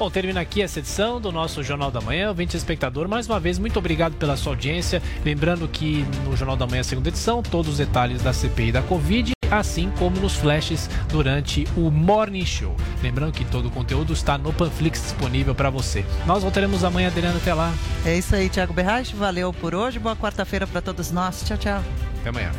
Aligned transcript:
Bom, 0.00 0.10
termina 0.10 0.40
aqui 0.40 0.62
essa 0.62 0.78
edição 0.78 1.20
do 1.20 1.30
nosso 1.30 1.62
Jornal 1.62 1.90
da 1.90 2.00
Manhã. 2.00 2.30
Ouvinte 2.30 2.56
espectador, 2.56 3.06
mais 3.06 3.26
uma 3.26 3.38
vez, 3.38 3.58
muito 3.58 3.78
obrigado 3.78 4.14
pela 4.14 4.34
sua 4.34 4.52
audiência. 4.52 5.02
Lembrando 5.22 5.68
que 5.68 6.06
no 6.24 6.34
Jornal 6.34 6.56
da 6.56 6.66
Manhã, 6.66 6.82
segunda 6.82 7.10
edição, 7.10 7.42
todos 7.42 7.72
os 7.72 7.76
detalhes 7.76 8.22
da 8.22 8.32
CPI 8.32 8.72
da 8.72 8.80
Covid, 8.80 9.32
assim 9.50 9.92
como 9.98 10.18
nos 10.18 10.36
flashes 10.36 10.88
durante 11.10 11.68
o 11.76 11.90
Morning 11.90 12.46
Show. 12.46 12.74
Lembrando 13.02 13.34
que 13.34 13.44
todo 13.44 13.68
o 13.68 13.70
conteúdo 13.70 14.14
está 14.14 14.38
no 14.38 14.54
Panflix 14.54 15.02
disponível 15.02 15.54
para 15.54 15.68
você. 15.68 16.02
Nós 16.24 16.42
voltaremos 16.42 16.82
amanhã, 16.82 17.08
Adriano, 17.08 17.36
até 17.36 17.52
lá. 17.52 17.70
É 18.06 18.16
isso 18.16 18.34
aí, 18.34 18.48
Thiago 18.48 18.72
Berrache. 18.72 19.14
Valeu 19.14 19.52
por 19.52 19.74
hoje. 19.74 19.98
Boa 19.98 20.16
quarta-feira 20.16 20.66
para 20.66 20.80
todos 20.80 21.10
nós. 21.10 21.44
Tchau, 21.44 21.58
tchau. 21.58 21.84
Até 22.20 22.30
amanhã. 22.30 22.52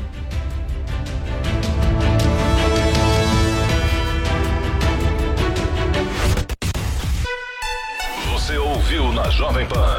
Ouviu 8.91 9.13
na 9.13 9.29
Jovem 9.29 9.65
Pan. 9.67 9.97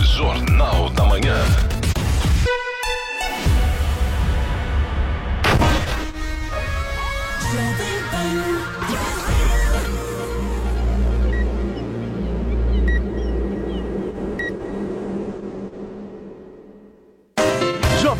Jornal 0.00 0.88
da 0.90 1.04
Manhã. 1.04 1.73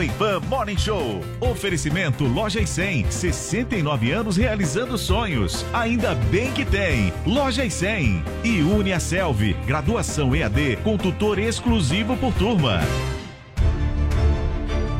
Jovem 0.05 0.11
Pan 0.19 0.41
Morning 0.49 0.77
Show. 0.77 1.21
Oferecimento 1.41 2.25
Loja 2.25 2.61
e 2.61 2.67
100. 2.67 3.11
69 3.11 4.13
anos 4.13 4.37
realizando 4.37 4.99
sonhos. 4.99 5.65
Ainda 5.73 6.15
bem 6.15 6.53
que 6.53 6.65
tem. 6.65 7.13
Loja 7.27 7.65
e 7.65 7.71
100. 7.71 8.23
E 8.43 8.61
Une 8.61 8.93
a 8.93 9.01
Selvi. 9.01 9.55
Graduação 9.67 10.35
EAD 10.35 10.79
com 10.83 10.97
tutor 10.97 11.39
exclusivo 11.39 12.17
por 12.17 12.33
turma. 12.35 12.81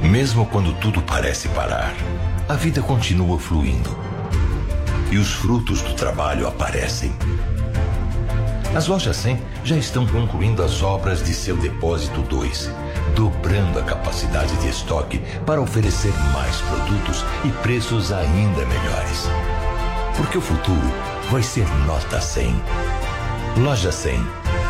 Mesmo 0.03 0.47
quando 0.47 0.73
tudo 0.81 1.03
parece 1.03 1.49
parar, 1.49 1.95
a 2.49 2.55
vida 2.55 2.81
continua 2.81 3.39
fluindo. 3.39 3.97
E 5.11 5.19
os 5.19 5.33
frutos 5.33 5.83
do 5.83 5.95
trabalho 5.95 6.47
aparecem. 6.47 7.13
As 8.75 8.87
lojas 8.87 9.17
100 9.19 9.39
já 9.65 9.77
estão 9.77 10.07
concluindo 10.07 10.63
as 10.63 10.83
obras 10.83 11.23
de 11.23 11.33
seu 11.33 11.57
depósito 11.57 12.23
2, 12.23 12.71
dobrando 13.15 13.79
a 13.79 13.83
capacidade 13.83 14.57
de 14.57 14.69
estoque 14.69 15.21
para 15.45 15.61
oferecer 15.61 16.13
mais 16.33 16.61
produtos 16.63 17.25
e 17.45 17.51
preços 17.63 18.13
ainda 18.13 18.65
melhores. 18.67 19.29
Porque 20.17 20.39
o 20.39 20.41
futuro 20.41 20.93
vai 21.31 21.43
ser 21.43 21.67
nota 21.87 22.21
100. 22.21 22.55
Loja 23.59 23.93
100, 23.93 24.19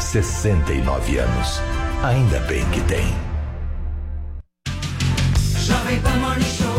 69 0.01 1.19
anos. 1.19 1.61
Ainda 2.03 2.41
bem 2.41 2.65
que 2.71 2.81
tem. 2.83 3.07
Jovem 5.57 6.01
Pan 6.01 6.17
Morning 6.17 6.45
Show 6.45 6.74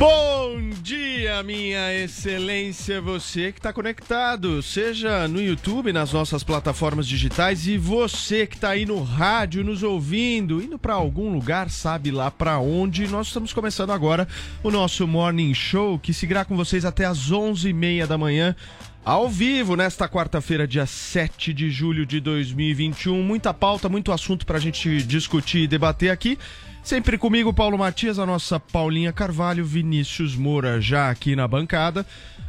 Bom 0.00 0.70
dia, 0.80 1.42
minha 1.42 1.92
excelência, 1.92 3.02
você 3.02 3.52
que 3.52 3.58
está 3.58 3.70
conectado, 3.70 4.62
seja 4.62 5.28
no 5.28 5.42
YouTube, 5.42 5.92
nas 5.92 6.10
nossas 6.10 6.42
plataformas 6.42 7.06
digitais 7.06 7.66
e 7.66 7.76
você 7.76 8.46
que 8.46 8.54
está 8.54 8.70
aí 8.70 8.86
no 8.86 9.02
rádio 9.02 9.62
nos 9.62 9.82
ouvindo, 9.82 10.62
indo 10.62 10.78
para 10.78 10.94
algum 10.94 11.30
lugar, 11.30 11.68
sabe 11.68 12.10
lá 12.10 12.30
para 12.30 12.58
onde. 12.58 13.06
Nós 13.08 13.26
estamos 13.26 13.52
começando 13.52 13.90
agora 13.90 14.26
o 14.62 14.70
nosso 14.70 15.06
Morning 15.06 15.52
Show, 15.52 15.98
que 15.98 16.14
seguirá 16.14 16.46
com 16.46 16.56
vocês 16.56 16.86
até 16.86 17.04
às 17.04 17.30
11h30 17.30 18.06
da 18.06 18.16
manhã. 18.16 18.56
Ao 19.04 19.28
vivo, 19.28 19.76
nesta 19.76 20.08
quarta-feira, 20.08 20.66
dia 20.66 20.86
7 20.86 21.52
de 21.52 21.70
julho 21.70 22.06
de 22.06 22.20
2021. 22.20 23.22
Muita 23.22 23.52
pauta, 23.52 23.86
muito 23.86 24.12
assunto 24.12 24.46
para 24.46 24.56
a 24.56 24.60
gente 24.60 25.02
discutir 25.02 25.64
e 25.64 25.68
debater 25.68 26.10
aqui. 26.10 26.38
Sempre 26.82 27.18
comigo, 27.18 27.52
Paulo 27.52 27.78
Matias, 27.78 28.18
a 28.18 28.26
nossa 28.26 28.58
Paulinha 28.58 29.12
Carvalho, 29.12 29.64
Vinícius 29.64 30.34
Moura 30.34 30.80
já 30.80 31.10
aqui 31.10 31.36
na 31.36 31.46
bancada. 31.46 32.04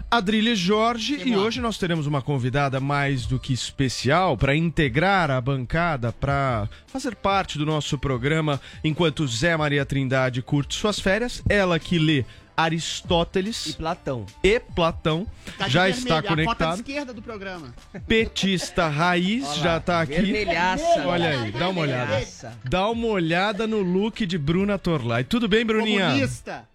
Adrilha 0.10 0.54
Jorge 0.54 1.22
e 1.24 1.38
hoje 1.38 1.62
nós 1.62 1.78
teremos 1.78 2.06
uma 2.06 2.22
convidada 2.22 2.82
mais 2.82 3.26
do 3.26 3.40
que 3.40 3.54
especial 3.54 4.36
para 4.36 4.54
integrar 4.54 5.32
a 5.32 5.40
bancada, 5.40 6.12
para 6.12 6.68
fazer 6.86 7.16
parte 7.16 7.58
do 7.58 7.66
nosso 7.66 7.98
programa 7.98 8.60
enquanto 8.84 9.26
Zé 9.26 9.56
Maria 9.56 9.86
Trindade 9.86 10.42
curte 10.42 10.76
suas 10.76 11.00
férias. 11.00 11.42
Ela 11.48 11.80
que 11.80 11.98
lê 11.98 12.26
Aristóteles 12.56 13.68
E 13.68 13.74
Platão. 13.74 14.26
e 14.44 14.60
Platão 14.60 15.28
Tá 15.58 15.68
de 15.68 15.74
já 15.74 15.84
vermelho, 15.84 16.02
está 16.04 16.18
A 16.20 16.24
conectado. 16.24 16.76
esquerda 16.78 17.14
do 17.14 17.22
programa. 17.22 17.74
Petista 18.08 18.88
raiz 18.88 19.56
já 19.56 19.80
tá 19.80 20.02
aqui. 20.02 20.22
Vermelhaça. 20.22 21.06
Olha 21.08 21.30
aí, 21.30 21.52
dá 21.52 21.70
uma 21.70 21.82
olhada. 21.82 22.06
Vermelhaça. 22.08 22.54
Dá 22.64 22.90
uma 22.90 23.08
olhada 23.08 23.66
no 23.68 23.82
look 23.82 24.26
de 24.26 24.38
Bruna 24.38 24.78
Torlai. 24.78 25.24
Tudo 25.24 25.48
bem, 25.48 25.66
Bruninha? 25.66 26.08
Comunista. 26.12 26.71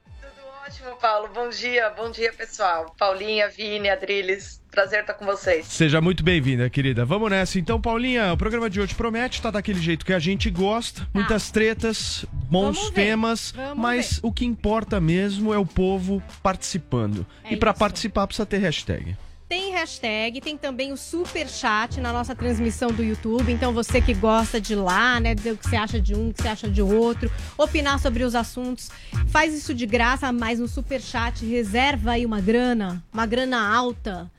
Ótimo, 0.67 0.97
Paulo. 1.01 1.29
Bom 1.33 1.49
dia, 1.49 1.91
bom 1.91 2.11
dia, 2.11 2.33
pessoal. 2.33 2.93
Paulinha, 2.99 3.49
Vini, 3.49 3.89
Adriles, 3.89 4.61
prazer 4.69 5.03
estar 5.03 5.15
com 5.15 5.25
vocês. 5.25 5.65
Seja 5.67 6.01
muito 6.01 6.25
bem-vinda, 6.25 6.69
querida. 6.69 7.05
Vamos 7.05 7.31
nessa. 7.31 7.57
Então, 7.57 7.81
Paulinha, 7.81 8.33
o 8.33 8.37
programa 8.37 8.69
de 8.69 8.81
hoje 8.81 8.93
promete, 8.93 9.41
tá 9.41 9.53
daquele 9.53 9.81
jeito 9.81 10.05
que 10.05 10.13
a 10.13 10.19
gente 10.19 10.51
gosta. 10.51 11.07
Muitas 11.15 11.53
tretas, 11.53 12.27
bons 12.33 12.77
Vamos 12.77 12.91
ver. 12.91 12.95
temas, 12.95 13.55
mas 13.77 14.19
o 14.25 14.33
que 14.33 14.45
importa 14.45 15.01
mesmo 15.01 15.55
é 15.55 15.59
o 15.59 15.65
povo 15.65 16.21
participando. 16.43 17.25
É 17.45 17.53
e 17.53 17.57
para 17.57 17.73
participar 17.73 18.27
precisa 18.27 18.45
ter 18.45 18.59
hashtag. 18.59 19.17
Tem 19.49 19.73
hashtag, 19.73 20.41
tem 20.41 20.57
também 20.57 20.93
o 20.93 20.97
super 20.97 21.49
chat 21.49 22.01
na 22.01 22.13
nossa 22.13 22.35
transmissão 22.35 22.91
do 22.91 23.03
YouTube. 23.03 23.53
Então 23.53 23.73
você 23.73 24.01
que 24.01 24.13
gosta 24.13 24.61
de 24.61 24.75
lá, 24.75 25.21
né, 25.21 25.35
dizer 25.35 25.53
o 25.53 25.57
que 25.57 25.69
você 25.69 25.77
acha 25.77 26.01
de 26.01 26.15
um, 26.15 26.31
o 26.31 26.35
que 26.35 26.43
você 26.43 26.49
acha 26.49 26.69
de 26.69 26.83
outro, 26.83 27.31
opinar 27.57 28.01
sobre 28.01 28.25
os 28.25 28.35
assuntos, 28.35 28.91
faz 29.29 29.55
isso 29.55 29.73
de 29.73 29.87
graça, 29.87 30.33
mas 30.33 30.59
no 30.59 30.67
super 30.67 31.01
chat 31.01 31.47
reserva 31.47 32.13
aí 32.13 32.27
uma 32.27 32.41
grana, 32.41 33.03
uma 33.13 33.25
grana 33.25 33.75
alta 33.75 34.31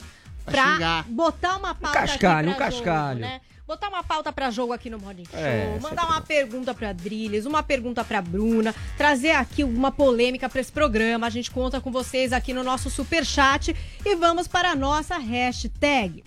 Pra 0.51 0.77
pra 0.77 1.05
botar 1.09 1.57
uma 1.57 1.75
pauta 1.75 1.99
cascalho, 1.99 2.51
aqui 2.51 2.57
pra 2.57 2.67
um 2.67 2.69
cascalho. 2.69 3.19
Jogo, 3.19 3.31
né? 3.33 3.41
Botar 3.67 3.89
uma 3.89 4.01
pauta 4.01 4.31
pra 4.31 4.49
jogo 4.49 4.71
aqui 4.71 4.89
no 4.89 4.97
Morning 4.97 5.25
Show, 5.29 5.37
É, 5.37 5.77
mandar 5.81 6.05
uma 6.05 6.21
pergunta 6.21 6.73
pra 6.73 6.93
Driles, 6.93 7.45
uma 7.45 7.61
pergunta 7.61 8.01
pra 8.01 8.21
Bruna, 8.21 8.73
trazer 8.97 9.31
aqui 9.31 9.61
uma 9.61 9.91
polêmica 9.91 10.47
pra 10.47 10.61
esse 10.61 10.71
programa. 10.71 11.27
A 11.27 11.29
gente 11.29 11.51
conta 11.51 11.81
com 11.81 11.91
vocês 11.91 12.31
aqui 12.31 12.53
no 12.53 12.63
nosso 12.63 12.89
super 12.89 13.25
chat 13.25 13.75
e 14.05 14.15
vamos 14.15 14.47
para 14.47 14.71
a 14.71 14.75
nossa 14.75 15.17
hashtag. 15.17 16.23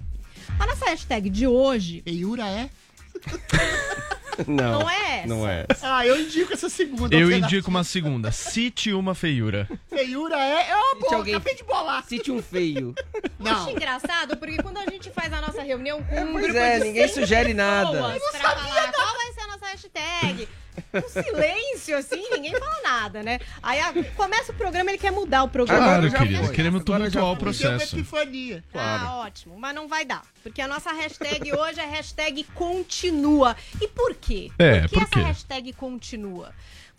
A 0.59 0.67
nossa 0.67 0.85
hashtag 0.85 1.31
de 1.31 1.47
hoje 1.47 2.03
Feiura 2.03 2.47
é? 2.47 2.69
Não. 4.47 4.81
não 4.81 4.91
é 4.91 5.19
essa. 5.19 5.27
Não 5.29 5.49
é. 5.49 5.67
Ah, 5.83 6.07
eu 6.07 6.21
indico 6.21 6.53
essa 6.53 6.69
segunda. 6.69 7.15
Eu 7.15 7.31
indico 7.31 7.69
uma 7.71 7.85
segunda. 7.85 8.31
Cite 8.33 8.93
uma 8.93 9.15
feiura. 9.15 9.69
Feiura 9.89 10.37
é. 10.37 10.71
É 10.71 10.77
uma 10.77 10.95
boa, 11.01 11.17
alguém- 11.17 11.35
acabei 11.35 11.55
de 11.55 11.65
bolar. 11.65 12.05
Cite 12.05 12.31
um 12.31 12.43
feio. 12.43 12.95
Eu 13.15 13.47
acho 13.47 13.65
Não. 13.65 13.71
engraçado 13.71 14.37
porque 14.37 14.57
quando 14.63 14.79
a 14.79 14.87
gente 14.91 15.11
faz 15.11 15.33
a 15.33 15.41
nossa 15.41 15.63
reunião 15.63 16.03
com 16.03 16.21
um 16.21 16.33
Pois 16.33 16.45
grupo 16.45 16.59
é, 16.59 16.79
de 16.79 16.85
ninguém 16.85 17.09
100 17.09 17.23
sugere 17.23 17.55
nada. 17.55 17.91
pessoas 17.91 18.23
pra 18.33 18.51
falar 18.57 18.93
qual 18.93 19.17
vai 19.17 19.33
ser 19.33 19.41
a 19.41 19.47
nossa 19.49 19.67
hashtag. 19.67 20.49
Um 20.95 21.09
silêncio, 21.09 21.97
assim, 21.97 22.23
ninguém 22.31 22.53
fala 22.59 22.83
nada, 22.83 23.23
né? 23.23 23.39
Aí 23.63 23.79
a- 23.81 23.93
começa 24.17 24.53
o 24.53 24.55
programa, 24.55 24.91
ele 24.91 24.99
quer 24.99 25.11
mudar 25.13 25.43
o 25.45 25.49
programa. 25.49 25.85
Claro, 25.85 26.11
foi. 26.11 26.55
Queremos 26.55 26.83
tumultuar 26.85 27.01
o. 27.03 27.11
Deu 27.11 27.25
uma 27.25 27.37
processo. 27.37 27.97
epifania. 27.97 28.65
Ah, 28.75 29.23
ótimo, 29.25 29.59
mas 29.59 29.75
não 29.75 29.87
vai 29.89 30.05
dar. 30.05 30.23
Porque 30.43 30.61
a 30.61 30.69
nossa 30.69 30.93
hashtag 30.93 31.53
hoje 31.53 31.81
é 31.81 31.87
hashtag 31.87 32.45
continua. 32.55 33.57
E 33.81 33.89
por 33.89 34.15
quê? 34.15 34.51
É, 34.59 34.81
por 34.83 34.89
que 34.91 35.07
por 35.07 35.19
essa 35.19 35.27
hashtag 35.29 35.73
continua? 35.75 36.53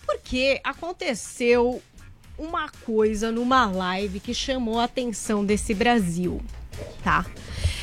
Porque 0.06 0.59
aconteceu 0.63 1.81
uma 2.38 2.69
coisa 2.85 3.31
numa 3.31 3.65
live 3.65 4.19
que 4.19 4.33
chamou 4.33 4.79
a 4.79 4.85
atenção 4.85 5.45
desse 5.45 5.74
Brasil, 5.74 6.41
tá? 7.03 7.25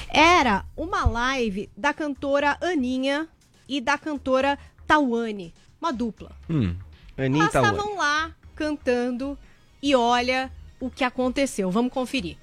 Era 0.09 0.65
uma 0.77 1.05
live 1.07 1.69
da 1.77 1.93
cantora 1.93 2.57
Aninha 2.61 3.29
e 3.69 3.81
da 3.81 3.99
cantora 3.99 4.59
Tawane, 4.87 5.53
uma 5.81 5.93
dupla. 5.93 6.33
Hum. 6.49 6.75
Aninha 7.17 7.45
Elas 7.45 7.53
tá 7.53 7.63
estavam 7.63 7.97
lá 7.97 8.31
cantando 8.55 9.39
e 9.83 9.95
olha 9.95 10.51
o 10.81 10.91
que 10.91 11.05
aconteceu. 11.05 11.71
Vamos 11.71 11.93
conferir. 11.93 12.37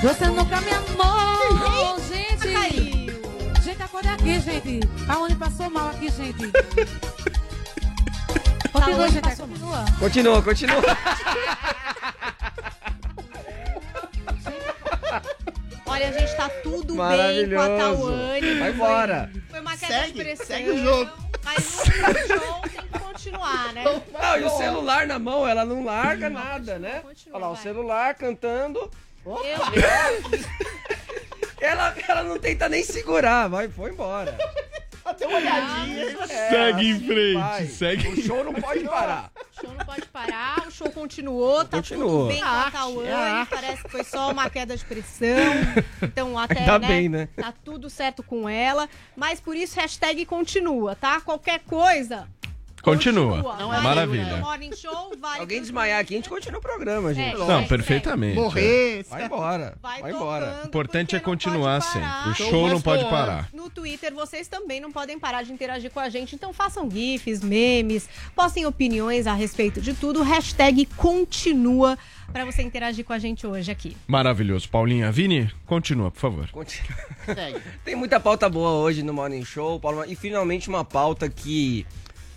Você 0.00 0.28
nunca 0.28 0.60
me 0.60 0.70
amou, 0.70 1.98
gente. 2.00 2.52
Caiu. 2.52 3.08
Gente, 3.62 3.82
acorde 3.82 4.08
aqui, 4.08 4.40
gente. 4.40 4.80
Aonde 5.08 5.34
passou 5.34 5.68
mal 5.68 5.90
aqui, 5.90 6.08
gente. 6.10 6.52
Continua, 8.70 9.04
hoje 9.04 9.14
gente, 9.14 9.24
passou 9.24 9.48
continua. 9.48 9.84
Continua, 9.98 10.42
continua. 10.42 10.82
Olha, 15.88 16.08
a 16.08 16.12
gente 16.12 16.36
tá 16.36 16.48
tudo 16.62 16.94
bem 16.94 17.48
com 17.50 17.60
a. 17.60 17.66
Tawane. 17.78 18.40
Vai 18.40 18.58
Foi- 18.58 18.70
embora. 18.70 19.30
Foi 19.50 19.60
uma 19.60 19.76
queda 19.76 19.92
Segue, 19.94 20.12
de 20.12 20.18
pressão. 20.22 20.46
segue 20.46 20.70
o 20.70 20.82
jogo. 20.82 21.10
Mas 21.44 21.58
o 21.58 21.84
show 21.86 22.60
tem 22.62 22.82
que 22.82 22.98
continuar, 22.98 23.72
né? 23.72 23.84
Não, 24.12 24.38
e 24.38 24.44
o 24.44 24.50
celular 24.50 25.06
na 25.06 25.18
mão, 25.18 25.46
ela 25.48 25.64
não 25.64 25.84
larga 25.84 26.28
nada, 26.28 26.78
né? 26.78 27.00
Continua, 27.00 27.36
Olha 27.38 27.46
lá, 27.46 27.50
o 27.50 27.54
vai. 27.54 27.62
celular 27.62 28.14
cantando. 28.14 28.90
Eu- 29.26 29.34
Ela, 31.60 31.92
ela 32.06 32.22
não 32.22 32.38
tenta 32.38 32.68
nem 32.68 32.84
segurar, 32.84 33.48
vai, 33.48 33.68
foi 33.68 33.90
embora. 33.90 34.38
Dê 35.16 35.26
uma 35.26 35.36
olhadinha. 35.38 36.26
Segue 36.26 36.88
em 36.90 37.00
frente, 37.00 37.34
vai. 37.34 37.66
segue. 37.66 38.08
O 38.08 38.22
show 38.22 38.44
não 38.44 38.54
pode 38.54 38.84
parar. 38.84 39.30
O 39.56 39.60
show 39.60 39.70
não 39.76 39.84
pode 39.86 40.06
parar, 40.06 40.64
o 40.66 40.70
show 40.70 40.90
continuou, 40.90 41.64
tá 41.64 41.78
Continuou. 41.78 42.08
tudo 42.10 42.28
bem 42.28 42.40
com 42.40 42.46
a 42.46 42.50
Arte, 42.50 42.76
arte. 43.10 43.50
parece 43.50 43.82
que 43.82 43.88
foi 43.90 44.04
só 44.04 44.30
uma 44.30 44.48
queda 44.48 44.76
de 44.76 44.84
pressão, 44.84 45.36
então 46.02 46.38
até, 46.38 46.60
Ainda 46.60 46.78
né, 46.78 46.86
bem, 46.88 47.08
né? 47.08 47.28
tá 47.36 47.52
tudo 47.64 47.90
certo 47.90 48.22
com 48.22 48.48
ela, 48.48 48.88
mas 49.16 49.40
por 49.40 49.56
isso 49.56 49.78
hashtag 49.80 50.24
continua, 50.26 50.94
tá? 50.94 51.20
Qualquer 51.20 51.60
coisa, 51.60 52.28
Continua. 52.82 53.42
Não 53.58 53.74
é 53.74 53.80
Maravilha. 53.80 54.36
No 54.36 54.44
Morning 54.44 54.74
Show, 54.74 55.12
vale 55.20 55.40
Alguém 55.40 55.60
desmaiar 55.60 56.00
aqui, 56.00 56.14
a 56.14 56.16
gente 56.16 56.28
continua 56.28 56.58
o 56.58 56.62
programa, 56.62 57.12
gente. 57.12 57.34
É, 57.34 57.46
Não, 57.46 57.64
perfeitamente. 57.66 58.36
Morrer. 58.36 59.04
Vai 59.08 59.24
embora, 59.24 59.76
Vai, 59.82 60.00
vai 60.02 60.12
embora. 60.12 60.60
O 60.64 60.66
importante 60.66 61.16
é 61.16 61.20
continuar 61.20 61.80
sempre. 61.80 62.30
O 62.30 62.34
Show 62.34 62.68
não 62.68 62.80
pode 62.80 63.04
parar. 63.04 63.48
No 63.52 63.68
Twitter, 63.68 64.14
vocês 64.14 64.48
também 64.48 64.80
não 64.80 64.92
podem 64.92 65.18
parar 65.18 65.42
de 65.42 65.52
interagir 65.52 65.90
com 65.90 66.00
a 66.00 66.08
gente, 66.08 66.34
então 66.34 66.52
façam 66.52 66.90
gifs, 66.90 67.42
memes, 67.42 68.08
postem 68.34 68.66
opiniões 68.66 69.26
a 69.26 69.34
respeito 69.34 69.80
de 69.80 69.94
tudo. 69.94 70.22
Hashtag 70.22 70.86
continua 70.96 71.98
pra 72.32 72.44
você 72.44 72.62
interagir 72.62 73.04
com 73.04 73.12
a 73.12 73.18
gente 73.18 73.46
hoje 73.46 73.70
aqui. 73.70 73.96
Maravilhoso. 74.06 74.68
Paulinha, 74.68 75.10
Vini, 75.10 75.50
continua, 75.66 76.10
por 76.10 76.20
favor. 76.20 76.50
Continua. 76.50 76.98
Tem 77.84 77.94
muita 77.94 78.20
pauta 78.20 78.48
boa 78.48 78.70
hoje 78.70 79.02
no 79.02 79.12
Morning 79.12 79.44
Show, 79.44 79.80
Paulo. 79.80 80.04
E 80.06 80.14
finalmente 80.14 80.68
uma 80.68 80.84
pauta 80.84 81.28
que 81.28 81.86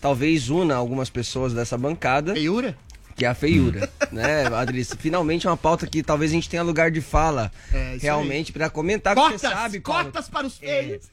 talvez 0.02 0.50
una 0.50 0.76
algumas 0.76 1.10
pessoas 1.10 1.54
dessa 1.54 1.78
bancada, 1.78 2.34
Feiura? 2.34 2.76
que 3.16 3.24
é 3.26 3.28
a 3.28 3.36
feiura, 3.36 3.90
né, 4.12 4.48
Adrice? 4.48 4.98
Finalmente 4.98 5.46
uma 5.48 5.56
pauta 5.58 5.86
que 5.86 6.02
talvez 6.02 6.32
a 6.32 6.34
gente 6.34 6.50
tenha 6.50 6.64
lugar 6.64 6.90
de 6.92 7.02
fala 7.02 7.52
É, 7.72 7.98
realmente 8.02 8.52
pra 8.52 8.70
comentar, 8.70 9.14
Cotas, 9.16 9.40
você 9.42 9.48
sabe, 9.50 9.80
Paulo, 9.80 10.06
cotas 10.06 10.28
para 10.30 10.48
os 10.48 10.58
É. 10.62 10.84
feios. 10.84 11.06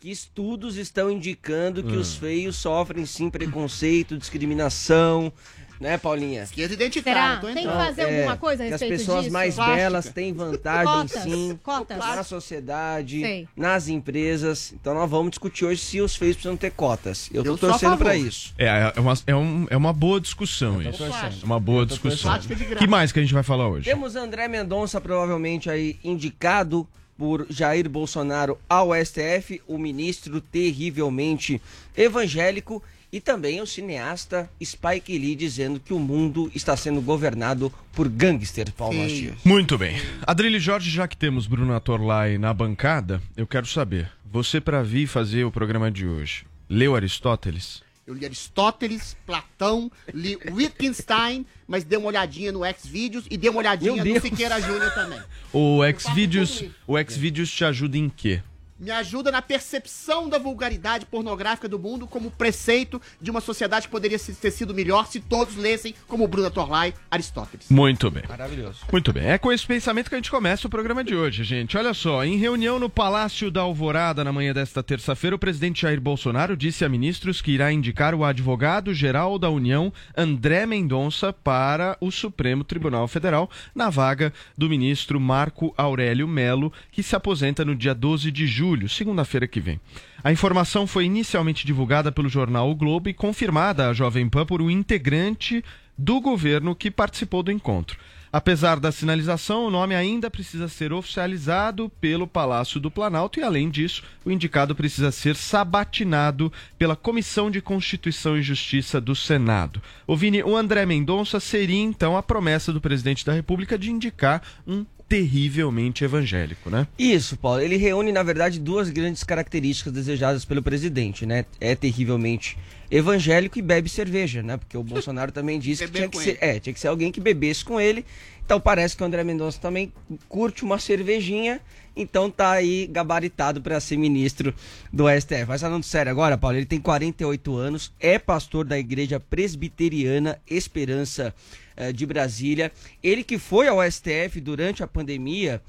que 0.00 0.10
estudos 0.10 0.76
estão 0.76 1.08
indicando 1.12 1.80
que 1.84 1.96
Hum. 1.96 2.00
os 2.00 2.16
feios 2.16 2.56
sofrem 2.56 3.06
sim 3.06 3.30
preconceito, 3.30 4.18
discriminação, 4.18 5.32
né, 5.82 5.98
Paulinha? 5.98 6.44
Esquerda 6.44 6.72
identitária, 6.74 7.20
Será? 7.22 7.36
tô 7.36 7.46
Tem 7.48 7.54
que 7.56 7.60
entrando. 7.62 7.84
fazer 7.86 8.02
alguma 8.04 8.36
coisa 8.38 8.62
a 8.62 8.66
É, 8.66 8.68
que 8.68 8.74
as 8.74 8.80
respeito 8.80 9.00
pessoas 9.00 9.20
disso? 9.24 9.32
mais 9.32 9.54
Plástica. 9.54 9.76
belas 9.76 10.08
têm 10.08 10.32
vantagem 10.32 10.86
Cotas, 10.86 11.22
sim 11.22 11.58
cotas. 11.62 11.98
na 11.98 12.22
sociedade, 12.24 13.20
Sei. 13.20 13.48
nas 13.56 13.88
empresas. 13.88 14.72
Então 14.72 14.94
nós 14.94 15.10
vamos 15.10 15.30
discutir 15.30 15.64
hoje 15.64 15.80
se 15.80 16.00
os 16.00 16.16
feios 16.16 16.36
precisam 16.36 16.56
ter 16.56 16.70
cotas. 16.70 17.28
Eu 17.32 17.42
tô 17.44 17.50
Eu 17.50 17.58
sou 17.58 17.68
a 17.68 17.72
torcendo 17.72 17.90
favor. 17.90 18.04
pra 18.04 18.16
isso. 18.16 18.54
É, 18.56 18.92
é 18.96 19.00
uma, 19.00 19.14
é, 19.26 19.34
um- 19.36 19.66
é 19.70 19.76
uma 19.76 19.92
boa 19.92 20.20
discussão 20.20 20.80
isso. 20.80 21.02
É 21.04 21.44
uma 21.44 21.58
boa 21.60 21.84
discussão. 21.84 22.38
De 22.38 22.54
graça. 22.54 22.74
que 22.76 22.86
mais 22.86 23.10
que 23.12 23.18
a 23.18 23.22
gente 23.22 23.34
vai 23.34 23.42
falar 23.42 23.68
hoje? 23.68 23.84
Temos 23.84 24.16
André 24.16 24.48
Mendonça 24.48 25.00
provavelmente 25.00 25.68
aí 25.68 25.98
indicado 26.04 26.86
por 27.18 27.46
Jair 27.50 27.88
Bolsonaro 27.88 28.58
ao 28.68 28.94
STF, 28.94 29.60
o 29.68 29.76
ministro 29.78 30.40
terrivelmente 30.40 31.60
evangélico 31.96 32.82
e 33.12 33.20
também 33.20 33.60
o 33.60 33.66
cineasta 33.66 34.48
Spike 34.64 35.18
Lee 35.18 35.36
dizendo 35.36 35.78
que 35.78 35.92
o 35.92 35.98
mundo 35.98 36.50
está 36.54 36.74
sendo 36.76 37.00
governado 37.02 37.72
por 37.92 38.08
gangsters, 38.08 38.70
Paulo. 38.70 38.96
Muito 39.44 39.76
bem. 39.76 40.00
Adrilho 40.26 40.58
Jorge, 40.58 40.90
já 40.90 41.06
que 41.06 41.16
temos 41.16 41.46
Bruna 41.46 41.78
Torlai 41.78 42.38
na 42.38 42.54
bancada, 42.54 43.20
eu 43.36 43.46
quero 43.46 43.66
saber, 43.66 44.10
você 44.24 44.60
para 44.60 44.82
vir 44.82 45.06
fazer 45.06 45.44
o 45.44 45.52
programa 45.52 45.90
de 45.90 46.06
hoje, 46.06 46.46
leu 46.68 46.96
Aristóteles? 46.96 47.82
Eu 48.04 48.14
li 48.14 48.24
Aristóteles, 48.24 49.16
Platão, 49.24 49.92
li 50.12 50.36
Wittgenstein, 50.50 51.46
mas 51.68 51.84
dei 51.84 51.98
uma 51.98 52.08
olhadinha 52.08 52.50
no 52.50 52.60
Xvideos 52.64 53.26
e 53.30 53.36
dei 53.36 53.48
uma 53.48 53.60
olhadinha 53.60 54.04
no. 54.04 54.20
Siqueira 54.20 54.60
Júnior 54.60 54.92
também. 54.92 55.20
O 55.52 55.80
Xvideos, 55.96 56.64
o 56.86 56.94
Xvideos 56.98 57.50
te 57.50 57.64
ajuda 57.64 57.96
em 57.96 58.08
quê? 58.08 58.42
Me 58.82 58.90
ajuda 58.90 59.30
na 59.30 59.40
percepção 59.40 60.28
da 60.28 60.40
vulgaridade 60.40 61.06
pornográfica 61.06 61.68
do 61.68 61.78
mundo 61.78 62.04
como 62.04 62.32
preceito 62.32 63.00
de 63.20 63.30
uma 63.30 63.40
sociedade 63.40 63.86
que 63.86 63.92
poderia 63.92 64.18
ter 64.18 64.50
sido 64.50 64.74
melhor 64.74 65.06
se 65.06 65.20
todos 65.20 65.54
lessem, 65.54 65.94
como 66.08 66.26
Bruna 66.26 66.50
Torlai, 66.50 66.92
Aristóteles. 67.08 67.68
Muito 67.70 68.10
bem. 68.10 68.24
Maravilhoso. 68.28 68.80
Muito 68.90 69.12
bem, 69.12 69.26
é 69.26 69.38
com 69.38 69.52
esse 69.52 69.64
pensamento 69.64 70.08
que 70.08 70.16
a 70.16 70.18
gente 70.18 70.32
começa 70.32 70.66
o 70.66 70.70
programa 70.70 71.04
de 71.04 71.14
hoje, 71.14 71.44
gente. 71.44 71.76
Olha 71.76 71.94
só, 71.94 72.24
em 72.24 72.36
reunião 72.36 72.80
no 72.80 72.90
Palácio 72.90 73.52
da 73.52 73.60
Alvorada 73.60 74.24
na 74.24 74.32
manhã 74.32 74.52
desta 74.52 74.82
terça-feira, 74.82 75.36
o 75.36 75.38
presidente 75.38 75.82
Jair 75.82 76.00
Bolsonaro 76.00 76.56
disse 76.56 76.84
a 76.84 76.88
ministros 76.88 77.40
que 77.40 77.52
irá 77.52 77.72
indicar 77.72 78.16
o 78.16 78.24
advogado-geral 78.24 79.38
da 79.38 79.48
União, 79.48 79.92
André 80.16 80.66
Mendonça, 80.66 81.32
para 81.32 81.96
o 82.00 82.10
Supremo 82.10 82.64
Tribunal 82.64 83.06
Federal, 83.06 83.48
na 83.72 83.90
vaga 83.90 84.32
do 84.58 84.68
ministro 84.68 85.20
Marco 85.20 85.72
Aurélio 85.76 86.26
Melo, 86.26 86.72
que 86.90 87.00
se 87.00 87.14
aposenta 87.14 87.64
no 87.64 87.76
dia 87.76 87.94
12 87.94 88.32
de 88.32 88.44
julho, 88.44 88.71
segunda-feira 88.88 89.46
que 89.46 89.60
vem. 89.60 89.80
A 90.22 90.32
informação 90.32 90.86
foi 90.86 91.04
inicialmente 91.04 91.66
divulgada 91.66 92.12
pelo 92.12 92.28
jornal 92.28 92.70
O 92.70 92.74
Globo 92.74 93.08
e 93.08 93.14
confirmada 93.14 93.88
à 93.88 93.92
Jovem 93.92 94.28
Pan 94.28 94.46
por 94.46 94.62
um 94.62 94.70
integrante 94.70 95.64
do 95.96 96.20
governo 96.20 96.74
que 96.74 96.90
participou 96.90 97.42
do 97.42 97.52
encontro. 97.52 97.98
Apesar 98.32 98.80
da 98.80 98.90
sinalização, 98.90 99.66
o 99.66 99.70
nome 99.70 99.94
ainda 99.94 100.30
precisa 100.30 100.66
ser 100.66 100.90
oficializado 100.90 101.92
pelo 102.00 102.26
Palácio 102.26 102.80
do 102.80 102.90
Planalto 102.90 103.38
e, 103.38 103.42
além 103.42 103.68
disso, 103.68 104.02
o 104.24 104.30
indicado 104.30 104.74
precisa 104.74 105.12
ser 105.12 105.36
sabatinado 105.36 106.50
pela 106.78 106.96
Comissão 106.96 107.50
de 107.50 107.60
Constituição 107.60 108.38
e 108.38 108.42
Justiça 108.42 108.98
do 108.98 109.14
Senado. 109.14 109.82
O 110.06 110.16
Vini, 110.16 110.42
o 110.42 110.56
André 110.56 110.86
Mendonça 110.86 111.38
seria 111.38 111.82
então 111.82 112.16
a 112.16 112.22
promessa 112.22 112.72
do 112.72 112.80
presidente 112.80 113.26
da 113.26 113.34
República 113.34 113.78
de 113.78 113.90
indicar 113.90 114.42
um 114.66 114.86
terrivelmente 115.12 116.04
evangélico, 116.04 116.70
né? 116.70 116.88
Isso, 116.98 117.36
Paulo. 117.36 117.60
Ele 117.60 117.76
reúne, 117.76 118.10
na 118.10 118.22
verdade, 118.22 118.58
duas 118.58 118.88
grandes 118.88 119.22
características 119.22 119.92
desejadas 119.92 120.42
pelo 120.42 120.62
presidente, 120.62 121.26
né? 121.26 121.44
É 121.60 121.74
terrivelmente 121.74 122.56
evangélico 122.90 123.58
e 123.58 123.62
bebe 123.62 123.90
cerveja, 123.90 124.42
né? 124.42 124.56
Porque 124.56 124.74
o 124.74 124.82
Bolsonaro 124.82 125.30
também 125.32 125.58
disse 125.58 125.84
que 125.84 125.92
tinha 125.92 126.08
que, 126.08 126.16
ser, 126.16 126.38
é, 126.40 126.58
tinha 126.58 126.72
que 126.72 126.80
ser 126.80 126.88
alguém 126.88 127.12
que 127.12 127.20
bebesse 127.20 127.62
com 127.62 127.78
ele. 127.78 128.06
Então 128.42 128.58
parece 128.58 128.96
que 128.96 129.02
o 129.02 129.06
André 129.06 129.22
Mendonça 129.22 129.60
também 129.60 129.92
curte 130.30 130.64
uma 130.64 130.78
cervejinha. 130.78 131.60
Então 131.94 132.30
tá 132.30 132.52
aí 132.52 132.86
gabaritado 132.86 133.60
para 133.60 133.80
ser 133.80 133.96
ministro 133.96 134.54
do 134.92 135.04
STF. 135.08 135.44
Mas 135.46 135.60
falando 135.60 135.84
sério 135.84 136.10
agora, 136.10 136.38
Paulo, 136.38 136.56
ele 136.56 136.66
tem 136.66 136.80
48 136.80 137.56
anos, 137.56 137.92
é 138.00 138.18
pastor 138.18 138.64
da 138.64 138.78
Igreja 138.78 139.20
Presbiteriana 139.20 140.40
Esperança 140.48 141.34
eh, 141.76 141.92
de 141.92 142.06
Brasília. 142.06 142.72
Ele 143.02 143.22
que 143.22 143.38
foi 143.38 143.68
ao 143.68 143.78
STF 143.82 144.40
durante 144.40 144.82
a 144.82 144.86
pandemia 144.86 145.60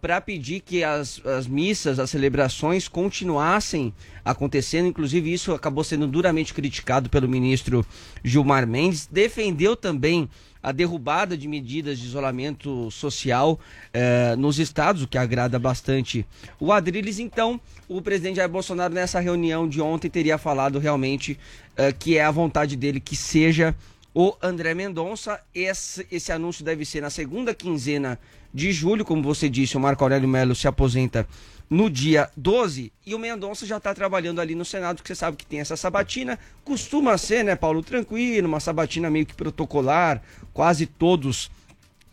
para 0.00 0.20
pedir 0.20 0.60
que 0.60 0.84
as, 0.84 1.24
as 1.24 1.46
missas, 1.46 1.98
as 1.98 2.10
celebrações 2.10 2.86
continuassem 2.86 3.94
acontecendo. 4.24 4.88
Inclusive, 4.88 5.32
isso 5.32 5.52
acabou 5.52 5.82
sendo 5.82 6.06
duramente 6.06 6.52
criticado 6.52 7.08
pelo 7.08 7.28
ministro 7.28 7.84
Gilmar 8.22 8.66
Mendes. 8.66 9.08
Defendeu 9.10 9.74
também 9.74 10.28
a 10.64 10.72
derrubada 10.72 11.36
de 11.36 11.46
medidas 11.46 11.98
de 11.98 12.06
isolamento 12.06 12.90
social 12.90 13.60
eh, 13.92 14.34
nos 14.36 14.58
estados, 14.58 15.02
o 15.02 15.06
que 15.06 15.18
agrada 15.18 15.58
bastante 15.58 16.26
o 16.58 16.72
Adriles. 16.72 17.18
Então, 17.18 17.60
o 17.86 18.00
presidente 18.00 18.36
Jair 18.36 18.48
Bolsonaro, 18.48 18.94
nessa 18.94 19.20
reunião 19.20 19.68
de 19.68 19.82
ontem, 19.82 20.08
teria 20.08 20.38
falado 20.38 20.78
realmente 20.78 21.38
eh, 21.76 21.92
que 21.92 22.16
é 22.16 22.24
a 22.24 22.30
vontade 22.30 22.76
dele 22.76 22.98
que 22.98 23.14
seja 23.14 23.76
o 24.14 24.34
André 24.42 24.72
Mendonça. 24.72 25.38
Esse, 25.54 26.06
esse 26.10 26.32
anúncio 26.32 26.64
deve 26.64 26.86
ser 26.86 27.02
na 27.02 27.10
segunda 27.10 27.54
quinzena 27.54 28.18
de 28.54 28.72
julho, 28.72 29.04
como 29.04 29.22
você 29.22 29.50
disse, 29.50 29.76
o 29.76 29.80
Marco 29.80 30.02
Aurélio 30.02 30.28
Melo 30.28 30.54
se 30.54 30.66
aposenta 30.66 31.26
no 31.68 31.88
dia 31.88 32.30
12 32.36 32.92
e 33.06 33.14
o 33.14 33.18
Mendonça 33.18 33.66
já 33.66 33.78
está 33.78 33.94
trabalhando 33.94 34.40
ali 34.40 34.54
no 34.54 34.64
Senado, 34.64 35.02
que 35.02 35.08
você 35.08 35.14
sabe 35.14 35.36
que 35.36 35.46
tem 35.46 35.60
essa 35.60 35.76
sabatina. 35.76 36.38
Costuma 36.64 37.16
ser, 37.18 37.44
né, 37.44 37.56
Paulo, 37.56 37.82
tranquilo, 37.82 38.46
uma 38.46 38.60
sabatina 38.60 39.10
meio 39.10 39.26
que 39.26 39.34
protocolar, 39.34 40.22
quase 40.52 40.86
todos 40.86 41.50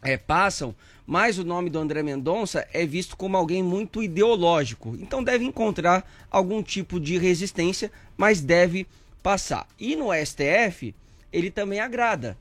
é, 0.02 0.18
passam, 0.18 0.74
mas 1.06 1.38
o 1.38 1.44
nome 1.44 1.70
do 1.70 1.80
André 1.80 2.02
Mendonça 2.02 2.68
é 2.74 2.86
visto 2.86 3.18
como 3.18 3.38
alguém 3.38 3.62
muito 3.62 4.02
ideológico. 4.02 4.98
Então 5.00 5.24
deve 5.24 5.46
encontrar 5.46 6.10
algum 6.30 6.64
tipo 6.64 7.00
de 7.00 7.18
resistência, 7.18 7.92
mas 8.18 8.42
deve 8.42 8.88
passar. 9.22 9.68
E 9.80 9.96
no 9.96 10.08
STF, 10.14 10.96
ele 11.32 11.52
também 11.52 11.80
agrada, 11.80 12.38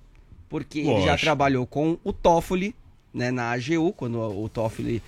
porque 0.48 0.80
ele 0.80 1.02
já 1.02 1.16
trabalhou 1.16 1.66
com 1.66 1.98
o 2.02 2.12
Toffoli, 2.12 2.74
né, 3.12 3.30
na 3.30 3.50
AGU, 3.50 3.92
quando 3.92 4.18
o 4.18 4.48
Toffoli 4.48 5.02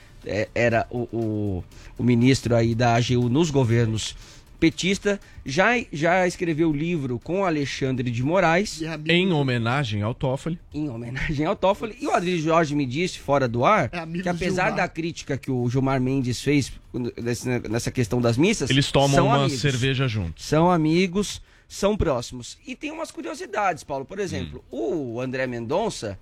era 0.55 0.87
o, 0.91 1.01
o, 1.13 1.65
o 1.99 2.03
ministro 2.03 2.55
aí 2.57 2.75
da 2.75 2.95
AGU 2.97 3.29
nos 3.29 3.51
governos 3.51 4.15
petista, 4.61 5.19
já, 5.45 5.71
já 5.93 6.25
escreveu 6.25 6.71
o 6.71 6.73
livro 6.73 7.19
com 7.19 7.45
Alexandre 7.45 8.09
de 8.13 8.23
Moraes. 8.23 8.81
Em 9.09 9.33
homenagem 9.33 10.03
ao 10.03 10.15
Toffoli. 10.15 10.57
Em 10.73 10.89
homenagem 10.89 11.45
ao 11.45 11.57
Toffoli. 11.57 11.97
E 12.01 12.07
o 12.07 12.13
Adrilho 12.13 12.41
Jorge 12.41 12.73
me 12.77 12.87
disse, 12.87 13.19
fora 13.19 13.49
do 13.49 13.65
ar, 13.65 13.91
É 13.93 14.07
que 14.23 14.29
apesar 14.29 14.67
Gilmar. 14.67 14.77
da 14.77 14.87
crítica 14.89 15.37
que 15.37 15.51
o 15.51 15.69
Gilmar 15.69 16.01
Mendes 16.01 16.41
fez 16.41 16.71
nessa 17.69 17.91
questão 17.91 18.21
das 18.21 18.37
missas. 18.37 18.71
Eles 18.71 18.93
tomam 18.93 19.17
são 19.17 19.27
uma 19.27 19.41
amigos. 19.45 19.61
cerveja 19.61 20.07
juntos. 20.07 20.45
São 20.45 20.71
amigos, 20.71 21.43
são 21.67 21.97
próximos. 21.97 22.57
E 22.65 22.77
tem 22.77 22.93
umas 22.93 23.11
curiosidades, 23.11 23.83
Paulo. 23.83 24.05
Por 24.05 24.21
exemplo, 24.21 24.65
o 24.71 25.21
André 25.21 25.45
Mendonça, 25.49 26.17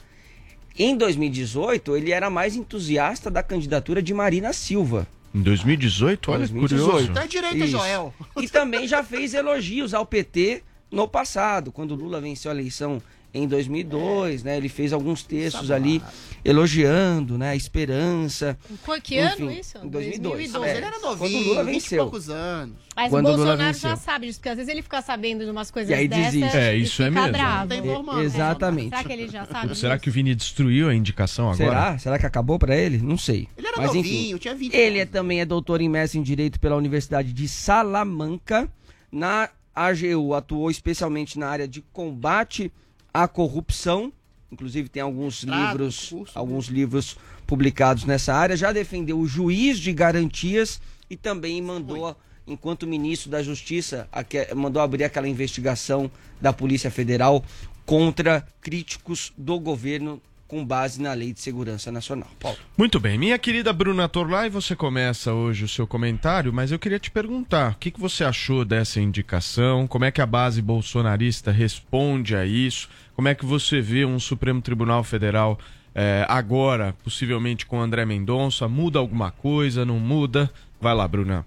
em 0.83 0.97
2018, 0.97 1.95
ele 1.95 2.11
era 2.11 2.31
mais 2.31 2.57
entusiasta 2.57 3.31
da 3.31 3.43
candidatura 3.43 4.03
de 4.03 4.15
Marina 4.15 4.51
Silva. 4.53 5.07
Em 5.35 5.43
2018, 5.43 6.31
olha, 6.31 6.39
2018. 6.39 6.85
curioso. 6.85 7.13
Tá 7.13 7.27
direita, 7.27 7.59
Isso. 7.59 7.69
Joel. 7.69 8.15
E 8.41 8.49
também 8.49 8.89
já 8.89 9.05
fez 9.05 9.35
elogios 9.35 9.93
ao 9.93 10.07
PT 10.07 10.63
no 10.91 11.07
passado, 11.07 11.71
quando 11.71 11.91
o 11.91 11.95
Lula 11.95 12.21
venceu 12.21 12.51
a 12.51 12.55
eleição 12.55 13.01
em 13.33 13.47
2002, 13.47 14.43
né? 14.43 14.57
Ele 14.57 14.69
fez 14.69 14.93
alguns 14.93 15.23
textos 15.23 15.71
ali 15.71 16.03
elogiando, 16.45 17.37
né, 17.39 17.51
a 17.51 17.57
esperança. 17.57 18.59
Foi 18.83 19.01
que 19.01 19.19
ano 19.19 19.51
Enfim, 19.51 19.61
isso? 19.61 19.79
Em 19.79 19.89
2002. 19.89 20.55
Ah, 20.55 20.59
mas 20.59 20.69
É, 20.71 20.77
ele 20.77 20.87
era 20.87 20.99
Quando 20.99 21.05
o 21.05 21.11
novinho, 21.11 21.45
Lula 21.49 21.65
20 21.65 21.71
e 21.71 21.73
venceu. 21.81 22.03
poucos 22.03 22.31
anos. 22.31 22.77
Mas 22.97 23.11
Quando 23.11 23.27
o 23.27 23.29
o 23.29 23.33
Lula 23.33 23.45
Bolsonaro 23.47 23.73
venceu. 23.75 23.91
já 23.91 23.97
sabe 23.97 24.27
disso, 24.27 24.39
porque 24.39 24.49
às 24.49 24.57
vezes 24.57 24.73
ele 24.73 24.83
fica 24.83 25.01
sabendo 25.03 25.45
de 25.45 25.51
umas 25.51 25.71
coisas 25.71 25.91
E 25.91 25.95
aí 25.95 26.09
dessas 26.09 26.33
desiste. 26.33 26.57
É, 26.57 26.77
e 26.77 26.83
isso 26.83 27.03
é 27.03 27.11
mesmo. 27.11 27.33
bravo. 27.33 27.69
Tá. 27.69 28.21
É, 28.21 28.23
exatamente. 28.25 28.89
Será 28.91 29.05
que 29.05 29.13
ele 29.13 29.29
já 29.29 29.45
sabe 29.47 29.77
Será 29.77 29.95
disso? 29.95 30.03
que 30.03 30.09
o 30.09 30.13
Vini 30.13 30.35
destruiu 30.35 30.89
a 30.89 30.95
indicação 30.95 31.47
agora? 31.51 31.57
Será? 31.57 31.99
Será 31.99 32.19
que 32.19 32.27
acabou 32.27 32.59
pra 32.59 32.77
ele? 32.77 32.99
Não 32.99 33.17
sei. 33.17 33.49
Ele 33.57 33.67
era 33.67 33.77
Mas 33.77 33.87
novinho, 33.95 34.05
enfim, 34.31 34.37
tinha 34.39 34.55
20 34.55 34.75
ele 34.75 34.99
é, 34.99 35.07
também 35.07 35.41
é 35.41 35.45
doutor 35.45 35.81
em 35.81 35.89
mestre 35.89 36.19
em 36.19 36.23
Direito 36.23 36.59
pela 36.59 36.77
Universidade 36.77 37.33
de 37.33 37.47
Salamanca. 37.49 38.69
Na 39.13 39.49
AGU 39.75 40.35
atuou 40.35 40.71
especialmente 40.71 41.39
na 41.39 41.49
área 41.49 41.67
de 41.69 41.81
combate 41.93 42.73
à 43.13 43.27
corrupção. 43.29 44.13
Inclusive 44.53 44.89
tem 44.89 45.03
alguns 45.03 45.45
Mestrado, 45.45 45.71
livros, 45.71 46.09
curso, 46.09 46.39
alguns 46.39 46.67
livros 46.67 47.17
publicados 47.47 48.05
nessa 48.05 48.35
área. 48.35 48.57
Já 48.57 48.73
defendeu 48.73 49.19
o 49.19 49.27
juiz 49.27 49.79
de 49.79 49.93
garantias 49.93 50.81
e 51.09 51.17
também 51.17 51.63
mandou, 51.63 52.17
enquanto 52.47 52.87
ministro 52.87 53.31
da 53.31 53.43
Justiça, 53.43 54.09
mandou 54.57 54.83
abrir 54.83 55.05
aquela 55.05 55.29
investigação 55.29 56.11
da 56.41 56.53
Polícia 56.53 56.91
Federal 56.91 57.45
contra 57.87 58.47
críticos 58.61 59.33
do 59.37 59.59
governo 59.59 60.21
com 60.51 60.65
base 60.65 61.01
na 61.01 61.13
Lei 61.13 61.33
de 61.33 61.41
Segurança 61.41 61.93
Nacional. 61.93 62.29
Paulo. 62.41 62.59
Muito 62.77 62.99
bem, 62.99 63.17
minha 63.17 63.39
querida 63.39 63.73
Bruna 63.73 64.09
Torlai, 64.09 64.51
você 64.51 64.75
começa 64.75 65.33
hoje 65.33 65.65
o 65.65 65.69
seu 65.69 65.87
comentário, 65.87 66.53
mas 66.53 66.73
eu 66.73 66.79
queria 66.79 66.99
te 66.99 67.09
perguntar, 67.09 67.71
o 67.71 67.75
que, 67.77 67.93
você 67.97 68.25
achou 68.25 68.65
dessa 68.65 69.01
indicação? 69.01 69.87
Como 69.87 70.05
é 70.05 70.11
que 70.11 70.21
a 70.21 70.27
base 70.27 70.61
bolsonarista 70.61 71.53
responde 71.53 72.35
a 72.35 72.45
isso? 72.45 72.89
Como 73.15 73.29
é 73.29 73.35
que 73.35 73.47
você 73.47 73.81
vê 73.81 74.05
um 74.05 74.19
Supremo 74.19 74.61
Tribunal 74.61 75.05
Federal 75.05 75.57
eh, 75.95 76.27
agora, 76.29 76.97
possivelmente 77.05 77.65
com 77.65 77.81
André 77.81 78.05
Mendonça? 78.05 78.67
Muda 78.67 78.99
alguma 78.99 79.31
coisa, 79.31 79.85
não 79.85 80.01
muda? 80.01 80.51
Vai 80.81 80.95
lá, 80.95 81.07
Bruna. 81.07 81.45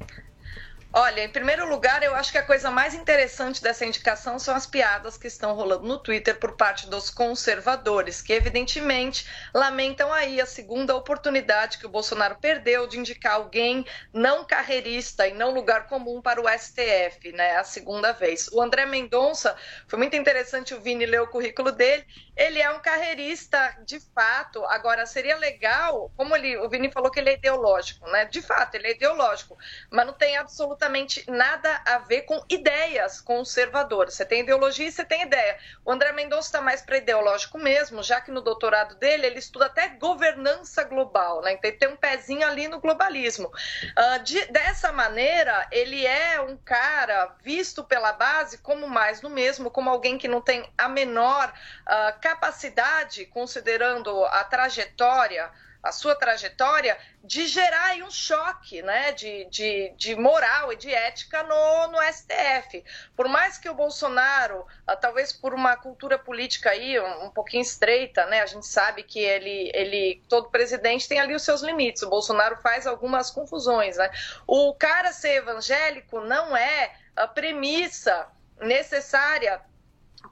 Olha, 0.95 1.23
em 1.23 1.29
primeiro 1.29 1.67
lugar, 1.67 2.03
eu 2.03 2.13
acho 2.13 2.31
que 2.31 2.37
a 2.37 2.45
coisa 2.45 2.69
mais 2.69 2.93
interessante 2.93 3.63
dessa 3.63 3.83
indicação 3.83 4.37
são 4.37 4.55
as 4.55 4.67
piadas 4.67 5.17
que 5.17 5.25
estão 5.25 5.55
rolando 5.55 5.87
no 5.87 5.97
Twitter 5.97 6.37
por 6.37 6.55
parte 6.55 6.87
dos 6.87 7.09
conservadores, 7.09 8.21
que 8.21 8.31
evidentemente 8.31 9.27
lamentam 9.55 10.13
aí 10.13 10.39
a 10.39 10.45
segunda 10.45 10.95
oportunidade 10.95 11.79
que 11.79 11.87
o 11.87 11.89
Bolsonaro 11.89 12.35
perdeu 12.39 12.85
de 12.85 12.99
indicar 12.99 13.33
alguém 13.33 13.83
não 14.13 14.45
carreirista 14.45 15.27
e 15.27 15.33
não 15.33 15.51
lugar 15.51 15.87
comum 15.87 16.21
para 16.21 16.39
o 16.39 16.47
STF, 16.47 17.31
né? 17.31 17.55
A 17.55 17.63
segunda 17.63 18.11
vez. 18.11 18.47
O 18.49 18.61
André 18.61 18.85
Mendonça, 18.85 19.55
foi 19.87 19.97
muito 19.97 20.15
interessante 20.15 20.75
o 20.75 20.79
Vini 20.81 21.07
ler 21.07 21.21
o 21.23 21.27
currículo 21.27 21.71
dele. 21.71 22.05
Ele 22.37 22.61
é 22.61 22.69
um 22.69 22.79
carreirista 22.79 23.79
de 23.83 23.99
fato. 24.13 24.63
Agora, 24.65 25.07
seria 25.07 25.37
legal, 25.37 26.11
como 26.15 26.35
ele, 26.35 26.55
o 26.57 26.69
Vini 26.69 26.91
falou 26.91 27.09
que 27.09 27.19
ele 27.19 27.31
é 27.31 27.33
ideológico, 27.33 28.07
né? 28.11 28.25
De 28.25 28.43
fato, 28.43 28.75
ele 28.75 28.89
é 28.89 28.91
ideológico, 28.91 29.57
mas 29.89 30.05
não 30.05 30.13
tem 30.13 30.37
absolutamente 30.37 30.82
nada 31.27 31.81
a 31.85 31.97
ver 31.99 32.21
com 32.23 32.43
ideias 32.49 33.21
conservadoras. 33.21 34.13
Você 34.13 34.25
tem 34.25 34.41
ideologia 34.41 34.87
e 34.87 34.91
você 34.91 35.03
tem 35.03 35.23
ideia. 35.23 35.57
O 35.85 35.91
André 35.91 36.11
Mendonça 36.11 36.47
está 36.47 36.61
mais 36.61 36.81
para 36.81 36.97
ideológico 36.97 37.57
mesmo, 37.57 38.03
já 38.03 38.21
que 38.21 38.31
no 38.31 38.41
doutorado 38.41 38.95
dele 38.95 39.25
ele 39.25 39.39
estuda 39.39 39.65
até 39.65 39.89
governança 39.89 40.83
global, 40.83 41.41
né? 41.41 41.53
Então 41.53 41.69
ele 41.69 41.77
tem 41.77 41.89
um 41.89 41.95
pezinho 41.95 42.47
ali 42.47 42.67
no 42.67 42.79
globalismo. 42.79 43.51
Ah, 43.95 44.17
de- 44.17 44.45
dessa 44.47 44.91
maneira, 44.91 45.67
ele 45.71 46.05
é 46.05 46.41
um 46.41 46.57
cara 46.57 47.35
visto 47.43 47.83
pela 47.83 48.13
base 48.13 48.57
como 48.59 48.87
mais 48.87 49.21
no 49.21 49.29
mesmo, 49.29 49.69
como 49.71 49.89
alguém 49.89 50.17
que 50.17 50.27
não 50.27 50.41
tem 50.41 50.71
a 50.77 50.87
menor 50.87 51.53
ah, 51.85 52.13
capacidade, 52.21 53.25
considerando 53.25 54.25
a 54.25 54.43
trajetória 54.43 55.51
a 55.83 55.91
sua 55.91 56.15
trajetória 56.15 56.97
de 57.21 57.45
gerar 57.45 57.87
aí 57.87 58.01
um 58.01 58.09
choque 58.09 58.81
né, 58.81 59.11
de, 59.11 59.45
de, 59.45 59.93
de 59.97 60.15
moral 60.15 60.71
e 60.71 60.77
de 60.77 60.89
ética 60.89 61.43
no, 61.43 61.87
no 61.87 62.01
STF. 62.01 62.83
Por 63.15 63.27
mais 63.27 63.57
que 63.57 63.69
o 63.69 63.73
Bolsonaro, 63.73 64.65
ah, 64.87 64.95
talvez 64.95 65.33
por 65.33 65.53
uma 65.53 65.75
cultura 65.75 66.17
política 66.17 66.69
aí 66.69 66.97
um, 66.97 67.25
um 67.25 67.29
pouquinho 67.29 67.61
estreita, 67.61 68.25
né, 68.27 68.41
a 68.41 68.45
gente 68.45 68.65
sabe 68.65 69.03
que 69.03 69.19
ele, 69.19 69.71
ele, 69.73 70.23
todo 70.29 70.49
presidente 70.49 71.07
tem 71.07 71.19
ali 71.19 71.35
os 71.35 71.43
seus 71.43 71.61
limites. 71.61 72.01
O 72.01 72.09
Bolsonaro 72.09 72.55
faz 72.61 72.87
algumas 72.87 73.29
confusões. 73.29 73.97
Né? 73.97 74.09
O 74.47 74.73
cara 74.73 75.11
ser 75.11 75.35
evangélico 75.35 76.21
não 76.21 76.55
é 76.55 76.95
a 77.15 77.27
premissa 77.27 78.27
necessária 78.59 79.61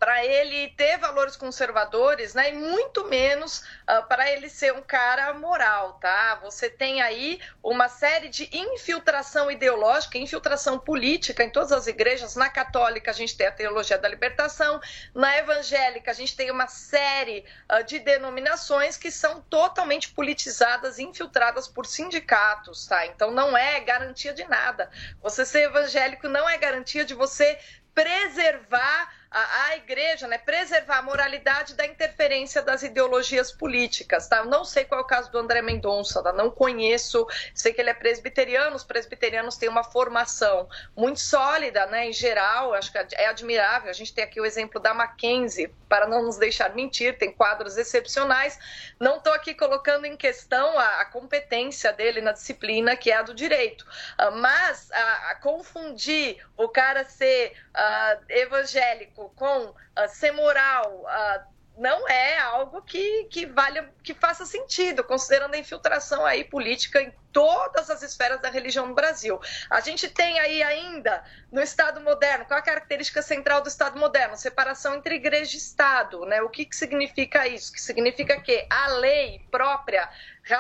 para 0.02 0.26
ele 0.26 0.70
ter 0.70 0.98
valores 0.98 1.36
conservadores, 1.36 2.34
né? 2.34 2.50
E 2.50 2.54
muito 2.54 3.08
menos 3.08 3.64
para 4.10 4.32
ele 4.32 4.50
ser 4.50 4.74
um 4.74 4.82
cara 4.82 5.32
moral, 5.36 6.00
tá? 6.02 6.40
Você 6.42 6.72
tem 6.72 7.04
aí 7.04 7.40
uma 7.62 7.88
série 7.88 8.28
de 8.28 8.50
infiltração 8.52 9.52
ideológica, 9.52 10.18
infiltração 10.18 10.80
política 10.80 11.44
em 11.44 11.52
todas 11.52 11.72
as 11.72 11.86
igrejas. 11.86 12.36
Na 12.36 12.50
católica 12.50 13.12
a 13.12 13.14
gente 13.14 13.38
tem 13.38 13.46
a 13.46 13.52
teologia 13.52 13.96
da 13.96 14.10
libertação, 14.10 14.82
na 15.14 15.38
evangélica 15.38 16.10
a 16.10 16.16
gente 16.16 16.36
tem 16.36 16.50
uma 16.50 16.66
série 16.66 17.46
ah, 17.70 17.84
de 17.84 18.00
denominações 18.00 18.98
que 18.98 19.12
são 19.12 19.40
totalmente 19.44 20.10
politizadas, 20.10 20.98
infiltradas 20.98 21.68
por 21.68 21.86
sindicatos, 21.86 22.88
tá? 22.88 23.06
Então 23.06 23.30
não 23.30 23.56
é 23.56 23.80
garantia 23.82 24.34
de 24.34 24.46
nada. 24.46 24.90
Você 25.22 25.46
ser 25.46 25.66
evangélico 25.66 26.28
não 26.28 26.50
é 26.50 26.58
garantia 26.58 27.06
de 27.06 27.14
você 27.14 27.60
preservar 27.94 29.21
a, 29.32 29.68
a 29.68 29.78
igreja, 29.78 30.28
né, 30.28 30.38
preservar 30.38 30.98
a 30.98 31.02
moralidade 31.02 31.74
da 31.74 31.86
interferência 31.86 32.62
das 32.62 32.84
ideologias 32.84 33.52
políticas, 33.52 34.28
tá? 34.28 34.40
Eu 34.40 34.46
não 34.46 34.66
sei 34.66 34.84
qual 34.84 35.00
é 35.00 35.04
o 35.04 35.08
caso 35.08 35.32
do 35.32 35.38
André 35.38 35.62
Mendonça, 35.62 36.22
tá? 36.22 36.34
Não 36.34 36.52
conheço, 36.52 37.26
sei 37.56 37.72
que 37.72 37.80
ele 37.80 37.90
é 37.90 37.94
presbiteriano, 37.94 38.76
os 38.76 38.84
presbiterianos 38.84 39.56
têm 39.56 39.70
uma 39.70 39.86
formação 39.86 40.68
muito 40.96 41.22
sólida, 41.22 41.86
né, 41.86 42.10
em 42.10 42.14
geral, 42.14 42.74
acho 42.74 42.92
que 42.92 42.98
é 42.98 43.28
admirável, 43.28 43.90
a 43.90 43.94
gente 43.94 44.14
tem 44.14 44.24
aqui 44.24 44.42
o 44.42 44.46
exemplo 44.46 44.82
da 44.82 44.94
Mackenzie, 44.94 45.74
para 45.88 46.08
não 46.08 46.24
nos 46.24 46.38
deixar 46.38 46.74
mentir, 46.76 47.18
tem 47.18 47.32
quadros 47.32 47.78
excepcionais, 47.78 48.60
não 49.00 49.18
estou 49.18 49.34
aqui 49.34 49.54
colocando 49.54 50.06
em 50.06 50.18
questão 50.18 50.78
a, 50.78 51.02
a 51.02 51.06
competência 51.06 51.94
dele 51.94 52.22
na 52.22 52.32
disciplina, 52.34 52.96
que 52.96 53.12
é 53.12 53.18
a 53.18 53.22
do 53.22 53.34
direito, 53.34 53.86
Ah, 54.18 54.32
mas 54.32 54.92
a, 54.92 55.32
a 55.32 55.36
confundir 55.36 56.38
o 56.58 56.68
cara 56.68 57.04
ser 57.06 57.54
ah, 57.74 58.18
evangélico 58.30 59.32
com 59.36 59.74
ah, 59.96 60.08
ser 60.08 60.32
moral 60.32 61.06
ah, 61.08 61.46
não 61.78 62.08
é 62.08 62.38
algo 62.38 62.82
que, 62.82 63.26
que 63.26 63.46
valha, 63.46 63.92
que 64.04 64.14
faça 64.14 64.46
sentido, 64.46 65.04
considerando 65.04 65.54
a 65.54 65.58
infiltração 65.58 66.26
aí 66.26 66.44
política 66.44 67.02
em 67.02 67.12
todas 67.32 67.90
as 67.90 68.04
esferas 68.04 68.42
da 68.42 68.50
religião 68.50 68.86
no 68.86 68.94
Brasil. 68.94 69.40
A 69.70 69.80
gente 69.80 70.10
tem 70.10 70.40
aí 70.40 70.62
ainda 70.62 71.24
no 71.52 71.62
Estado 71.62 72.02
moderno, 72.02 72.46
qual 72.46 72.60
a 72.60 72.64
característica 72.64 73.22
central 73.22 73.62
do 73.62 73.70
Estado 73.70 73.98
moderno? 73.98 74.36
Separação 74.36 74.96
entre 74.96 75.16
igreja 75.16 75.56
e 75.56 75.58
Estado, 75.58 76.26
né? 76.26 76.42
O 76.42 76.50
que, 76.50 76.66
que 76.66 76.76
significa 76.76 77.48
isso? 77.48 77.72
Que 77.72 77.82
significa 77.82 78.40
que 78.40 78.68
a 78.70 78.88
lei 78.88 79.44
própria 79.50 80.10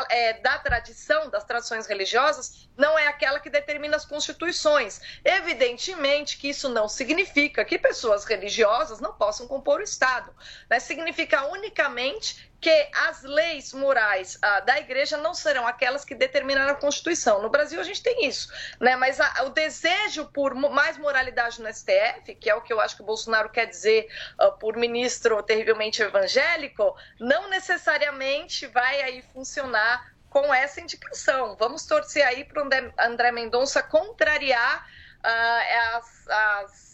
é, 0.09 0.33
da 0.33 0.57
tradição, 0.59 1.29
das 1.29 1.43
tradições 1.43 1.87
religiosas, 1.87 2.69
não 2.77 2.97
é 2.97 3.07
aquela 3.07 3.39
que 3.39 3.49
determina 3.49 3.95
as 3.95 4.05
constituições. 4.05 5.01
Evidentemente 5.23 6.37
que 6.37 6.49
isso 6.49 6.69
não 6.69 6.87
significa 6.87 7.65
que 7.65 7.77
pessoas 7.77 8.25
religiosas 8.25 8.99
não 8.99 9.13
possam 9.13 9.47
compor 9.47 9.79
o 9.79 9.83
Estado. 9.83 10.33
Né? 10.69 10.79
Significa 10.79 11.45
unicamente 11.47 12.50
que 12.61 12.89
as 12.93 13.23
leis 13.23 13.73
morais 13.73 14.37
ah, 14.41 14.59
da 14.59 14.79
igreja 14.79 15.17
não 15.17 15.33
serão 15.33 15.65
aquelas 15.67 16.05
que 16.05 16.13
determinaram 16.13 16.73
a 16.73 16.75
Constituição. 16.75 17.41
No 17.41 17.49
Brasil 17.49 17.79
a 17.79 17.83
gente 17.83 18.03
tem 18.03 18.25
isso, 18.27 18.47
né? 18.79 18.95
Mas 18.95 19.19
a- 19.19 19.43
o 19.45 19.49
desejo 19.49 20.25
por 20.31 20.53
mais 20.53 20.95
moralidade 20.99 21.59
no 21.59 21.67
STF, 21.67 22.35
que 22.35 22.49
é 22.49 22.55
o 22.55 22.61
que 22.61 22.71
eu 22.71 22.79
acho 22.79 22.95
que 22.95 23.01
o 23.01 23.05
Bolsonaro 23.05 23.49
quer 23.49 23.65
dizer 23.65 24.07
ah, 24.37 24.51
por 24.51 24.77
ministro 24.77 25.41
terrivelmente 25.41 26.03
evangélico, 26.03 26.95
não 27.19 27.49
necessariamente 27.49 28.67
vai 28.67 29.01
aí 29.01 29.21
funcionar 29.33 30.13
com 30.29 30.53
essa 30.53 30.79
indicação. 30.79 31.55
Vamos 31.57 31.85
torcer 31.85 32.23
aí 32.25 32.45
para 32.45 32.63
o 32.63 32.69
André 32.99 33.31
Mendonça 33.31 33.81
contrariar 33.81 34.87
ah, 35.23 35.97
as, 35.97 36.27
as 36.27 36.90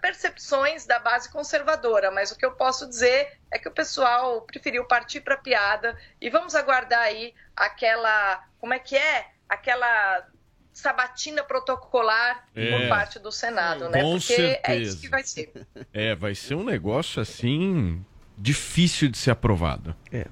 percepções 0.00 0.86
da 0.86 0.98
base 0.98 1.30
conservadora, 1.30 2.10
mas 2.10 2.30
o 2.30 2.36
que 2.36 2.44
eu 2.46 2.52
posso 2.52 2.88
dizer 2.88 3.38
é 3.52 3.58
que 3.58 3.68
o 3.68 3.72
pessoal 3.72 4.42
preferiu 4.42 4.84
partir 4.84 5.20
para 5.20 5.36
piada 5.36 5.96
e 6.20 6.30
vamos 6.30 6.54
aguardar 6.54 7.00
aí 7.00 7.34
aquela, 7.54 8.42
como 8.58 8.72
é 8.74 8.78
que 8.78 8.96
é? 8.96 9.26
Aquela 9.48 10.26
sabatina 10.72 11.42
protocolar 11.42 12.46
É. 12.54 12.70
por 12.70 12.88
parte 12.88 13.18
do 13.18 13.32
Senado, 13.32 13.88
né? 13.88 14.02
Com 14.02 14.18
Porque 14.18 14.32
é 14.34 14.36
certeza. 14.36 14.82
isso 14.82 15.00
que 15.00 15.08
vai 15.08 15.22
ser. 15.22 15.52
É, 15.92 16.14
vai 16.14 16.34
ser 16.34 16.54
um 16.54 16.64
negócio 16.64 17.20
assim 17.22 18.04
difícil 18.38 19.08
de 19.08 19.16
ser 19.16 19.30
aprovado. 19.30 19.96
É. 20.12 20.26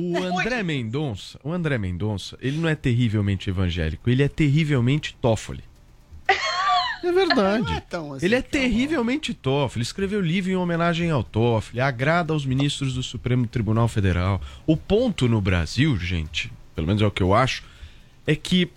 O, 0.00 0.16
o 0.20 0.38
André 0.38 0.62
Mendonça, 0.62 1.38
o 1.44 1.52
André 1.52 1.76
Mendonça, 1.76 2.38
ele 2.40 2.56
não 2.56 2.68
é 2.68 2.74
terrivelmente 2.74 3.50
evangélico, 3.50 4.08
ele 4.08 4.22
é 4.22 4.28
terrivelmente 4.28 5.14
Toffoli. 5.16 5.64
É 7.02 7.12
verdade. 7.12 7.72
É 7.72 7.80
tão 7.80 8.14
assim, 8.14 8.26
ele 8.26 8.34
é 8.34 8.42
terrivelmente 8.42 9.34
Toffoli. 9.34 9.82
Escreveu 9.82 10.20
livro 10.20 10.50
em 10.50 10.56
homenagem 10.56 11.10
ao 11.10 11.22
Toffoli. 11.22 11.80
Agrada 11.80 12.32
aos 12.32 12.44
ministros 12.44 12.94
do 12.94 13.02
Supremo 13.02 13.46
Tribunal 13.46 13.88
Federal. 13.88 14.40
O 14.66 14.76
ponto 14.76 15.28
no 15.28 15.40
Brasil, 15.40 15.96
gente, 15.96 16.52
pelo 16.74 16.86
menos 16.86 17.02
é 17.02 17.06
o 17.06 17.10
que 17.10 17.22
eu 17.22 17.34
acho, 17.34 17.64
é 18.26 18.34
que 18.34 18.70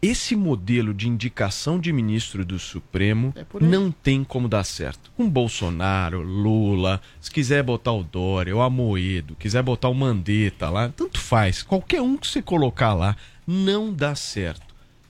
esse 0.00 0.36
modelo 0.36 0.94
de 0.94 1.08
indicação 1.08 1.78
de 1.78 1.92
ministro 1.92 2.44
do 2.44 2.58
Supremo 2.58 3.34
aí. 3.36 3.44
não 3.60 3.90
tem 3.90 4.22
como 4.22 4.48
dar 4.48 4.62
certo. 4.62 5.10
Com 5.16 5.28
Bolsonaro, 5.28 6.22
Lula, 6.22 7.00
se 7.20 7.30
quiser 7.30 7.64
botar 7.64 7.92
o 7.92 8.04
Dória, 8.04 8.54
o 8.54 8.62
Amoedo, 8.62 9.34
quiser 9.34 9.62
botar 9.62 9.88
o 9.88 9.94
Mandetta 9.94 10.70
lá, 10.70 10.88
tanto 10.90 11.18
faz. 11.18 11.64
Qualquer 11.64 12.00
um 12.00 12.16
que 12.16 12.28
você 12.28 12.40
colocar 12.40 12.94
lá, 12.94 13.16
não 13.46 13.92
dá 13.92 14.14
certo 14.14 14.67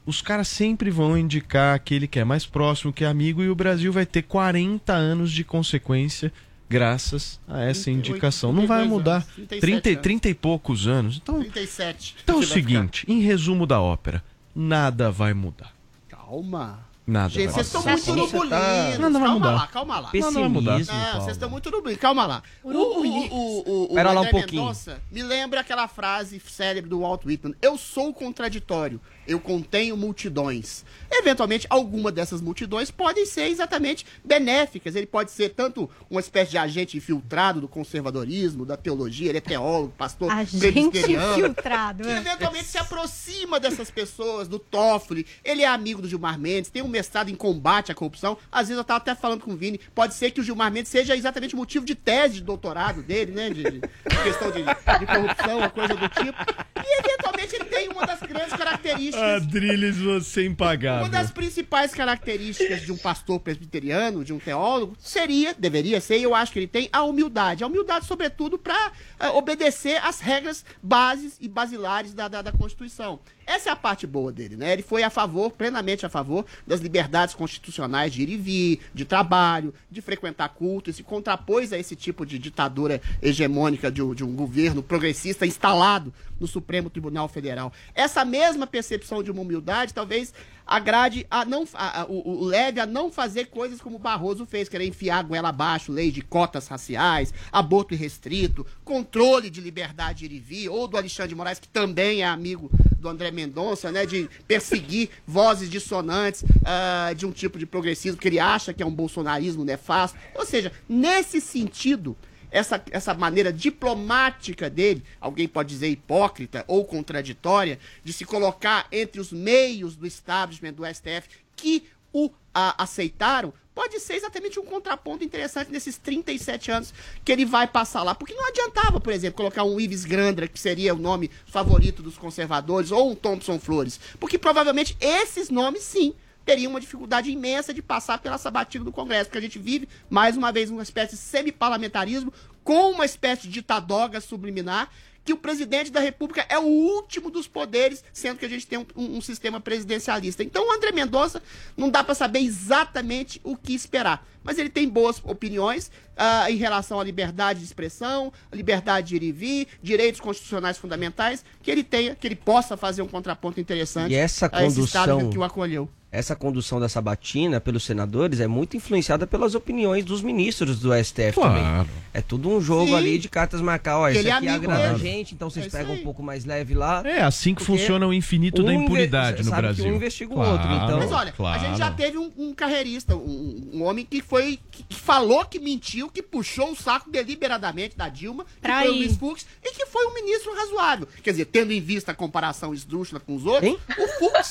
os 0.09 0.23
caras 0.23 0.49
sempre 0.49 0.91
vão 0.91 1.19
indicar 1.19 1.75
aquele 1.77 2.07
que 2.09 2.19
é 2.19 2.25
mais 2.25 2.47
próximo, 2.47 2.95
que 2.95 3.05
é 3.05 3.07
amigo, 3.07 3.43
e 3.43 3.51
o 3.51 3.55
Brasil 3.55 3.93
vai 3.93 4.07
ter 4.07 4.23
40 4.23 4.91
anos 4.95 5.31
de 5.31 5.45
consequência 5.45 6.33
graças 6.67 7.39
a 7.47 7.61
essa 7.61 7.85
38, 7.85 7.91
indicação. 8.11 8.51
Não 8.51 8.67
vai 8.67 8.79
32 8.79 8.89
mudar. 8.91 9.13
anos, 9.17 9.27
37 9.35 9.61
30, 9.61 9.89
anos. 9.91 10.03
30 10.03 10.29
e 10.31 10.35
poucos 10.35 10.87
anos. 10.87 11.17
Então, 11.23 11.41
37. 11.41 12.17
então 12.25 12.37
é 12.37 12.39
o 12.39 12.43
seguinte, 12.43 13.05
em 13.07 13.21
resumo 13.21 13.67
da 13.67 13.83
ópera, 13.83 14.25
nada 14.55 15.11
vai 15.11 15.35
mudar. 15.35 15.75
Calma. 16.09 16.89
Nada 17.07 17.31
Gente, 17.31 17.53
vocês 17.53 17.67
estão 17.67 17.83
muito 17.83 18.15
no 18.15 18.27
bulindo. 18.29 18.51
tá- 18.51 18.99
Nada 18.99 19.19
vai 19.19 19.29
calma 19.29 19.35
mudar. 19.35 19.53
lá, 19.53 19.67
calma 19.67 20.01
lá. 20.01 20.11
Nada 20.13 20.31
vai 20.31 20.49
mudar. 20.49 20.77
Pessimismo, 20.79 21.07
Não, 21.07 21.21
vocês 21.21 21.37
estão 21.37 21.51
muito 21.51 21.71
no 21.71 21.81
bulindo. 21.83 21.99
Calma 22.01 22.27
lá. 22.27 22.43
O, 22.63 22.71
o, 22.71 23.07
o, 23.07 23.31
o, 23.31 23.93
o 23.93 23.95
Pera 23.95 24.13
lá 24.13 24.21
um 24.21 24.27
pouquinho. 24.27 24.63
Mendonça 24.63 25.01
me 25.11 25.23
lembra 25.23 25.61
aquela 25.61 25.89
frase 25.89 26.39
célebre 26.41 26.89
do 26.91 27.01
Walt 27.01 27.25
Whitman. 27.25 27.55
Eu 27.63 27.79
sou 27.79 28.13
contraditório. 28.13 29.01
Eu 29.29 29.39
contenho 29.39 29.97
multidões. 29.97 30.85
Eventualmente, 31.11 31.67
alguma 31.69 32.11
dessas 32.11 32.41
multidões 32.41 32.91
podem 32.91 33.27
ser 33.27 33.49
exatamente 33.49 34.07
benéficas. 34.25 34.97
Ele 34.97 35.07
pode 35.07 35.31
ser 35.31 35.51
tanto 35.51 35.89
uma 36.11 36.21
espécie 36.21 36.51
de 36.53 36.59
agente 36.59 36.97
infiltrado 36.97 37.61
do 37.61 37.69
conservadorismo, 37.69 38.65
da 38.65 38.77
teologia. 38.77 39.29
Ele 39.29 39.39
é 39.39 39.41
teólogo, 39.43 39.93
pastor 39.99 40.31
Agente 40.33 40.79
infiltrado. 40.81 42.03
que 42.05 42.09
é. 42.11 42.17
eventualmente 42.19 42.65
se 42.65 42.79
aproxima 42.79 43.61
dessas 43.61 43.91
pessoas, 43.91 44.49
do 44.49 44.59
Toffoli. 44.59 45.27
Ele 45.45 45.63
é 45.63 45.67
amigo 45.67 46.01
do 46.03 46.09
Gilmar 46.09 46.39
Mendes, 46.39 46.71
tem 46.71 46.83
um 46.83 46.89
mestrado 46.89 47.29
em 47.29 47.35
combate 47.35 47.93
à 47.93 47.95
corrupção. 47.95 48.37
Às 48.51 48.69
vezes 48.69 48.79
eu 48.79 48.85
tava 48.85 48.99
até 48.99 49.15
falando 49.15 49.43
com 49.43 49.53
o 49.53 49.57
Vini, 49.57 49.79
pode 49.95 50.15
ser 50.15 50.31
que 50.31 50.41
o 50.41 50.45
Gilmar 50.45 50.73
Mendes 50.73 50.91
seja 50.91 51.15
exatamente 51.15 51.55
o 51.55 51.59
motivo 51.59 51.85
de 51.85 51.95
tese 51.95 52.35
de 52.37 52.41
doutorado 52.43 53.03
dele, 53.03 53.33
né? 53.33 53.51
De, 53.51 53.63
de- 53.63 53.81
questão 54.25 54.51
de, 54.51 54.63
de 54.63 55.07
corrupção, 55.07 55.59
uma 55.59 55.71
coisa 55.71 55.95
do 55.95 56.09
tipo. 56.09 56.39
E 56.85 56.99
eventualmente 57.01 57.55
ele 57.57 57.65
tem 57.67 57.89
uma 57.89 58.07
das 58.07 58.21
grandes 58.21 58.53
características. 58.57 59.18
Adriles, 59.19 59.97
você 59.97 60.47
impagável. 60.47 61.05
Uma 61.05 61.11
das 61.11 61.31
principais 61.31 61.93
características 61.93 62.83
de 62.83 62.93
um 62.93 62.97
pastor 62.97 63.41
presbiteriano, 63.41 64.25
de 64.25 64.33
um 64.33 64.39
teólogo, 64.39 64.97
seria, 64.99 65.55
deveria 65.55 66.01
ser, 66.01 66.21
eu 66.21 66.35
acho 66.35 66.53
que 66.53 66.59
ele 66.59 66.67
tem, 66.67 66.89
a 66.93 67.03
humildade. 67.03 67.65
A 67.65 67.67
humildade, 67.67 68.07
sobretudo, 68.07 68.59
para 68.59 68.93
obedecer 69.35 70.03
às 70.05 70.21
regras 70.21 70.65
bases 70.83 71.37
e 71.41 71.49
basilares 71.49 72.15
da, 72.15 72.29
da, 72.29 72.43
da 72.43 72.53
Constituição. 72.53 73.21
Essa 73.51 73.71
é 73.71 73.73
a 73.73 73.77
parte 73.77 74.07
boa 74.07 74.31
dele, 74.31 74.57
né? 74.57 74.75
Ele 74.75 74.83
foi 74.83 75.03
a 75.03 75.09
favor, 75.09 75.51
plenamente 75.51 76.05
a 76.05 76.09
favor, 76.11 76.45
das 76.67 76.81
liberdades 76.81 77.35
constitucionais 77.35 78.13
de 78.13 78.21
ir 78.23 78.29
e 78.29 78.37
vir, 78.37 78.81
de 78.93 79.07
trabalho, 79.07 79.73
de 79.91 80.03
frequentar 80.03 80.51
culto, 80.51 80.91
e 80.91 80.93
se 80.93 81.03
contrapôs 81.03 81.73
a 81.73 81.79
esse 81.79 81.97
tipo 81.97 82.27
de 82.27 82.39
ditadura 82.39 83.01
hegemônica 83.23 83.91
de 83.91 84.03
um, 84.03 84.15
de 84.15 84.23
um 84.23 84.37
governo 84.37 84.83
progressista 84.83 85.47
instalado 85.47 86.13
no 86.39 86.47
Supremo 86.47 86.91
Tribunal 86.91 87.27
Federal. 87.27 87.73
Essa 87.95 88.23
mesma 88.23 88.67
percepção 88.67 89.23
de 89.23 89.31
uma 89.31 89.41
humildade 89.41 89.95
talvez 89.95 90.33
agrade 90.67 91.27
a 91.31 91.45
não 91.47 91.67
a- 91.73 92.03
a- 92.03 92.07
o, 92.07 92.43
o 92.43 92.45
leve 92.45 92.79
a 92.79 92.85
não 92.87 93.11
fazer 93.11 93.47
coisas 93.47 93.81
como 93.81 93.99
Barroso 93.99 94.45
fez, 94.45 94.69
querer 94.69 94.87
enfiar 94.87 95.21
a 95.21 95.23
goela 95.23 95.49
abaixo, 95.49 95.91
lei 95.91 96.11
de 96.13 96.21
cotas 96.21 96.69
raciais, 96.69 97.33
aborto 97.51 97.95
irrestrito, 97.95 98.67
controle 98.85 99.49
de 99.49 99.63
liberdade 99.63 100.19
de 100.21 100.27
ir 100.27 100.37
e 100.37 100.39
vir, 100.39 100.69
ou 100.69 100.87
do 100.87 100.99
Alexandre 100.99 101.31
de 101.31 101.35
Moraes, 101.35 101.59
que 101.59 101.69
também 101.69 102.21
é 102.21 102.27
amigo 102.27 102.71
do 102.99 103.09
André 103.09 103.31
Mendonça, 103.31 103.93
né, 103.93 104.05
de 104.05 104.29
perseguir 104.47 105.11
vozes 105.27 105.71
dissonantes 105.71 106.45
ah, 106.65 107.13
de 107.17 107.25
um 107.27 107.31
tipo 107.31 107.59
de 107.59 107.67
progressismo 107.67 108.21
que 108.21 108.29
ele 108.29 108.41
acha 108.41 108.73
que 108.75 108.83
é 108.83 108.87
um 108.87 108.91
bolsonarismo 108.95 109.65
nefasto. 109.65 110.19
Ou 110.35 110.45
seja, 110.45 110.73
nesse 110.89 111.41
sentido, 111.41 112.17
essa, 112.51 112.83
essa 112.91 113.15
maneira 113.15 113.53
diplomática 113.53 114.69
dele, 114.71 115.03
alguém 115.21 115.47
pode 115.47 115.69
dizer 115.69 115.89
hipócrita 115.89 116.65
ou 116.67 116.85
contraditória, 116.85 117.79
de 118.03 118.13
se 118.13 118.25
colocar 118.25 118.87
entre 118.91 119.21
os 119.21 119.33
meios 119.33 119.97
do 119.97 120.07
establishment 120.07 120.73
do 120.73 120.85
STF 120.87 121.29
que 121.55 121.85
o 122.13 122.31
a- 122.55 122.83
aceitaram, 122.83 123.53
pode 123.79 124.01
ser 124.01 124.15
exatamente 124.15 124.59
um 124.59 124.65
contraponto 124.65 125.23
interessante 125.23 125.71
nesses 125.71 125.97
37 125.97 126.73
anos 126.73 126.93
que 127.25 127.31
ele 127.31 127.45
vai 127.45 127.65
passar 127.65 128.03
lá. 128.03 128.13
Porque 128.13 128.35
não 128.35 128.49
adiantava, 128.49 128.99
por 128.99 129.13
exemplo, 129.13 129.37
colocar 129.37 129.63
um 129.63 129.79
Ives 129.79 130.05
Grandra, 130.05 130.49
que 130.49 130.59
seria 130.59 130.93
o 130.93 130.99
nome 130.99 131.31
favorito 131.47 132.03
dos 132.03 132.19
conservadores, 132.19 132.91
ou 132.91 133.13
um 133.13 133.15
Thompson 133.15 133.57
Flores. 133.57 134.01
Porque 134.19 134.37
provavelmente 134.37 134.97
esses 135.01 135.49
nomes, 135.49 135.85
sim, 135.85 136.13
teriam 136.45 136.71
uma 136.71 136.81
dificuldade 136.81 137.31
imensa 137.31 137.73
de 137.73 137.81
passar 137.81 138.19
pela 138.19 138.37
sabatina 138.37 138.85
do 138.85 138.91
Congresso, 138.91 139.27
porque 139.27 139.39
a 139.39 139.43
gente 139.43 139.61
vive, 139.61 139.89
mais 140.11 140.37
uma 140.37 140.51
vez, 140.51 140.71
uma 140.71 140.83
espécie 140.83 141.13
de 141.13 141.21
semi-parlamentarismo 141.21 142.33
com 142.65 142.91
uma 142.91 143.05
espécie 143.05 143.43
de 143.43 143.51
ditadoga 143.51 144.21
subliminar, 144.21 144.91
que 145.29 145.33
o 145.35 145.37
presidente 145.37 145.91
da 145.93 146.01
República 146.01 146.47
é 146.49 146.59
o 146.59 146.63
último 146.63 147.31
dos 147.31 147.47
poderes, 147.47 148.03
sendo 148.15 148.39
que 148.39 148.47
a 148.47 148.49
gente 148.49 148.67
tem 148.67 148.79
um, 148.79 148.87
um- 148.97 149.21
sistema 149.21 149.61
presidencialista. 149.61 150.43
Então 150.43 150.67
o 150.67 150.73
André 150.73 150.91
Mendonça 150.91 151.43
não 151.77 151.91
dá 151.91 152.03
para 152.03 152.15
saber 152.15 152.39
exatamente 152.39 153.39
o 153.45 153.55
que 153.55 153.75
esperar. 153.75 154.27
Mas 154.43 154.57
ele 154.57 154.71
tem 154.71 154.89
boas 154.89 155.21
opiniões 155.23 155.91
ah, 156.17 156.51
em 156.51 156.57
relação 156.57 156.99
à 156.99 157.05
liberdade 157.05 157.59
de 157.59 157.67
expressão, 157.67 158.33
liberdade 158.51 159.09
de 159.09 159.17
ir 159.17 159.23
e 159.23 159.33
vir, 159.33 159.69
direitos 159.83 160.19
constitucionais 160.19 160.79
fundamentais, 160.79 161.45
que 161.69 161.73
ele 161.73 161.85
tenha, 161.85 162.15
que 162.15 162.27
ele 162.27 162.35
possa 162.37 162.79
fazer 162.79 163.03
um 163.03 163.07
contraponto 163.07 163.61
interessante 163.61 164.11
E 164.13 164.17
essa 164.17 164.49
a 164.51 164.65
esse 164.65 164.77
condução- 164.77 165.03
Estado 165.19 165.29
que 165.31 165.37
o 165.39 165.45
acolheu. 165.45 165.87
Essa 166.11 166.35
condução 166.35 166.81
da 166.81 166.89
sabatina 166.89 167.61
pelos 167.61 167.85
senadores 167.85 168.41
é 168.41 168.47
muito 168.47 168.75
influenciada 168.75 169.27
pelas 169.27 169.55
opiniões 169.55 170.03
dos 170.07 170.23
ministros 170.23 170.81
do 170.81 170.91
STF 170.95 171.35
Claro. 171.35 171.53
também. 171.85 171.87
É 172.15 172.23
tudo 172.23 172.49
um 172.49 172.63
jogo 172.63 172.87
Sim. 172.87 172.95
ali 172.95 173.19
de 173.19 173.29
cartas 173.29 173.61
marcar. 173.61 173.99
Ó, 173.99 174.09
Ele 174.09 174.27
é 174.27 174.33
aqui 174.33 174.49
amigo 174.49 174.65
agrada 174.73 174.95
a 174.95 174.99
gente, 174.99 175.35
então 175.35 175.51
vocês 175.51 175.67
É 175.67 175.69
pegam 175.69 175.95
um 175.95 176.03
pouco 176.03 176.23
mais 176.23 176.47
leve 176.47 176.73
lá. 176.73 177.03
É 177.05 177.21
assim 177.21 177.55
que 177.55 177.63
funciona 177.63 178.07
o 178.07 178.15
infinito 178.15 178.63
da 178.63 178.71
um 178.71 178.73
inve- 178.73 178.85
impunidade 178.85 179.43
no 179.43 179.51
sabe 179.51 179.69
que 179.69 179.75
Brasil. 179.75 179.93
um 179.93 179.97
investiga 179.97 180.33
o 180.35 180.39
outro, 180.39 180.67
então- 180.73 180.99
Mas 180.99 181.13
olha, 181.13 181.35
a 181.39 181.59
gente 181.59 181.77
já 181.77 181.91
teve 181.91 182.17
um, 182.17 182.33
um 182.39 182.55
carreirista, 182.55 183.15
um, 183.15 183.71
um 183.75 183.83
homem 183.83 184.07
que 184.07 184.23
foi. 184.23 184.59
Que, 184.71 184.83
que 184.85 184.95
falou 184.97 185.45
que 185.45 185.59
mentiu, 185.59 186.09
que 186.09 186.23
puxou 186.23 186.73
o 186.73 186.75
saco 186.77 187.11
deliberadamente 187.11 187.95
da 187.99 188.09
Dilma, 188.09 188.45
que 188.47 188.63
Pra 188.63 188.81
foi 188.81 188.89
o. 188.89 188.95
Luiz 188.95 189.15
Fux, 189.15 189.45
e 189.63 189.73
que 189.73 189.85
foi 189.85 190.07
um 190.07 190.15
ministro 190.15 190.55
razoável. 190.57 191.07
Quer 191.23 191.33
dizer, 191.33 191.45
tendo 191.59 191.73
em 191.73 191.81
vista 191.81 192.13
a 192.13 192.15
comparação 192.15 192.73
esdrúxula 192.73 193.21
com 193.21 193.35
os 193.35 193.45
outros, 193.45 193.73
o 193.73 194.09
Fux. 194.19 194.51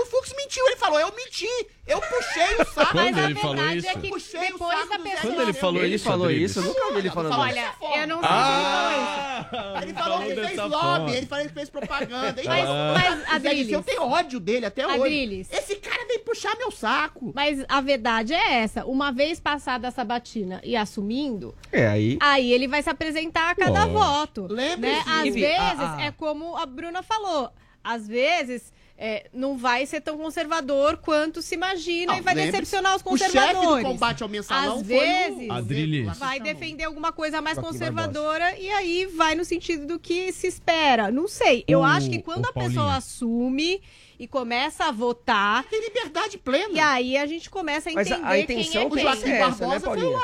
O 0.00 0.06
Fux 0.06 0.32
mentiu, 0.36 0.66
ele 0.66 0.76
falou, 0.76 0.98
eu 0.98 1.14
menti, 1.14 1.46
eu 1.90 2.00
puxei 2.00 2.54
o 2.54 2.64
saco. 2.64 2.92
Quando 2.92 2.94
Mas 3.14 3.18
a 3.18 3.24
ele 3.30 3.34
falou 3.34 3.56
verdade 3.56 3.78
isso? 3.78 3.88
é 3.88 3.94
que 3.94 4.08
Puxei 4.08 4.40
o 4.40 4.52
depois 4.52 4.78
saco 4.78 4.94
a 4.94 4.98
pessoa... 4.98 5.20
Quando 5.20 5.42
ele 5.42 5.52
falou 5.52 5.82
Ele 5.84 5.94
isso, 5.94 6.04
falou 6.04 6.30
isso? 6.30 6.58
Eu 6.60 6.64
nunca 6.64 6.92
vi 6.92 6.98
ele 6.98 7.10
falando 7.10 7.32
Fala 7.32 7.48
isso. 7.50 7.58
Olha, 7.80 8.00
eu 8.00 8.06
não 8.08 8.20
sei 8.20 8.28
se 8.30 8.34
ele 8.36 8.64
falou 8.64 8.92
isso. 8.92 9.20
Ah, 9.52 9.80
Ele 9.82 9.94
falou 9.94 10.18
que 10.20 10.24
fez 10.34 10.36
dessa 10.50 10.64
lobby, 10.64 10.80
forma. 10.80 11.16
ele 11.16 11.26
falou 11.26 11.44
que 11.46 11.52
fez 11.54 11.70
propaganda. 11.70 12.42
Mas- 12.44 12.68
mas, 12.68 13.18
Zé 13.42 13.48
Adriles- 13.48 13.72
eu 13.72 13.82
tenho 13.82 14.02
ódio 14.02 14.40
dele 14.40 14.66
até 14.66 14.86
hoje. 14.86 14.96
Adriles. 15.00 15.48
Esse 15.52 15.76
cara 15.76 16.06
vem 16.06 16.18
puxar 16.20 16.56
meu 16.56 16.70
saco. 16.70 17.32
Mas 17.34 17.64
a 17.68 17.80
verdade 17.80 18.32
é 18.34 18.54
essa. 18.62 18.84
Uma 18.84 19.10
vez 19.12 19.40
passada 19.40 19.88
a 19.88 19.90
sabatina 19.90 20.60
e 20.64 20.76
assumindo, 20.76 21.54
É, 21.72 21.86
aí. 21.86 22.18
aí 22.20 22.52
ele 22.52 22.68
vai 22.68 22.82
se 22.82 22.90
apresentar 22.90 23.50
a 23.50 23.54
cada 23.54 23.84
Lógico. 23.84 23.98
voto. 23.98 24.46
Lembre-se. 24.50 24.96
Né? 24.96 25.04
Às 25.06 25.26
Ive, 25.26 25.40
vezes, 25.40 25.80
a- 25.80 25.96
a- 25.96 26.02
é 26.02 26.10
como 26.12 26.56
a 26.56 26.66
Bruna 26.66 27.02
falou. 27.02 27.50
Às 27.82 28.06
vezes, 28.06 28.72
é, 29.02 29.30
não 29.32 29.56
vai 29.56 29.86
ser 29.86 30.02
tão 30.02 30.18
conservador 30.18 30.98
quanto 30.98 31.40
se 31.40 31.54
imagina 31.54 32.12
e 32.12 32.16
Não, 32.16 32.22
vai 32.22 32.34
decepcionar 32.34 32.94
os 32.94 33.02
O 33.02 33.16
chefe 33.16 33.30
do 33.32 33.40
conservadores. 33.40 33.86
combate 33.86 34.22
ao 34.22 34.28
mensalão 34.28 34.74
Às 34.80 34.86
foi 34.86 34.98
vezes, 34.98 35.48
o... 35.48 36.14
Vai 36.18 36.38
defender 36.38 36.84
alguma 36.84 37.10
coisa 37.10 37.40
mais 37.40 37.56
Joaquim 37.56 37.72
conservadora 37.72 38.58
e 38.58 38.68
aí 38.70 39.06
vai 39.06 39.34
no 39.34 39.42
sentido 39.44 39.86
do 39.86 39.98
que 39.98 40.30
se 40.32 40.46
espera. 40.46 41.10
Não 41.10 41.26
sei. 41.26 41.64
Eu 41.66 41.80
O- 41.80 41.82
acho 41.84 42.10
que 42.10 42.20
quando 42.20 42.44
a 42.44 42.52
pessoa 42.52 42.74
Paulinho. 42.74 42.96
assume 42.98 43.80
e 44.20 44.28
começa 44.28 44.84
a 44.84 44.92
votar. 44.92 45.64
Tem 45.64 45.80
liberdade 45.82 46.36
plena. 46.36 46.74
E 46.74 46.78
aí 46.78 47.16
a 47.16 47.24
gente 47.26 47.48
começa 47.48 47.88
a 47.88 47.92
Mas 47.94 48.06
entender 48.10 48.26
a, 48.26 48.28
a 48.28 48.38
intenção 48.38 48.90
quem 48.90 49.00
é 49.00 49.02
quem. 49.06 49.10
que 49.16 49.16
ser 49.22 49.30
essa, 49.30 49.66
né, 49.66 49.80
Paulinha? 49.80 50.18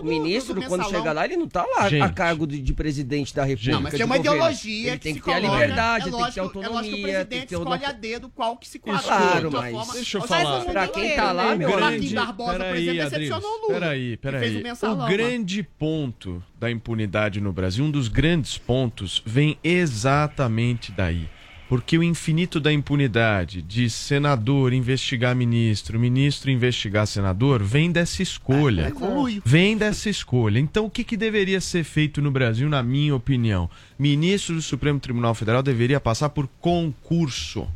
O 0.00 0.04
ministro, 0.04 0.62
quando 0.68 0.88
chega 0.88 1.12
lá, 1.12 1.24
ele 1.24 1.36
não 1.36 1.48
tá 1.48 1.64
lá 1.66 1.82
a 1.82 1.88
Gente. 1.88 2.12
cargo 2.14 2.46
de, 2.46 2.60
de 2.62 2.72
presidente 2.72 3.34
da 3.34 3.42
república. 3.42 3.72
Não, 3.72 3.82
mas 3.82 3.92
tem 3.94 4.04
uma 4.06 4.16
governo. 4.18 4.36
ideologia 4.36 4.88
Ele 4.90 4.98
que 4.98 5.02
tem 5.02 5.14
se 5.14 5.18
que 5.20 5.24
ter 5.24 5.32
a 5.32 5.40
coloca- 5.40 5.56
liberdade, 5.58 6.08
é 6.08 6.10
tem 6.10 6.12
que 6.12 6.16
ter 6.16 6.22
lógico, 6.22 6.40
autonomia, 6.40 6.70
É 6.70 6.72
lógico 6.72 6.94
que 6.94 7.00
o 7.02 7.04
tem 7.04 7.12
presidente 7.12 7.54
escolhe 7.54 7.82
uma... 7.82 7.88
a 7.88 7.92
dedo 7.92 8.28
qual 8.30 8.56
que 8.56 8.68
se 8.68 8.78
quadra. 8.78 9.02
Claro, 9.02 9.50
mas- 9.52 9.72
forma- 9.72 9.94
Deixa 9.94 10.18
eu 10.18 10.22
falar. 10.22 10.60
o 10.60 10.64
Pra 10.66 10.86
quem 10.88 11.02
inteiro, 11.02 11.22
tá 11.22 11.32
lá, 11.32 11.44
né? 11.50 11.54
meu 11.56 11.68
O 11.68 11.72
amigo. 11.72 11.80
Marquinhos 11.86 12.12
Barbosa, 12.12 12.58
por 12.58 12.76
exemplo, 12.76 12.94
decepcionou 13.10 13.50
o 13.50 13.60
Lula. 13.62 13.80
Peraí, 13.80 14.16
peraí. 14.16 14.62
fez 14.62 14.82
o 14.82 14.86
O 14.86 14.94
lá. 14.96 15.08
grande 15.08 15.62
ponto 15.64 16.40
da 16.56 16.70
impunidade 16.70 17.40
no 17.40 17.52
Brasil, 17.52 17.84
um 17.84 17.90
dos 17.90 18.06
grandes 18.06 18.56
pontos, 18.56 19.20
vem 19.26 19.58
exatamente 19.64 20.92
daí. 20.92 21.28
Porque 21.70 21.96
o 21.96 22.02
infinito 22.02 22.58
da 22.58 22.72
impunidade 22.72 23.62
de 23.62 23.88
senador 23.88 24.72
investigar 24.72 25.36
ministro, 25.36 26.00
ministro 26.00 26.50
investigar 26.50 27.06
senador, 27.06 27.62
vem 27.62 27.92
dessa 27.92 28.24
escolha. 28.24 28.88
É 28.88 28.90
conluio. 28.90 29.40
Vem 29.46 29.76
dessa 29.76 30.10
escolha. 30.10 30.58
Então, 30.58 30.86
o 30.86 30.90
que, 30.90 31.04
que 31.04 31.16
deveria 31.16 31.60
ser 31.60 31.84
feito 31.84 32.20
no 32.20 32.28
Brasil, 32.28 32.68
na 32.68 32.82
minha 32.82 33.14
opinião? 33.14 33.70
Ministro 33.96 34.56
do 34.56 34.62
Supremo 34.62 34.98
Tribunal 34.98 35.32
Federal 35.32 35.62
deveria 35.62 36.00
passar 36.00 36.30
por 36.30 36.48
concurso. 36.60 37.68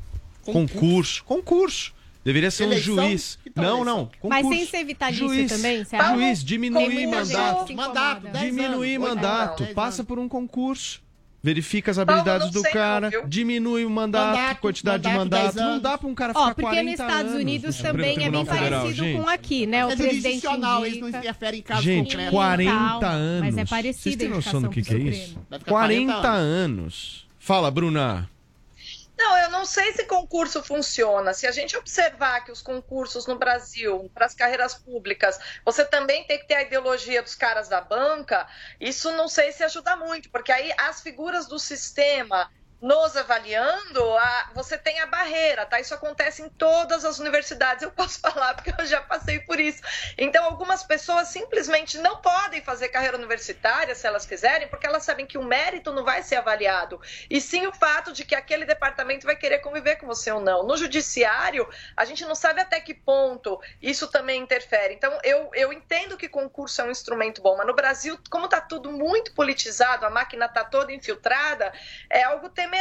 Concurso. 0.43 1.23
Concurso. 1.23 1.95
Deveria 2.25 2.51
ser 2.51 2.65
um 2.65 2.73
Eleição? 2.73 2.97
juiz. 2.97 3.39
Que 3.45 3.51
tal 3.51 3.65
Não, 3.65 3.85
não. 3.85 4.11
Mas 4.25 4.43
Concurso. 4.43 4.59
sem 4.59 4.67
ser 4.67 4.85
vitalício 4.85 5.29
Juiz. 5.29 5.53
também, 5.53 5.85
você? 5.85 5.97
Juiz, 5.97 6.43
diminuir 6.43 7.07
mandato. 7.07 7.73
Mandato, 7.73 8.39
Diminuir 8.41 8.99
mandato. 8.99 9.67
Passa 9.73 10.03
por 10.03 10.19
um 10.19 10.29
concurso. 10.29 11.04
Verifica 11.45 11.91
as 11.91 11.99
Paulo, 11.99 12.11
habilidades 12.13 12.47
não 12.47 12.53
do 12.55 12.61
sei 12.61 12.71
não, 12.73 12.81
cara, 12.81 13.11
viu? 13.11 13.23
diminui 13.29 13.85
o 13.85 13.91
mandato, 13.91 14.29
Mandato, 14.39 14.61
quantidade 14.63 15.03
de 15.03 15.09
mandato, 15.11 15.43
mandato. 15.43 15.55
dez 15.55 15.67
Não 15.67 15.79
dá 15.79 15.99
pra 15.99 16.09
um 16.09 16.15
cara 16.15 16.33
ficar 16.33 16.41
Ó, 16.43 16.47
porque 16.49 16.63
40 16.63 16.83
nos 16.85 16.93
Estados 16.93 17.31
anos 17.33 17.35
Unidos 17.43 17.77
Supremo 17.77 17.99
também 17.99 18.25
é 18.25 18.31
bem 18.31 18.47
Federal, 18.47 18.81
parecido 18.83 19.05
gente. 19.05 19.23
com 19.23 19.29
aqui, 19.29 19.67
né? 19.67 19.85
O 19.85 19.91
É 19.91 19.97
presidente 19.97 20.23
jurisdicional, 20.23 20.87
eles 20.87 21.01
não 21.01 21.09
interferem 21.11 21.61
em 21.61 21.63
casos 21.63 21.85
Gente, 21.85 22.07
concretos. 22.13 22.31
40 22.31 22.71
Calma, 22.73 23.09
anos. 23.11 23.41
mas 23.41 23.53
é 23.53 23.57
Vocês 23.59 23.69
parecido 23.69 24.17
têm 24.17 24.27
a 24.27 24.31
noção 24.31 24.63
do 24.63 24.71
que, 24.71 24.81
que 24.83 24.95
é 24.95 24.99
isso? 24.99 25.19
Supremo. 25.27 25.47
Vai 25.51 25.59
ficar 25.59 25.71
40 25.71 26.13
40 26.15 26.29
anos. 26.31 27.27
Fala, 27.39 27.71
Bruna. 27.71 28.31
Não, 29.16 29.38
eu 29.38 29.50
não 29.50 29.64
sei 29.64 29.92
se 29.92 30.07
concurso 30.07 30.62
funciona. 30.62 31.33
Se 31.33 31.46
a 31.46 31.53
gente 31.53 31.77
observar 31.77 32.44
que 32.44 32.50
os 32.50 32.61
concursos 32.61 33.27
no 33.27 33.38
Brasil, 33.38 34.11
para 34.12 34.27
as 34.27 34.35
carreiras 34.35 34.74
públicas, 34.74 35.38
você 35.64 35.85
também 35.85 36.27
tem 36.27 36.38
que 36.38 36.46
ter 36.46 36.55
a 36.55 36.62
ideologia 36.62 37.22
dos 37.22 37.35
caras 37.35 37.68
da 37.68 37.81
banca, 37.81 38.46
isso 38.81 39.12
não 39.12 39.29
sei 39.29 39.53
se 39.53 39.62
ajuda 39.62 39.96
muito, 39.96 40.31
porque 40.31 40.50
aí 40.50 40.72
as 40.79 41.00
figuras 41.00 41.46
do 41.46 41.59
sistema 41.59 42.50
nos 42.85 43.16
avaliando, 43.16 44.16
a- 44.18 44.51
você 44.53 44.77
tem 44.77 45.01
a 45.01 45.07
barreira, 45.07 45.64
tá? 45.64 45.81
Isso 45.81 45.94
acontece 45.94 46.42
em 46.42 46.51
todas 46.51 47.03
as 47.03 47.18
universidades, 47.18 47.83
eu 47.83 47.90
posso 47.90 48.20
falar 48.20 48.53
porque 48.55 48.75
eu 48.79 48.85
já 48.85 49.01
passei 49.01 49.40
por 49.40 49.59
isso. 49.59 49.81
Então, 50.18 50.44
algumas 50.44 50.83
pessoas 50.85 51.29
simplesmente 51.29 51.97
não 51.99 52.20
podem 52.20 52.61
fazer 52.61 52.90
carreira 52.90 53.16
universitária 53.16 53.94
se 53.94 54.07
elas 54.07 54.27
quiserem, 54.27 54.68
porque 54.68 54.87
elas 54.87 55.03
sabem 55.03 55.27
que 55.27 55.38
o 55.38 55.42
mérito 55.42 55.92
não 55.94 56.05
vai 56.05 56.23
ser 56.23 56.37
avaliado, 56.37 57.01
e 57.31 57.40
sim 57.40 57.66
o 57.66 57.73
fato 57.73 58.12
de 58.12 58.23
que 58.23 58.35
aquele 58.35 58.66
departamento 58.66 59.25
vai 59.27 59.35
querer 59.37 59.61
conviver 59.61 59.97
com 59.97 60.07
você 60.07 60.31
ou 60.31 60.40
não. 60.40 60.66
No 60.66 60.77
judiciário, 60.77 61.66
a 61.97 62.05
gente 62.05 62.25
não 62.27 62.35
sabe 62.35 62.61
até 62.61 62.81
que 62.81 62.92
ponto 62.92 63.59
isso 63.81 64.09
também 64.09 64.42
interfere. 64.42 64.92
Então, 64.92 65.18
eu, 65.23 65.51
eu 65.55 65.73
entendo 65.73 66.18
que 66.18 66.29
concurso 66.29 66.83
é 66.83 66.85
um 66.85 66.90
instrumento 66.90 67.40
bom, 67.40 67.57
mas 67.57 67.66
no 67.66 67.75
Brasil, 67.75 68.18
como 68.31 68.44
está 68.44 68.61
tudo 68.61 68.90
muito 68.92 69.33
politizado, 69.35 70.05
a 70.05 70.11
máquina 70.11 70.44
está 70.47 70.62
toda 70.64 70.92
infiltrada, 70.92 71.73
é 72.11 72.23
algo 72.25 72.49
temerário. 72.51 72.74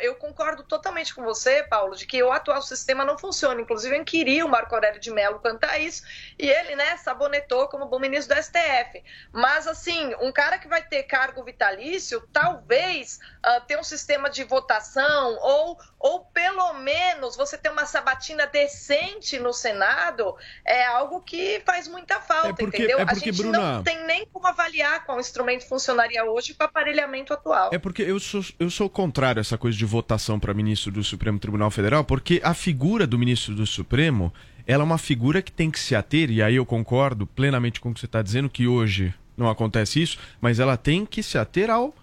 Eu 0.00 0.14
concordo 0.16 0.62
totalmente 0.62 1.14
com 1.14 1.22
você, 1.22 1.62
Paulo, 1.64 1.94
de 1.94 2.06
que 2.06 2.22
o 2.22 2.32
atual 2.32 2.62
sistema 2.62 3.04
não 3.04 3.18
funciona. 3.18 3.60
Inclusive, 3.60 3.94
eu 3.94 4.00
inquiri 4.00 4.42
o 4.42 4.48
Marco 4.48 4.74
Aurélio 4.74 5.00
de 5.00 5.10
Mello 5.10 5.40
a 5.68 5.78
isso, 5.78 6.02
e 6.38 6.48
ele, 6.48 6.74
né, 6.74 6.96
sabonetou 6.96 7.68
como 7.68 7.86
bom 7.86 7.98
ministro 7.98 8.34
do 8.34 8.42
STF. 8.42 9.02
Mas, 9.32 9.66
assim, 9.66 10.14
um 10.20 10.32
cara 10.32 10.58
que 10.58 10.66
vai 10.68 10.82
ter 10.82 11.02
cargo 11.04 11.42
vitalício, 11.44 12.20
talvez 12.32 13.18
ah, 13.42 13.60
ter 13.60 13.78
um 13.78 13.82
sistema 13.84 14.28
de 14.30 14.42
votação, 14.44 15.36
ou, 15.40 15.78
ou 15.98 16.24
pelo 16.26 16.72
menos 16.74 17.36
você 17.36 17.56
ter 17.58 17.70
uma 17.70 17.86
sabatina 17.86 18.46
decente 18.46 19.38
no 19.38 19.52
Senado, 19.52 20.36
é 20.64 20.84
algo 20.86 21.20
que 21.20 21.62
faz 21.64 21.86
muita 21.88 22.20
falta, 22.20 22.48
É 22.48 22.52
porque- 22.64 22.78
entendeu? 22.78 22.98
é 22.98 23.02
a 23.02 23.06
porque, 23.06 23.32
gente 23.32 23.42
Bruna- 23.42 23.58
não 23.76 23.82
tem 23.84 24.04
nem 24.04 24.26
como 24.26 24.46
avaliar 24.46 25.04
qual 25.04 25.18
instrumento 25.20 25.66
funcionaria 25.68 26.24
hoje 26.24 26.54
com 26.54 26.62
o 26.62 26.66
aparelhamento 26.66 27.32
atual. 27.32 27.70
É 27.72 27.78
porque 27.78 28.02
eu 28.02 28.18
sou, 28.18 28.42
eu 28.58 28.70
sou 28.70 28.88
contrário 28.88 29.25
a 29.34 29.40
essa 29.40 29.58
coisa 29.58 29.76
de 29.76 29.84
votação 29.84 30.38
para 30.38 30.54
ministro 30.54 30.92
do 30.92 31.02
Supremo 31.02 31.38
Tribunal 31.38 31.70
Federal, 31.70 32.04
porque 32.04 32.40
a 32.44 32.54
figura 32.54 33.06
do 33.06 33.18
ministro 33.18 33.54
do 33.54 33.66
Supremo, 33.66 34.32
ela 34.66 34.82
é 34.82 34.86
uma 34.86 34.98
figura 34.98 35.42
que 35.42 35.50
tem 35.50 35.70
que 35.70 35.80
se 35.80 35.94
ater, 35.94 36.30
e 36.30 36.40
aí 36.40 36.54
eu 36.54 36.64
concordo 36.64 37.26
plenamente 37.26 37.80
com 37.80 37.90
o 37.90 37.94
que 37.94 38.00
você 38.00 38.06
está 38.06 38.22
dizendo, 38.22 38.48
que 38.48 38.66
hoje 38.66 39.12
não 39.36 39.48
acontece 39.48 40.00
isso, 40.00 40.18
mas 40.40 40.60
ela 40.60 40.76
tem 40.76 41.04
que 41.04 41.22
se 41.22 41.36
ater 41.36 41.68
ao 41.68 41.94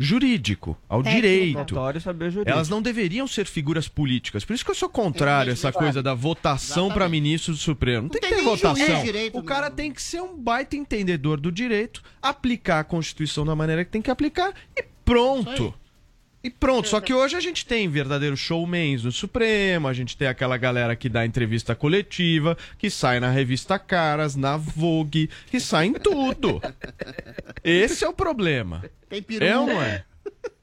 jurídico, 0.00 0.78
ao 0.88 1.02
Técnico. 1.02 1.22
direito. 1.22 1.74
Jurídico. 2.18 2.48
Elas 2.48 2.70
não 2.70 2.80
deveriam 2.80 3.26
ser 3.26 3.44
figuras 3.44 3.86
políticas. 3.86 4.46
Por 4.46 4.54
isso 4.54 4.64
que 4.64 4.70
eu 4.70 4.74
sou 4.74 4.88
contrário 4.88 5.50
a 5.50 5.52
essa 5.52 5.70
coisa 5.70 6.02
da 6.02 6.14
votação 6.14 6.90
para 6.90 7.06
ministro 7.06 7.52
do 7.52 7.58
Supremo. 7.58 8.04
Não, 8.04 8.08
tem, 8.08 8.20
tem 8.22 8.30
que 8.30 8.36
ter 8.36 8.42
votação. 8.42 9.02
direito, 9.02 9.38
o 9.38 9.42
cara 9.42 9.68
não. 9.68 9.76
tem 9.76 9.92
que 9.92 10.00
ser 10.00 10.22
um 10.22 10.34
baita 10.34 10.74
entendedor 10.74 11.38
do 11.38 11.52
direito, 11.52 12.02
aplicar 12.22 12.80
a 12.80 12.84
Constituição 12.84 13.44
da 13.44 13.54
maneira 13.54 13.84
que 13.84 13.90
tem 13.90 14.00
que 14.00 14.10
aplicar 14.10 14.54
e 14.74 14.82
pronto. 15.04 15.74
E 16.42 16.48
pronto, 16.48 16.88
só 16.88 17.00
que 17.02 17.12
hoje 17.12 17.36
a 17.36 17.40
gente 17.40 17.66
tem 17.66 17.86
verdadeiros 17.86 18.40
showmans 18.40 19.04
no 19.04 19.12
Supremo, 19.12 19.86
a 19.86 19.92
gente 19.92 20.16
tem 20.16 20.26
aquela 20.26 20.56
galera 20.56 20.96
que 20.96 21.06
dá 21.08 21.26
entrevista 21.26 21.74
coletiva, 21.74 22.56
que 22.78 22.88
sai 22.88 23.20
na 23.20 23.30
revista 23.30 23.78
Caras, 23.78 24.36
na 24.36 24.56
Vogue, 24.56 25.28
que 25.50 25.60
sai 25.60 25.86
em 25.86 25.92
tudo. 25.92 26.60
Esse 27.62 28.04
é 28.04 28.08
o 28.08 28.12
problema. 28.14 28.82
Tem 29.08 29.22
peru. 29.22 29.44
É 29.44 29.58
ou 29.58 29.66
não 29.66 29.82
é? 29.82 30.04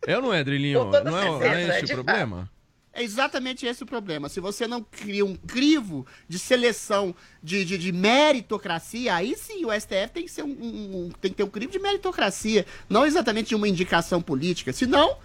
É 0.07 0.15
ou 0.15 0.21
não 0.23 0.33
é, 0.33 0.43
Drilinho? 0.43 0.85
Não 0.85 0.95
é, 0.97 1.03
não 1.03 1.43
é 1.43 1.67
esse 1.77 1.85
de 1.85 1.91
o 1.93 1.95
problema? 2.03 2.49
É 2.91 3.03
exatamente 3.03 3.63
esse 3.67 3.83
o 3.83 3.85
problema. 3.85 4.27
Se 4.29 4.39
você 4.39 4.65
não 4.65 4.81
cria 4.81 5.23
um 5.23 5.35
crivo 5.35 6.07
de 6.27 6.39
seleção 6.39 7.13
de, 7.43 7.63
de, 7.63 7.77
de 7.77 7.91
meritocracia, 7.91 9.13
aí 9.13 9.35
sim 9.35 9.63
o 9.63 9.71
STF 9.71 10.09
tem 10.11 10.23
que, 10.25 10.31
ser 10.31 10.41
um, 10.41 10.47
um- 10.49 10.97
um- 11.05 11.09
tem 11.21 11.29
que 11.29 11.37
ter 11.37 11.43
um 11.43 11.49
crivo 11.49 11.71
de 11.71 11.77
meritocracia, 11.77 12.65
não 12.89 13.05
exatamente 13.05 13.49
de 13.49 13.55
uma 13.55 13.67
indicação 13.67 14.19
política. 14.19 14.73
Senão, 14.73 15.15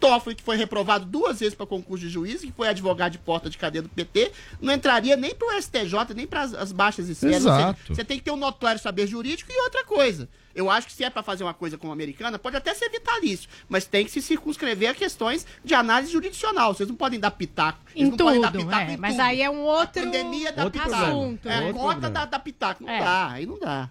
Toffoli, 0.00 0.34
que 0.34 0.42
foi 0.42 0.56
reprovado 0.56 1.04
duas 1.04 1.38
vezes 1.40 1.54
para 1.54 1.66
concurso 1.66 2.04
de 2.04 2.10
juiz, 2.10 2.40
que 2.40 2.50
foi 2.52 2.66
advogado 2.68 3.12
de 3.12 3.18
porta 3.18 3.50
de 3.50 3.58
cadeia 3.58 3.82
do 3.82 3.88
PT, 3.88 4.32
não 4.60 4.72
entraria 4.72 5.16
nem 5.16 5.34
para 5.34 5.56
o 5.56 5.62
STJ, 5.62 6.14
nem 6.16 6.26
para 6.26 6.40
as 6.42 6.72
baixas 6.72 7.08
esferas. 7.08 7.36
Exato. 7.36 7.94
Você 7.94 8.02
tem 8.04 8.18
que 8.18 8.24
ter 8.24 8.30
um 8.30 8.36
notório 8.36 8.80
saber 8.80 9.06
jurídico 9.06 9.52
e 9.52 9.60
outra 9.62 9.84
coisa. 9.84 10.28
Eu 10.52 10.68
acho 10.68 10.86
que 10.88 10.92
se 10.92 11.04
é 11.04 11.10
para 11.10 11.22
fazer 11.22 11.44
uma 11.44 11.54
coisa 11.54 11.78
como 11.78 11.92
a 11.92 11.94
americana, 11.94 12.36
pode 12.38 12.56
até 12.56 12.74
ser 12.74 12.88
vitalício, 12.90 13.48
mas 13.68 13.84
tem 13.84 14.04
que 14.04 14.10
se 14.10 14.20
circunscrever 14.20 14.90
a 14.90 14.94
questões 14.94 15.46
de 15.64 15.74
análise 15.74 16.10
jurisdicional. 16.12 16.74
Vocês 16.74 16.88
não 16.88 16.96
podem 16.96 17.20
dar 17.20 17.30
pitaco. 17.30 17.78
Em 17.94 18.00
Eles 18.00 18.10
não 18.10 18.16
podem 18.16 18.40
dar 18.40 18.50
tudo, 18.50 18.64
pitaco 18.64 18.90
é, 18.90 18.94
em 18.94 18.96
mas 18.96 19.12
tudo. 19.12 19.20
aí 19.22 19.42
é 19.42 19.48
um 19.50 19.60
outro 19.60 20.02
A 20.02 20.04
pandemia 20.06 20.52
dá 20.52 20.64
Outro 20.64 20.82
pitaco. 20.82 21.04
assunto. 21.04 21.48
É, 21.48 21.54
a 21.56 21.60
Outro 21.66 21.74
cota 21.74 22.10
dá, 22.10 22.24
dá 22.24 22.38
pitaco. 22.38 22.82
Não 22.84 22.90
É. 22.92 22.98
dá, 22.98 23.28
aí 23.30 23.46
não 23.46 23.58
dá. 23.60 23.88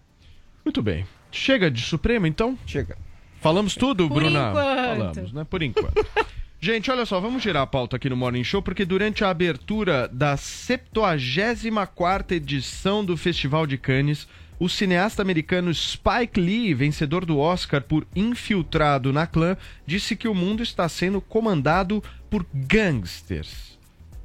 Muito 0.65 0.81
bem. 0.81 1.07
Chega 1.31 1.71
de 1.71 1.81
Supremo, 1.81 2.27
então? 2.27 2.57
Chega. 2.65 2.97
Falamos 3.41 3.75
tudo, 3.75 4.07
Por 4.07 4.15
Bruna? 4.21 4.49
enquanto. 4.49 5.15
Falamos, 5.15 5.33
né? 5.33 5.47
Por 5.49 5.63
enquanto. 5.63 6.05
Gente, 6.61 6.91
olha 6.91 7.05
só, 7.05 7.21
vamos 7.21 7.41
girar 7.41 7.63
a 7.63 7.67
pauta 7.67 7.95
aqui 7.95 8.09
no 8.09 8.17
Morning 8.17 8.43
Show, 8.43 8.61
porque 8.61 8.83
durante 8.83 9.23
a 9.23 9.29
abertura 9.29 10.09
da 10.09 10.35
74ª 10.35 12.33
edição 12.33 13.03
do 13.05 13.15
Festival 13.15 13.65
de 13.65 13.77
Cannes, 13.77 14.27
o 14.59 14.67
cineasta 14.67 15.21
americano 15.21 15.73
Spike 15.73 16.37
Lee, 16.37 16.73
vencedor 16.73 17.23
do 17.23 17.39
Oscar 17.39 17.81
por 17.81 18.05
Infiltrado 18.13 19.13
na 19.13 19.25
Clã, 19.25 19.55
disse 19.85 20.17
que 20.17 20.27
o 20.27 20.35
mundo 20.35 20.61
está 20.61 20.89
sendo 20.89 21.21
comandado 21.21 22.03
por 22.29 22.45
gangsters. 22.53 23.78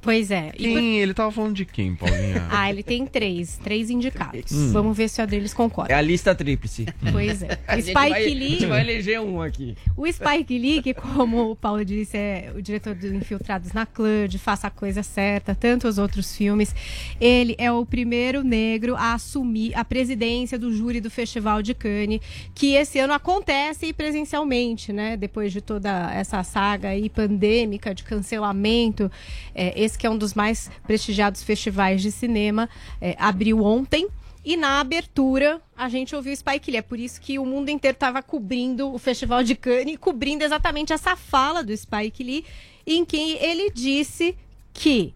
Pois 0.05 0.31
é. 0.31 0.51
E 0.57 0.67
por- 0.69 0.79
Quem? 0.79 0.99
Ele 0.99 1.13
tava 1.13 1.31
falando 1.31 1.55
de 1.55 1.65
quem, 1.65 1.93
Paulinha? 1.95 2.45
Ah, 2.57 2.69
ele 2.69 2.83
tem 2.83 3.05
três, 3.05 3.57
três 3.61 3.89
indicados. 3.89 4.51
Hum. 4.53 4.71
Vamos 4.71 4.95
ver 4.95 5.09
se 5.09 5.21
o 5.21 5.27
deles 5.27 5.51
É 5.51 5.55
concorda. 5.55 5.97
a 5.97 6.01
lista 6.01 6.33
tríplice. 6.33 6.85
Pois 7.11 7.41
é. 7.41 7.59
A 7.67 7.75
gente 7.75 7.85
Spike 7.89 7.93
vai- 7.93 8.11
A 8.13 8.17
Lee. 8.27 8.49
gente 8.51 8.65
vai 8.67 8.81
eleger 8.81 9.19
um 9.19 9.41
aqui. 9.41 9.75
O 9.97 10.05
Spike 10.09 10.57
Lee, 10.57 10.81
que 10.81 10.93
como 10.93 11.51
o 11.51 11.55
Paulo 11.55 11.83
disse, 11.83 12.15
é 12.15 12.53
o 12.55 12.61
diretor 12.61 12.95
do 12.95 13.07
Infiltrados 13.13 13.73
na 13.73 13.85
Clã, 13.85 14.27
de 14.27 14.37
Faça 14.37 14.67
a 14.67 14.69
Coisa 14.69 15.01
Certa, 15.03 15.53
tantos 15.55 15.97
outros 15.97 16.35
filmes, 16.35 16.73
ele 17.19 17.55
é 17.57 17.71
o 17.71 17.85
primeiro 17.85 18.43
negro 18.43 18.95
a 18.95 19.13
assumir 19.15 19.73
a 19.75 19.83
presidência 19.83 20.57
do 20.59 20.71
júri 20.71 21.01
do 21.01 21.09
Festival 21.09 21.61
de 21.63 21.73
Cannes, 21.73 22.21
que 22.53 22.73
esse 22.75 22.99
ano 22.99 23.13
acontece 23.13 23.91
presencialmente, 23.91 24.93
né? 24.93 25.17
Depois 25.17 25.51
de 25.51 25.61
toda 25.61 26.11
essa 26.13 26.43
saga 26.43 26.89
aí 26.89 27.09
pandêmica 27.09 27.93
de 27.95 28.03
cancelamento, 28.03 29.11
é, 29.53 29.73
esse 29.81 29.94
que 29.95 30.07
é 30.07 30.09
um 30.09 30.17
dos 30.17 30.33
mais 30.33 30.69
prestigiados 30.83 31.43
festivais 31.43 32.01
de 32.01 32.11
cinema, 32.11 32.69
é, 32.99 33.15
abriu 33.19 33.63
ontem. 33.63 34.07
E 34.43 34.55
na 34.55 34.79
abertura, 34.79 35.59
a 35.75 35.89
gente 35.89 36.15
ouviu 36.15 36.35
Spike 36.35 36.69
Lee. 36.69 36.77
É 36.77 36.81
por 36.81 36.99
isso 36.99 37.19
que 37.19 37.39
o 37.39 37.45
mundo 37.45 37.69
inteiro 37.69 37.95
estava 37.95 38.21
cobrindo 38.21 38.93
o 38.93 38.99
Festival 38.99 39.43
de 39.43 39.55
Cannes, 39.55 39.97
cobrindo 39.97 40.43
exatamente 40.43 40.93
essa 40.93 41.15
fala 41.15 41.63
do 41.63 41.75
Spike 41.75 42.23
Lee, 42.23 42.45
em 42.85 43.03
que 43.03 43.17
ele 43.17 43.71
disse 43.71 44.37
que 44.71 45.15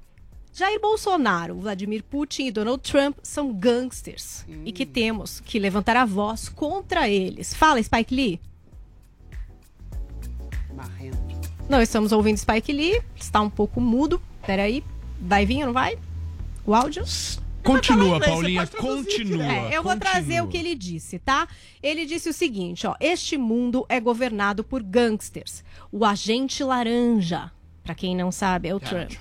Jair 0.52 0.80
Bolsonaro, 0.82 1.60
Vladimir 1.60 2.04
Putin 2.04 2.48
e 2.48 2.52
Donald 2.52 2.82
Trump 2.82 3.18
são 3.22 3.54
gangsters 3.54 4.46
e 4.65 4.72
que 4.72 4.86
temos 4.86 5.39
que 5.39 5.60
levantar 5.60 5.96
a 5.96 6.06
voz 6.06 6.50
contra 6.50 7.08
eles. 7.08 7.54
Fala, 7.54 7.82
Spike 7.82 8.15
Lee. 8.15 8.42
Marrento. 10.76 11.18
Não 11.70 11.82
estamos 11.82 12.12
ouvindo 12.12 12.38
Spike 12.38 12.74
Lee, 12.74 13.00
está 13.15 13.39
um 13.42 13.50
pouco 13.50 13.80
mudo. 13.80 14.20
Peraí, 14.45 14.84
vai 15.19 15.45
vir 15.45 15.60
ou 15.62 15.67
não 15.67 15.73
vai? 15.73 15.97
O 16.65 16.73
áudio? 16.73 17.04
Continua, 17.63 18.15
inglês, 18.17 18.25
Paulinha, 18.32 18.67
pode 18.67 18.71
traduzir, 18.71 19.06
continua. 19.06 19.43
É, 19.45 19.78
eu 19.78 19.84
vou 19.84 19.91
continua. 19.91 19.97
trazer 19.97 20.41
o 20.41 20.47
que 20.47 20.58
ele 20.58 20.75
disse, 20.75 21.19
tá? 21.19 21.47
Ele 21.84 22.06
disse 22.06 22.30
o 22.30 22.34
seguinte, 22.34 22.88
ó: 22.88 22.95
"Este 22.99 23.38
mundo 23.38 23.86
é 23.89 23.99
governado 23.99 24.63
por 24.63 24.82
gangsters. 24.82 25.63
O 25.91 26.06
agente 26.06 26.63
laranja, 26.63 27.52
pra 27.84 27.93
quem 27.93 28.15
não 28.15 28.32
sabe, 28.32 28.69
é 28.69 28.75
o 28.75 28.80
Trump. 28.80 29.12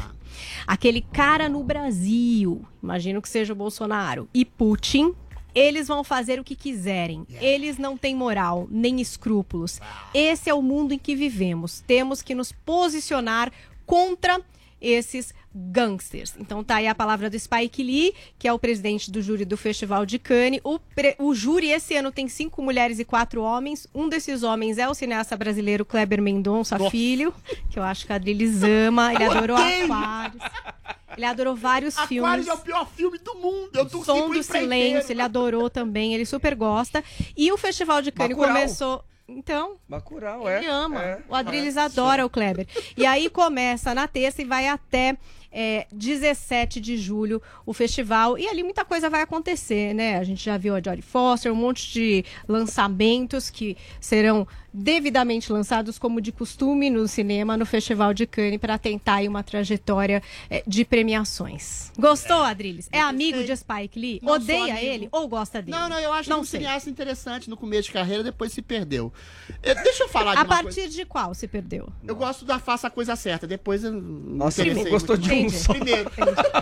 Aquele 0.66 1.00
cara 1.00 1.48
no 1.48 1.64
Brasil, 1.64 2.64
imagino 2.80 3.20
que 3.20 3.28
seja 3.28 3.52
o 3.52 3.56
Bolsonaro, 3.56 4.28
e 4.32 4.44
Putin, 4.44 5.14
eles 5.52 5.88
vão 5.88 6.04
fazer 6.04 6.38
o 6.38 6.44
que 6.44 6.54
quiserem. 6.54 7.26
Eles 7.40 7.76
não 7.76 7.96
têm 7.96 8.14
moral, 8.14 8.68
nem 8.70 9.00
escrúpulos. 9.00 9.80
Esse 10.14 10.48
é 10.48 10.54
o 10.54 10.62
mundo 10.62 10.92
em 10.92 10.98
que 10.98 11.16
vivemos. 11.16 11.82
Temos 11.86 12.22
que 12.22 12.34
nos 12.36 12.52
posicionar 12.52 13.50
contra 13.84 14.40
esses 14.80 15.34
gangsters. 15.54 16.34
Então 16.38 16.62
tá 16.62 16.76
aí 16.76 16.86
a 16.86 16.94
palavra 16.94 17.28
do 17.28 17.38
Spike 17.38 17.82
Lee, 17.82 18.14
que 18.38 18.46
é 18.46 18.52
o 18.52 18.58
presidente 18.58 19.10
do 19.10 19.20
júri 19.20 19.44
do 19.44 19.56
Festival 19.56 20.06
de 20.06 20.18
Cannes. 20.18 20.60
O, 20.62 20.78
o 21.18 21.34
júri 21.34 21.70
esse 21.70 21.96
ano 21.96 22.12
tem 22.12 22.28
cinco 22.28 22.62
mulheres 22.62 22.98
e 22.98 23.04
quatro 23.04 23.42
homens. 23.42 23.86
Um 23.94 24.08
desses 24.08 24.42
homens 24.42 24.78
é 24.78 24.88
o 24.88 24.94
cineasta 24.94 25.36
brasileiro 25.36 25.84
Kleber 25.84 26.22
Mendonça 26.22 26.78
Filho, 26.90 27.34
que 27.70 27.78
eu 27.78 27.82
acho 27.82 28.06
que 28.06 28.12
a 28.12 28.16
Adriles 28.16 28.62
ama. 28.62 29.12
Ele 29.14 29.24
adorou! 29.24 29.56
Aquários. 29.56 30.42
Ele 31.16 31.26
adorou 31.26 31.56
vários 31.56 31.98
filmes. 32.00 32.24
Aquários 32.24 32.46
é 32.46 32.52
o 32.52 32.58
pior 32.58 32.88
filme 32.88 33.18
do 33.18 33.34
mundo. 33.34 33.70
Eu 33.74 33.88
Som 33.88 34.30
do. 34.30 34.42
Silêncio, 34.42 35.12
ele 35.12 35.20
adorou 35.22 35.68
também, 35.68 36.14
ele 36.14 36.24
super 36.24 36.54
gosta. 36.54 37.02
E 37.36 37.50
o 37.50 37.56
Festival 37.56 38.00
de 38.00 38.12
Cannes 38.12 38.36
Bacurau. 38.36 38.54
começou. 38.54 39.04
Então, 39.28 39.76
Bacurau, 39.86 40.48
é. 40.48 40.56
ele 40.56 40.66
ama. 40.66 41.02
É. 41.02 41.22
O 41.28 41.34
Adriles 41.34 41.76
adora 41.76 42.24
o 42.24 42.30
Kleber. 42.30 42.66
E 42.96 43.04
aí 43.04 43.28
começa 43.28 43.94
na 43.94 44.08
terça 44.08 44.40
e 44.40 44.44
vai 44.46 44.66
até 44.66 45.18
é, 45.52 45.86
17 45.92 46.80
de 46.80 46.96
julho 46.96 47.40
o 47.64 47.72
festival. 47.72 48.38
E 48.38 48.46
ali 48.46 48.62
muita 48.62 48.84
coisa 48.84 49.08
vai 49.10 49.22
acontecer, 49.22 49.94
né? 49.94 50.18
A 50.18 50.24
gente 50.24 50.44
já 50.44 50.56
viu 50.56 50.74
a 50.74 50.80
Jodie 50.80 51.02
Foster, 51.02 51.52
um 51.52 51.56
monte 51.56 51.92
de 51.92 52.24
lançamentos 52.46 53.50
que 53.50 53.76
serão 54.00 54.46
devidamente 54.72 55.50
lançados 55.50 55.98
como 55.98 56.20
de 56.20 56.30
costume 56.30 56.90
no 56.90 57.08
cinema 57.08 57.56
no 57.56 57.64
Festival 57.64 58.12
de 58.12 58.26
Cannes 58.26 58.58
para 58.60 58.78
tentar 58.78 59.16
aí 59.16 59.28
uma 59.28 59.42
trajetória 59.42 60.22
é, 60.50 60.62
de 60.66 60.84
premiações. 60.84 61.90
Gostou, 61.98 62.42
Adriles? 62.42 62.88
É 62.92 63.00
amigo 63.00 63.42
de 63.42 63.56
Spike 63.56 63.98
Lee? 63.98 64.20
Não 64.22 64.34
Odeia 64.34 64.80
ele 64.82 65.08
ou 65.10 65.26
gosta 65.26 65.60
dele? 65.62 65.76
Não, 65.76 65.88
não, 65.88 65.98
eu 65.98 66.12
acho 66.12 66.28
não 66.28 66.36
que 66.38 66.42
um 66.42 66.44
cineasta 66.44 66.90
interessante 66.90 67.48
no 67.48 67.56
começo 67.56 67.84
de 67.84 67.92
carreira, 67.92 68.22
depois 68.22 68.52
se 68.52 68.62
perdeu. 68.62 69.12
Eh, 69.62 69.74
Deixa 69.74 70.04
eu 70.04 70.08
falar 70.08 70.32
de 70.34 70.40
A 70.40 70.42
uma 70.42 70.48
partir 70.48 70.82
coisa. 70.82 70.88
de 70.96 71.04
qual 71.06 71.34
se 71.34 71.48
perdeu? 71.48 71.88
Eu 72.06 72.14
gosto 72.14 72.44
da 72.44 72.58
faça 72.58 72.86
a 72.86 72.90
coisa 72.90 73.16
certa, 73.16 73.46
depois 73.46 73.82
eu 73.82 73.92
não 73.92 74.00
Nossa, 74.36 74.62
gostou 74.88 75.16
muito 75.16 75.34
de 75.40 75.46
um 75.46 75.58
só. 75.58 75.72
Primeiro. 75.74 76.10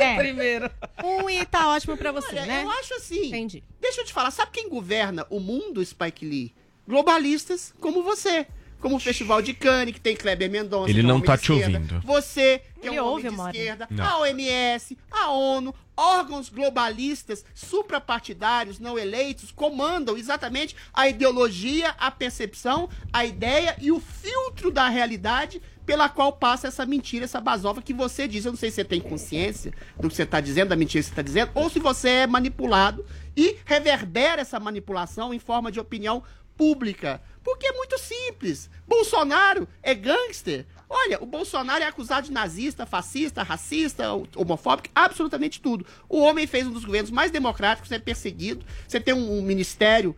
É, 0.00 0.16
Primeiro. 0.16 0.70
um 1.04 1.30
e 1.30 1.44
tá 1.46 1.68
ótimo 1.68 1.96
pra 1.96 2.12
você, 2.12 2.28
Olha, 2.28 2.46
né? 2.46 2.62
eu 2.64 2.70
acho 2.70 2.94
assim. 2.94 3.26
Entendi. 3.28 3.64
Deixa 3.80 4.00
eu 4.00 4.04
te 4.04 4.12
falar, 4.12 4.30
sabe 4.30 4.50
quem 4.52 4.68
governa 4.68 5.26
o 5.30 5.40
mundo, 5.40 5.84
Spike 5.84 6.24
Lee? 6.24 6.54
Globalistas 6.86 7.74
como 7.80 8.02
você. 8.02 8.46
Como 8.78 8.96
o 8.96 9.00
Festival 9.00 9.40
de 9.40 9.54
Cannes, 9.54 9.94
que 9.94 10.00
tem 10.00 10.14
Kleber 10.14 10.50
Mendonça. 10.50 10.90
Ele 10.90 11.00
é 11.00 11.04
um 11.04 11.06
não 11.06 11.20
tá 11.20 11.36
te 11.36 11.50
esquerda. 11.50 11.78
ouvindo. 11.78 12.00
Você, 12.02 12.60
que 12.80 12.86
Ele 12.88 12.96
é 12.96 13.02
um 13.02 13.06
ouve, 13.06 13.28
homem 13.28 13.40
de 13.52 13.58
esquerda. 13.58 13.88
Não. 13.90 14.04
A 14.04 14.18
OMS, 14.20 14.98
a 15.10 15.30
ONU, 15.30 15.74
órgãos 15.96 16.50
globalistas 16.50 17.42
suprapartidários 17.54 18.78
não 18.78 18.98
eleitos 18.98 19.50
comandam 19.50 20.16
exatamente 20.16 20.76
a 20.92 21.08
ideologia, 21.08 21.94
a 21.98 22.10
percepção, 22.10 22.88
a 23.12 23.24
ideia 23.24 23.76
e 23.80 23.90
o 23.90 23.98
filtro 23.98 24.70
da 24.70 24.88
realidade 24.88 25.60
pela 25.86 26.08
qual 26.08 26.32
passa 26.32 26.66
essa 26.66 26.84
mentira, 26.84 27.24
essa 27.24 27.40
basova 27.40 27.80
que 27.80 27.94
você 27.94 28.26
diz. 28.26 28.44
Eu 28.44 28.52
não 28.52 28.58
sei 28.58 28.70
se 28.70 28.76
você 28.76 28.84
tem 28.84 29.00
consciência 29.00 29.72
do 29.98 30.08
que 30.08 30.16
você 30.16 30.24
está 30.24 30.40
dizendo, 30.40 30.70
da 30.70 30.76
mentira 30.76 31.00
que 31.00 31.06
você 31.06 31.12
está 31.12 31.22
dizendo, 31.22 31.52
ou 31.54 31.70
se 31.70 31.78
você 31.78 32.08
é 32.08 32.26
manipulado 32.26 33.06
e 33.36 33.56
reverbera 33.64 34.42
essa 34.42 34.58
manipulação 34.58 35.32
em 35.32 35.38
forma 35.38 35.70
de 35.70 35.78
opinião 35.78 36.22
pública. 36.56 37.22
Porque 37.44 37.68
é 37.68 37.72
muito 37.72 37.96
simples. 37.98 38.68
Bolsonaro 38.88 39.68
é 39.80 39.94
gangster. 39.94 40.66
Olha, 40.88 41.22
o 41.22 41.26
Bolsonaro 41.26 41.82
é 41.82 41.86
acusado 41.86 42.26
de 42.26 42.32
nazista, 42.32 42.86
fascista, 42.86 43.42
racista, 43.42 44.12
homofóbico, 44.36 44.88
absolutamente 44.94 45.60
tudo. 45.60 45.86
O 46.08 46.20
homem 46.20 46.46
fez 46.46 46.66
um 46.66 46.72
dos 46.72 46.84
governos 46.84 47.10
mais 47.10 47.30
democráticos, 47.30 47.90
é 47.92 47.98
perseguido. 47.98 48.64
Você 48.86 49.00
tem 49.00 49.14
um, 49.14 49.38
um 49.38 49.42
ministério, 49.42 50.14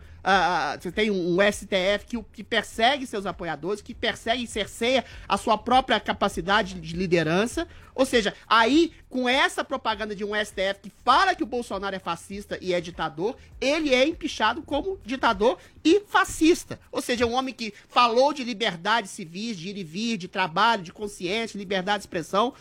você 0.79 0.91
tem 0.91 1.09
um, 1.09 1.35
um 1.35 1.51
STF 1.51 2.05
que, 2.05 2.23
que 2.33 2.43
persegue 2.43 3.05
seus 3.05 3.25
apoiadores, 3.25 3.81
que 3.81 3.93
persegue 3.93 4.43
e 4.43 4.47
cerceia 4.47 5.05
a 5.27 5.37
sua 5.37 5.57
própria 5.57 5.99
capacidade 5.99 6.75
de 6.75 6.95
liderança. 6.95 7.67
Ou 7.95 8.05
seja, 8.05 8.33
aí, 8.47 8.93
com 9.09 9.27
essa 9.27 9.63
propaganda 9.63 10.15
de 10.15 10.23
um 10.23 10.33
STF 10.33 10.79
que 10.83 10.91
fala 11.03 11.35
que 11.35 11.43
o 11.43 11.45
Bolsonaro 11.45 11.95
é 11.95 11.99
fascista 11.99 12.57
e 12.61 12.73
é 12.73 12.79
ditador, 12.79 13.35
ele 13.59 13.93
é 13.93 14.07
empichado 14.07 14.61
como 14.61 14.97
ditador 15.05 15.57
e 15.83 16.01
fascista. 16.01 16.79
Ou 16.91 17.01
seja, 17.01 17.25
um 17.25 17.33
homem 17.33 17.53
que 17.53 17.73
falou 17.89 18.33
de 18.33 18.43
liberdades 18.43 19.11
civis, 19.11 19.57
de 19.57 19.69
ir 19.69 19.77
e 19.77 19.83
vir, 19.83 20.17
de 20.17 20.27
trabalho, 20.27 20.83
de 20.83 20.93
consciência, 20.93 21.57
liberdade 21.57 21.99
de 21.99 22.03
expressão. 22.03 22.53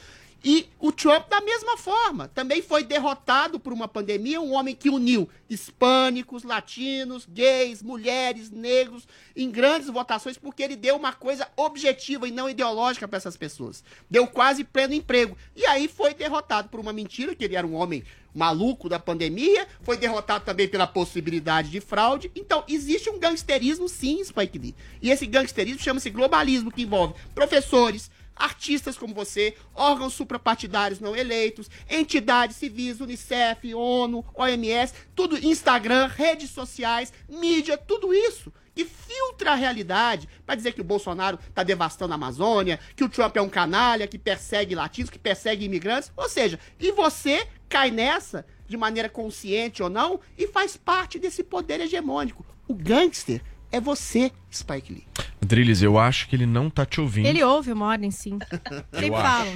E 0.43 0.69
o 0.79 0.93
Trump, 0.93 1.29
da 1.29 1.41
mesma 1.41 1.77
forma, 1.77 2.29
também 2.29 2.63
foi 2.63 2.85
derrotado 2.85 3.59
por 3.59 3.73
uma 3.73 3.89
pandemia, 3.89 4.41
um 4.41 4.53
homem 4.53 4.75
que 4.75 4.89
uniu 4.89 5.29
hispânicos, 5.51 6.45
latinos, 6.45 7.27
gays, 7.29 7.83
mulheres, 7.83 8.49
negros, 8.51 9.09
em 9.35 9.51
grandes 9.51 9.89
votações, 9.89 10.39
porque 10.39 10.63
ele 10.63 10.77
deu 10.77 10.97
uma 10.97 11.13
coisa 11.13 11.49
objetiva 11.57 12.29
e 12.29 12.31
não 12.31 12.49
ideológica 12.49 13.09
para 13.09 13.17
essas 13.17 13.37
pessoas. 13.37 13.83
Deu 14.09 14.29
quase 14.29 14.63
pleno 14.63 14.95
emprego. 14.95 15.37
E 15.57 15.67
aí 15.67 15.89
foi 15.89 16.15
derrotado 16.15 16.69
por 16.69 16.79
uma 16.79 16.93
mentira, 16.93 17.35
que 17.35 17.45
ele 17.45 17.57
era 17.57 17.67
um 17.67 17.75
homem 17.75 18.05
maluco 18.33 18.89
da 18.89 19.01
pandemia, 19.01 19.67
foi 19.83 19.97
derrotado 19.97 20.45
também 20.45 20.69
pela 20.69 20.87
possibilidade 20.87 21.71
de 21.71 21.81
fraude. 21.81 22.31
Então, 22.37 22.63
existe 22.69 23.11
um 23.11 23.19
gangsterismo, 23.19 23.89
sim, 23.89 24.23
Spike 24.23 24.59
Lee. 24.59 24.75
E 25.03 25.11
esse 25.11 25.27
gangsterismo 25.27 25.83
chama-se 25.83 26.11
globalismo, 26.11 26.71
que 26.71 26.83
envolve 26.83 27.15
professores, 27.35 28.09
artistas 28.39 28.97
como 28.97 29.15
você, 29.15 29.55
órgãos 29.75 30.15
suprapartidários 30.15 31.01
não 31.01 31.17
eleitos, 31.17 31.69
entidades 31.89 32.57
civis, 32.57 33.01
Unicef, 33.01 33.75
ONU, 33.75 34.25
OMS, 34.35 34.95
tudo, 35.15 35.39
Instagram, 35.39 36.07
redes 36.07 36.51
sociais, 36.51 37.13
mídia, 37.29 37.77
tudo 37.77 38.15
isso 38.15 38.53
que 38.79 38.85
filtra 38.85 39.51
a 39.51 39.57
realidade 39.57 40.29
para 40.47 40.55
dizer 40.55 40.73
que 40.73 40.81
o 40.81 40.85
Bolsonaro 40.85 41.37
está 41.49 41.65
devastando 41.65 42.13
a 42.13 42.15
Amazônia, 42.15 42.79
que 42.95 43.03
o 43.03 43.09
Trump 43.09 43.37
é 43.37 43.43
um 43.43 43.49
canalha, 43.49 44.07
que 44.07 44.17
persegue 44.17 44.77
latinos, 44.77 45.11
que 45.11 45.19
persegue 45.19 45.65
imigrantes. 45.65 46.13
Ou 46.17 46.29
seja, 46.29 46.61
e 46.79 46.93
você 46.93 47.45
cai 47.69 47.91
nessa 47.91 48.47
de 48.69 48.77
maneira 48.77 49.09
consciente 49.09 49.83
ou 49.83 49.91
não 49.91 50.21
e 50.37 50.47
faz 50.47 50.77
parte 50.77 51.19
desse 51.19 51.43
poder 51.43 51.81
hegemônico. 51.81 52.47
O 52.69 52.75
gangster 52.75 53.43
é 53.71 53.81
você, 53.81 54.31
Spike 54.53 54.93
Lee. 54.93 55.05
Drilis, 55.41 55.83
eu 55.83 55.99
acho 55.99 56.29
que 56.29 56.35
ele 56.37 56.47
não 56.47 56.69
tá 56.69 56.85
te 56.85 57.01
ouvindo. 57.01 57.27
Ele 57.27 57.43
ouve 57.43 57.73
o 57.73 57.77
Morning, 57.77 58.11
sim. 58.11 58.39
Sempre 58.93 59.11
falam. 59.11 59.55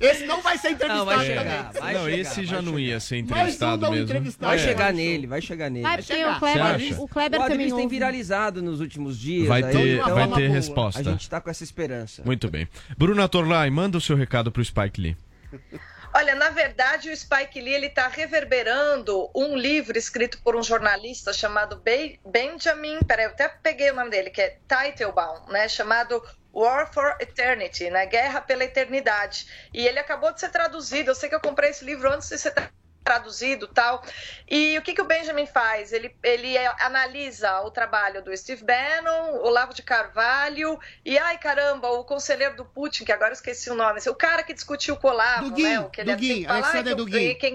Esse 0.00 0.26
não 0.26 0.42
vai 0.42 0.58
ser 0.58 0.70
entrevistado 0.70 0.98
Não, 0.98 1.04
vai 1.06 1.26
chegar, 1.26 1.72
vai 1.72 1.94
não, 1.94 2.04
chegar, 2.04 2.18
esse 2.18 2.44
já 2.44 2.56
vai 2.56 2.64
não 2.64 2.72
chegar. 2.72 2.88
ia 2.88 3.00
ser 3.00 3.14
um 3.14 3.18
entrevistado 3.18 3.90
mesmo. 3.90 4.04
entrevistado. 4.04 4.46
Vai 4.50 4.56
É. 4.56 4.68
chegar 4.68 4.92
nele, 4.92 5.26
vai 5.26 5.40
chegar 5.40 5.70
nele. 5.70 5.82
Vai 5.84 6.00
o 6.00 6.02
chegar. 6.02 6.38
Kleber, 6.38 6.62
Você 6.78 6.86
acha? 6.92 7.00
o 7.02 7.08
Kleber 7.08 7.40
o 7.40 7.48
também 7.48 7.74
tem 7.74 7.88
viralizado 7.88 8.62
nos 8.62 8.80
últimos 8.80 9.18
dias. 9.18 9.48
Vai 9.48 9.62
aí, 9.62 9.72
ter, 9.72 9.98
então 10.00 10.14
vai 10.14 10.26
uma 10.26 10.36
ter 10.36 10.46
boa. 10.48 10.54
resposta. 10.56 11.00
A 11.00 11.02
gente 11.04 11.30
tá 11.30 11.40
com 11.40 11.50
essa 11.50 11.62
esperança. 11.64 12.22
Muito 12.24 12.50
bem. 12.50 12.66
Bruna 12.98 13.28
Torlai, 13.28 13.70
manda 13.70 13.96
o 13.96 14.00
seu 14.00 14.16
recado 14.16 14.50
pro 14.50 14.64
Spike 14.64 15.00
Lee. 15.00 15.16
Olha, 16.14 16.34
na 16.34 16.50
verdade, 16.50 17.10
o 17.10 17.16
Spike 17.16 17.60
Lee 17.60 17.72
ele 17.74 17.86
está 17.86 18.06
reverberando 18.06 19.30
um 19.34 19.56
livro 19.56 19.96
escrito 19.96 20.42
por 20.42 20.54
um 20.54 20.62
jornalista 20.62 21.32
chamado 21.32 21.80
Be- 21.80 22.20
Benjamin, 22.24 22.98
peraí, 23.06 23.24
eu 23.24 23.30
até 23.30 23.48
peguei 23.48 23.90
o 23.90 23.94
nome 23.94 24.10
dele, 24.10 24.30
que 24.30 24.42
é 24.42 24.58
Teitelbaum, 24.68 25.46
né, 25.48 25.68
chamado 25.68 26.22
War 26.52 26.92
for 26.92 27.16
Eternity, 27.18 27.88
né, 27.90 28.04
Guerra 28.06 28.42
pela 28.42 28.64
Eternidade. 28.64 29.46
E 29.72 29.86
ele 29.86 29.98
acabou 29.98 30.32
de 30.34 30.40
ser 30.40 30.50
traduzido. 30.50 31.10
Eu 31.10 31.14
sei 31.14 31.30
que 31.30 31.34
eu 31.34 31.40
comprei 31.40 31.70
esse 31.70 31.84
livro 31.84 32.12
antes 32.12 32.28
de 32.28 32.38
ser 32.38 32.50
tra- 32.52 32.70
traduzido 33.02 33.66
tal. 33.66 34.02
E 34.50 34.78
o 34.78 34.82
que, 34.82 34.92
que 34.94 35.02
o 35.02 35.06
Benjamin 35.06 35.46
faz? 35.46 35.92
Ele, 35.92 36.14
ele 36.22 36.56
é, 36.56 36.66
analisa 36.80 37.60
o 37.62 37.70
trabalho 37.70 38.22
do 38.22 38.36
Steve 38.36 38.64
Bannon, 38.64 39.38
o 39.42 39.50
Lavo 39.50 39.74
de 39.74 39.82
Carvalho 39.82 40.78
e, 41.04 41.18
ai 41.18 41.38
caramba, 41.38 41.88
o 41.90 42.04
conselheiro 42.04 42.56
do 42.56 42.64
Putin, 42.64 43.04
que 43.04 43.12
agora 43.12 43.30
eu 43.30 43.34
esqueci 43.34 43.70
o 43.70 43.74
nome, 43.74 44.00
o 44.08 44.14
cara 44.14 44.42
que 44.42 44.54
discutiu 44.54 44.96
com 44.96 45.08
o 45.08 45.10
Olavo, 45.10 45.50
Duguin, 45.50 45.62
né? 45.64 45.80
O 45.80 45.90
que 45.90 46.00
ele 46.00 46.16
que 46.16 46.44
falar, 46.46 46.58
Alexander 46.58 46.84
que 46.84 46.92
o- 46.92 46.96
Duguin. 47.04 47.34
Quem 47.34 47.54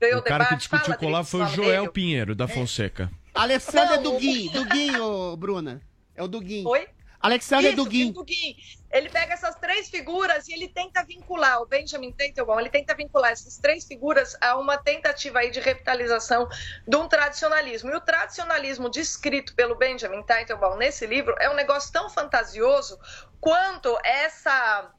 ganhou 0.00 0.18
O 0.18 0.22
cara 0.22 0.44
que 0.46 0.56
discutiu 0.56 0.86
Fala, 0.86 0.98
com 0.98 1.04
o 1.06 1.08
Olavo 1.08 1.28
foi 1.28 1.42
o 1.42 1.46
Joel 1.48 1.82
nome 1.82 1.92
Pinheiro, 1.92 2.34
da 2.34 2.46
Fonseca. 2.48 3.10
Alessandra 3.34 3.96
Não, 3.96 4.00
o- 4.00 4.02
Duguin. 4.12 4.50
Duguin, 4.52 4.96
ô, 4.98 5.36
Bruna. 5.36 5.80
É 6.16 6.22
o 6.22 6.28
Duguin. 6.28 6.64
dele. 6.64 6.68
Oi? 6.68 6.88
Alexander 7.20 7.72
Isso, 7.72 7.84
Dugin. 7.84 8.12
Dugin. 8.12 8.56
Ele 8.90 9.10
pega 9.10 9.34
essas 9.34 9.54
três 9.56 9.90
figuras 9.90 10.48
e 10.48 10.52
ele 10.54 10.68
tenta 10.68 11.04
vincular, 11.04 11.60
o 11.60 11.66
Benjamin 11.66 12.12
Teitelbaum, 12.12 12.58
ele 12.58 12.70
tenta 12.70 12.94
vincular 12.94 13.32
essas 13.32 13.58
três 13.58 13.84
figuras 13.84 14.36
a 14.40 14.56
uma 14.56 14.78
tentativa 14.78 15.40
aí 15.40 15.50
de 15.50 15.60
revitalização 15.60 16.48
de 16.86 16.96
um 16.96 17.06
tradicionalismo. 17.06 17.90
E 17.90 17.96
o 17.96 18.00
tradicionalismo 18.00 18.88
descrito 18.88 19.54
pelo 19.54 19.74
Benjamin 19.74 20.22
Teitelbaum 20.22 20.76
nesse 20.76 21.06
livro 21.06 21.34
é 21.38 21.50
um 21.50 21.54
negócio 21.54 21.92
tão 21.92 22.08
fantasioso 22.08 22.98
quanto 23.40 23.98
essa 24.04 24.90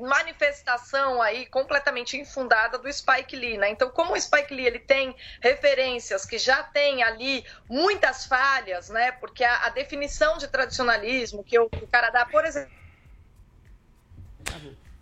manifestação 0.00 1.20
aí 1.20 1.46
completamente 1.46 2.16
infundada 2.16 2.78
do 2.78 2.90
Spike 2.92 3.36
Lee, 3.36 3.58
né? 3.58 3.70
Então, 3.70 3.90
como 3.90 4.14
o 4.14 4.20
Spike 4.20 4.54
Lee 4.54 4.66
ele 4.66 4.78
tem 4.78 5.14
referências 5.40 6.24
que 6.24 6.38
já 6.38 6.62
tem 6.62 7.02
ali 7.02 7.44
muitas 7.68 8.26
falhas, 8.26 8.88
né? 8.88 9.12
Porque 9.12 9.44
a, 9.44 9.66
a 9.66 9.68
definição 9.68 10.38
de 10.38 10.48
tradicionalismo 10.48 11.44
que 11.44 11.58
o, 11.58 11.68
que 11.68 11.84
o 11.84 11.88
cara 11.88 12.10
dá, 12.10 12.24
por 12.24 12.44
exemplo, 12.44 12.72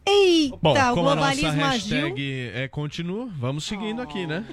Eita, 0.05 0.59
Bom, 0.61 0.73
o 0.73 0.95
como 0.95 1.11
a 1.11 1.15
nossa 1.15 1.35
globalismo 1.35 1.65
agiu. 1.65 2.01
hashtag 2.01 2.53
é 2.55 2.69
continua, 2.69 3.29
vamos 3.37 3.65
seguindo 3.65 4.03
aqui, 4.03 4.27
né? 4.27 4.45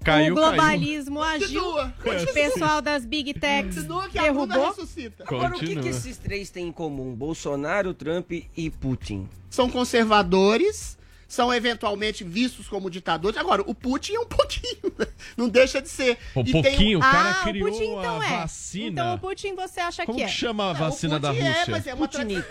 O 0.00 0.04
Caiu, 0.04 0.34
globalismo 0.34 1.22
agiu. 1.22 1.62
Continua, 1.62 1.94
O 1.98 2.02
continua. 2.02 2.32
pessoal 2.34 2.80
das 2.82 3.04
Big 3.04 3.34
Techs 3.34 3.74
Continua 3.76 4.08
que 4.08 4.18
derrubou. 4.18 4.68
ressuscita. 4.70 5.24
Agora, 5.26 5.56
o 5.56 5.58
que, 5.58 5.76
que 5.76 5.88
esses 5.88 6.16
três 6.16 6.48
têm 6.50 6.68
em 6.68 6.72
comum? 6.72 7.14
Bolsonaro, 7.14 7.92
Trump 7.92 8.30
e 8.32 8.70
Putin. 8.70 9.28
São 9.50 9.68
conservadores, 9.68 10.96
são 11.30 11.54
eventualmente 11.54 12.24
vistos 12.24 12.66
como 12.68 12.90
ditadores. 12.90 13.38
Agora, 13.38 13.62
o 13.64 13.72
Putin 13.72 14.14
é 14.14 14.18
um 14.20 14.26
pouquinho, 14.26 14.92
né? 14.98 15.06
não 15.36 15.48
deixa 15.48 15.80
de 15.80 15.88
ser. 15.88 16.18
Um 16.34 16.40
E 16.40 16.44
tem 16.44 16.52
pouquinho, 16.62 16.98
o 16.98 17.00
cara 17.00 17.30
ah, 17.30 17.42
criou 17.44 17.68
o 17.68 17.70
Putin 17.72 17.84
então 17.84 18.20
a 18.20 18.26
é. 18.26 18.36
vacina. 18.40 18.88
Então 18.90 19.14
o 19.14 19.18
Putin 19.18 19.54
você 19.54 19.78
acha 19.80 20.04
Como 20.04 20.18
que 20.18 20.24
é? 20.24 20.28
chama 20.28 20.64
a 20.64 20.74
Não, 20.74 20.80
o 20.80 20.84
vacina 20.90 21.20
da 21.20 21.28
Putin 21.32 21.42
Rússia? 21.44 21.62
É, 21.62 21.70
mas 21.70 21.86
é 21.86 21.94
uma, 21.94 22.08
tradi- 22.08 22.44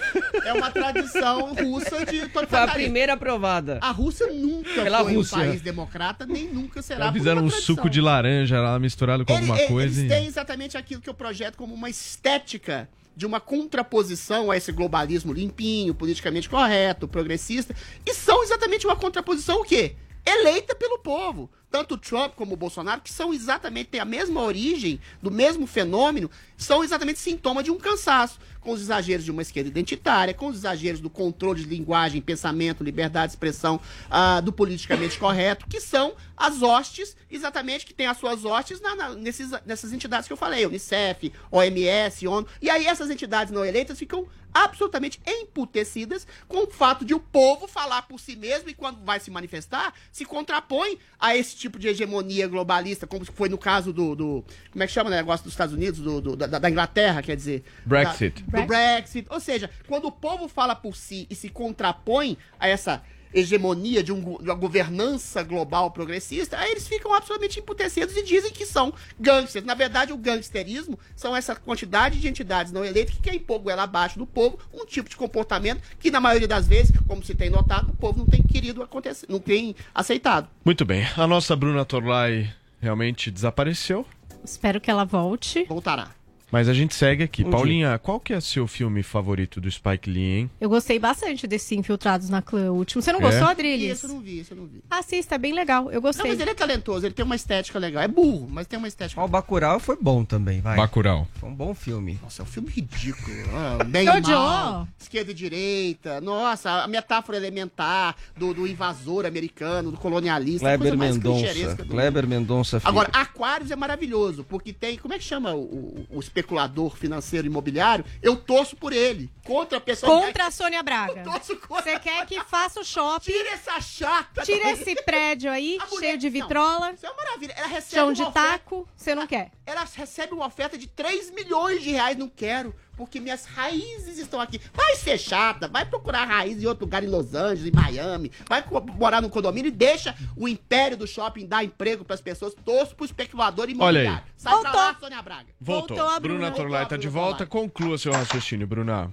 é 0.46 0.54
uma 0.54 0.72
tradição 0.72 1.54
russa 1.62 2.06
de 2.06 2.20
Foi 2.20 2.26
a 2.26 2.30
totalitarismo. 2.30 2.74
primeira 2.76 3.13
aprovada. 3.13 3.80
A 3.82 3.92
Rússia 3.92 4.28
nunca 4.28 4.82
Pela 4.82 5.04
foi 5.04 5.13
Rússia. 5.13 5.38
um 5.38 5.42
país 5.42 5.62
democrata, 5.62 6.26
nem 6.26 6.48
nunca 6.48 6.82
será. 6.82 7.08
Por 7.12 7.18
fizeram 7.18 7.44
um 7.44 7.50
suco 7.50 7.89
de 7.89 8.00
laranja 8.00 8.62
lá 8.62 8.80
misturado 8.80 9.26
com 9.26 9.34
Ele- 9.34 9.42
alguma 9.42 9.60
ele- 9.60 9.68
coisa. 9.68 10.00
Eles 10.00 10.12
e- 10.12 10.15
têm 10.15 10.26
exatamente 10.26 10.78
aquilo 10.78 11.02
que 11.02 11.10
eu 11.10 11.13
projeto 11.13 11.58
como 11.58 11.74
uma 11.76 11.89
estética 11.89 12.88
de 13.20 13.26
uma 13.26 13.42
contraposição 13.42 14.50
a 14.50 14.56
esse 14.56 14.72
globalismo 14.72 15.34
limpinho, 15.34 15.94
politicamente 15.94 16.50
correto, 16.50 17.06
progressista, 17.06 17.76
e 18.06 18.14
são 18.14 18.42
exatamente 18.42 18.88
uma 18.88 18.96
contraposição 18.96 19.60
o 19.60 19.66
quê? 19.66 19.98
Eleita 20.26 20.74
pelo 20.74 21.00
povo. 21.00 21.50
Tanto 21.72 21.98
Trump 21.98 22.34
como 22.36 22.54
o 22.54 22.58
Bolsonaro, 22.58 23.00
que 23.02 23.12
são 23.14 23.32
exatamente, 23.34 23.90
têm 23.90 24.00
a 24.02 24.06
mesma 24.06 24.42
origem, 24.42 25.00
do 25.22 25.30
mesmo 25.30 25.68
fenômeno, 25.68 26.30
são 26.58 26.84
exatamente 26.84 27.20
sintoma 27.20 27.62
de 27.62 27.70
um 27.70 27.78
cansaço, 27.78 28.40
com 28.60 28.72
os 28.72 28.82
exageros 28.82 29.24
de 29.24 29.32
uma 29.32 29.42
esquerda 29.44 29.70
identitária, 29.70 30.34
com 30.34 30.48
os 30.48 30.58
exageros 30.58 31.00
do 31.00 31.10
controle 31.10 31.64
de 31.64 31.70
linguagem, 31.70 32.22
pensamento, 32.22 32.84
liberdade 32.84 33.28
de 33.28 33.34
expressão, 33.34 33.80
ah, 34.10 34.42
do 34.42 34.52
politicamente 34.52 35.18
correto, 35.20 35.68
que 35.68 35.80
são 35.80 36.14
as 36.36 36.62
hostes, 36.62 37.16
exatamente, 37.30 37.86
que 37.86 37.94
tem 37.94 38.08
as 38.08 38.18
suas 38.18 38.44
hostes 38.46 38.82
na- 38.82 38.96
na- 38.96 39.16
nesses, 39.16 39.52
nessas 39.66 39.94
entidades 39.94 40.28
que 40.28 40.34
eu 40.34 40.38
falei, 40.38 40.66
Unicef, 40.66 41.32
OMS, 41.52 42.28
ONU, 42.28 42.48
e 42.62 42.70
aí 42.70 42.86
essas 42.88 43.10
entidades 43.10 43.54
não 43.54 43.64
eleitas 43.64 43.98
ficam 43.98 44.28
absolutamente 44.52 45.22
emputecidas 45.28 46.26
com 46.48 46.64
o 46.64 46.68
fato 46.72 47.06
de 47.06 47.14
o 47.14 47.20
povo 47.20 47.68
falar 47.68 48.02
por 48.04 48.20
si 48.20 48.36
mesmo 48.36 48.68
e 48.68 48.74
quando 48.74 49.04
vai 49.06 49.20
se 49.20 49.30
manifestar, 49.30 49.94
se 50.12 50.26
contrapõe 50.26 50.98
a 51.20 51.38
esse 51.38 51.56
tipo 51.60 51.78
de 51.78 51.88
hegemonia 51.88 52.48
globalista, 52.48 53.06
como 53.06 53.24
foi 53.26 53.50
no 53.50 53.58
caso 53.58 53.91
do, 53.93 54.15
do- 54.15 54.45
como 54.72 54.84
é 54.84 54.88
que 54.88 54.93
chama 54.93 55.10
o 55.10 55.13
negócio 55.13 55.43
dos 55.43 55.54
Estados 55.54 55.74
Unidos, 55.76 56.00
do, 56.00 56.22
do- 56.22 56.36
da, 56.36 56.48
da 56.48 56.69
Inglaterra, 56.69 57.22
quer 57.22 57.36
dizer. 57.36 57.63
Brexit. 57.86 58.43
Da- 58.43 58.62
do 58.62 58.67
Brexit. 58.67 59.28
Ou 59.30 59.39
seja, 59.39 59.69
quando 59.88 60.06
o 60.08 60.12
povo 60.12 60.48
fala 60.48 60.76
por 60.76 60.95
si 60.95 61.28
e 61.30 61.36
se 61.36 61.50
contrapõe 61.50 62.38
a 62.60 62.67
essa 62.67 63.02
hegemonia 63.34 64.04
de, 64.04 64.12
um 64.12 64.20
de 64.38 64.50
uma 64.50 64.56
governança 64.56 65.44
global 65.44 65.92
progressista, 65.92 66.58
aí 66.58 66.72
eles 66.72 66.88
ficam 66.88 67.13
absolutamente 67.13 67.60
emputecidos 67.60 68.15
e 68.15 68.24
dizem 68.24 68.52
que 68.52 68.65
são 68.65 68.94
gangsters. 69.20 69.65
Na 69.65 69.74
verdade, 69.74 70.13
o 70.13 70.18
gangsterismo 70.18 70.98
são 71.15 71.36
essa 71.36 71.56
quantidade 71.56 72.20
de 72.20 72.28
entidades 72.28 72.72
não 72.72 72.84
eleitas 72.84 73.15
que 73.15 73.22
quer 73.22 73.36
impor 73.36 73.60
goela 73.60 73.84
abaixo 73.84 74.18
do 74.18 74.26
povo 74.26 74.60
um 74.74 74.86
tipo 74.86 75.10
de 75.10 75.15
comportamento 75.15 75.82
que, 76.00 76.12
na 76.12 76.20
maioria 76.20 76.48
das 76.48 76.68
vezes, 76.68 76.92
como 77.08 77.24
se 77.24 77.36
tem 77.36 77.50
notado, 77.50 77.89
o 77.89 77.96
povo 77.96 78.20
não 78.20 78.26
tem 78.26 78.42
querido 78.42 78.82
acontecer, 78.82 79.28
não 79.30 79.39
tem 79.39 79.76
aceitado. 79.94 80.48
Muito 80.63 80.86
bem. 80.86 81.06
A 81.18 81.28
nossa 81.28 81.56
Bruna 81.56 81.86
Torlai 81.86 82.54
realmente 82.82 83.30
desapareceu, 83.30 84.06
Espero 84.44 84.80
que 84.80 84.89
ela 84.89 85.04
volte. 85.04 85.65
Voltará. 85.65 86.12
Mas 86.52 86.68
a 86.68 86.74
gente 86.74 86.94
segue 86.96 87.24
aqui. 87.24 87.44
Um 87.44 87.50
Paulinha, 87.50 87.98
qual 88.00 88.20
que 88.20 88.34
é 88.34 88.40
seu 88.40 88.68
filme 88.68 89.04
favorito 89.04 89.60
do 89.62 89.70
Spike 89.70 90.10
Lee, 90.10 90.22
hein? 90.40 90.52
Eu 90.60 90.70
gostei 90.70 90.98
bastante 91.00 91.46
desse 91.48 91.76
Infiltrados 91.76 92.30
na 92.30 92.42
Clã 92.42 92.72
último. 92.72 93.02
Você 93.02 93.12
não 93.12 93.20
É? 93.20 93.24
gostou, 93.24 93.48
Adriles? 93.48 93.92
esse 93.92 94.06
eu 94.06 94.10
não 94.10 94.20
vi, 94.20 94.40
esse 94.40 94.52
eu 94.52 94.58
não 94.58 94.66
vi. 94.66 94.82
Assista, 94.90 95.36
é 95.36 95.38
bem 95.38 95.54
legal. 95.54 95.86
Eu 95.90 95.96
Não, 95.96 96.02
gostei. 96.02 96.30
mas 96.32 96.40
ele 96.40 96.50
é 96.52 96.54
talentoso, 96.54 97.06
ele 97.06 97.14
tem 97.14 97.24
uma 97.26 97.36
estética 97.36 97.78
legal. 97.80 98.02
É 98.04 98.08
burro, 98.08 98.48
mas 98.50 98.68
tem 98.68 98.78
uma 98.78 98.88
estética 98.88 99.22
Ó, 99.22 99.26
O 99.26 99.28
Bacurau 99.28 99.80
foi 99.80 99.98
bom 100.00 100.24
também, 100.26 100.62
vai. 100.62 100.76
Bacurau. 100.78 101.28
Foi 101.36 101.50
um 101.50 101.56
bom 101.56 101.74
filme. 101.74 102.20
Nossa, 102.22 102.42
é 102.42 102.44
um 102.44 102.48
filme 102.48 102.70
ridículo. 102.70 103.36
Ah, 103.54 103.84
bem 103.88 104.06
mal, 104.06 104.88
esquerda 105.00 105.32
e 105.32 105.34
direita. 105.34 106.22
Nossa, 106.22 106.84
a 106.84 106.88
metáfora 106.88 107.38
elementar 107.38 108.16
do, 108.38 108.54
do 108.54 108.68
invasor 108.68 109.26
americano, 109.26 109.92
do 109.92 109.98
colonialista. 109.98 110.68
a 110.68 110.78
Kleber 110.78 110.98
coisa 110.98 110.98
mais 110.98 111.18
Mendonça. 111.18 111.86
Kleber 111.86 112.28
Mendonça 112.28 112.80
filho. 112.80 112.90
Agora, 112.90 113.10
Aquários 113.14 113.72
é 113.72 113.76
maravilhoso, 113.76 114.44
porque 114.44 114.74
tem. 114.74 114.98
Como 114.98 115.14
é 115.14 115.18
que 115.18 115.24
chama 115.24 115.54
o, 115.54 115.62
o- 115.62 116.08
o 116.12 116.20
especulador 116.39 116.95
financeiro 116.95 117.47
imobiliário? 117.47 118.06
Eu 118.21 118.36
torço 118.36 118.75
por 118.75 118.93
ele. 118.93 119.30
Contra 119.45 119.78
a 119.78 119.82
pessoa. 119.82 120.21
Contra 120.21 120.47
a 120.47 120.52
Sônia 120.52 120.82
Braga. 120.84 121.21
Eu 121.21 121.23
torço 121.32 121.56
contra. 121.58 121.84
Você 121.93 121.99
quer 121.99 122.25
que 122.25 122.39
faça 122.45 122.80
o 122.80 122.84
shopping, 122.84 123.32
Tira 123.32 123.49
essa 123.52 123.80
chata. 123.82 124.41
tira 124.43 124.71
esse 124.71 124.95
prédio 125.04 125.52
aí, 125.52 125.78
A 125.80 125.86
mulher- 125.88 125.99
cheio 126.08 126.17
de 126.17 126.28
não, 126.30 126.34
vitrola, 126.34 126.91
Isso 126.93 127.06
é 127.06 127.10
uma 127.10 127.17
maravilha. 127.23 127.54
Ela 127.58 127.67
recebe 127.67 127.95
chão 127.95 128.13
de 128.13 128.21
oferta- 128.21 128.41
taco, 128.52 128.88
você 128.95 129.15
não 129.15 129.25
quer. 129.28 129.52
ela 129.65 129.86
recebe 129.95 130.34
uma 130.34 130.45
oferta 130.45 130.78
de 130.78 130.88
3 130.88 131.32
milhões 131.32 131.82
de 131.82 131.89
reais. 131.91 132.17
Não 132.17 132.30
quero, 132.30 132.75
porque 133.00 133.18
minhas 133.22 133.46
raízes 133.46 134.18
estão 134.18 134.42
aqui. 134.42 134.60
Vai 134.74 134.94
ser 134.98 135.18
chata, 135.18 135.70
vai 135.70 135.86
procurar 135.86 136.26
raiz 136.26 136.62
em 136.62 136.66
outro 136.66 136.84
lugar, 136.84 137.02
em 137.02 137.08
Los 137.08 137.34
Angeles, 137.34 137.66
em 137.68 137.72
Miami. 137.72 138.30
Vai 138.46 138.62
morar 138.98 139.22
no 139.22 139.30
condomínio 139.30 139.70
e 139.70 139.72
deixa 139.72 140.14
o 140.36 140.50
império 140.50 140.98
do 140.98 141.08
shopping 141.08 141.48
dar 141.48 141.64
emprego 141.64 142.04
pras 142.04 142.20
pessoas. 142.20 142.54
Torço 142.54 142.94
pro 142.98 143.06
especulador 143.06 143.70
imobiliário. 143.70 144.10
Olha 144.12 144.20
aí. 144.28 144.34
Sai 144.36 144.52
pra 144.52 144.62
Voltou. 144.64 144.82
lá, 144.82 144.98
Sônia 145.00 145.22
Braga. 145.22 145.48
Voltou. 145.62 145.96
Voltou 145.96 146.14
a 146.14 146.20
Bruna 146.20 146.40
Bruna. 146.40 146.52
Torlai 146.52 146.86
tá 146.86 146.98
de 146.98 147.08
volta. 147.08 147.46
Conclua 147.46 147.98
seu 147.98 148.12
raciocínio, 148.12 148.68
Bruna. 148.68 149.10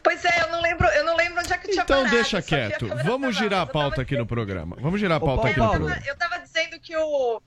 Pois 0.00 0.24
é, 0.24 0.42
eu 0.42 0.48
não 0.52 0.62
lembro, 0.62 0.86
eu 0.86 1.04
não 1.04 1.16
lembro 1.16 1.40
onde 1.40 1.52
é 1.52 1.58
que 1.58 1.66
tinha 1.72 1.82
Então 1.82 1.96
parado, 2.04 2.14
deixa 2.14 2.40
quieto. 2.40 2.86
Vamos 3.04 3.34
girar 3.36 3.62
a 3.62 3.66
pauta 3.66 4.02
aqui 4.02 4.12
no 4.14 4.18
dizendo- 4.18 4.26
programa. 4.28 4.76
Vamos 4.78 5.00
girar 5.00 5.16
a 5.16 5.20
pauta 5.20 5.42
Paulo, 5.42 5.50
aqui 5.50 5.58
no 5.58 5.66
Paulo. 5.66 5.78
programa. 5.86 6.00
tava, 6.06 6.08
eu 6.08 6.16
tava 6.16 6.38
dizendo 6.44 6.78
que 6.78 6.96
o, 6.96 7.42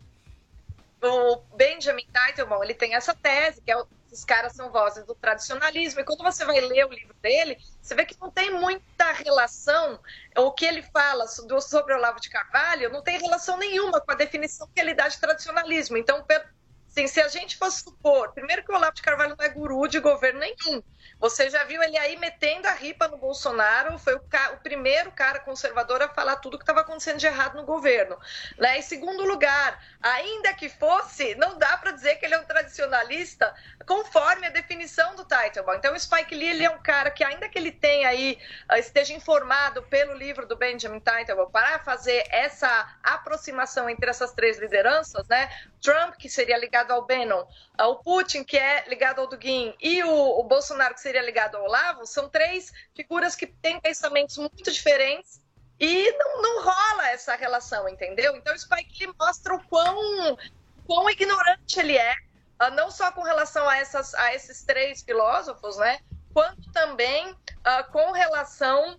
o 1.02 1.42
Benjamin 1.56 2.06
Teitelbaum, 2.12 2.62
ele 2.62 2.74
tem 2.74 2.94
essa 2.94 3.14
tese, 3.14 3.62
que 3.62 3.72
é 3.72 3.78
o, 3.78 3.88
esses 4.16 4.26
caras 4.26 4.54
são 4.54 4.72
vozes 4.72 5.06
do 5.06 5.14
tradicionalismo, 5.14 6.00
e 6.00 6.04
quando 6.06 6.24
você 6.24 6.46
vai 6.46 6.62
ler 6.62 6.86
o 6.86 6.90
livro 6.90 7.14
dele, 7.22 7.58
você 7.82 7.94
vê 7.94 8.06
que 8.06 8.20
não 8.20 8.32
tem 8.32 8.50
muita 8.50 9.12
relação, 9.12 10.00
o 10.38 10.52
que 10.54 10.66
ele 10.66 10.82
fala 10.82 11.28
sobre 11.28 11.54
o 11.94 11.98
Olavo 11.98 12.22
de 12.22 12.30
Carvalho, 12.30 12.90
não 12.90 13.04
tem 13.04 13.20
relação 13.20 13.58
nenhuma 13.58 14.00
com 14.00 14.12
a 14.12 14.16
definição 14.16 14.68
que 14.74 14.80
ele 14.80 14.94
dá 14.94 15.10
de 15.10 15.20
tradicionalismo. 15.20 15.98
Então, 15.98 16.26
assim, 16.96 17.08
se 17.08 17.20
a 17.20 17.28
gente 17.28 17.58
fosse 17.58 17.84
supor, 17.84 18.32
primeiro 18.34 18.64
que 18.64 18.72
o 18.72 18.76
Olavo 18.76 18.94
de 18.94 19.02
Carvalho 19.02 19.36
não 19.38 19.46
é 19.46 19.50
guru 19.50 19.88
de 19.88 20.00
governo 20.00 20.40
nenhum, 20.40 20.82
você 21.20 21.50
já 21.50 21.64
viu 21.64 21.82
ele 21.84 21.98
aí 21.98 22.18
metendo 22.18 22.68
a 22.68 22.72
ripa 22.72 23.08
no 23.08 23.18
Bolsonaro, 23.18 23.98
foi 23.98 24.16
o, 24.16 24.20
ca- 24.22 24.52
o 24.52 24.58
primeiro 24.58 25.12
cara 25.12 25.40
conservador 25.40 26.02
a 26.02 26.10
falar 26.10 26.38
tudo 26.38 26.58
que 26.58 26.64
estava 26.64 26.82
acontecendo 26.82 27.18
de 27.18 27.26
errado 27.26 27.56
no 27.56 27.64
governo. 27.64 28.18
Né? 28.58 28.80
Em 28.80 28.82
segundo 28.82 29.24
lugar, 29.26 29.80
ainda 30.02 30.54
que 30.54 30.70
fosse, 30.70 31.36
não 31.36 31.58
dá 31.58 31.78
para 31.78 31.92
dizer 31.92 32.16
que 32.16 32.26
ele 32.26 32.36
é 32.36 32.40
um 32.40 32.46
tradicionalista 32.46 33.54
conforme 33.86 34.48
a 34.48 34.50
definição 34.50 35.16
do 35.16 35.26
Teitelbaum. 35.26 35.76
Então, 35.76 35.94
o 35.94 36.00
Spike 36.00 36.36
Lee 36.36 36.50
ele 36.50 36.66
é 36.66 36.70
um 36.70 36.82
cara 36.82 37.12
que, 37.12 37.24
ainda 37.24 37.48
que 37.48 37.58
ele 37.58 37.72
tenha 37.72 38.10
aí, 38.10 38.38
ah, 38.68 38.80
esteja 38.80 39.14
informado 39.14 39.84
pelo 39.84 40.14
livro 40.14 40.46
do 40.46 40.56
Benjamin 40.56 41.00
Teitelbaum 41.00 41.50
para 41.50 41.80
fazer 41.80 42.26
essa 42.30 42.98
aproximação 43.04 43.90
entre 43.90 44.10
essas 44.10 44.34
três 44.34 44.58
lideranças, 44.60 45.28
né? 45.28 45.50
Trump, 45.82 46.16
que 46.16 46.28
seria 46.30 46.58
ligado 46.58 46.85
ao 46.92 47.06
Bannon, 47.06 47.46
o 47.80 47.96
Putin, 47.96 48.44
que 48.44 48.58
é 48.58 48.88
ligado 48.88 49.20
ao 49.20 49.28
Dugin, 49.28 49.76
e 49.80 50.04
o, 50.04 50.40
o 50.40 50.44
Bolsonaro, 50.44 50.94
que 50.94 51.02
seria 51.02 51.22
ligado 51.22 51.56
ao 51.56 51.64
Olavo, 51.64 52.06
são 52.06 52.30
três 52.30 52.72
figuras 52.96 53.36
que 53.36 53.48
têm 53.48 53.80
pensamentos 53.80 54.38
muito 54.38 54.72
diferentes 54.72 55.42
e 55.80 56.12
não, 56.18 56.42
não 56.42 56.64
rola 56.64 57.10
essa 57.10 57.36
relação, 57.36 57.88
entendeu? 57.90 58.36
Então 58.36 58.54
o 58.54 58.60
Spike 58.60 59.06
Lee 59.06 59.14
mostra 59.20 59.56
o 59.56 59.64
quão, 59.68 60.38
quão 60.86 61.10
ignorante 61.10 61.80
ele 61.80 61.98
é, 61.98 62.16
ah, 62.58 62.70
não 62.70 62.90
só 62.90 63.12
com 63.12 63.22
relação 63.22 63.68
a, 63.68 63.78
essas, 63.78 64.14
a 64.14 64.34
esses 64.34 64.64
três 64.64 65.02
filósofos, 65.02 65.78
né? 65.78 66.00
Quanto 66.34 66.72
também 66.72 67.36
ah, 67.64 67.84
com 67.84 68.12
relação 68.12 68.98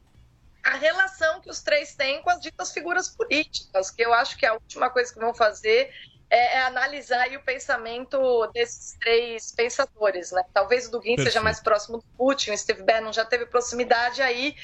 à 0.62 0.76
relação 0.76 1.40
que 1.40 1.48
os 1.48 1.62
três 1.62 1.94
têm 1.94 2.22
com 2.22 2.30
as 2.30 2.40
ditas 2.40 2.72
figuras 2.72 3.08
políticas, 3.08 3.90
que 3.90 4.02
eu 4.02 4.12
acho 4.12 4.36
que 4.36 4.44
a 4.44 4.54
última 4.54 4.90
coisa 4.90 5.12
que 5.12 5.20
vão 5.20 5.32
fazer 5.32 5.90
é, 6.28 6.56
é 6.58 6.62
analisar 6.62 7.20
aí 7.20 7.36
o 7.36 7.42
pensamento 7.42 8.18
desses 8.52 8.96
três 9.00 9.52
pensadores, 9.52 10.32
né? 10.32 10.42
Talvez 10.52 10.88
o 10.88 10.90
do 10.90 11.00
Guin 11.00 11.10
seja 11.16 11.24
Perfeito. 11.24 11.44
mais 11.44 11.60
próximo 11.60 11.98
do 11.98 12.04
Putin, 12.16 12.50
o 12.52 12.58
Steve 12.58 12.82
Bannon 12.82 13.12
já 13.12 13.24
teve 13.24 13.46
proximidade 13.46 14.20
aí 14.22 14.54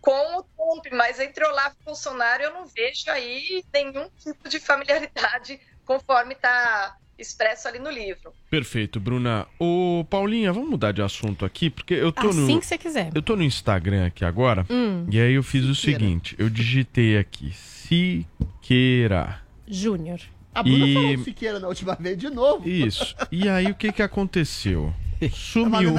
com 0.00 0.10
o 0.38 0.42
Trump, 0.42 0.86
mas 0.92 1.20
entre 1.20 1.44
Olavo 1.46 1.76
e 1.80 1.84
Bolsonaro 1.84 2.42
eu 2.42 2.52
não 2.52 2.66
vejo 2.66 3.08
aí 3.10 3.64
nenhum 3.72 4.08
tipo 4.18 4.48
de 4.48 4.58
familiaridade 4.58 5.60
conforme 5.86 6.34
está 6.34 6.96
expresso 7.18 7.68
ali 7.68 7.78
no 7.78 7.90
livro. 7.90 8.32
Perfeito, 8.50 8.98
Bruna. 8.98 9.46
Ô, 9.60 10.04
Paulinha, 10.10 10.52
vamos 10.52 10.70
mudar 10.70 10.90
de 10.92 11.02
assunto 11.02 11.44
aqui, 11.44 11.70
porque 11.70 11.94
eu 11.94 12.10
tô 12.10 12.30
Assim 12.30 12.54
no. 12.54 12.60
que 12.60 12.66
você 12.66 12.76
quiser. 12.76 13.10
Eu 13.14 13.22
tô 13.22 13.36
no 13.36 13.44
Instagram 13.44 14.06
aqui 14.06 14.24
agora, 14.24 14.66
Hum. 14.68 15.06
e 15.08 15.20
aí 15.20 15.34
eu 15.34 15.42
fiz 15.44 15.64
o 15.66 15.74
seguinte: 15.74 16.34
eu 16.36 16.50
digitei 16.50 17.16
aqui, 17.16 17.52
Siqueira. 17.52 19.40
Júnior. 19.68 20.18
A 20.54 20.62
Bruna 20.62 20.86
E- 20.86 20.94
falou 20.94 21.16
do 21.16 21.24
Siqueira 21.24 21.58
na 21.60 21.68
última 21.68 21.94
vez 21.94 22.18
de 22.18 22.28
novo. 22.30 22.68
Isso. 22.68 23.14
E 23.30 23.48
aí 23.48 23.66
o 23.70 23.74
que 23.74 23.92
que 23.92 24.02
aconteceu? 24.02 24.92
Tá 25.22 25.28
Sumiu. 25.30 25.94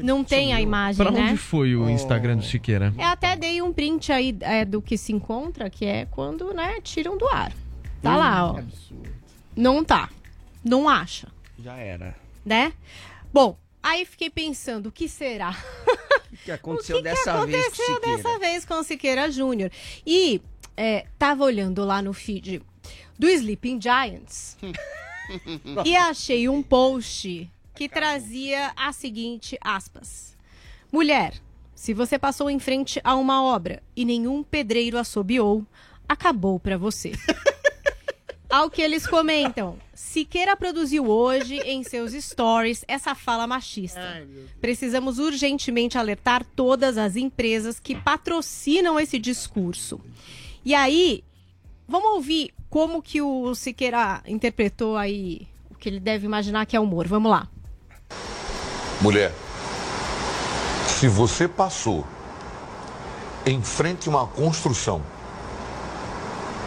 Não 0.00 0.24
tem 0.24 0.52
a 0.52 0.60
imagem, 0.60 0.96
Pra 0.96 1.12
né? 1.12 1.28
onde 1.30 1.36
foi 1.36 1.76
o 1.76 1.88
Instagram 1.88 2.38
do 2.38 2.42
Siqueira? 2.44 2.92
Eu 2.98 3.04
até 3.04 3.36
dei 3.36 3.62
um 3.62 3.72
print 3.72 4.10
aí 4.12 4.36
é, 4.40 4.64
do 4.64 4.82
que 4.82 4.98
se 4.98 5.12
encontra, 5.12 5.70
que 5.70 5.84
é 5.84 6.06
quando, 6.06 6.52
né, 6.52 6.80
tiram 6.82 7.16
do 7.16 7.24
ar. 7.28 7.52
Tá 8.02 8.16
lá, 8.16 8.50
ó. 8.50 8.60
Não 9.54 9.84
tá. 9.84 10.10
Não 10.64 10.88
acha, 10.88 11.28
Já 11.56 11.76
era. 11.76 12.16
né? 12.44 12.72
Bom, 13.32 13.56
aí 13.80 14.04
fiquei 14.04 14.28
pensando, 14.28 14.86
o 14.88 14.92
que 14.92 15.08
será? 15.08 15.56
O 16.34 16.36
que 16.44 16.50
aconteceu 16.50 16.96
O 16.98 17.02
que, 17.02 17.08
que 17.08 17.14
dessa 17.14 17.46
vez 17.46 17.64
com 17.68 17.70
o 17.70 17.84
aconteceu 17.84 17.94
Siqueira? 17.94 18.16
dessa 18.16 18.38
vez 18.40 18.64
com 18.64 18.74
o 18.74 18.82
Siqueira 18.82 19.30
Júnior? 19.30 19.70
E 20.04 20.42
é, 20.76 21.06
tava 21.16 21.44
olhando 21.44 21.84
lá 21.84 22.02
no 22.02 22.12
feed 22.12 22.60
do 23.18 23.28
Sleeping 23.28 23.80
Giants 23.80 24.56
e 25.84 25.96
achei 25.96 26.48
um 26.48 26.62
post 26.62 27.50
que 27.74 27.88
trazia 27.88 28.72
a 28.76 28.92
seguinte 28.92 29.58
aspas. 29.60 30.36
Mulher, 30.92 31.34
se 31.74 31.92
você 31.92 32.18
passou 32.18 32.48
em 32.48 32.58
frente 32.58 33.00
a 33.02 33.14
uma 33.14 33.42
obra 33.42 33.82
e 33.96 34.04
nenhum 34.04 34.42
pedreiro 34.42 34.96
assobiou, 34.96 35.66
acabou 36.08 36.60
pra 36.60 36.76
você. 36.76 37.12
Ao 38.48 38.70
que 38.70 38.80
eles 38.80 39.04
comentam, 39.04 39.76
Siqueira 39.92 40.56
produziu 40.56 41.08
hoje 41.08 41.56
em 41.64 41.82
seus 41.82 42.12
stories 42.12 42.84
essa 42.86 43.12
fala 43.12 43.48
machista. 43.48 44.24
Precisamos 44.60 45.18
urgentemente 45.18 45.98
alertar 45.98 46.44
todas 46.54 46.96
as 46.96 47.16
empresas 47.16 47.80
que 47.80 47.96
patrocinam 47.96 49.00
esse 49.00 49.18
discurso. 49.18 50.00
E 50.64 50.72
aí, 50.72 51.24
vamos 51.88 52.14
ouvir 52.14 52.52
como 52.68 53.02
que 53.02 53.22
o 53.22 53.54
Siqueira 53.54 54.22
interpretou 54.26 54.96
aí 54.96 55.46
o 55.70 55.74
que 55.74 55.88
ele 55.88 56.00
deve 56.00 56.26
imaginar 56.26 56.66
que 56.66 56.76
é 56.76 56.80
humor. 56.80 57.06
Vamos 57.06 57.30
lá. 57.30 57.48
Mulher, 59.00 59.32
se 60.86 61.08
você 61.08 61.46
passou 61.46 62.06
em 63.46 63.62
frente 63.62 64.08
a 64.08 64.10
uma 64.10 64.26
construção 64.26 65.02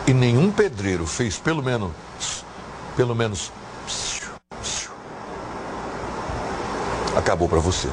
e 0.05 0.13
nenhum 0.13 0.51
pedreiro 0.51 1.05
fez 1.05 1.37
pelo 1.37 1.63
menos, 1.63 1.91
pelo 2.95 3.15
menos, 3.15 3.51
acabou 7.15 7.49
pra 7.49 7.59
você. 7.59 7.89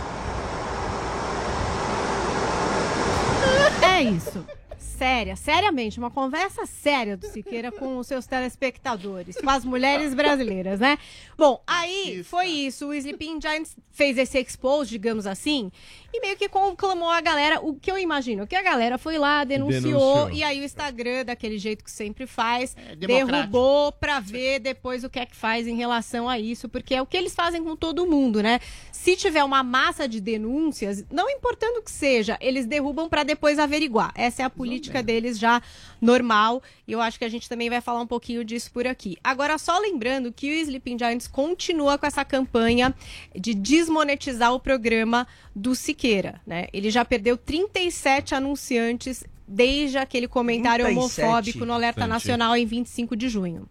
É 3.82 4.02
isso. 4.02 4.44
Séria, 4.84 5.34
seriamente, 5.34 5.98
uma 5.98 6.10
conversa 6.10 6.66
séria 6.66 7.16
do 7.16 7.26
Siqueira 7.26 7.72
com 7.72 7.98
os 7.98 8.06
seus 8.06 8.26
telespectadores, 8.26 9.36
com 9.36 9.50
as 9.50 9.64
mulheres 9.64 10.14
brasileiras, 10.14 10.78
né? 10.78 10.98
Bom, 11.36 11.60
aí 11.66 12.22
foi 12.22 12.46
isso. 12.46 12.86
O 12.86 12.94
Sleeping 12.94 13.40
Giants 13.40 13.76
fez 13.90 14.16
esse 14.18 14.38
expose, 14.38 14.90
digamos 14.90 15.26
assim, 15.26 15.72
e 16.16 16.20
meio 16.20 16.36
que 16.36 16.48
conclamou 16.48 17.10
a 17.10 17.20
galera. 17.20 17.60
O 17.60 17.74
que 17.74 17.90
eu 17.90 17.98
imagino? 17.98 18.46
Que 18.46 18.54
a 18.54 18.62
galera 18.62 18.96
foi 18.96 19.18
lá, 19.18 19.42
denunciou, 19.44 19.82
Denunciou. 19.82 20.30
e 20.30 20.42
aí 20.42 20.60
o 20.60 20.64
Instagram, 20.64 21.24
daquele 21.24 21.58
jeito 21.58 21.82
que 21.82 21.90
sempre 21.90 22.26
faz, 22.26 22.74
democrático. 22.96 23.26
derrubou 23.32 23.90
pra 23.92 24.20
ver 24.20 24.60
depois 24.60 25.02
o 25.02 25.10
que 25.10 25.18
é 25.18 25.26
que 25.26 25.34
faz 25.34 25.66
em 25.66 25.76
relação 25.76 26.28
a 26.28 26.38
isso, 26.38 26.68
porque 26.68 26.94
é 26.94 27.02
o 27.02 27.06
que 27.06 27.16
eles 27.16 27.34
fazem 27.34 27.62
com 27.64 27.74
todo 27.74 28.06
mundo, 28.06 28.42
né? 28.42 28.60
Se 28.92 29.16
tiver 29.16 29.42
uma 29.42 29.62
massa 29.62 30.06
de 30.08 30.20
denúncias, 30.20 31.04
não 31.10 31.28
importando 31.28 31.80
o 31.80 31.82
que 31.82 31.90
seja, 31.90 32.38
eles 32.40 32.64
derrubam 32.66 33.08
pra 33.08 33.22
depois 33.24 33.58
averiguar. 33.58 34.12
Essa 34.14 34.42
é 34.42 34.44
a 34.44 34.50
política 34.50 35.02
deles 35.02 35.38
já 35.38 35.60
normal, 36.04 36.62
e 36.86 36.92
eu 36.92 37.00
acho 37.00 37.18
que 37.18 37.24
a 37.24 37.28
gente 37.28 37.48
também 37.48 37.70
vai 37.70 37.80
falar 37.80 38.00
um 38.00 38.06
pouquinho 38.06 38.44
disso 38.44 38.70
por 38.70 38.86
aqui. 38.86 39.16
Agora, 39.24 39.56
só 39.56 39.78
lembrando 39.78 40.30
que 40.30 40.50
o 40.50 40.52
Sleeping 40.52 40.98
Giants 40.98 41.26
continua 41.26 41.96
com 41.96 42.06
essa 42.06 42.24
campanha 42.24 42.94
de 43.34 43.54
desmonetizar 43.54 44.52
o 44.52 44.60
programa 44.60 45.26
do 45.54 45.74
Siqueira, 45.74 46.40
né? 46.46 46.66
Ele 46.72 46.90
já 46.90 47.04
perdeu 47.04 47.36
37 47.36 48.34
anunciantes 48.34 49.24
desde 49.48 49.96
aquele 49.98 50.28
comentário 50.28 50.84
37? 50.84 51.20
homofóbico 51.20 51.64
no 51.64 51.72
Alerta 51.72 52.00
Bastante. 52.00 52.14
Nacional 52.14 52.56
em 52.56 52.66
25 52.66 53.16
de 53.16 53.28
junho. 53.28 53.66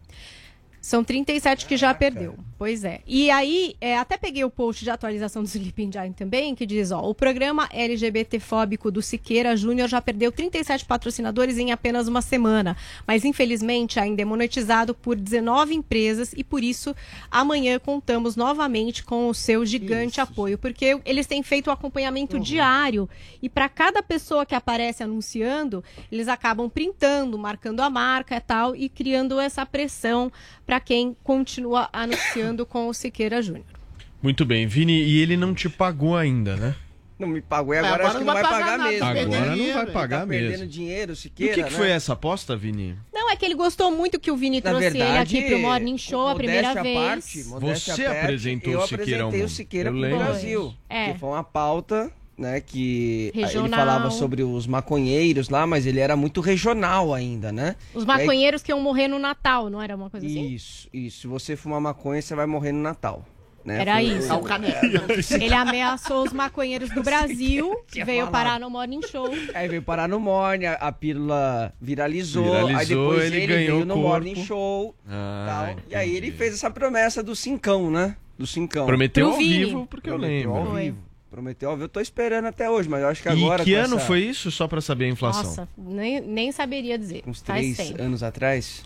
São 0.82 1.04
37 1.04 1.66
que 1.66 1.78
já 1.78 1.94
perdeu. 1.94 2.38
Pois 2.64 2.86
é. 2.86 3.02
E 3.06 3.30
aí, 3.30 3.76
é, 3.82 3.98
até 3.98 4.16
peguei 4.16 4.46
o 4.46 4.50
post 4.50 4.86
de 4.86 4.90
atualização 4.90 5.44
do 5.44 5.50
Sleeping 5.50 5.92
Giant 5.92 6.14
também, 6.14 6.56
que 6.56 6.66
diz, 6.66 6.92
ó, 6.92 7.02
o 7.02 7.14
programa 7.14 7.68
LGBTfóbico 7.70 8.90
do 8.90 9.02
Siqueira 9.02 9.58
Júnior 9.58 9.90
já 9.90 10.02
perdeu 10.02 10.32
37 10.32 10.86
patrocinadores 10.86 11.58
em 11.58 11.74
apenas 11.74 12.08
uma 12.08 12.22
semana, 12.22 12.78
mas 13.06 13.26
infelizmente 13.26 14.00
ainda 14.00 14.22
é 14.22 14.24
monetizado 14.24 14.96
por 14.96 15.18
19 15.18 15.76
empresas 15.76 16.32
e 16.38 16.42
por 16.42 16.64
isso 16.64 16.96
amanhã 17.30 17.78
contamos 17.80 18.38
novamente 18.38 19.04
com 19.04 19.28
o 19.28 19.34
seu 19.34 19.66
gigante 19.66 20.22
apoio, 20.22 20.58
porque 20.58 20.98
eles 21.04 21.28
têm 21.28 21.44
feito 21.44 21.68
o 21.68 21.72
acompanhamento 21.72 22.40
diário 22.40 23.10
e 23.42 23.50
para 23.50 23.68
cada 23.68 24.02
pessoa 24.02 24.46
que 24.46 24.56
aparece 24.56 25.04
anunciando, 25.04 25.84
eles 26.10 26.30
acabam 26.30 26.70
printando, 26.70 27.38
marcando 27.38 27.82
a 27.82 27.90
marca 27.90 28.38
e 28.38 28.40
tal 28.40 28.74
e 28.74 28.88
criando 28.88 29.38
essa 29.38 29.66
pressão 29.66 30.32
para 30.66 30.80
quem 30.80 31.14
continua 31.26 31.90
anunciando 31.92 32.53
com 32.66 32.88
o 32.88 32.94
Siqueira 32.94 33.42
Júnior. 33.42 33.66
Muito 34.22 34.46
bem, 34.46 34.66
Vini, 34.68 34.94
e 35.04 35.20
ele 35.20 35.36
não 35.36 35.54
te 35.54 35.68
pagou 35.68 36.16
ainda, 36.16 36.56
né? 36.56 36.76
Não 37.20 37.28
me 37.28 37.42
pagou 37.42 37.74
e 37.74 37.78
agora, 37.78 37.94
agora 37.94 38.08
acho 38.08 38.18
que 38.18 38.24
não 38.24 38.34
vai 38.34 38.42
vai 38.44 38.52
pagar, 38.52 38.66
pagar 38.80 38.90
mesmo. 38.90 39.06
Agora 39.06 39.26
não 39.48 39.54
dinheiro, 39.56 39.74
vai 39.76 39.84
ele 39.84 39.92
pagar 39.92 40.20
tá 40.22 40.26
mesmo. 40.26 40.50
perdendo 40.50 40.68
dinheiro, 40.70 41.12
E 41.12 41.16
Siqueira, 41.16 41.52
o 41.54 41.56
que, 41.56 41.64
que 41.64 41.70
né? 41.72 41.78
foi 41.78 41.90
essa 41.90 42.14
aposta, 42.14 42.56
Vini? 42.58 42.98
Não, 43.14 43.30
é 43.30 43.36
que 43.36 43.46
ele 43.46 43.54
gostou 43.56 43.92
muito 43.92 44.20
que 44.20 44.32
o 44.32 44.36
Vini 44.36 44.62
Na 44.62 44.72
trouxe 44.72 44.90
verdade, 44.90 45.38
ele 45.38 45.46
aqui 45.46 45.50
pro 45.50 45.60
Morning 45.60 45.98
Show 45.98 46.28
a 46.28 46.36
primeira 46.36 46.82
vez. 46.82 46.98
parte, 46.98 47.44
Você 47.44 48.04
parte, 48.04 48.18
apresentou 48.18 48.74
eu 48.74 48.80
o 48.80 48.88
Siqueira 48.88 49.24
ao 49.24 49.30
apresentei 49.30 49.40
o 49.40 49.44
mundo. 49.44 49.50
Siqueira 49.50 49.90
Eu 49.90 49.94
pro. 49.94 50.18
Brasil. 50.18 50.74
É. 50.90 51.14
Que 51.14 51.20
foi 51.20 51.30
uma 51.30 51.44
pauta, 51.44 52.12
né, 52.38 52.60
que 52.62 53.32
aí 53.36 53.40
ele 53.42 53.46
Regional. 53.48 53.80
falava 53.80 54.10
sobre 54.12 54.44
os 54.44 54.66
maconheiros 54.68 55.50
lá, 55.50 55.68
mas 55.68 55.86
ele 55.86 56.00
era 56.00 56.16
muito 56.16 56.42
regional 56.42 57.14
ainda, 57.14 57.52
né? 57.52 57.76
Os 57.94 58.04
E 58.04 58.12
aí- 58.12 58.18
maconheiros 58.20 58.62
que 58.64 58.72
iam 58.72 58.82
morrer 58.82 59.08
no 59.08 59.20
Natal, 59.20 59.70
não 59.70 59.82
era 59.82 59.96
uma 59.96 60.10
coisa 60.10 60.26
assim? 60.26 60.48
Isso, 60.48 60.88
isso. 60.94 61.22
Se 61.22 61.28
você 61.28 61.56
fumar 61.56 61.80
maconha, 61.80 62.22
você 62.22 62.34
vai 62.36 62.46
morrer 62.46 62.72
no 62.72 62.82
Natal. 62.82 63.26
Né? 63.66 63.80
Era 63.80 63.94
Foi- 63.94 64.04
isso. 64.04 65.36
Ele 65.36 65.54
ameaçou 65.54 66.26
os 66.26 66.34
maconheiros 66.34 66.90
do 66.90 67.02
Brasil, 67.04 67.74
Tinha 67.90 68.04
veio 68.04 68.26
falado. 68.26 68.32
parar 68.34 68.60
no 68.60 68.70
Morning 68.70 69.02
Show. 69.04 69.30
Aí 69.56 69.70
veio 69.70 69.82
parar 69.82 70.10
no 70.10 70.20
Morning, 70.20 70.66
a, 70.66 70.74
a 70.74 70.92
pílula 70.92 71.74
viralizou, 71.80 72.54
aí 72.54 72.66
Viralizou, 72.68 73.12
depois 73.12 73.24
ele 73.32 73.38
ele, 73.38 73.48
ganhou 73.48 73.76
veio 73.78 73.86
no 73.86 73.94
corpo. 73.94 74.08
Morning 74.10 74.36
Show. 74.44 74.94
Ah, 75.08 75.46
tal, 75.76 75.76
e 75.90 75.96
aí 75.96 76.14
ele 76.14 76.32
fez 76.32 76.56
essa 76.56 76.70
promessa 76.70 77.24
do 77.24 77.34
cincão, 77.38 77.90
né? 77.90 78.18
Do 78.38 78.46
cincão. 78.46 78.86
Prometeu 78.86 79.28
Pro 79.28 79.34
ao 79.36 79.40
Vini. 79.40 79.66
vivo, 79.66 79.88
porque 79.90 80.10
eu 80.10 80.18
lembro. 80.18 80.56
ao 80.56 80.74
vivo. 80.74 80.98
Prometeu 81.34 81.70
ao 81.72 81.76
vivo. 81.76 81.86
Eu 81.86 81.90
tô 81.90 82.00
esperando 82.00 82.46
até 82.46 82.70
hoje, 82.70 82.88
mas 82.88 83.02
eu 83.02 83.08
acho 83.08 83.24
que 83.24 83.28
E 83.28 83.32
agora. 83.32 83.64
que 83.64 83.74
com 83.74 83.80
ano 83.80 83.96
essa- 83.96 84.06
foi 84.06 84.20
isso, 84.20 84.52
só 84.52 84.68
pra 84.68 84.80
saber 84.82 85.06
a 85.06 85.10
inflação? 85.10 85.44
Nossa, 85.44 85.68
nem, 85.76 86.22
nem 86.22 86.52
saberia 86.52 86.96
dizer. 86.96 87.24
Uns 87.26 87.42
Faz 87.42 87.60
três 87.76 87.78
tempo. 87.90 88.04
anos 88.04 88.22
atrás? 88.22 88.84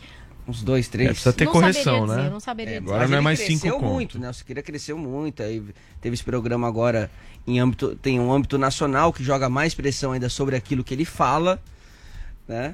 Uns 0.48 0.64
dois, 0.64 0.88
três. 0.88 1.10
É, 1.10 1.12
precisa 1.12 1.34
ter 1.34 1.44
Não 1.44 1.52
correção, 1.52 1.84
saberia 1.84 2.08
né? 2.08 2.16
dizer, 2.22 2.30
não 2.32 2.40
saberia 2.40 2.74
dizer. 2.80 2.86
Agora 2.86 3.00
Mas 3.02 3.10
não 3.12 3.18
é 3.18 3.22
mais 3.22 3.40
cresceu 3.40 3.58
cinco 3.60 3.80
conto. 3.82 3.94
muito, 3.94 4.18
né? 4.18 4.30
O 4.30 4.34
Siqueira 4.34 4.62
cresceu 4.62 4.98
muito. 4.98 5.44
Aí 5.44 5.62
teve 6.00 6.14
esse 6.14 6.24
programa 6.24 6.66
agora 6.70 7.12
em 7.46 7.60
âmbito. 7.60 7.98
Tem 7.98 8.18
um 8.18 8.32
âmbito 8.32 8.58
nacional 8.58 9.12
que 9.12 9.22
joga 9.26 9.50
mais 9.50 9.74
pressão 9.76 10.14
ainda 10.14 10.30
sobre 10.30 10.56
aquilo 10.56 10.86
que 10.86 10.94
ele 10.94 11.04
fala. 11.04 11.62
Né? 12.48 12.74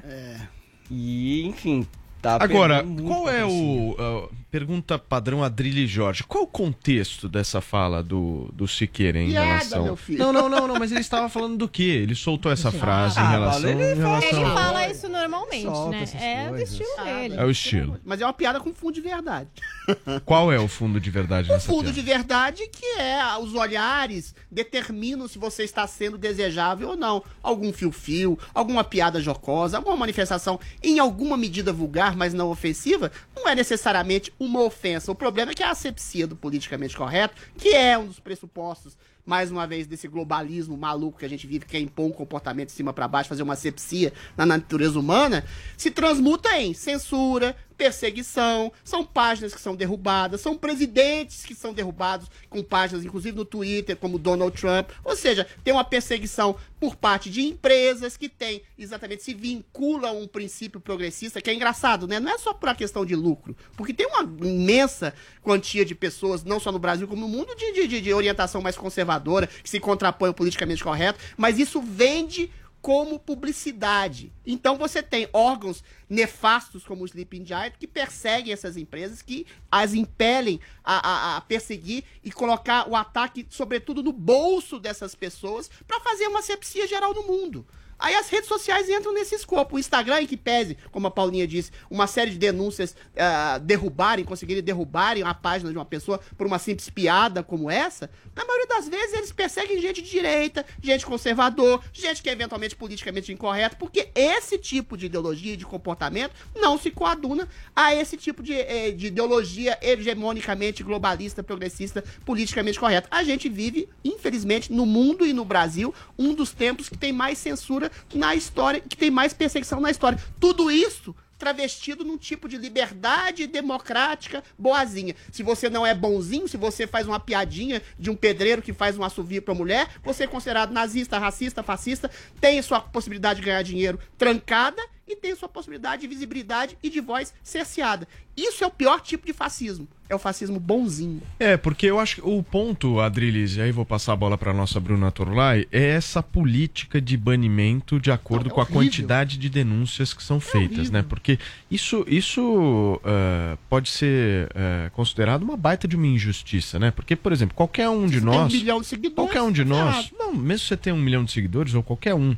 E, 0.88 1.44
enfim. 1.46 1.84
Tá 2.22 2.38
Agora, 2.40 2.82
qual 3.04 3.28
é 3.28 3.44
o. 3.44 3.50
uh, 3.98 4.30
pergunta 4.58 4.96
padrão 4.96 5.42
Adrilho 5.42 5.84
Jorge. 5.84 6.22
Qual 6.22 6.44
o 6.44 6.46
contexto 6.46 7.28
dessa 7.28 7.60
fala 7.60 8.04
do, 8.04 8.48
do 8.52 8.68
Siqueira 8.68 9.18
em 9.18 9.30
Piada, 9.30 9.46
relação. 9.48 9.82
meu 9.82 9.96
filho. 9.96 10.20
Não, 10.20 10.32
não, 10.32 10.48
não, 10.48 10.68
não, 10.68 10.76
mas 10.78 10.92
ele 10.92 11.00
estava 11.00 11.28
falando 11.28 11.56
do 11.56 11.68
quê? 11.68 11.82
Ele 11.82 12.14
soltou 12.14 12.52
essa 12.52 12.70
frase 12.70 13.18
em 13.18 13.22
Ah, 13.22 13.30
relação. 13.30 13.68
Ele 13.68 13.92
em 13.94 13.96
relação... 13.96 14.28
Ele 14.42 14.50
fala 14.54 14.88
isso 14.88 15.08
normalmente, 15.08 15.62
Solta 15.64 15.90
né? 15.90 16.02
essas 16.04 16.22
É 16.22 16.44
o 16.46 16.48
coisas. 16.50 16.70
estilo 16.70 17.04
dele. 17.04 17.34
É 17.36 17.44
o 17.44 17.50
estilo. 17.50 18.00
Mas 18.04 18.20
é 18.20 18.24
uma 18.26 18.32
piada 18.32 18.60
com 18.60 18.72
fundo 18.72 18.92
de 18.92 19.00
verdade. 19.00 19.48
Qual 20.24 20.52
é 20.52 20.58
o 20.60 20.68
fundo 20.68 21.00
de 21.00 21.10
verdade 21.10 21.50
O 21.50 21.52
nessa 21.54 21.66
fundo 21.66 21.82
piada? 21.86 21.92
de 21.94 22.00
verdade 22.02 22.68
que 22.70 22.86
é 23.00 23.36
os 23.38 23.54
olhares 23.54 24.36
determinam 24.48 25.26
se 25.26 25.36
você 25.36 25.64
está 25.64 25.84
sendo 25.88 26.16
desejável 26.16 26.90
ou 26.90 26.96
não. 26.96 27.24
Algum 27.42 27.72
fio-fio, 27.72 28.38
alguma 28.54 28.84
piada 28.84 29.20
jocosa, 29.20 29.78
alguma 29.78 29.96
manifestação 29.96 30.60
em 30.80 31.00
alguma 31.00 31.36
medida 31.36 31.72
vulgar 31.72 32.14
mas 32.16 32.32
não 32.32 32.50
ofensiva, 32.50 33.10
não 33.34 33.48
é 33.48 33.54
necessariamente 33.56 34.32
uma 34.44 34.62
ofensa. 34.62 35.10
O 35.10 35.14
problema 35.14 35.52
é 35.52 35.54
que 35.54 35.62
a 35.62 35.70
asepsia 35.70 36.26
do 36.26 36.36
politicamente 36.36 36.96
correto, 36.96 37.34
que 37.56 37.70
é 37.70 37.96
um 37.98 38.06
dos 38.06 38.20
pressupostos 38.20 38.96
mais 39.24 39.50
uma 39.50 39.66
vez, 39.66 39.86
desse 39.86 40.06
globalismo 40.06 40.76
maluco 40.76 41.18
que 41.18 41.24
a 41.24 41.28
gente 41.28 41.46
vive, 41.46 41.64
que 41.64 41.76
é 41.76 41.80
impor 41.80 42.06
um 42.06 42.12
comportamento 42.12 42.68
de 42.68 42.74
cima 42.74 42.92
para 42.92 43.08
baixo, 43.08 43.28
fazer 43.28 43.42
uma 43.42 43.54
asepsia 43.54 44.12
na 44.36 44.44
natureza 44.44 44.98
humana, 44.98 45.44
se 45.76 45.90
transmuta 45.90 46.58
em 46.60 46.74
censura, 46.74 47.56
perseguição, 47.76 48.72
são 48.82 49.04
páginas 49.04 49.54
que 49.54 49.60
são 49.60 49.74
derrubadas, 49.74 50.40
são 50.40 50.56
presidentes 50.56 51.44
que 51.44 51.54
são 51.54 51.72
derrubados, 51.72 52.28
com 52.48 52.62
páginas, 52.62 53.04
inclusive 53.04 53.36
no 53.36 53.44
Twitter, 53.44 53.96
como 53.96 54.18
Donald 54.18 54.56
Trump. 54.58 54.90
Ou 55.04 55.16
seja, 55.16 55.46
tem 55.62 55.72
uma 55.72 55.84
perseguição 55.84 56.56
por 56.80 56.96
parte 56.96 57.30
de 57.30 57.42
empresas 57.42 58.16
que 58.16 58.28
tem 58.28 58.62
exatamente 58.78 59.22
se 59.22 59.32
vincula 59.32 60.08
a 60.08 60.12
um 60.12 60.26
princípio 60.26 60.80
progressista, 60.80 61.40
que 61.40 61.48
é 61.50 61.54
engraçado, 61.54 62.06
né? 62.06 62.20
Não 62.20 62.32
é 62.32 62.38
só 62.38 62.52
por 62.52 62.68
uma 62.68 62.74
questão 62.74 63.04
de 63.06 63.14
lucro, 63.14 63.56
porque 63.76 63.94
tem 63.94 64.06
uma 64.06 64.22
imensa 64.46 65.14
quantia 65.42 65.84
de 65.84 65.94
pessoas, 65.94 66.44
não 66.44 66.60
só 66.60 66.70
no 66.70 66.78
Brasil 66.78 67.08
como 67.08 67.22
no 67.22 67.28
mundo, 67.28 67.54
de, 67.54 67.86
de- 67.88 68.00
de 68.00 68.12
orientação 68.12 68.60
mais 68.60 68.76
conservadora, 68.76 69.46
que 69.46 69.68
se 69.70 69.80
contrapõe 69.80 70.28
ao 70.28 70.34
politicamente 70.34 70.82
correto, 70.84 71.18
mas 71.36 71.58
isso 71.58 71.80
vende 71.80 72.50
como 72.84 73.18
publicidade. 73.18 74.30
Então 74.44 74.76
você 74.76 75.02
tem 75.02 75.26
órgãos 75.32 75.82
nefastos 76.06 76.84
como 76.84 77.02
o 77.02 77.06
Sleeping 77.06 77.46
Giant 77.46 77.72
que 77.80 77.86
perseguem 77.86 78.52
essas 78.52 78.76
empresas, 78.76 79.22
que 79.22 79.46
as 79.72 79.94
impelem 79.94 80.60
a, 80.84 80.98
a- 80.98 81.36
a 81.38 81.40
perseguir 81.40 82.04
e 82.22 82.30
colocar 82.30 82.86
o 82.86 82.94
ataque, 82.94 83.46
sobretudo, 83.48 84.02
no 84.02 84.12
bolso 84.12 84.78
dessas 84.78 85.14
pessoas 85.14 85.70
para 85.88 85.98
fazer 86.00 86.26
uma 86.26 86.42
sepsia 86.42 86.86
geral 86.86 87.14
no 87.14 87.22
mundo. 87.26 87.66
Aí 87.98 88.14
as 88.14 88.28
redes 88.28 88.48
sociais 88.48 88.88
entram 88.88 89.12
nesse 89.12 89.34
escopo. 89.34 89.76
O 89.76 89.78
Instagram, 89.78 90.22
em 90.22 90.26
que 90.26 90.36
pese, 90.36 90.76
como 90.90 91.06
a 91.06 91.10
Paulinha 91.10 91.46
disse, 91.46 91.70
uma 91.90 92.06
série 92.06 92.30
de 92.30 92.38
denúncias 92.38 92.94
ah, 93.16 93.58
derrubarem, 93.58 94.24
conseguirem 94.24 94.62
derrubarem 94.62 95.22
a 95.22 95.34
página 95.34 95.70
de 95.70 95.78
uma 95.78 95.84
pessoa 95.84 96.20
por 96.36 96.46
uma 96.46 96.58
simples 96.58 96.90
piada 96.90 97.42
como 97.42 97.70
essa, 97.70 98.10
na 98.34 98.44
maioria 98.44 98.66
das 98.66 98.88
vezes 98.88 99.14
eles 99.14 99.32
perseguem 99.32 99.80
gente 99.80 100.02
de 100.02 100.10
direita, 100.10 100.64
gente 100.82 101.06
conservador, 101.06 101.82
gente 101.92 102.22
que 102.22 102.28
é 102.28 102.32
eventualmente 102.32 102.74
politicamente 102.74 103.32
incorreto, 103.32 103.76
porque 103.76 104.08
esse 104.14 104.58
tipo 104.58 104.96
de 104.96 105.06
ideologia 105.06 105.54
e 105.54 105.56
de 105.56 105.64
comportamento 105.64 106.32
não 106.54 106.78
se 106.78 106.90
coaduna 106.90 107.48
a 107.74 107.94
esse 107.94 108.16
tipo 108.16 108.42
de, 108.42 108.54
eh, 108.54 108.90
de 108.90 109.06
ideologia 109.06 109.78
hegemonicamente 109.80 110.82
globalista, 110.82 111.42
progressista, 111.42 112.02
politicamente 112.24 112.78
correta. 112.78 113.08
A 113.10 113.22
gente 113.22 113.48
vive, 113.48 113.88
infelizmente, 114.04 114.72
no 114.72 114.86
mundo 114.86 115.26
e 115.26 115.32
no 115.32 115.44
Brasil, 115.44 115.94
um 116.18 116.34
dos 116.34 116.52
tempos 116.52 116.88
que 116.88 116.98
tem 116.98 117.12
mais 117.12 117.38
censura 117.38 117.83
na 118.14 118.34
história, 118.34 118.80
que 118.80 118.96
tem 118.96 119.10
mais 119.10 119.32
perseguição 119.32 119.80
na 119.80 119.90
história. 119.90 120.18
Tudo 120.40 120.70
isso 120.70 121.14
travestido 121.38 122.04
num 122.04 122.16
tipo 122.16 122.48
de 122.48 122.56
liberdade 122.56 123.46
democrática 123.46 124.42
boazinha. 124.58 125.14
Se 125.30 125.42
você 125.42 125.68
não 125.68 125.84
é 125.84 125.94
bonzinho, 125.94 126.48
se 126.48 126.56
você 126.56 126.86
faz 126.86 127.06
uma 127.06 127.20
piadinha 127.20 127.82
de 127.98 128.10
um 128.10 128.16
pedreiro 128.16 128.62
que 128.62 128.72
faz 128.72 128.96
um 128.96 129.04
assovio 129.04 129.42
pra 129.42 129.54
mulher, 129.54 129.88
você 130.02 130.24
é 130.24 130.26
considerado 130.26 130.72
nazista, 130.72 131.18
racista, 131.18 131.62
fascista, 131.62 132.10
tem 132.40 132.62
sua 132.62 132.80
possibilidade 132.80 133.40
de 133.40 133.46
ganhar 133.46 133.62
dinheiro 133.62 133.98
trancada 134.16 134.82
e 135.06 135.16
tem 135.16 135.34
sua 135.34 135.48
possibilidade 135.48 136.02
de 136.02 136.08
visibilidade 136.08 136.78
e 136.82 136.88
de 136.88 137.00
voz 137.00 137.34
cerceada. 137.42 138.08
Isso 138.36 138.64
é 138.64 138.66
o 138.66 138.70
pior 138.70 139.00
tipo 139.00 139.26
de 139.26 139.32
fascismo. 139.32 139.86
É 140.08 140.14
o 140.14 140.18
fascismo 140.18 140.58
bonzinho. 140.58 141.22
É, 141.38 141.56
porque 141.56 141.86
eu 141.86 141.98
acho 141.98 142.16
que 142.16 142.20
o 142.22 142.42
ponto, 142.42 143.00
Adriles, 143.00 143.56
e 143.56 143.60
aí 143.62 143.72
vou 143.72 143.86
passar 143.86 144.12
a 144.12 144.16
bola 144.16 144.36
para 144.36 144.52
nossa 144.52 144.78
Bruna 144.80 145.10
Torlai, 145.10 145.66
é 145.70 145.90
essa 145.90 146.22
política 146.22 147.00
de 147.00 147.16
banimento 147.16 147.98
de 148.00 148.10
acordo 148.10 148.50
com 148.50 148.60
a 148.60 148.66
quantidade 148.66 149.38
de 149.38 149.48
denúncias 149.48 150.12
que 150.12 150.22
são 150.22 150.40
feitas, 150.40 150.90
né? 150.90 151.02
Porque 151.08 151.38
isso, 151.70 152.04
isso 152.08 153.00
eh, 153.04 153.56
pode 153.70 153.88
ser 153.88 154.50
eh, 154.54 154.90
considerado 154.92 155.42
uma 155.42 155.56
baita 155.56 155.86
de 155.88 155.96
uma 155.96 156.06
injustiça, 156.06 156.78
né? 156.78 156.90
Porque, 156.90 157.16
por 157.16 157.32
exemplo, 157.32 157.54
qualquer 157.54 157.88
um 157.88 158.06
de 158.06 158.18
Você 158.18 158.26
tem 158.26 158.38
nós. 158.38 158.52
um 158.52 158.56
milhão 158.56 158.80
de 158.80 158.86
seguidores, 158.86 159.14
Qualquer 159.14 159.42
um 159.42 159.52
de 159.52 159.62
tá 159.62 159.68
nós. 159.68 160.12
Não, 160.18 160.34
mesmo 160.34 160.66
você 160.66 160.76
tem 160.76 160.92
um 160.92 160.98
milhão 161.00 161.24
de 161.24 161.32
seguidores, 161.32 161.72
ou 161.74 161.82
qualquer 161.82 162.14
um, 162.14 162.36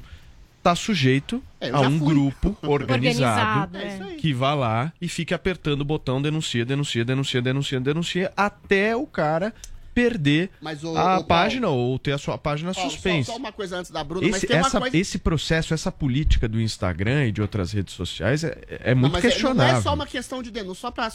tá 0.70 0.74
sujeito 0.74 1.42
É, 1.60 1.70
a 1.70 1.80
um 1.80 1.98
fui. 1.98 2.08
grupo 2.08 2.56
Organizado, 2.66 3.76
organizado, 3.76 3.76
É 3.78 4.10
aí. 4.10 4.16
que 4.16 4.32
vá 4.34 4.52
lá 4.54 4.92
e 5.00 5.06
fique 5.08 5.32
apertando 5.32 5.82
o 5.82 5.84
botão 5.84 6.20
denuncia, 6.20 6.64
denuncia, 6.64 7.04
denuncia, 7.04 7.40
denuncia, 7.40 7.80
denuncia, 7.80 8.32
até 8.36 8.96
o 8.96 9.06
cara 9.06 9.54
perder 10.00 10.50
Mas 10.60 10.84
o- 10.84 10.88
a 10.88 10.90
o 10.90 10.94
Paulo- 10.94 11.24
página 11.24 11.68
ou 11.70 11.98
ter 11.98 12.12
a 12.12 12.18
sua 12.18 12.36
página 12.36 12.74
só- 12.74 12.82
suspensa. 12.82 13.32
Só, 13.32 13.38
uma 13.38 13.50
coisa 13.50 13.78
antes 13.78 13.90
da 13.90 14.04
Bruna, 14.04 14.28
Esse, 14.28 14.52
essa- 14.52 14.78
coisa... 14.78 14.94
esse 14.94 15.18
processo, 15.18 15.72
essa 15.72 15.90
política 15.90 16.46
do 16.46 16.60
Instagram 16.60 17.28
e 17.28 17.32
de 17.32 17.40
outras 17.40 17.72
redes 17.72 17.94
sociais 17.94 18.44
é, 18.44 18.58
é 18.68 18.94
Não, 18.94 19.00
muito 19.08 19.16
é- 19.16 19.20
questionável. 19.22 19.72
Não 19.72 19.80
é 19.80 19.82
só 19.82 19.94
uma 19.94 20.06
questão 20.06 20.42
de 20.42 20.50
denúncia, 20.50 20.82
só 20.82 20.90
para 20.90 21.10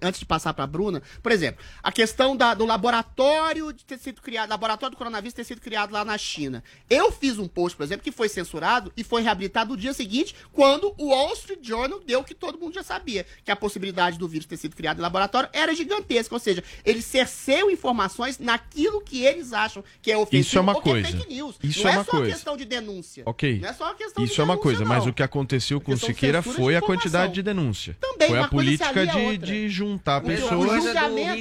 antes 0.00 0.20
de 0.20 0.26
passar 0.26 0.54
para 0.54 0.64
Bruna, 0.64 1.02
por 1.20 1.32
exemplo, 1.32 1.60
a 1.82 1.90
questão 1.90 2.36
da- 2.36 2.54
do 2.54 2.64
laboratório 2.64 3.72
de 3.72 3.84
ter 3.84 3.98
sido 3.98 4.22
criado, 4.22 4.48
laboratório 4.50 4.94
do 4.94 4.96
coronavírus 4.96 5.34
ter 5.34 5.42
sido 5.42 5.60
criado 5.60 5.90
lá 5.90 6.04
na 6.04 6.16
China. 6.16 6.62
Eu 6.88 7.10
fiz 7.10 7.36
um 7.36 7.48
post, 7.48 7.76
por 7.76 7.82
exemplo, 7.82 8.04
que 8.04 8.12
foi 8.12 8.28
censurado 8.28 8.92
e 8.96 9.02
foi 9.02 9.22
reabilitado 9.22 9.70
no 9.70 9.76
dia 9.76 9.92
seguinte, 9.92 10.36
quando 10.52 10.94
o 10.96 11.08
Wall 11.08 11.32
Street 11.32 11.58
Journal 11.66 11.98
deu 12.06 12.20
o 12.20 12.24
que 12.24 12.34
todo 12.34 12.58
mundo 12.60 12.74
já 12.74 12.84
sabia, 12.84 13.26
que 13.44 13.50
a 13.50 13.56
possibilidade 13.56 14.18
do 14.18 14.28
vírus 14.28 14.46
ter 14.46 14.56
sido 14.56 14.76
criado 14.76 14.98
em 14.98 15.02
laboratório 15.02 15.48
era 15.52 15.74
gigantesca, 15.74 16.32
ou 16.32 16.38
seja, 16.38 16.62
eles 16.84 17.04
cerceiam 17.04 17.68
informações 17.68 18.19
naquilo 18.38 19.00
que 19.00 19.22
eles 19.24 19.52
acham 19.52 19.82
que 20.02 20.10
é 20.12 20.16
ofensivo 20.16 20.40
Isso 20.40 20.58
é 20.58 20.60
uma 20.60 20.74
que 20.74 20.80
coisa. 20.82 21.08
é 21.08 21.12
fake 21.12 21.28
news. 21.34 21.56
Isso 21.62 21.82
não 21.84 21.90
é 21.90 21.92
é 21.92 21.96
uma 21.98 22.04
só 22.04 22.10
coisa. 22.10 22.32
questão 22.32 22.56
de 22.56 22.64
denúncia. 22.64 23.22
Ok. 23.26 23.58
Não 23.60 23.68
é 23.68 23.72
só 23.72 23.84
uma 23.84 23.94
questão 23.94 24.24
de 24.24 24.30
Isso 24.30 24.40
é 24.40 24.44
uma 24.44 24.54
denúncia, 24.54 24.62
coisa, 24.78 24.84
mas 24.84 25.04
não. 25.04 25.10
o 25.10 25.14
que 25.14 25.22
aconteceu 25.22 25.80
com 25.80 25.92
o 25.92 25.94
de 25.94 26.00
Siqueira 26.06 26.42
foi 26.42 26.72
de 26.72 26.76
a 26.76 26.82
quantidade 26.82 27.32
de 27.32 27.42
denúncia. 27.42 27.96
Também, 28.00 28.28
foi 28.28 28.38
a 28.38 28.48
política 28.48 29.06
de, 29.06 29.38
de 29.38 29.68
juntar 29.68 30.22
o 30.22 30.26
pessoas 30.26 30.84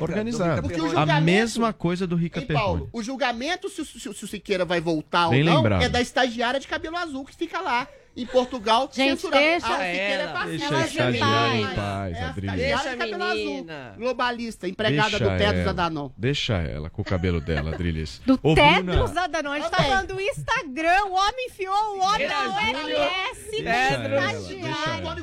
organizadas. 0.02 1.10
A 1.10 1.22
mesma 1.22 1.74
coisa 1.74 2.06
do 2.08 2.16
Rica 2.16 2.42
Perrone. 2.42 2.64
Paulo, 2.66 2.90
o 2.94 3.04
julgamento 3.04 3.70
se, 3.70 3.82
o- 3.82 3.86
se 3.86 4.00
se 4.00 4.24
o 4.24 4.28
Siqueira 4.28 4.66
vai 4.66 4.80
voltar 4.82 5.30
Bem 5.30 5.40
ou 5.42 5.46
não 5.46 5.56
lembrado. 5.58 5.82
é 5.84 5.90
da 5.90 6.02
estagiária 6.02 6.60
de 6.60 6.68
cabelo 6.68 6.98
azul 6.98 7.26
que 7.26 7.36
fica 7.36 7.60
lá 7.62 7.88
em 8.22 8.26
Portugal 8.26 8.90
Gente, 8.94 9.10
censurada. 9.22 9.44
deixa 9.44 9.68
Ah, 9.68 9.70
o 9.70 9.74
Siqueira 9.74 10.14
ela. 10.14 10.24
é 10.24 10.34
fascista. 10.34 10.50
Deixa 10.50 10.66
a 10.66 10.78
Ela 10.78 10.86
estagiária 10.86 11.56
em 11.60 11.76
paz, 11.76 12.18
É 12.18 12.24
a 12.24 12.30
estagiária 12.30 12.58
Deixa 12.58 12.90
a 12.90 13.26
azul. 13.28 13.36
menina. 13.36 13.94
Globalista, 13.98 14.68
empregada 14.68 15.10
Deixa 15.10 15.24
do 15.24 15.38
Tedros 15.38 15.62
ela. 15.62 15.70
Adhanom. 15.72 16.10
Deixa 16.18 16.54
ela 16.56 16.90
com 16.90 17.02
o 17.02 17.06
cabelo 17.06 17.40
dela, 17.42 17.72
Adriles. 17.74 18.22
Do 18.26 18.40
Ô, 18.44 18.54
Tedros 18.56 18.84
Bruna, 19.12 19.22
Adhanom. 19.24 19.52
A 19.52 19.60
gente 19.60 19.70
tá 19.72 19.78
falando 19.84 20.08
do 20.08 20.22
Instagram. 20.22 21.06
O 21.06 21.12
homem 21.14 21.46
enfiou 21.48 21.74
o 21.98 22.00
homem 22.02 22.28
na. 22.28 22.50
OMS. 22.50 23.50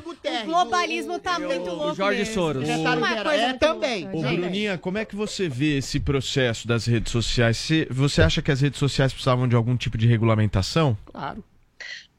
Guterres. 0.03 0.43
O 0.43 0.45
globalismo 0.45 1.19
tá 1.19 1.37
o- 1.37 1.41
muito 1.41 1.69
o 1.69 1.75
louco 1.75 1.95
Jorge 1.95 2.19
mesmo. 2.19 2.33
Soros. 2.33 2.67
É, 2.69 3.53
também. 3.53 4.07
Ô, 4.11 4.21
gente. 4.21 4.39
Bruninha, 4.41 4.77
como 4.77 4.97
é 4.97 5.05
que 5.05 5.15
você 5.15 5.47
vê 5.49 5.77
esse 5.77 5.99
processo 5.99 6.67
das 6.67 6.85
redes 6.85 7.11
sociais? 7.11 7.67
Você 7.89 8.21
acha 8.21 8.41
que 8.41 8.51
as 8.51 8.61
redes 8.61 8.79
sociais 8.79 9.11
precisavam 9.13 9.47
de 9.47 9.55
algum 9.55 9.75
tipo 9.75 9.97
de 9.97 10.07
regulamentação? 10.07 10.97
Claro. 11.05 11.43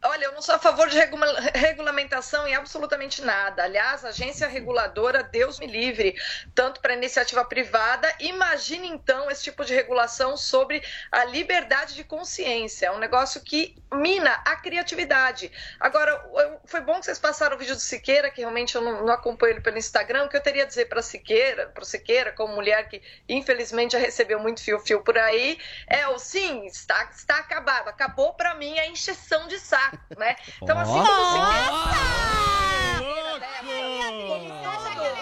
Olha, 0.01 0.26
eu 0.26 0.32
não 0.32 0.40
sou 0.40 0.55
a 0.55 0.61
favor 0.61 0.88
de 0.88 0.96
regula- 0.96 1.40
regulamentação 1.53 2.46
em 2.46 2.55
absolutamente 2.55 3.20
nada. 3.20 3.64
Aliás, 3.64 4.05
agência 4.05 4.46
reguladora, 4.46 5.24
Deus 5.24 5.59
me 5.59 5.66
livre, 5.66 6.14
tanto 6.55 6.80
para 6.80 6.94
iniciativa 6.94 7.44
privada. 7.44 8.09
Imagine 8.20 8.86
então 8.86 9.28
esse 9.28 9.42
tipo 9.42 9.64
de 9.64 9.74
regulação 9.74 10.36
sobre 10.36 10.84
a 11.11 11.24
liberdade 11.24 11.96
de 11.96 12.05
consciência. 12.05 12.86
É 12.86 12.92
um 12.92 12.99
negócio 12.99 13.40
que 13.40 13.74
mina 13.92 14.40
a 14.46 14.55
criatividade. 14.55 15.51
Agora, 15.80 16.12
eu- 16.12 16.61
foi 16.64 16.80
bom 16.80 17.01
que 17.01 17.07
vocês 17.07 17.18
passaram 17.18 17.57
o 17.57 17.59
vídeo 17.59 17.74
do 17.74 17.80
Siqueira, 17.80 18.30
que 18.30 18.40
realmente 18.40 18.76
eu 18.76 18.80
não, 18.80 19.05
não 19.05 19.12
acompanho 19.12 19.55
ele 19.55 19.61
pelo 19.61 19.78
Instagram. 19.78 20.26
O 20.26 20.28
que 20.28 20.36
eu 20.36 20.40
teria 20.40 20.62
a 20.62 20.66
dizer 20.66 20.84
para 20.84 21.03
Siqueira, 21.03 21.70
para 21.74 21.84
Siqueira, 21.84 22.30
como 22.30 22.55
mulher 22.55 22.88
que 22.88 23.03
infelizmente 23.28 23.92
já 23.92 23.99
recebeu 23.99 24.38
muito 24.38 24.62
fio-fio 24.62 25.03
por 25.03 25.18
aí, 25.18 25.59
é 25.88 26.07
o 26.07 26.20
sim, 26.20 26.66
está, 26.66 27.03
está 27.12 27.38
acabado. 27.38 27.88
Acabou 27.88 28.34
para 28.34 28.55
mim 28.55 28.78
a 28.78 28.86
encheção 28.86 29.49
de 29.49 29.59
saco, 29.59 29.88
né? 30.16 30.36
Então, 30.62 30.78
assim, 30.78 30.93
como 30.93 31.09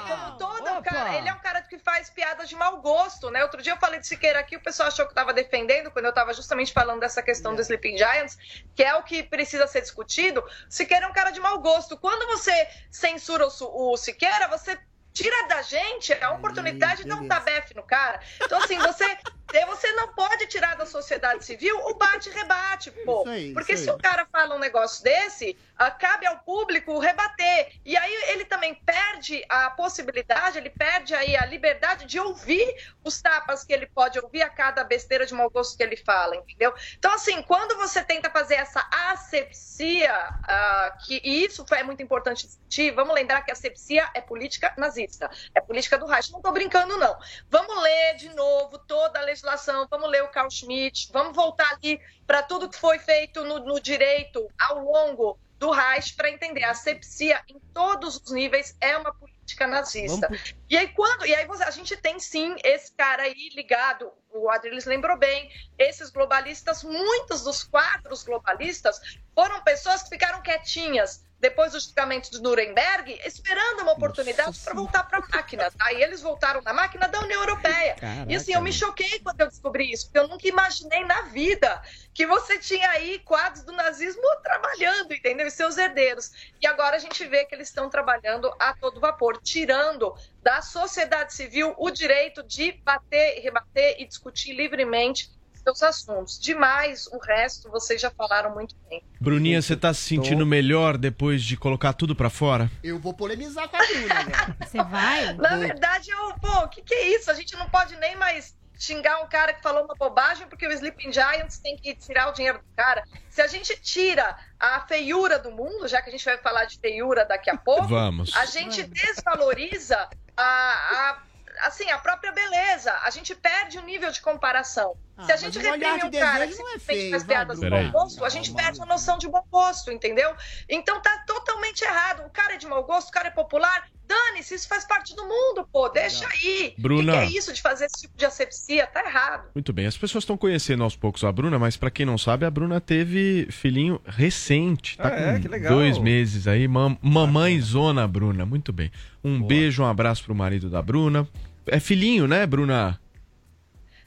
Como 0.07 0.39
todo 0.39 0.83
cara, 0.83 1.17
ele 1.17 1.29
é 1.29 1.33
um 1.33 1.39
cara 1.39 1.63
que 1.63 1.79
faz 1.79 2.11
piadas 2.11 2.49
de 2.49 2.57
mau 2.57 2.81
gosto, 2.81 3.31
né? 3.31 3.43
Outro 3.43 3.63
dia 3.63 3.73
eu 3.73 3.77
falei 3.77 4.01
de 4.01 4.07
Siqueira 4.07 4.39
aqui, 4.39 4.57
o 4.57 4.61
pessoal 4.61 4.89
achou 4.89 5.05
que 5.05 5.11
eu 5.11 5.15
tava 5.15 5.33
defendendo, 5.33 5.91
quando 5.91 6.05
eu 6.05 6.13
tava 6.13 6.33
justamente 6.33 6.73
falando 6.73 7.01
dessa 7.01 7.23
questão 7.23 7.55
do 7.55 7.61
Sleeping 7.61 7.97
Giants, 7.97 8.37
que 8.75 8.83
é 8.83 8.95
o 8.95 9.03
que 9.03 9.23
precisa 9.23 9.67
ser 9.67 9.81
discutido. 9.81 10.43
Siqueira 10.69 11.07
é 11.07 11.09
um 11.09 11.13
cara 11.13 11.31
de 11.31 11.41
mau 11.41 11.59
gosto. 11.61 11.97
Quando 11.97 12.27
você 12.27 12.69
censura 12.91 13.47
o, 13.47 13.93
o 13.93 13.97
Siqueira, 13.97 14.49
você 14.49 14.79
tira 15.13 15.49
da 15.49 15.63
gente 15.63 16.13
a 16.13 16.33
oportunidade 16.33 17.03
de 17.03 17.09
dar 17.09 17.17
um 17.17 17.27
tabefe 17.27 17.75
no 17.75 17.83
cara. 17.83 18.21
Então, 18.43 18.59
assim, 18.59 18.79
você 18.79 19.17
você 19.65 19.91
não 19.93 20.13
pode 20.13 20.47
tirar 20.47 20.77
da 20.77 20.85
sociedade 20.85 21.45
civil 21.45 21.79
o 21.87 21.95
bate-rebate, 21.95 22.91
pô. 23.05 23.23
Isso 23.23 23.31
aí, 23.31 23.53
Porque 23.55 23.73
isso 23.73 23.85
se 23.85 23.91
o 23.91 23.99
cara 23.99 24.27
fala 24.31 24.55
um 24.55 24.59
negócio 24.59 25.03
desse, 25.03 25.57
ah, 25.79 25.91
cabe 25.91 26.27
ao 26.27 26.39
público 26.41 26.99
rebater. 26.99 27.73
E 27.85 27.97
aí 27.97 28.15
ele 28.31 28.45
também 28.45 28.75
perde 28.75 29.45
a 29.49 29.71
possibilidade, 29.71 30.59
ele 30.59 30.71
perde 30.71 31.15
aí 31.15 31.37
a 31.37 31.47
liberdade 31.47 32.07
de 32.07 32.19
ouvir 32.19 32.77
os 33.05 33.23
tapas 33.23 33.65
que 33.65 33.73
ele 33.73 33.87
pode 33.87 34.19
ouvir 34.19 34.43
a 34.43 34.51
cada 34.51 34.83
besteira 34.83 35.25
de 35.25 35.33
mau 35.33 35.49
gosto 35.49 35.77
que 35.77 35.83
ele 35.83 35.97
fala, 35.97 36.37
entendeu? 36.37 36.75
Então, 36.99 37.13
assim, 37.13 37.41
quando 37.43 37.77
você 37.77 38.03
tenta 38.03 38.29
fazer 38.31 38.57
essa 38.57 38.87
asepsia, 38.91 40.13
ah, 40.13 40.99
que, 41.05 41.21
e 41.25 41.45
isso 41.45 41.65
é 41.73 41.83
muito 41.83 42.03
importante 42.03 42.47
discutir, 42.47 42.91
vamos 42.93 43.15
lembrar 43.15 43.43
que 43.43 43.51
a 43.51 43.55
asepsia 43.55 44.11
é 44.15 44.21
política 44.21 44.75
nazista, 44.77 45.31
é 45.55 45.61
política 45.61 45.97
do 45.99 46.07
Reich. 46.07 46.33
Não 46.33 46.41
tô 46.41 46.51
brincando, 46.53 46.97
não. 46.97 47.17
Vamos 47.49 47.83
ler 47.83 48.17
de 48.17 48.29
novo 48.35 48.79
toda 48.79 49.19
a 49.19 49.23
legislação, 49.23 49.46
vamos 49.89 50.11
ler 50.11 50.23
o 50.23 50.29
Carl 50.29 50.51
Schmitt, 50.51 51.11
vamos 51.13 51.35
voltar 51.35 51.73
ali 51.75 52.01
para 52.27 52.43
tudo 52.43 52.69
que 52.69 52.79
foi 52.79 52.99
feito 52.99 53.45
no, 53.45 53.61
no 53.61 53.81
direito 53.81 54.49
ao 54.59 54.79
longo 54.79 55.39
do 55.59 55.71
Reich 55.71 56.15
para 56.15 56.31
entender. 56.31 56.65
A 56.65 56.71
asepsia, 56.71 57.43
em 57.49 57.59
todos 57.73 58.17
os 58.17 58.33
níveis, 58.33 58.77
é 58.81 58.97
uma 58.97 59.13
política 59.15 59.67
nazista. 59.67 60.29
E 60.69 60.77
aí, 60.77 60.89
quando. 60.89 61.27
E 61.27 61.35
aí 61.35 61.47
você- 61.47 61.65
a 61.65 61.71
gente 61.71 61.97
tem 61.97 62.19
sim 62.19 62.57
esse 62.65 62.93
cara 62.95 63.23
aí 63.23 63.49
ligado, 63.55 64.11
o 64.31 64.51
Adriles 64.51 64.85
lembrou 64.85 65.17
bem, 65.19 65.51
esses 65.79 66.11
globalistas, 66.11 66.83
muitos 66.83 67.45
dos 67.45 67.63
quatro 67.65 68.15
globalistas 68.25 69.01
foram 69.35 69.63
pessoas 69.63 70.03
que 70.03 70.09
ficaram 70.11 70.43
quietinhas 70.43 71.25
depois 71.39 71.73
do 71.73 71.81
julgamento 71.81 72.31
de 72.31 72.41
Nuremberg, 72.41 73.21
esperando 73.25 73.83
uma 73.83 73.93
oportunidade 73.93 74.59
para 74.59 74.73
voltar 74.73 75.03
para 75.05 75.19
a 75.19 75.37
máquina, 75.37 75.71
tá? 75.71 75.93
E 75.93 76.03
eles 76.03 76.23
voltaram 76.23 76.63
na 76.63 76.73
máquina 76.73 77.07
da 77.09 77.21
União 77.21 77.41
Europeia. 77.43 77.95
Caraca, 77.97 78.33
e 78.33 78.35
assim, 78.35 78.55
eu 78.55 78.63
me 78.63 78.73
choquei 78.73 79.19
quando 79.21 79.43
eu 79.43 79.47
descobri 79.47 79.93
isso, 79.93 80.07
porque 80.07 80.19
eu 80.19 80.29
nunca 80.29 80.49
imaginei 80.49 81.05
na 81.05 81.23
vida 81.25 81.81
que 82.15 82.27
você 82.27 82.59
tinha 82.59 82.89
aí 82.89 83.19
quadros 83.19 83.65
do 83.65 83.73
nazismo 83.73 84.23
trabalhando, 84.43 85.13
entendeu? 85.13 85.47
E 85.47 85.51
seus 85.51 85.77
herdeiros. 85.77 86.31
E 86.61 86.67
agora 86.67 86.97
a 86.97 86.99
gente 86.99 87.23
vê 87.27 87.45
que 87.45 87.55
eles 87.55 87.69
estão 87.69 87.91
trabalhando 87.91 88.51
a 88.59 88.73
todo 88.73 88.99
vapor, 88.99 89.39
tirando 89.43 90.15
da 90.47 90.63
sociedade 90.63 91.35
civil 91.35 91.75
o 91.77 91.91
direito 91.91 92.41
de 92.45 92.71
bater 92.85 93.37
e 93.37 93.41
rebater 93.41 93.97
e 93.99 94.07
discutir 94.07 94.55
livremente 94.55 95.29
seus 95.61 95.83
assuntos. 95.83 96.39
Demais, 96.39 97.09
o 97.09 97.19
resto 97.19 97.69
vocês 97.69 98.01
já 98.01 98.13
falaram 98.13 98.55
muito 98.55 98.77
bem. 98.89 99.03
Bruninha, 99.21 99.61
você 99.61 99.77
tá 99.77 99.93
se 99.93 100.03
sentindo 100.03 100.47
melhor 100.47 100.97
depois 100.97 101.43
de 101.43 101.57
colocar 101.57 101.93
tudo 101.95 102.15
pra 102.15 102.31
fora? 102.31 102.71
Eu 102.81 103.01
vou 103.01 103.13
polemizar 103.13 103.69
com 103.69 103.77
a 103.77 103.85
Bruna 103.85 104.21
agora. 104.21 104.57
Você 104.65 104.79
vai? 104.85 105.35
Na 105.35 105.57
verdade, 105.57 106.13
eu, 106.13 106.35
pô, 106.39 106.61
o 106.61 106.69
que, 106.69 106.81
que 106.81 106.95
é 106.95 107.17
isso? 107.17 107.29
A 107.29 107.35
gente 107.35 107.57
não 107.57 107.69
pode 107.69 107.97
nem 107.97 108.15
mais 108.15 108.57
xingar 108.79 109.21
um 109.23 109.29
cara 109.29 109.53
que 109.53 109.63
falou 109.63 109.85
uma 109.85 109.95
bobagem 109.95 110.47
porque 110.49 110.67
o 110.67 110.73
Sleeping 110.73 111.13
Giants 111.13 111.59
tem 111.59 111.77
que 111.77 111.95
tirar 111.95 112.29
o 112.29 112.33
dinheiro 112.33 112.59
do 112.59 112.65
cara. 112.77 113.03
Se 113.31 113.41
a 113.41 113.47
gente 113.47 113.75
tira 113.81 114.37
a 114.61 114.81
feiura 114.87 115.39
do 115.39 115.51
mundo, 115.51 115.89
já 115.89 116.01
que 116.03 116.09
a 116.09 116.13
gente 116.13 116.25
vai 116.25 116.39
falar 116.39 116.65
de 116.67 116.79
feiura 116.79 117.25
daqui 117.25 117.49
a 117.51 117.57
pouco, 117.57 117.87
Vamos. 117.89 118.35
a 118.37 118.45
gente 118.47 118.83
desvaloriza 118.83 120.09
a, 120.37 120.43
a- 120.43 121.23
assim, 121.67 121.91
a 121.91 121.99
própria 121.99 122.33
beleza. 122.33 122.93
A 123.03 123.11
gente 123.11 123.35
perde 123.35 123.79
o 123.79 123.83
nível 123.83 124.11
de 124.11 124.21
comparação. 124.21 124.97
Ah, 125.17 125.25
Se 125.25 125.33
a 125.33 125.37
gente 125.37 125.59
reprime 125.59 125.77
um 126.05 126.11
cara 126.11 126.47
que 126.47 126.53
é 126.53 126.57
simplesmente 126.57 126.81
feio, 126.85 127.11
faz 127.11 127.25
piadas 127.25 127.59
de 127.59 127.67
Bruna. 127.71 127.85
bom 127.91 128.01
gosto, 128.01 128.25
a 128.25 128.29
gente 128.29 128.53
perde 128.53 128.83
a 128.83 128.87
noção 128.87 129.17
de 129.17 129.27
bom 129.29 129.43
gosto, 129.51 129.91
entendeu? 129.91 130.31
Então 130.69 131.01
tá 131.01 131.25
totalmente 131.27 131.83
errado. 131.83 132.27
O 132.27 132.31
cara 132.31 132.55
é 132.55 132.57
de 132.59 132.67
mau 132.67 132.85
gosto, 132.85 133.09
o 133.09 133.13
cara 133.13 133.29
é 133.29 133.31
popular. 133.31 133.89
Dane-se, 134.07 134.55
isso 134.55 134.69
faz 134.69 134.85
parte 134.85 135.17
do 135.17 135.23
mundo, 135.25 135.67
pô. 135.73 135.89
Deixa 135.89 136.25
aí. 136.29 136.75
Bruna. 136.79 137.17
O 137.17 137.21
que, 137.21 137.27
que 137.29 137.35
é 137.35 137.39
isso 137.39 137.53
de 137.53 137.61
fazer 137.61 137.87
esse 137.87 138.03
tipo 138.03 138.17
de 138.17 138.25
asepsia? 138.25 138.87
Tá 138.87 139.01
errado. 139.05 139.49
Muito 139.55 139.73
bem, 139.73 139.87
as 139.87 139.97
pessoas 139.99 140.23
estão 140.23 140.37
conhecendo 140.37 140.85
aos 140.85 140.95
poucos 140.95 141.25
a 141.25 141.33
Bruna, 141.33 141.59
mas 141.59 141.77
pra 141.77 141.91
quem 141.91 142.07
não 142.07 142.17
sabe, 142.19 142.45
a 142.45 142.51
Bruna 142.51 142.81
teve 142.81 143.49
filhinho 143.51 144.01
recente. 144.07 144.97
Tá 144.97 145.09
Ah, 145.09 145.11
é? 145.13 145.33
com 145.37 145.41
Que 145.43 145.49
legal. 145.49 145.73
dois 145.75 145.99
meses 145.99 146.47
aí. 146.47 146.69
Mam 146.69 146.97
mamãe 147.03 147.59
zona, 147.61 148.07
Bruna. 148.07 148.45
Muito 148.47 148.73
bem. 148.73 148.93
Um 149.25 149.43
beijo, 149.43 149.83
um 149.83 149.87
abraço 149.87 150.23
pro 150.25 150.35
marido 150.35 150.69
da 150.71 150.81
Bruna. 150.83 151.27
É 151.67 151.81
filhinho, 151.81 152.29
né, 152.29 152.47
Bruna? 152.47 153.01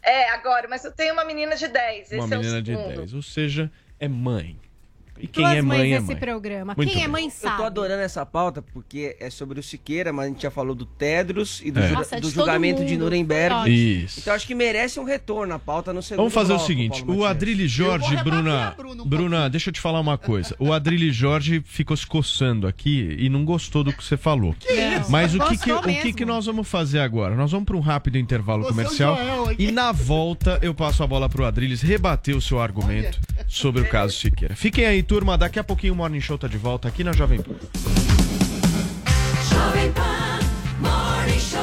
É, 0.02 0.30
agora, 0.30 0.68
mas 0.68 0.84
eu 0.84 0.92
tenho 0.92 1.14
uma 1.14 1.26
menina 1.26 1.56
de 1.56 1.68
10. 1.68 2.12
Uma 2.12 2.24
é 2.24 2.28
menina 2.28 2.62
de 2.62 2.76
segundo. 2.76 2.96
10. 2.96 3.14
Ou 3.14 3.22
seja, 3.22 3.72
é 4.00 4.08
mãe. 4.08 4.58
E 5.20 5.28
quem 5.28 5.44
Duas 5.44 5.58
é 5.58 5.62
mães 5.62 5.80
mãe 5.80 5.92
é 5.94 5.96
nesse 5.96 6.08
mãe. 6.12 6.16
programa. 6.18 6.74
Muito 6.76 6.90
Quem 6.92 6.98
é 7.00 7.04
bem. 7.04 7.12
mãe 7.12 7.26
Eu 7.26 7.32
sabe. 7.32 7.58
tô 7.58 7.64
adorando 7.64 8.02
essa 8.02 8.26
pauta 8.26 8.62
porque 8.62 9.16
é 9.20 9.30
sobre 9.30 9.60
o 9.60 9.64
Siqueira, 9.64 10.12
mas 10.14 10.26
a 10.26 10.30
gente 10.30 10.42
já 10.44 10.52
falou 10.52 10.74
do 10.76 10.86
Tedros 10.86 11.62
e 11.64 11.72
do, 11.72 11.80
É. 11.80 11.88
ju- 11.90 11.94
Nossa, 11.96 12.16
é 12.16 12.20
de 12.20 12.28
do 12.28 12.32
julgamento 12.34 12.86
de. 12.86 12.98
Nuremberg. 12.98 13.70
Isso. 13.70 14.20
Então 14.20 14.34
acho 14.34 14.46
que 14.48 14.56
merece 14.56 15.00
um 15.00 15.04
retorno 15.04 15.54
a 15.54 15.60
pauta 15.60 15.92
no 15.94 16.02
segundo 16.02 16.18
Vamos 16.20 16.34
fazer 16.34 16.54
o 16.54 16.56
bloco, 16.56 16.68
seguinte, 16.68 17.04
Paulo 17.04 17.22
o. 17.22 17.26
Adrilho 17.26 17.64
Eu 17.64 17.68
Jorge, 17.68 18.16
Bruna, 18.24 18.68
a 18.70 19.06
Bruna 19.06 19.50
deixa 19.50 19.70
eu 19.70 19.74
te 19.74 19.80
falar 19.80 20.00
uma 20.00 20.18
coisa. 20.18 20.56
O 20.60 20.74
Adrilho 20.74 21.12
Jorge 21.12 21.62
ficou 21.66 21.96
se 21.96 22.06
coçando 22.06 22.68
aqui 22.68 23.16
e 23.20 23.30
não 23.30 23.44
gostou 23.46 23.84
do 23.84 23.92
que 23.94 24.04
você 24.04 24.18
falou. 24.18 24.56
Não. 24.70 25.10
Mas 25.10 25.34
o 25.36 25.40
que 25.40 25.58
que, 25.58 25.72
o 25.72 25.82
que 25.82 26.14
que 26.14 26.26
nós 26.26 26.46
vamos 26.46 26.68
fazer 26.68 27.00
agora? 27.00 27.36
Nós 27.36 27.52
vamos 27.52 27.66
para 27.66 27.78
um 27.78 27.80
rápido 27.82 28.18
intervalo 28.18 28.64
Você 28.64 28.70
é 28.70 28.72
o 28.72 28.76
comercial 28.76 29.16
Joel 29.18 29.56
e 29.58 29.72
na 29.72 29.92
volta 29.92 30.60
eu 30.62 30.74
passo 30.74 31.04
a 31.04 31.08
bola 31.08 31.28
pro 31.30 31.46
Adrilles 31.46 31.82
rebater 31.82 32.36
o 32.36 32.42
seu 32.42 32.60
argumento 32.60 33.20
sobre 33.48 33.82
o 33.82 33.86
caso 33.90 34.14
Siqueira. 34.16 34.56
Fiquem 34.56 34.86
aí, 34.86 35.04
turma, 35.10 35.36
daqui 35.36 35.58
a 35.58 35.64
pouquinho 35.64 35.94
o 35.94 35.96
Morning 35.96 36.22
Show 36.22 36.38
tá 36.38 36.48
de 36.48 36.60
volta 36.60 36.88
aqui 36.88 37.04
na 37.04 37.12
Jovem 37.12 37.42
Pan. 37.42 37.56
Jovem 39.50 39.92
Pan 39.92 40.40
Morning 40.80 41.40
Show. 41.40 41.60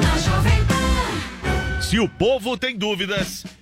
Na 0.00 0.18
Jovem 0.18 0.64
Pan. 0.66 1.80
Se 1.82 1.98
o 1.98 2.08
povo 2.08 2.56
tem 2.56 2.78
dúvidas, 2.78 3.44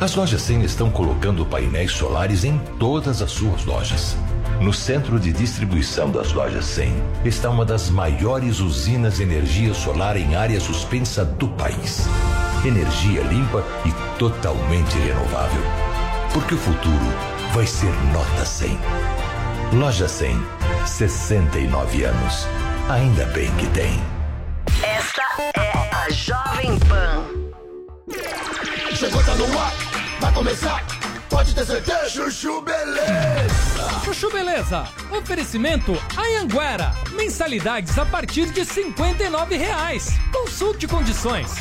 As 0.00 0.14
lojas 0.14 0.42
100 0.42 0.62
estão 0.62 0.90
colocando 0.90 1.44
painéis 1.44 1.90
solares 1.90 2.44
em 2.44 2.56
todas 2.78 3.20
as 3.20 3.32
suas 3.32 3.64
lojas. 3.64 4.16
No 4.60 4.72
centro 4.72 5.18
de 5.18 5.32
distribuição 5.32 6.08
das 6.08 6.32
lojas 6.32 6.66
100 6.66 6.94
está 7.24 7.50
uma 7.50 7.64
das 7.64 7.90
maiores 7.90 8.60
usinas 8.60 9.16
de 9.16 9.24
energia 9.24 9.74
solar 9.74 10.16
em 10.16 10.36
área 10.36 10.60
suspensa 10.60 11.24
do 11.24 11.48
país. 11.48 12.06
Energia 12.64 13.22
limpa 13.22 13.64
e 13.84 14.18
totalmente 14.20 14.96
renovável. 14.98 15.62
Porque 16.32 16.54
o 16.54 16.58
futuro 16.58 17.06
vai 17.52 17.66
ser 17.66 17.92
nota 18.12 18.44
100. 18.44 18.78
Loja 19.72 20.06
100, 20.06 20.40
69 20.86 22.04
anos. 22.04 22.46
Ainda 22.88 23.26
bem 23.26 23.50
que 23.56 23.66
tem. 23.70 24.00
Esta 24.80 25.22
é 25.56 25.90
a 25.92 26.08
Jovem 26.10 26.78
Pan. 26.88 27.24
Chegou, 28.94 29.22
tá 29.22 29.34
no 29.36 29.44
ar, 29.56 29.72
vai 30.20 30.32
começar. 30.32 30.84
Pode 31.28 31.54
ter 31.54 31.64
certeza, 31.64 32.08
Chuchu 32.08 32.60
Beleza. 32.62 34.00
Chuchu 34.04 34.30
Beleza. 34.30 34.88
Oferecimento 35.10 35.92
Anhanguera. 36.16 36.92
Mensalidades 37.12 37.98
a 37.98 38.06
partir 38.06 38.50
de 38.50 38.64
59 38.64 39.56
reais. 39.56 40.10
Consulte 40.32 40.86
condições. 40.86 41.54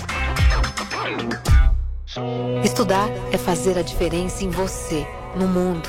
Estudar 2.64 3.10
é 3.32 3.38
fazer 3.38 3.78
a 3.78 3.82
diferença 3.82 4.44
em 4.44 4.50
você, 4.50 5.06
no 5.36 5.48
mundo. 5.48 5.88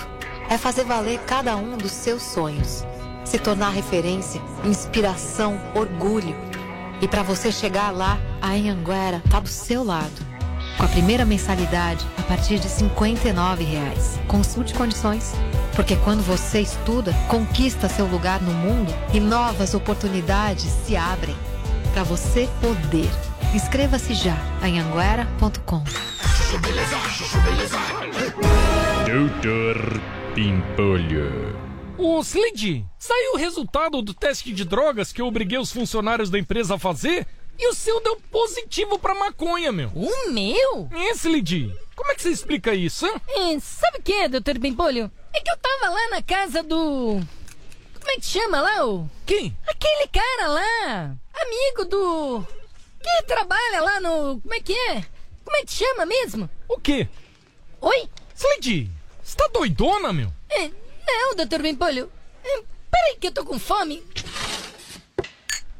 É 0.50 0.58
fazer 0.58 0.84
valer 0.84 1.18
cada 1.20 1.56
um 1.56 1.76
dos 1.76 1.92
seus 1.92 2.22
sonhos. 2.22 2.84
Se 3.24 3.38
tornar 3.38 3.70
referência, 3.70 4.40
inspiração, 4.64 5.60
orgulho. 5.74 6.34
E 7.00 7.06
para 7.06 7.22
você 7.22 7.52
chegar 7.52 7.90
lá, 7.90 8.18
a 8.42 8.48
Anhanguera 8.48 9.22
está 9.24 9.38
do 9.40 9.48
seu 9.48 9.84
lado. 9.84 10.27
Com 10.78 10.84
a 10.84 10.88
primeira 10.88 11.24
mensalidade 11.24 12.06
a 12.16 12.22
partir 12.22 12.60
de 12.60 12.68
59 12.68 13.64
reais. 13.64 14.16
Consulte 14.28 14.72
condições. 14.74 15.34
Porque 15.74 15.96
quando 15.96 16.22
você 16.22 16.60
estuda, 16.60 17.12
conquista 17.28 17.88
seu 17.88 18.06
lugar 18.06 18.40
no 18.40 18.52
mundo 18.52 18.94
e 19.12 19.18
novas 19.18 19.74
oportunidades 19.74 20.70
se 20.86 20.94
abrem. 20.94 21.34
Para 21.92 22.04
você 22.04 22.48
poder. 22.60 23.10
Inscreva-se 23.52 24.14
já 24.14 24.36
em 24.62 24.78
anguera.com. 24.78 25.82
Doutor 29.04 30.00
Pimpolho. 30.32 31.58
Ô, 31.96 32.20
Slid, 32.20 32.86
saiu 32.96 33.32
o 33.34 33.36
resultado 33.36 34.00
do 34.00 34.14
teste 34.14 34.52
de 34.52 34.64
drogas 34.64 35.12
que 35.12 35.20
eu 35.20 35.26
obriguei 35.26 35.58
os 35.58 35.72
funcionários 35.72 36.30
da 36.30 36.38
empresa 36.38 36.76
a 36.76 36.78
fazer? 36.78 37.26
E 37.58 37.68
o 37.68 37.74
seu 37.74 38.00
deu 38.00 38.16
positivo 38.30 38.98
pra 38.98 39.14
maconha, 39.14 39.72
meu. 39.72 39.90
O 39.94 40.30
meu? 40.30 40.88
Esse, 41.10 41.28
Lidi. 41.28 41.74
Como 41.96 42.12
é 42.12 42.14
que 42.14 42.22
você 42.22 42.30
explica 42.30 42.72
isso, 42.72 43.06
hein? 43.06 43.14
É, 43.28 43.58
sabe 43.58 43.98
o 43.98 44.02
que, 44.02 44.28
doutor 44.28 44.58
Bempolho? 44.58 45.10
É 45.34 45.40
que 45.40 45.50
eu 45.50 45.56
tava 45.56 45.90
lá 45.90 46.08
na 46.10 46.22
casa 46.22 46.62
do. 46.62 47.20
Como 47.98 48.10
é 48.10 48.14
que 48.14 48.26
chama 48.26 48.60
lá, 48.60 48.86
o? 48.86 49.10
Quem? 49.26 49.56
Aquele 49.66 50.06
cara 50.08 50.48
lá. 50.48 51.16
Amigo 51.34 51.84
do. 51.86 52.46
Que 53.02 53.26
trabalha 53.26 53.80
lá 53.82 54.00
no. 54.00 54.40
Como 54.40 54.54
é 54.54 54.60
que 54.60 54.72
é? 54.72 55.04
Como 55.44 55.56
é 55.56 55.64
que 55.64 55.72
chama 55.72 56.06
mesmo? 56.06 56.48
O 56.68 56.78
quê? 56.78 57.08
Oi? 57.80 58.08
Lidi, 58.58 58.90
você 59.22 59.36
tá 59.36 59.48
doidona, 59.48 60.12
meu? 60.12 60.32
É, 60.50 60.68
não, 61.06 61.34
doutor 61.36 61.62
Bempolho. 61.62 62.10
É, 62.44 62.62
peraí 62.90 63.16
que 63.20 63.28
eu 63.28 63.32
tô 63.32 63.44
com 63.44 63.58
fome. 63.58 64.04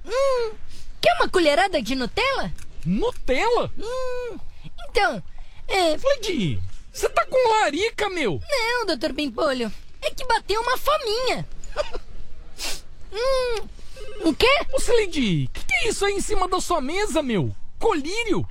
Hum, 0.05 0.53
quer 1.01 1.15
uma 1.15 1.29
colherada 1.29 1.81
de 1.81 1.95
Nutella? 1.95 2.53
Nutella? 2.85 3.71
Hum, 3.79 4.39
então, 4.89 5.23
é... 5.67 5.97
Lidi, 5.97 6.61
você 6.93 7.09
tá 7.09 7.25
com 7.27 7.51
larica, 7.61 8.09
meu? 8.09 8.41
Não, 8.49 8.87
doutor 8.87 9.13
Pimpolho. 9.13 9.73
É 10.03 10.11
que 10.11 10.27
bateu 10.27 10.61
uma 10.61 10.77
fominha. 10.79 11.49
hum, 13.13 13.69
o 14.25 14.35
quê? 14.35 14.49
Ô, 14.73 14.79
Slidy, 14.79 15.49
que 15.53 15.65
que 15.65 15.75
é 15.75 15.89
isso 15.89 16.05
aí 16.05 16.15
em 16.15 16.21
cima 16.21 16.49
da 16.49 16.61
sua 16.61 16.81
mesa, 16.81 17.23
meu? 17.23 17.55
Colírio? 17.79 18.47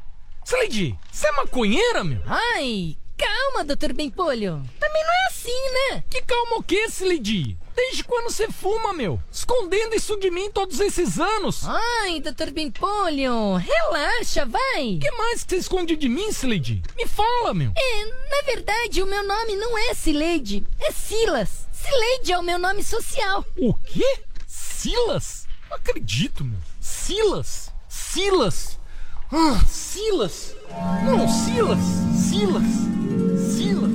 Slidy, 0.45 0.97
você 1.11 1.27
é 1.27 1.31
maconheira, 1.33 2.03
meu? 2.03 2.21
Ai, 2.25 2.95
calma, 3.17 3.65
doutor 3.65 3.93
Pimpolho. 3.93 4.63
Também 4.79 5.03
não 5.03 5.13
é 5.13 5.27
assim, 5.29 5.71
né? 5.73 6.03
Que 6.09 6.21
calma 6.21 6.57
o 6.57 6.63
quê, 6.63 6.85
Slidy? 6.85 7.57
Desde 7.78 8.03
quando 8.03 8.32
você 8.32 8.51
fuma, 8.51 8.91
meu? 8.91 9.21
Escondendo 9.32 9.93
isso 9.93 10.17
de 10.17 10.32
mim 10.32 10.49
todos 10.49 10.80
esses 10.80 11.19
anos? 11.19 11.61
Ai, 11.63 12.19
doutor 12.19 12.51
Pimpolho, 12.51 13.53
relaxa, 13.53 14.47
vai. 14.47 14.95
O 14.95 14.99
que 14.99 15.11
mais 15.11 15.43
que 15.43 15.51
você 15.51 15.57
esconde 15.57 15.95
de 15.95 16.09
mim, 16.09 16.28
Slidy? 16.30 16.82
Me 16.97 17.05
fala, 17.05 17.53
meu. 17.53 17.71
É, 17.78 18.05
na 18.05 18.41
verdade, 18.47 19.03
o 19.03 19.05
meu 19.05 19.23
nome 19.23 19.55
não 19.57 19.78
é 19.78 19.93
Sileide, 19.93 20.65
é 20.80 20.91
Silas. 20.91 21.67
Sileide 21.71 22.32
é 22.32 22.39
o 22.39 22.43
meu 22.43 22.57
nome 22.57 22.84
social. 22.84 23.45
O 23.55 23.75
quê? 23.75 24.21
Silas? 24.47 25.47
Não 25.69 25.78
acredito, 25.78 26.43
meu. 26.43 26.57
Silas? 26.82 27.71
Silas? 27.88 28.80
Ah, 29.32 29.63
Silas? 29.67 30.55
Não, 31.05 31.28
Silas. 31.30 31.80
Silas. 32.28 32.63
Silas. 33.55 33.91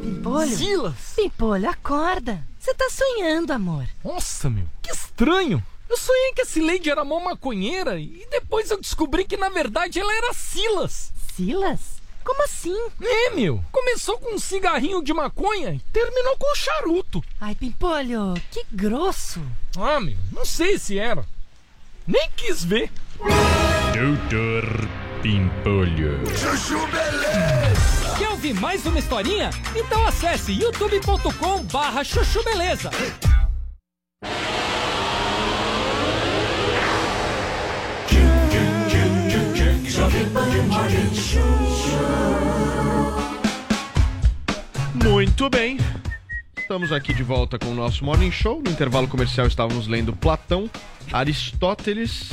Pimpolho? 0.00 0.56
Silas. 0.56 0.94
Pimpolho, 1.14 1.68
acorda. 1.68 2.42
Você 2.66 2.74
tá 2.74 2.90
sonhando, 2.90 3.52
amor. 3.52 3.86
Nossa, 4.04 4.50
meu, 4.50 4.64
que 4.82 4.90
estranho. 4.90 5.64
Eu 5.88 5.96
sonhei 5.96 6.32
que 6.32 6.42
a 6.42 6.44
Cileide 6.44 6.90
era 6.90 7.04
mó 7.04 7.20
maconheira 7.20 7.96
e 8.00 8.26
depois 8.28 8.68
eu 8.72 8.80
descobri 8.80 9.24
que 9.24 9.36
na 9.36 9.48
verdade 9.48 10.00
ela 10.00 10.12
era 10.12 10.34
Silas. 10.34 11.12
Silas? 11.36 12.02
Como 12.24 12.42
assim? 12.42 12.76
É, 13.00 13.30
meu. 13.30 13.64
Começou 13.70 14.18
com 14.18 14.34
um 14.34 14.38
cigarrinho 14.40 15.00
de 15.00 15.14
maconha 15.14 15.74
e 15.74 15.78
terminou 15.92 16.36
com 16.36 16.50
um 16.50 16.56
charuto. 16.56 17.22
Ai, 17.40 17.54
Pimpolho, 17.54 18.34
que 18.50 18.66
grosso. 18.72 19.40
Ah, 19.78 20.00
meu, 20.00 20.16
não 20.32 20.44
sei 20.44 20.76
se 20.76 20.98
era. 20.98 21.24
Nem 22.04 22.28
quis 22.34 22.64
ver. 22.64 22.90
Doutor 23.94 24.88
Pimpolho. 25.22 26.18
Chuchu 26.36 26.84
Beleza. 26.88 27.55
Ouvir 28.46 28.60
mais 28.60 28.86
uma 28.86 29.00
historinha? 29.00 29.50
Então 29.74 30.06
acesse 30.06 30.52
youtube.com 30.52 31.64
barra 31.64 32.04
chuchu 32.04 32.44
beleza. 32.44 32.90
Muito 44.94 45.50
bem. 45.50 45.78
Estamos 46.56 46.92
aqui 46.92 47.12
de 47.12 47.24
volta 47.24 47.58
com 47.58 47.70
o 47.70 47.74
nosso 47.74 48.04
Morning 48.04 48.30
Show. 48.30 48.62
No 48.62 48.70
intervalo 48.70 49.08
comercial 49.08 49.48
estávamos 49.48 49.88
lendo 49.88 50.14
Platão, 50.14 50.70
Aristóteles. 51.12 52.30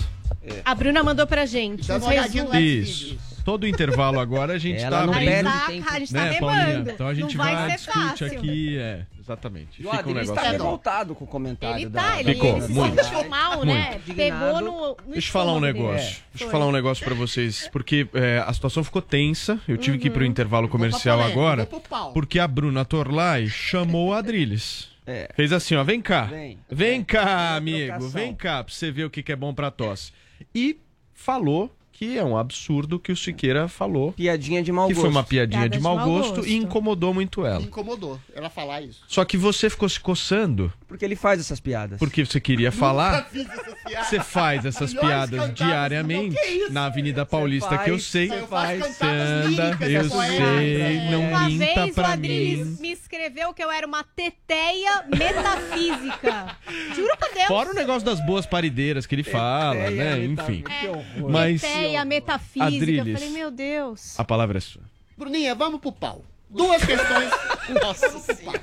A 0.63 0.75
Bruna 0.75 1.01
mandou 1.01 1.25
pra 1.25 1.47
gente. 1.47 1.87
Dá 1.87 1.97
uma 1.97 2.07
olhadinha 2.07 2.43
no 2.43 2.51
resumo. 2.51 2.83
Isso. 2.83 3.32
Todo 3.43 3.63
o 3.63 3.67
intervalo 3.67 4.19
agora 4.19 4.53
a 4.53 4.57
gente 4.57 4.81
Ela 4.81 4.97
está 5.01 5.05
não 5.05 5.13
abrindo. 5.13 5.29
perde 5.29 5.49
Tá, 5.51 5.65
tempo. 5.67 5.89
a 5.89 5.99
gente 5.99 6.13
tá 6.13 6.23
né, 6.23 6.31
remando. 6.31 6.89
Então 6.91 7.07
a 7.07 7.13
gente 7.13 7.37
não 7.37 7.43
vai, 7.45 7.55
vai, 7.55 7.69
ser 7.71 7.75
discute 7.75 7.99
fácil. 8.07 8.25
aqui, 8.27 8.77
é, 8.77 9.05
exatamente. 9.19 9.81
E 9.83 9.85
o 9.85 9.91
Fica 9.91 10.09
um 10.09 10.13
negócio. 10.13 10.35
tá 10.35 10.41
revoltado 10.51 11.15
com 11.15 11.25
o 11.25 11.27
comentário 11.27 11.77
Ele 11.77 11.89
da... 11.89 12.01
tá, 12.01 12.19
ele, 12.21 12.33
Ficou, 12.35 12.49
ele 12.57 12.61
se 12.61 12.71
muito. 12.71 13.03
sentiu 13.03 13.29
mal, 13.29 13.65
né? 13.65 13.89
Muito. 13.91 14.15
Pegou 14.15 14.61
no, 14.61 14.87
no 15.05 15.11
Deixa 15.11 15.27
eu 15.27 15.31
falar 15.33 15.53
um 15.53 15.61
dele. 15.61 15.73
negócio. 15.73 16.07
É. 16.07 16.21
Deixa 16.33 16.45
eu 16.45 16.49
falar 16.49 16.67
um 16.67 16.71
negócio 16.71 17.03
pra 17.03 17.13
vocês. 17.13 17.69
Porque 17.71 18.07
é, 18.13 18.43
a 18.45 18.53
situação 18.53 18.83
ficou 18.83 19.01
tensa. 19.01 19.59
Eu 19.67 19.77
tive 19.77 19.97
que 19.97 20.07
ir 20.07 20.11
pro 20.11 20.23
intervalo 20.25 20.69
comercial 20.69 21.21
agora. 21.21 21.67
Porque 22.13 22.39
a 22.39 22.47
Bruna 22.47 22.85
Torlai 22.85 23.47
chamou 23.47 24.09
o 24.09 24.13
Adriles. 24.13 24.89
É. 25.05 25.29
Fez 25.35 25.51
assim, 25.51 25.75
ó. 25.75 25.83
Vem 25.83 26.01
cá. 26.01 26.23
Vem. 26.23 26.57
Vem 26.71 27.03
cá, 27.03 27.57
amigo. 27.57 28.07
Vem 28.07 28.33
cá 28.33 28.63
pra 28.63 28.73
você 28.73 28.89
ver 28.89 29.03
o 29.03 29.09
que 29.09 29.21
que 29.21 29.33
é 29.33 29.35
bom 29.35 29.53
pra 29.53 29.69
tosse. 29.69 30.13
E 30.55 30.79
falou 31.13 31.69
que 31.93 32.17
é 32.17 32.23
um 32.23 32.35
absurdo 32.35 32.99
que 32.99 33.11
o 33.11 33.15
Siqueira 33.15 33.67
falou. 33.67 34.11
Piadinha 34.13 34.61
de 34.63 34.71
mau 34.71 34.87
Que 34.87 34.93
gosto. 34.93 35.01
foi 35.03 35.09
uma 35.11 35.23
piadinha 35.23 35.61
Piada 35.61 35.69
de 35.69 35.77
de 35.77 35.83
mau 35.83 35.97
gosto, 35.99 36.35
gosto. 36.37 36.49
e 36.49 36.55
incomodou 36.55 37.13
muito 37.13 37.45
ela. 37.45 37.61
Incomodou 37.61 38.19
ela 38.35 38.49
falar 38.49 38.81
isso. 38.81 39.01
Só 39.07 39.23
que 39.23 39.37
você 39.37 39.69
ficou 39.69 39.87
se 39.87 39.99
coçando 39.99 40.73
Porque 40.87 41.05
ele 41.05 41.15
faz 41.15 41.39
essas 41.39 41.59
piadas. 41.59 41.99
porque 41.99 42.25
você 42.25 42.39
queria 42.41 42.71
falar. 42.71 43.25
Fiz 43.29 43.47
essas 43.49 43.73
piadas. 43.85 44.07
Você 44.07 44.19
faz 44.19 44.65
essas 44.65 44.93
piadas 44.93 45.53
diariamente 45.53 46.35
na 46.71 46.85
Avenida 46.85 47.25
Paulista, 47.25 47.77
que 47.77 47.89
eu 47.91 47.95
faz, 47.95 48.03
sei. 48.05 48.27
você 48.27 48.41
faz. 48.47 48.79
Você 48.79 48.93
cantadas 48.99 49.45
anda, 49.45 49.63
líricas, 49.85 49.89
eu 50.11 50.21
é 50.21 50.27
sei, 50.37 50.99
não 51.11 51.21
Uma 51.29 51.49
minta 51.49 51.65
vez 51.75 51.91
o 51.91 51.93
pra 51.93 52.07
Adriles 52.13 52.67
mim. 52.67 52.77
me 52.81 52.91
escreveu 52.91 53.53
que 53.53 53.63
eu 53.63 53.71
era 53.71 53.85
uma 53.87 54.03
teteia 54.03 55.03
metafísica. 55.15 56.57
Juro 56.95 57.17
por 57.17 57.33
Deus. 57.33 57.47
Fora 57.47 57.71
o 57.71 57.73
negócio 57.73 58.03
das 58.05 58.19
boas 58.25 58.45
parideiras 58.45 59.05
que 59.05 59.15
ele 59.15 59.23
fala, 59.23 59.75
É, 59.75 59.89
né? 59.91 60.19
é, 60.19 60.25
Enfim. 60.25 60.63
Que 60.63 60.87
horror. 60.87 61.31
Mas 61.31 61.61
Teteia 61.83 62.05
metafísica. 62.05 62.65
Adriles. 62.65 63.07
Eu 63.07 63.13
falei, 63.13 63.29
meu 63.29 63.51
Deus. 63.51 64.19
a 64.19 64.23
palavra 64.23 64.57
é 64.57 64.61
sua. 64.61 64.81
Bruninha, 65.17 65.53
vamos 65.53 65.79
pro 65.79 65.91
pau. 65.91 66.23
Duas 66.49 66.83
questões. 66.85 67.29
Nossa, 67.81 68.09
pau. 68.43 68.53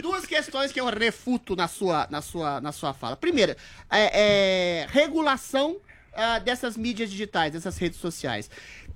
Duas 0.00 0.24
questões 0.24 0.72
que 0.72 0.80
eu 0.80 0.86
refuto 0.86 1.54
na 1.54 1.68
sua, 1.68 2.06
na 2.10 2.22
sua, 2.22 2.60
na 2.60 2.72
sua 2.72 2.94
fala. 2.94 3.16
Primeira, 3.16 3.56
é, 3.90 4.84
é, 4.84 4.86
regulação 4.90 5.76
ah, 6.12 6.38
dessas 6.38 6.76
mídias 6.76 7.10
digitais, 7.10 7.52
dessas 7.52 7.76
redes 7.76 7.98
sociais. 7.98 8.50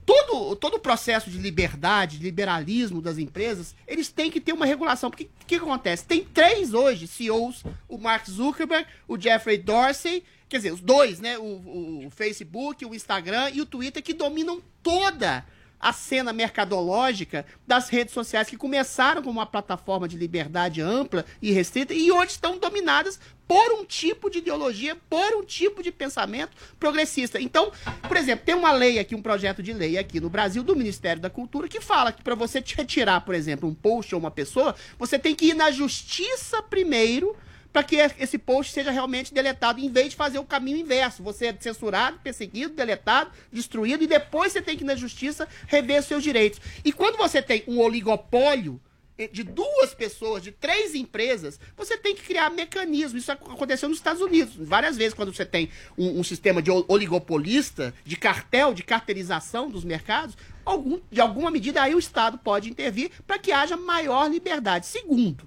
Todo, 0.05 0.55
todo 0.57 0.75
o 0.75 0.81
processo 0.81 1.31
de 1.31 1.39
liberdade, 1.39 2.19
de 2.19 2.25
liberalismo 2.25 3.01
das 3.01 3.19
empresas, 3.19 3.75
eles 3.87 4.11
têm 4.11 4.31
que 4.31 4.41
ter 4.41 4.53
uma 4.53 4.67
regulação. 4.67 5.11
Porque 5.11 5.25
o 5.25 5.47
que 5.47 5.55
acontece? 5.57 6.05
Tem 6.05 6.25
três 6.25 6.75
hoje 6.75 7.07
CEOs, 7.07 7.65
o 7.89 7.97
Mark 7.99 8.27
Zuckerberg, 8.29 8.87
o 9.09 9.19
Jeffrey 9.19 9.59
Dorsey, 9.59 10.23
quer 10.49 10.59
dizer, 10.59 10.73
os 10.73 10.81
dois, 10.81 11.21
né? 11.21 11.39
O, 11.39 12.07
o 12.07 12.11
Facebook, 12.11 12.85
o 12.85 12.95
Instagram 12.95 13.51
e 13.51 13.61
o 13.61 13.67
Twitter, 13.67 14.03
que 14.03 14.15
dominam 14.15 14.63
toda 14.83 15.45
a 15.85 15.93
cena 15.93 16.33
mercadológica 16.33 17.45
das 17.67 17.91
redes 17.91 18.15
sociais 18.15 18.49
que 18.49 18.57
começaram 18.57 19.23
como 19.23 19.39
uma 19.39 19.45
plataforma 19.45 20.09
de 20.09 20.17
liberdade 20.17 20.81
ampla 20.81 21.27
e 21.43 21.53
restrita 21.53 21.93
e 21.93 22.11
hoje 22.11 22.33
estão 22.33 22.59
dominadas 22.59 23.21
por 23.47 23.73
um 23.73 23.85
tipo 23.85 24.31
de 24.31 24.39
ideologia, 24.39 24.97
por 25.11 25.35
um 25.35 25.45
tipo 25.45 25.83
de 25.83 25.93
pensamento 25.93 26.57
progressista. 26.81 27.39
Então, 27.39 27.71
por 28.09 28.17
exemplo, 28.17 28.47
tem 28.47 28.55
uma 28.55 28.73
lei 28.73 28.99
aqui, 28.99 29.15
um 29.15 29.21
projeto 29.21 29.63
de 29.63 29.75
lei 29.75 29.99
aqui 29.99 30.21
no 30.21 30.31
Brasil 30.31 30.63
do 30.63 30.75
Ministério 30.75 31.21
da 31.21 31.29
Cultura 31.29 31.69
que 31.69 31.83
fala 31.83 32.13
que 32.13 32.23
para 32.23 32.35
você 32.35 32.65
retirar, 32.75 33.21
por 33.21 33.35
exemplo, 33.35 33.69
um 33.69 33.75
post 33.75 34.15
ou 34.15 34.21
uma 34.21 34.31
pessoa, 34.31 34.75
você 34.99 35.19
tem 35.19 35.35
que 35.35 35.49
ir 35.49 35.55
na 35.55 35.71
justiça 35.71 36.63
primeiro 36.63 37.37
para 37.75 37.83
que 37.83 37.97
esse 37.97 38.39
post 38.39 38.73
seja 38.73 38.93
realmente 38.93 39.35
deletado, 39.35 39.81
em 39.81 39.91
vez 39.91 40.11
de 40.11 40.17
fazer 40.17 40.39
o 40.39 40.45
caminho 40.45 40.79
inverso. 40.79 41.25
Você 41.25 41.47
é 41.47 41.57
censurado, 41.59 42.21
perseguido, 42.23 42.73
deletado, 42.73 43.33
destruído, 43.53 44.05
e 44.05 44.07
depois 44.07 44.53
você 44.53 44.63
tem 44.63 44.77
que 44.77 44.85
ir 44.85 44.87
na 44.87 44.95
justiça 44.95 45.49
rever 45.67 46.01
seus 46.05 46.23
direitos. 46.23 46.61
E 46.85 46.93
quando 46.93 47.17
você 47.17 47.43
tem 47.43 47.65
um 47.67 47.81
oligopólio 47.81 48.81
eh, 49.19 49.27
de 49.27 49.43
duas 49.43 49.93
pessoas, 49.93 50.41
de 50.41 50.53
três 50.53 50.95
empresas, 50.95 51.59
você 51.77 51.97
tem 51.97 52.15
que 52.15 52.23
criar 52.23 52.49
mecanismos. 52.49 53.23
Isso 53.23 53.33
ac- 53.33 53.43
aconteceu 53.43 53.89
nos 53.89 53.99
Estados 53.99 54.23
Unidos. 54.23 54.55
Várias 54.57 54.97
vezes, 54.97 55.13
quando 55.13 55.35
você 55.35 55.45
tem 55.45 55.69
um, 55.99 56.21
um 56.21 56.23
sistema 56.23 56.63
de 56.63 56.71
oligopolista, 56.71 57.93
de 58.05 58.15
cartel, 58.15 58.73
de 58.73 58.85
cartelização 58.85 59.69
dos 59.69 59.83
mercados, 59.83 60.37
algum, 60.65 61.01
de 61.11 61.21
alguma 61.21 61.51
medida 61.51 61.83
aí 61.83 61.95
o 61.95 61.99
Estado 61.99 62.39
pode 62.39 62.71
intervir 62.71 63.11
para 63.27 63.37
que 63.37 63.51
haja 63.51 63.77
maior 63.77 64.31
liberdade. 64.31 64.87
Segundo, 64.87 65.45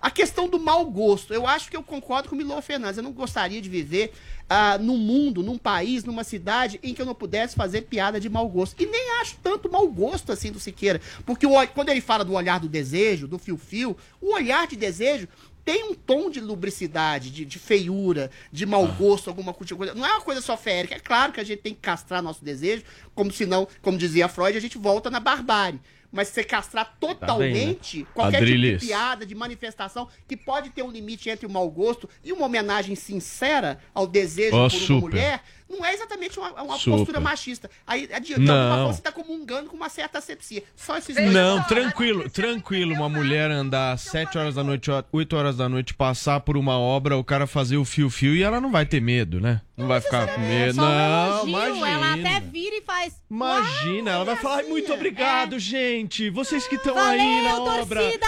a 0.00 0.10
questão 0.10 0.48
do 0.48 0.58
mau 0.58 0.84
gosto. 0.86 1.34
Eu 1.34 1.46
acho 1.46 1.70
que 1.70 1.76
eu 1.76 1.82
concordo 1.82 2.28
com 2.28 2.34
o 2.34 2.38
Milô 2.38 2.60
Fernandes. 2.62 2.96
Eu 2.96 3.02
não 3.02 3.12
gostaria 3.12 3.60
de 3.60 3.68
viver 3.68 4.12
ah, 4.48 4.78
num 4.78 4.96
mundo, 4.96 5.42
num 5.42 5.58
país, 5.58 6.04
numa 6.04 6.24
cidade 6.24 6.80
em 6.82 6.94
que 6.94 7.02
eu 7.02 7.06
não 7.06 7.14
pudesse 7.14 7.54
fazer 7.54 7.82
piada 7.82 8.18
de 8.18 8.28
mau 8.28 8.48
gosto. 8.48 8.80
E 8.80 8.86
nem 8.86 9.20
acho 9.20 9.36
tanto 9.42 9.70
mau 9.70 9.86
gosto 9.88 10.32
assim 10.32 10.50
do 10.50 10.58
Siqueira. 10.58 11.00
Porque 11.26 11.46
o 11.46 11.52
quando 11.68 11.90
ele 11.90 12.00
fala 12.00 12.24
do 12.24 12.32
olhar 12.32 12.58
do 12.58 12.68
desejo, 12.68 13.28
do 13.28 13.38
fio-fio, 13.38 13.96
o 14.20 14.32
olhar 14.34 14.66
de 14.66 14.76
desejo 14.76 15.28
tem 15.64 15.84
um 15.84 15.94
tom 15.94 16.30
de 16.30 16.40
lubricidade, 16.40 17.30
de, 17.30 17.44
de 17.44 17.58
feiura, 17.58 18.30
de 18.50 18.64
mau 18.64 18.86
gosto, 18.86 19.28
alguma 19.28 19.52
coisa. 19.52 19.94
Não 19.94 20.06
é 20.06 20.12
uma 20.12 20.22
coisa 20.22 20.40
só 20.40 20.56
férica. 20.56 20.94
É 20.94 20.98
claro 20.98 21.32
que 21.32 21.40
a 21.40 21.44
gente 21.44 21.60
tem 21.60 21.74
que 21.74 21.80
castrar 21.80 22.22
nosso 22.22 22.44
desejo, 22.44 22.82
como 23.14 23.30
senão, 23.30 23.68
como 23.82 23.98
dizia 23.98 24.28
Freud, 24.28 24.56
a 24.56 24.60
gente 24.60 24.78
volta 24.78 25.10
na 25.10 25.20
barbárie. 25.20 25.80
Mas 26.12 26.28
você 26.28 26.42
castrar 26.42 26.96
totalmente 26.98 28.06
qualquer 28.14 28.38
tipo 28.38 28.50
Adriles. 28.50 28.80
de 28.80 28.86
piada, 28.88 29.24
de 29.24 29.34
manifestação, 29.34 30.08
que 30.26 30.36
pode 30.36 30.70
ter 30.70 30.82
um 30.82 30.90
limite 30.90 31.30
entre 31.30 31.46
o 31.46 31.50
mau 31.50 31.70
gosto 31.70 32.08
e 32.24 32.32
uma 32.32 32.46
homenagem 32.46 32.96
sincera 32.96 33.78
ao 33.94 34.06
desejo 34.06 34.56
Ó, 34.56 34.68
por 34.68 34.70
super. 34.70 34.92
uma 34.92 35.00
mulher, 35.00 35.42
não 35.70 35.84
é 35.84 35.94
exatamente 35.94 36.38
uma, 36.38 36.50
uma 36.62 36.78
postura 36.78 37.20
machista. 37.20 37.70
Aí, 37.86 38.06
de, 38.20 38.34
de 38.34 38.38
Não. 38.40 38.54
alguma 38.54 38.76
forma, 38.78 38.92
você 38.94 39.02
tá 39.02 39.12
comungando 39.12 39.70
com 39.70 39.76
uma 39.76 39.88
certa 39.88 40.18
asepsia. 40.18 40.62
Só 40.74 40.96
esses 40.98 41.14
dois 41.14 41.32
Não, 41.32 41.62
tranquilo, 41.64 42.28
tranquilo. 42.28 42.94
Uma 42.94 43.08
mulher 43.08 43.50
andar 43.50 43.92
às 43.92 44.00
7 44.02 44.36
horas 44.36 44.54
da 44.56 44.64
noite, 44.64 44.90
8 45.12 45.36
horas 45.36 45.56
da 45.56 45.68
noite, 45.68 45.94
passar 45.94 46.40
por 46.40 46.56
uma 46.56 46.78
obra, 46.78 47.16
o 47.16 47.24
cara 47.24 47.46
fazer 47.46 47.76
o 47.76 47.84
fio-fio 47.84 48.34
e 48.34 48.42
ela 48.42 48.60
não 48.60 48.70
vai 48.70 48.84
ter 48.84 49.00
medo, 49.00 49.40
né? 49.40 49.60
Não 49.76 49.86
vai 49.88 50.00
ficar 50.00 50.26
com 50.34 50.40
medo. 50.42 50.74
Só 50.74 50.82
um 50.82 50.84
Não, 50.84 51.62
elogio, 51.64 51.84
ela 51.86 52.06
até 52.10 52.18
imagina. 52.20 52.40
vira 52.52 52.76
e 52.76 52.82
faz. 52.82 53.14
Imagina, 53.30 54.10
ela 54.10 54.24
vai 54.26 54.36
falar, 54.36 54.56
"Ai, 54.58 54.62
muito 54.64 54.92
obrigado, 54.92 55.58
gente. 55.58 56.28
Vocês 56.28 56.68
que 56.68 56.74
estão 56.74 56.98
aí 56.98 57.42
na 57.44 57.60
obra. 57.62 58.00
torcida! 58.02 58.26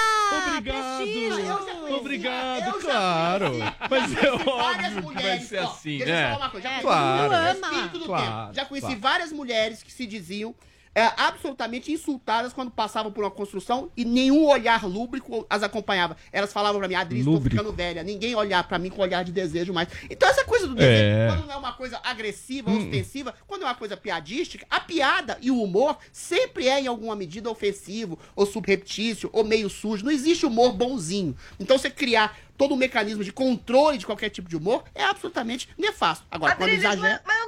Obrigado. 0.57 1.95
Obrigado, 1.99 2.73
claro. 2.81 3.53
Mas 3.91 4.17
é 4.23 4.33
óbvio 4.33 5.09
que 5.15 5.23
vai 5.23 5.41
ser 5.41 5.59
assim, 5.59 5.99
Deixa 5.99 6.05
eu 6.11 6.15
né? 6.15 6.33
falar 6.33 6.45
uma 6.45 6.51
coisa. 6.51 6.69
Já 6.69 6.81
Claro. 6.81 7.32
Espírito 7.53 7.99
do 7.99 8.05
Claro, 8.07 8.43
tempo, 8.47 8.55
já 8.55 8.65
conheci 8.65 8.87
claro. 8.87 9.01
várias 9.01 9.33
mulheres 9.33 9.83
que 9.83 9.93
se 9.93 10.07
diziam 10.07 10.55
é, 10.95 11.11
absolutamente 11.17 11.91
insultadas 11.91 12.53
quando 12.53 12.71
passavam 12.71 13.11
por 13.11 13.25
uma 13.25 13.31
construção 13.31 13.91
e 13.97 14.05
nenhum 14.05 14.45
olhar 14.47 14.85
lúbrico 14.87 15.47
as 15.49 15.63
acompanhava. 15.63 16.17
Elas 16.31 16.53
falavam 16.53 16.79
pra 16.79 16.89
mim, 16.89 16.95
Adri, 16.95 17.25
tô 17.25 17.31
Lúbrico. 17.31 17.57
ficando 17.57 17.75
velha. 17.75 18.03
Ninguém 18.03 18.35
olhar 18.35 18.63
pra 18.69 18.79
mim 18.79 18.91
com 18.91 19.01
olhar 19.01 19.25
de 19.25 19.33
desejo 19.33 19.73
mais. 19.73 19.89
Então 20.11 20.29
essa 20.29 20.45
coisa 20.45 20.67
do 20.67 20.75
desejo, 20.75 20.93
É. 21.03 21.29
quando 21.29 21.47
não 21.47 21.55
é 21.55 21.57
uma 21.57 21.73
coisa 21.73 21.99
agressiva, 22.05 22.71
Hum. 22.71 22.79
ostensiva, 22.79 23.35
quando 23.47 23.63
é 23.63 23.65
uma 23.65 23.75
coisa 23.75 23.97
piadística, 23.97 24.67
a 24.71 24.81
piada 24.81 25.39
e 25.41 25.51
o 25.51 25.63
humor 25.63 25.97
sempre 26.13 26.69
é 26.69 26.81
em 26.81 26.87
alguma 26.87 27.17
medida 27.17 27.51
ofensivo, 27.51 28.19
ou 28.37 28.45
subreptício, 28.45 29.31
ou 29.33 29.45
meio 29.45 29.71
sujo. 29.71 30.05
Não 30.05 30.13
existe 30.13 30.45
humor 30.47 30.73
bonzinho. 30.73 31.35
Então 31.59 31.79
você 31.79 31.91
criar 31.91 32.37
todo 32.59 32.75
um 32.75 32.77
mecanismo 32.77 33.25
de 33.25 33.33
controle 33.33 33.99
de 33.99 34.07
qualquer 34.07 34.29
tipo 34.29 34.49
de 34.49 34.57
humor 34.57 34.85
é 34.95 35.03
absolutamente 35.03 35.69
nefasto. 35.77 36.25
Agora, 36.31 36.55
quando 36.55 36.69
Adriles, 36.69 36.85
exagera... 36.85 37.21
mas, 37.25 37.37
mas 37.39 37.42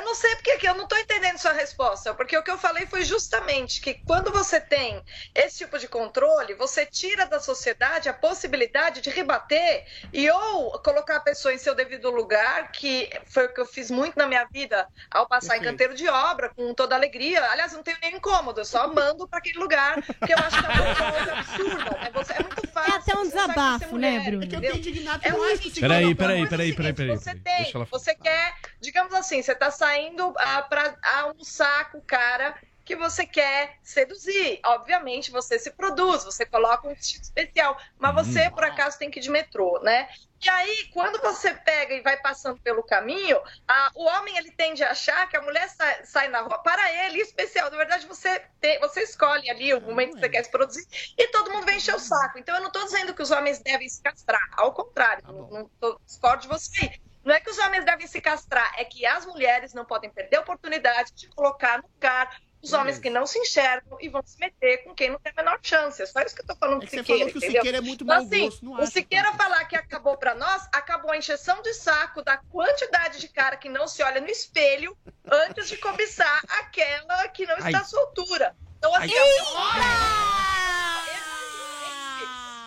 eu 0.00 0.04
não. 0.04 0.14
Sei 0.20 0.34
porque 0.36 0.58
que 0.58 0.68
eu 0.68 0.74
não 0.74 0.86
tô 0.86 0.96
entendendo 0.96 1.38
sua 1.38 1.52
resposta, 1.52 2.12
porque 2.14 2.36
o 2.36 2.42
que 2.42 2.50
eu 2.50 2.58
falei 2.58 2.86
foi 2.86 3.04
justamente 3.04 3.80
que 3.80 3.94
quando 3.94 4.30
você 4.30 4.60
tem 4.60 5.02
esse 5.34 5.58
tipo 5.58 5.78
de 5.78 5.88
controle, 5.88 6.54
você 6.54 6.84
tira 6.84 7.24
da 7.26 7.40
sociedade 7.40 8.08
a 8.08 8.12
possibilidade 8.12 9.00
de 9.00 9.08
rebater 9.10 9.84
e 10.12 10.28
ou 10.30 10.72
colocar 10.82 11.16
a 11.16 11.20
pessoa 11.20 11.54
em 11.54 11.58
seu 11.58 11.74
devido 11.74 12.10
lugar, 12.10 12.70
que 12.72 13.08
foi 13.26 13.46
o 13.46 13.54
que 13.54 13.60
eu 13.60 13.66
fiz 13.66 13.90
muito 13.90 14.16
na 14.18 14.26
minha 14.26 14.44
vida 14.52 14.86
ao 15.10 15.26
passar 15.28 15.56
em 15.56 15.62
canteiro 15.62 15.94
de 15.94 16.08
obra, 16.08 16.50
com 16.50 16.74
toda 16.74 16.94
alegria. 16.94 17.42
Aliás, 17.50 17.72
não 17.72 17.82
tenho 17.82 17.98
nenhum 18.02 18.16
incômodo, 18.16 18.60
eu 18.60 18.64
só 18.64 18.86
mando 18.92 19.26
para 19.28 19.38
aquele 19.38 19.58
lugar, 19.58 19.94
porque 20.02 20.32
eu 20.34 20.38
acho 20.38 20.60
que 20.60 20.66
é 20.66 20.70
uma 20.70 21.12
coisa 21.12 21.32
absurda. 21.32 21.90
né? 21.98 22.10
Você- 22.12 22.32
é 22.32 22.42
muito 22.42 22.68
fácil. 22.68 22.92
É 22.92 22.96
até 22.96 23.12
um 23.16 23.24
sabe 23.30 23.30
desabafo, 23.30 23.96
né, 23.98 24.20
Bruno? 24.20 24.44
É 24.44 24.46
que 24.46 24.56
eu 24.56 24.60
tô 24.60 24.76
indignado 24.76 25.20
É 25.26 25.30
com 25.30 25.38
um 25.38 25.48
isso. 25.50 25.80
Peraí, 25.80 26.14
peraí, 26.14 26.48
peraí, 26.48 26.72
peraí, 26.74 27.10
é 27.10 27.16
Você 27.16 27.34
tem, 27.36 27.72
você 27.90 28.14
quer, 28.14 28.54
digamos 28.80 29.14
assim, 29.14 29.42
você 29.42 29.54
tá 29.54 29.70
saindo 29.70 29.89
ah, 30.38 30.62
pra 30.62 30.96
almoçar 31.02 31.90
com 31.90 31.98
o 31.98 32.02
cara 32.02 32.56
que 32.84 32.96
você 32.96 33.24
quer 33.24 33.76
seduzir. 33.84 34.60
Obviamente, 34.66 35.30
você 35.30 35.58
se 35.60 35.70
produz, 35.70 36.24
você 36.24 36.44
coloca 36.44 36.88
um 36.88 36.94
vestido 36.94 37.22
especial, 37.22 37.76
mas 37.98 38.14
você, 38.14 38.50
por 38.50 38.64
acaso, 38.64 38.98
tem 38.98 39.10
que 39.10 39.20
ir 39.20 39.22
de 39.22 39.30
metrô, 39.30 39.78
né? 39.82 40.08
E 40.42 40.48
aí, 40.48 40.88
quando 40.92 41.20
você 41.20 41.54
pega 41.54 41.94
e 41.94 42.00
vai 42.00 42.16
passando 42.16 42.58
pelo 42.62 42.82
caminho, 42.82 43.38
a- 43.68 43.90
o 43.94 44.04
homem 44.06 44.36
ele 44.38 44.50
tende 44.52 44.82
a 44.82 44.90
achar 44.90 45.28
que 45.28 45.36
a 45.36 45.42
mulher 45.42 45.68
sai, 45.68 46.04
sai 46.04 46.28
na 46.28 46.40
rua. 46.40 46.58
Para 46.62 46.90
ele, 47.06 47.20
especial, 47.20 47.70
na 47.70 47.76
verdade, 47.76 48.06
você, 48.06 48.40
tem- 48.58 48.80
você 48.80 49.02
escolhe 49.02 49.48
ali 49.50 49.72
o 49.74 49.80
momento 49.82 50.14
que 50.14 50.20
você 50.20 50.28
quer 50.30 50.44
se 50.44 50.50
produzir 50.50 50.84
e 51.16 51.28
todo 51.28 51.52
mundo 51.52 51.66
vem 51.66 51.76
encher 51.76 51.94
o 51.94 51.98
saco. 52.00 52.38
Então, 52.38 52.54
eu 52.56 52.60
não 52.62 52.68
estou 52.68 52.84
dizendo 52.84 53.14
que 53.14 53.22
os 53.22 53.30
homens 53.30 53.60
devem 53.62 53.88
se 53.88 54.02
castrar. 54.02 54.42
Ao 54.56 54.72
contrário, 54.72 55.22
não, 55.26 55.48
não 55.50 55.70
tô, 55.78 56.00
discordo 56.06 56.42
de 56.42 56.48
você. 56.48 56.90
Não 57.24 57.34
é 57.34 57.40
que 57.40 57.50
os 57.50 57.58
homens 57.58 57.84
devem 57.84 58.06
se 58.06 58.20
castrar, 58.20 58.72
é 58.78 58.84
que 58.84 59.04
as 59.04 59.26
mulheres 59.26 59.74
não 59.74 59.84
podem 59.84 60.10
perder 60.10 60.36
a 60.36 60.40
oportunidade 60.40 61.12
de 61.14 61.28
colocar 61.28 61.78
no 61.82 61.88
lugar 61.94 62.40
os 62.62 62.74
homens 62.74 62.98
que 62.98 63.08
não 63.08 63.26
se 63.26 63.38
enxergam 63.38 63.96
e 64.02 64.08
vão 64.10 64.22
se 64.22 64.38
meter 64.38 64.84
com 64.84 64.94
quem 64.94 65.08
não 65.10 65.18
tem 65.18 65.32
a 65.34 65.42
menor 65.42 65.58
chance. 65.62 66.02
É 66.02 66.06
só 66.06 66.20
isso 66.20 66.34
que 66.34 66.42
eu 66.42 66.46
tô 66.46 66.54
falando 66.56 66.82
É 66.82 66.84
do 66.84 66.90
que 66.90 66.90
você 66.90 66.98
Siqueira, 66.98 67.18
falou 67.20 67.32
que 67.32 67.38
o? 67.38 67.40
Siqueira 67.40 67.78
é 67.78 67.80
muito 67.80 68.04
Então, 68.04 68.16
mau 68.16 68.26
assim, 68.26 68.44
gosto, 68.44 68.64
não 68.64 68.72
o 68.82 68.86
Siqueira 68.86 69.32
falar 69.32 69.64
que 69.64 69.76
acabou 69.76 70.16
pra 70.18 70.34
nós, 70.34 70.68
acabou 70.72 71.10
a 71.10 71.16
encheção 71.16 71.62
de 71.62 71.72
saco 71.72 72.22
da 72.22 72.36
quantidade 72.36 73.18
de 73.18 73.28
cara 73.28 73.56
que 73.56 73.68
não 73.70 73.88
se 73.88 74.02
olha 74.02 74.20
no 74.20 74.28
espelho 74.28 74.94
antes 75.30 75.68
de 75.68 75.78
cobiçar 75.78 76.40
aquela 76.60 77.28
que 77.28 77.46
não 77.46 77.54
está 77.56 77.68
Ai. 77.68 77.74
à 77.76 77.84
sua 77.84 78.00
altura. 78.00 78.54
Então, 78.78 78.94
assim, 78.94 79.12
a- 79.16 80.30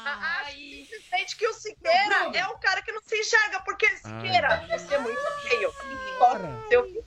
a- 0.06 0.42
acho 0.42 0.58
simplesmente 1.24 1.36
que 1.36 1.48
o 1.48 1.54
Siqueira 1.54 2.30
é 2.38 2.48
o 2.48 2.58
cara 2.58 2.82
que 2.82 2.92
não 2.92 3.02
se 3.02 3.18
enxerga, 3.18 3.60
porque 3.62 3.88
Siqueira, 3.98 4.66
você 4.70 4.96
é 4.96 5.00
muito 5.00 5.20
feio. 5.48 5.74
Seu 6.70 7.04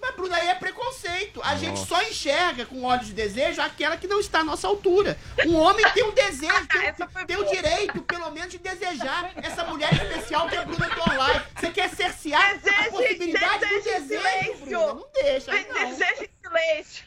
Mas, 0.00 0.14
Bruno, 0.14 0.34
aí 0.34 0.48
é 0.48 0.54
preconceito. 0.54 1.40
A 1.44 1.56
gente 1.56 1.78
Nossa. 1.78 1.86
só 1.86 2.02
enxerga 2.02 2.64
com 2.64 2.82
olhos 2.84 3.06
de 3.08 3.12
desejo 3.12 3.60
aquela 3.60 3.96
que 3.98 4.06
não 4.06 4.18
está 4.18 4.40
à 4.40 4.44
nossa 4.44 4.66
altura. 4.66 5.18
Um 5.46 5.56
homem 5.56 5.84
tem 5.92 6.02
um 6.04 6.12
desejo, 6.12 6.66
tem, 6.68 6.90
um- 6.90 7.26
tem 7.26 7.36
o 7.36 7.44
direito, 7.44 8.00
pelo 8.02 8.30
menos, 8.30 8.50
de 8.50 8.58
desejar 8.58 9.30
essa 9.36 9.64
mulher 9.64 9.92
especial 9.92 10.48
que 10.48 10.56
é 10.56 10.58
a 10.60 10.64
Bruna 10.64 10.88
Torlai. 10.94 11.46
Você 11.58 11.70
quer 11.70 11.90
cercear 11.90 12.54
a 12.56 12.90
possibilidade 12.90 13.66
do 13.66 13.74
deseje 13.82 14.00
desejo, 14.00 14.22
silêncio. 14.22 14.66
Bruna. 14.66 14.94
Não 14.94 15.06
deixa, 15.12 15.52
não. 15.52 15.90
Desejo 15.90 16.30
silêncio. 16.42 17.04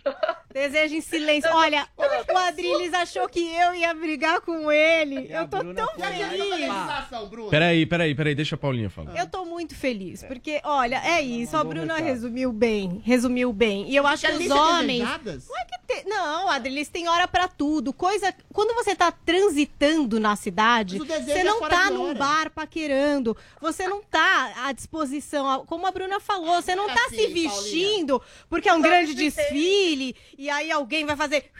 Desejo 0.53 0.95
em 0.95 1.01
silêncio. 1.01 1.49
Olha, 1.53 1.87
o 1.97 2.37
Adriles 2.37 2.93
achou 2.93 3.27
que 3.27 3.39
eu 3.39 3.73
ia 3.75 3.93
brigar 3.93 4.41
com 4.41 4.71
ele. 4.71 5.27
Eu 5.31 5.47
tô 5.47 5.57
tão 5.73 5.87
feliz. 5.95 7.49
Peraí, 7.49 7.85
peraí, 7.85 8.15
peraí, 8.15 8.35
deixa 8.35 8.55
a 8.55 8.57
Paulinha 8.57 8.89
falar. 8.89 9.17
Eu 9.17 9.27
tô 9.27 9.45
muito 9.45 9.75
feliz, 9.75 10.23
porque, 10.23 10.61
olha, 10.63 11.01
é 11.05 11.21
isso, 11.21 11.55
a 11.57 11.63
Bruna 11.63 11.97
resumiu 11.97 12.51
bem, 12.51 13.01
resumiu 13.03 13.51
bem. 13.51 13.89
E 13.89 13.95
eu 13.95 14.05
acho 14.07 14.25
que 14.27 14.33
os 14.33 14.49
homens. 14.51 15.03
é 15.03 15.77
te- 15.87 16.07
não, 16.07 16.49
Adriles 16.49 16.89
tem 16.89 17.07
hora 17.07 17.27
pra 17.27 17.47
tudo. 17.47 17.91
Coisa. 17.93 18.33
Quando 18.51 18.73
você 18.75 18.95
tá 18.95 19.11
transitando 19.11 20.19
na 20.19 20.35
cidade, 20.35 20.97
você 20.99 21.31
é 21.39 21.43
não 21.43 21.59
fora 21.59 21.75
tá 21.75 21.89
num 21.89 22.05
hora. 22.09 22.15
bar 22.19 22.49
paquerando, 22.51 23.35
você 23.59 23.87
não 23.87 24.01
tá 24.01 24.53
à 24.65 24.71
disposição, 24.71 25.65
como 25.65 25.85
a 25.87 25.91
Bruna 25.91 26.19
falou, 26.19 26.61
você 26.61 26.75
não 26.75 26.89
É 26.89 26.93
tá 26.93 27.05
assim, 27.07 27.17
se 27.17 27.27
vestindo 27.27 28.21
porque 28.49 28.69
é 28.69 28.73
um 28.73 28.81
grande 28.81 29.13
desfile 29.29 30.15
e 30.37 30.49
aí 30.49 30.71
alguém 30.71 31.05
vai 31.05 31.15
fazer 31.15 31.51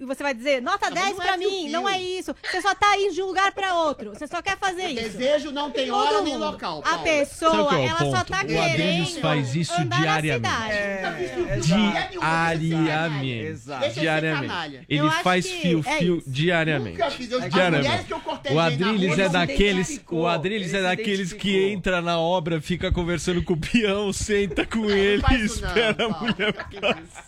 e 0.00 0.04
você 0.04 0.22
vai 0.22 0.34
dizer, 0.34 0.60
nota 0.62 0.88
Não, 0.90 0.96
mas 0.96 1.04
10 1.04 1.16
não 1.16 1.22
é 1.22 1.26
pra 1.26 1.36
mim. 1.36 1.68
Não 1.70 1.88
é 1.88 2.00
isso. 2.00 2.34
Você 2.50 2.60
só 2.62 2.74
tá 2.74 2.96
indo 2.98 3.14
de 3.14 3.22
um 3.22 3.26
lugar 3.26 3.52
pra 3.52 3.74
outro. 3.74 4.10
Você 4.14 4.26
só 4.26 4.40
quer 4.42 4.56
fazer 4.58 4.88
isso. 4.88 5.16
Desejo 5.18 5.50
não 5.52 5.70
tem 5.70 5.88
Todo 5.88 5.96
hora 5.98 6.22
nem 6.22 6.32
mundo. 6.34 6.44
local. 6.46 6.78
A 6.84 6.90
Paulo. 6.90 7.04
pessoa, 7.04 7.50
Sabe 7.50 7.62
qual 7.68 7.74
é 7.74 7.84
o 7.84 7.88
ela 7.88 7.98
só 7.98 8.04
ponto? 8.18 8.26
tá 8.32 8.40
O 8.42 8.46
querendo 8.46 9.20
faz 9.20 9.54
isso 9.56 9.72
andar 9.74 9.96
na 9.96 10.20
diariamente. 10.20 10.48
cidade. 10.48 11.66
Diariamente. 11.66 13.28
Exato. 13.46 13.80
Deixa 13.80 13.88
de 13.88 13.94
ser 13.94 14.00
Diariamente. 14.00 14.86
Ele 14.88 15.00
Eu 15.00 15.06
acho 15.08 15.22
faz 15.22 15.46
que 15.46 15.60
fio-fio 15.60 15.92
é 16.14 16.18
isso. 16.18 16.30
diariamente. 16.30 16.98
Nunca 16.98 17.10
fiz. 17.10 17.30
Eu- 17.30 17.38
as 17.42 17.50
Diariamente. 17.52 17.88
mulheres 17.88 18.06
que 18.06 18.12
eu 18.12 18.20
O 18.52 18.54
na 18.54 18.64
Adriles 18.66 19.06
rua, 19.08 19.20
é 19.20 19.24
não 19.24 19.32
daqueles. 19.32 19.88
identificou. 19.88 20.20
O 20.20 20.26
Adriles 20.26 20.68
Ele 20.68 20.76
é 20.76 20.80
se 20.80 20.84
daqueles 20.96 21.32
que 21.32 21.48
identificou. 21.48 21.70
entra 21.78 22.00
na 22.02 22.18
obra, 22.18 22.60
fica 22.60 22.92
conversando 22.92 23.42
com 23.42 23.52
o 23.54 23.56
peão, 23.56 24.12
senta 24.12 24.64
com 24.66 24.88
ele 24.90 25.20
faz 25.22 25.40
e 25.40 25.44
isso 25.44 25.60
não, 25.62 25.68
espera 25.68 25.90
a 25.90 26.08
Paulo. 26.08 26.26
mulher 26.36 26.52
passar. 26.52 27.25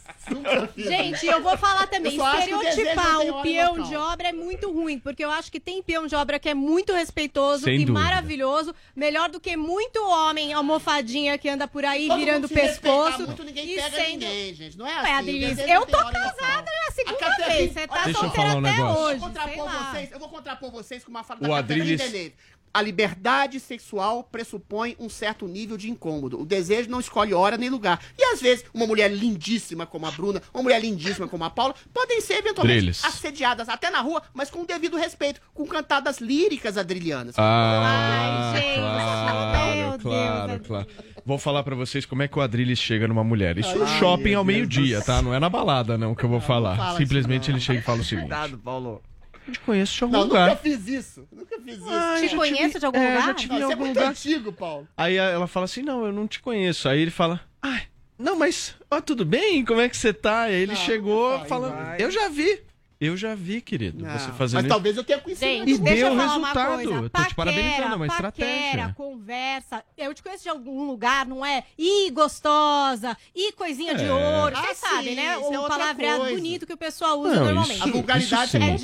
Gente, 0.76 1.26
eu 1.26 1.42
vou 1.42 1.56
falar 1.56 1.86
também, 1.86 2.16
Eu 2.16 2.22
o 2.22 2.38
estereotipar 2.38 3.20
o 3.20 3.42
peão 3.42 3.72
local. 3.76 3.86
de 3.88 3.96
obra 3.96 4.28
é 4.28 4.32
muito 4.32 4.72
ruim, 4.72 4.98
porque 4.98 5.24
eu 5.24 5.30
acho 5.30 5.50
que 5.50 5.58
tem 5.60 5.82
peão 5.82 6.06
de 6.06 6.14
obra 6.14 6.38
que 6.38 6.48
é 6.48 6.54
muito 6.54 6.92
respeitoso 6.92 7.64
Sem 7.64 7.74
e 7.74 7.84
dúvida. 7.84 7.98
maravilhoso, 7.98 8.74
melhor 8.94 9.28
do 9.28 9.40
que 9.40 9.56
muito 9.56 9.98
homem 10.06 10.52
almofadinha 10.52 11.36
que 11.38 11.48
anda 11.48 11.66
por 11.66 11.84
aí 11.84 12.08
Todo 12.08 12.18
virando 12.18 12.42
mundo 12.42 12.48
se 12.48 12.54
respeitar 12.54 13.04
pescoço 13.04 13.26
muito, 13.26 13.44
ninguém 13.44 13.70
e 13.70 13.74
pega 13.76 13.96
sendo... 13.96 14.10
ninguém, 14.20 14.54
gente. 14.54 14.78
Não 14.78 14.86
é 14.86 14.92
assim. 15.18 15.62
Eu 15.68 15.86
tô 15.86 15.96
casada 15.98 16.70
na 16.86 16.92
segunda 16.92 17.46
vez, 17.46 17.72
você 17.72 17.86
tá 17.86 18.04
Deixa 18.04 18.10
eu 18.10 18.14
solteira 18.24 18.50
falar 18.50 18.54
um 18.54 18.58
até 18.66 18.76
negócio. 18.76 19.02
hoje, 19.02 19.14
Eu 19.14 19.18
vou 19.20 19.28
contrapor 19.28 19.70
vocês, 19.70 20.12
eu 20.12 20.18
vou 20.18 20.28
contrapor 20.28 20.70
vocês 20.70 21.04
com 21.04 21.10
uma 21.10 21.24
fala 21.24 21.40
O 21.42 21.48
da 21.48 21.56
Adriles-. 21.58 22.32
A 22.72 22.82
liberdade 22.82 23.58
sexual 23.60 24.24
pressupõe 24.24 24.96
um 24.98 25.08
certo 25.08 25.46
nível 25.46 25.76
de 25.76 25.90
incômodo. 25.90 26.40
O 26.40 26.46
desejo 26.46 26.90
não 26.90 27.00
escolhe 27.00 27.34
hora 27.34 27.56
nem 27.56 27.70
lugar. 27.70 28.00
E 28.16 28.24
às 28.32 28.40
vezes, 28.40 28.64
uma 28.72 28.86
mulher 28.86 29.10
lindíssima 29.10 29.86
como 29.86 30.06
a 30.06 30.10
Bruna, 30.10 30.42
uma 30.52 30.62
mulher 30.62 30.80
lindíssima 30.80 31.26
como 31.28 31.44
a 31.44 31.50
Paula, 31.50 31.74
podem 31.92 32.20
ser 32.20 32.34
eventualmente 32.34 33.00
assediadas 33.02 33.68
até 33.68 33.90
na 33.90 34.00
rua, 34.00 34.22
mas 34.32 34.50
com 34.50 34.62
o 34.62 34.66
devido 34.66 34.96
respeito, 34.96 35.40
com 35.54 35.66
cantadas 35.66 36.18
líricas 36.18 36.76
adrilianas. 36.76 37.34
Ah, 37.38 38.52
Ai, 38.54 38.60
gente, 38.60 38.74
claro, 38.78 39.76
meu 39.76 39.90
Deus, 39.90 40.02
claro, 40.02 40.60
claro. 40.60 40.86
Vou 41.24 41.38
falar 41.38 41.62
pra 41.62 41.74
vocês 41.74 42.06
como 42.06 42.22
é 42.22 42.28
que 42.28 42.38
o 42.38 42.42
Adriles 42.42 42.78
chega 42.78 43.06
numa 43.06 43.24
mulher. 43.24 43.58
Isso 43.58 43.76
no 43.76 43.84
Ai, 43.84 43.98
shopping 43.98 44.30
meu 44.30 44.38
ao 44.38 44.44
meio-dia, 44.44 45.02
tá? 45.02 45.20
Não 45.20 45.34
é 45.34 45.38
na 45.38 45.48
balada, 45.48 45.98
não, 45.98 46.14
que 46.14 46.24
eu 46.24 46.28
vou 46.28 46.40
falar. 46.40 46.76
fala 46.76 46.96
Simplesmente 46.96 47.50
ele 47.50 47.60
chega 47.60 47.80
e 47.80 47.82
fala 47.82 48.00
o 48.00 48.04
seguinte. 48.04 48.28
Cuidado, 48.28 48.58
Paulo. 48.58 49.02
Eu 49.48 49.52
te 49.52 49.60
conheço 49.60 49.96
de 49.96 50.04
algum 50.04 50.12
Não, 50.16 50.22
lugar. 50.24 50.48
nunca 50.50 50.60
fiz 50.60 50.86
isso. 50.86 51.26
Nunca 51.32 51.58
fiz 51.58 51.76
isso. 51.78 51.88
Ah, 51.88 52.16
Te 52.20 52.28
já 52.28 52.36
conheço 52.36 52.66
tive- 52.66 52.78
de 52.80 52.86
algum 52.86 52.98
é, 52.98 53.08
lugar? 53.08 53.26
já 53.26 53.34
tive 53.34 53.48
Não, 53.48 53.56
em 53.56 53.60
isso 53.62 53.70
é 53.70 53.72
algum 53.72 53.84
muito 53.86 53.96
lugar. 53.96 54.10
antigo, 54.10 54.52
Paulo. 54.52 54.88
Aí 54.96 55.16
ela 55.16 55.46
fala 55.46 55.64
assim: 55.64 55.82
Não, 55.82 56.04
eu 56.04 56.12
não 56.12 56.28
te 56.28 56.38
conheço. 56.40 56.88
Aí 56.88 57.00
ele 57.00 57.10
fala: 57.10 57.40
Ai, 57.62 57.82
não, 58.18 58.36
mas, 58.36 58.74
ó, 58.90 59.00
tudo 59.00 59.24
bem? 59.24 59.64
Como 59.64 59.80
é 59.80 59.88
que 59.88 59.96
você 59.96 60.12
tá? 60.12 60.42
Aí 60.42 60.54
ele 60.54 60.72
Não, 60.72 60.76
chegou 60.80 61.38
vai, 61.38 61.48
falando: 61.48 61.74
vai. 61.76 61.96
Eu 62.02 62.10
já 62.10 62.28
vi. 62.28 62.60
Eu 63.00 63.16
já 63.16 63.32
vi, 63.34 63.60
querido. 63.60 64.02
Não, 64.04 64.10
você 64.18 64.32
fazendo 64.32 64.54
mas 64.56 64.64
isso. 64.64 64.68
talvez 64.68 64.96
eu 64.96 65.04
tenha 65.04 65.20
conhecido. 65.20 65.46
Gente, 65.48 65.70
E 65.70 65.78
deixa 65.78 65.94
deu 66.00 66.08
eu 66.08 66.16
falar 66.16 66.36
uma 66.36 66.48
resultado. 66.48 66.74
coisa. 66.74 66.90
Eu 66.92 67.02
tô 67.02 67.08
te 67.08 67.10
Paquera, 67.10 67.34
parabenizando, 67.36 67.82
é 67.82 67.96
uma 67.96 68.06
paquera, 68.08 68.28
estratégia. 68.28 68.94
conversa. 68.96 69.84
Eu 69.96 70.14
te 70.14 70.22
conheço 70.22 70.42
de 70.42 70.48
algum 70.48 70.84
lugar, 70.84 71.24
não 71.26 71.46
é? 71.46 71.62
Ih, 71.78 72.10
gostosa. 72.10 73.16
Ih, 73.36 73.52
coisinha 73.52 73.94
de 73.94 74.04
É. 74.04 74.12
ouro. 74.12 74.56
Ah, 74.56 74.62
Vocês 74.62 74.78
sim, 74.78 74.86
sabem, 74.88 75.14
né? 75.14 75.38
isso 75.40 75.54
é 75.54 75.68
palavreado 75.68 76.18
coisa. 76.22 76.34
bonito 76.34 76.66
que 76.66 76.72
o 76.72 76.76
pessoal 76.76 77.20
usa 77.20 77.36
Não, 77.36 77.44
normalmente. 77.44 77.74
isso- 77.78 77.88
A 77.88 77.92
vulgaridade 77.92 78.56
é. 78.56 78.60
É 78.68 78.74
diferente. 78.76 78.82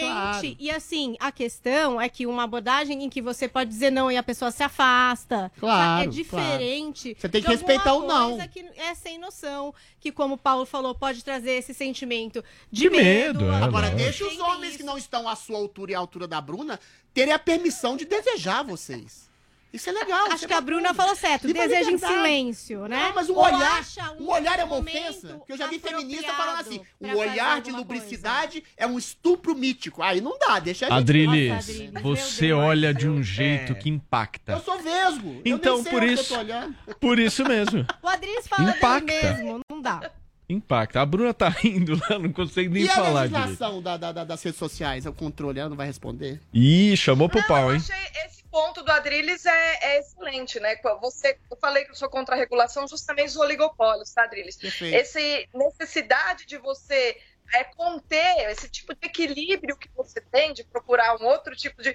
claro. 0.00 0.56
E 0.58 0.70
assim, 0.70 1.16
a 1.18 1.32
questão 1.32 1.98
é 2.00 2.08
que 2.10 2.26
uma 2.26 2.42
abordagem 2.44 3.04
em 3.04 3.08
que 3.08 3.22
você 3.22 3.48
pode 3.48 3.70
dizer 3.70 3.90
não 3.90 4.12
e 4.12 4.18
a 4.18 4.22
pessoa 4.22 4.50
se 4.50 4.62
afasta. 4.62 5.50
Claro, 5.58 6.04
É 6.04 6.06
diferente. 6.06 7.16
Você 7.18 7.28
tem 7.28 7.40
que 7.40 7.48
de 7.48 7.54
respeitar 7.54 7.94
o 7.94 8.06
não. 8.06 8.30
coisa 8.32 8.48
que 8.48 8.60
é 8.76 8.94
sem 8.94 9.18
noção. 9.18 9.74
Que, 9.98 10.12
como 10.12 10.34
o 10.34 10.38
Paulo 10.38 10.64
falou, 10.64 10.94
pode 10.94 11.24
trazer 11.24 11.52
esse 11.52 11.74
sentimento 11.74 12.44
de, 12.70 12.82
De 12.82 12.90
medo, 12.90 13.45
é, 13.52 13.56
Agora, 13.62 13.86
lógico. 13.86 13.96
deixa 13.96 14.26
os 14.26 14.38
homens 14.38 14.76
que 14.76 14.82
não 14.82 14.96
estão 14.98 15.28
à 15.28 15.34
sua 15.36 15.56
altura 15.58 15.92
e 15.92 15.94
à 15.94 15.98
altura 15.98 16.26
da 16.28 16.40
Bruna 16.40 16.78
terem 17.14 17.32
a 17.32 17.38
permissão 17.38 17.96
de 17.96 18.04
desejar 18.04 18.62
vocês. 18.62 19.26
Isso 19.72 19.90
é 19.90 19.92
legal. 19.92 20.28
Acho 20.30 20.46
que 20.46 20.54
a 20.54 20.60
Bruna 20.60 20.94
falou 20.94 21.14
certo. 21.14 21.46
A 21.48 21.52
Deseja 21.52 21.90
em 21.90 21.98
silêncio, 21.98 22.86
né? 22.88 23.08
Não, 23.08 23.14
mas 23.14 23.28
o 23.28 23.34
Ou 23.34 23.44
olhar, 23.44 23.84
um 24.18 24.30
olhar 24.30 24.58
é 24.58 24.64
uma 24.64 24.76
ofensa. 24.78 25.38
Que 25.44 25.52
eu 25.52 25.56
já 25.58 25.66
vi 25.66 25.78
feminista 25.78 26.32
falando 26.32 26.60
assim: 26.60 26.80
o 26.98 27.14
olhar 27.16 27.60
de 27.60 27.70
lubricidade 27.72 28.64
é 28.74 28.86
um 28.86 28.96
estupro 28.96 29.54
mítico. 29.54 30.02
Aí 30.02 30.20
não 30.22 30.38
dá, 30.38 30.58
deixa 30.60 30.86
a 30.86 30.88
gente. 30.90 30.98
Adriles, 30.98 31.48
Nossa, 31.52 31.70
Adriles, 31.72 32.02
você 32.02 32.46
Deus. 32.46 32.60
olha 32.62 32.94
de 32.94 33.06
um 33.08 33.22
jeito 33.22 33.74
que 33.74 33.90
impacta. 33.90 34.52
Eu 34.52 34.60
sou 34.60 34.78
vesgo. 34.78 35.42
eu 35.44 35.56
Então, 35.56 35.74
nem 35.74 35.82
sei 35.82 35.92
por 35.92 36.02
isso- 36.04 36.32
Eu 36.32 36.38
tô 36.38 36.42
olhando. 36.44 36.76
Por 36.98 37.18
isso 37.18 37.44
mesmo. 37.44 37.86
O 38.02 38.08
Adriles 38.08 38.48
fala 38.48 38.70
Impacta. 38.70 39.04
mesmo, 39.04 39.60
não 39.70 39.82
dá. 39.82 40.10
Impacta. 40.48 41.00
A 41.00 41.06
Bruna 41.06 41.34
tá 41.34 41.48
rindo 41.48 41.98
lá, 42.08 42.18
não 42.18 42.32
consegue 42.32 42.68
nem 42.68 42.84
e 42.84 42.88
a 42.88 42.94
falar 42.94 43.26
direito. 43.26 43.46
legislação 43.46 43.82
da, 43.82 43.96
da- 43.96 44.12
da- 44.12 44.24
das 44.24 44.42
redes 44.42 44.58
sociais? 44.58 45.04
É 45.06 45.10
o 45.10 45.12
controle, 45.12 45.58
ela 45.58 45.68
não 45.68 45.76
vai 45.76 45.86
responder? 45.86 46.40
Ih, 46.52 46.96
chamou 46.96 47.28
pro 47.28 47.40
Não, 47.40 47.46
pau, 47.48 47.68
eu 47.70 47.74
hein? 47.74 47.76
achei 47.82 48.24
esse 48.26 48.44
ponto 48.44 48.82
do 48.82 48.90
Adriles 48.92 49.44
é, 49.44 49.78
é 49.82 49.98
excelente, 49.98 50.60
né? 50.60 50.76
Você, 51.02 51.36
eu 51.50 51.56
falei 51.56 51.84
que 51.84 51.90
eu 51.90 51.94
sou 51.96 52.08
contra 52.08 52.34
a 52.34 52.38
regulação 52.38 52.86
justamente 52.86 53.26
dos 53.28 53.36
oligopólios, 53.36 54.12
tá, 54.12 54.22
Adriles? 54.24 54.56
Perfeito. 54.56 54.94
Esse 54.94 55.48
necessidade 55.52 56.46
de 56.46 56.56
você 56.58 57.16
é, 57.52 57.64
conter 57.64 58.50
esse 58.50 58.68
tipo 58.68 58.94
de 58.94 59.06
equilíbrio 59.06 59.76
que 59.76 59.88
você 59.96 60.20
tem, 60.20 60.52
de 60.52 60.62
procurar 60.64 61.16
um 61.20 61.24
outro 61.26 61.54
tipo 61.56 61.82
de, 61.82 61.94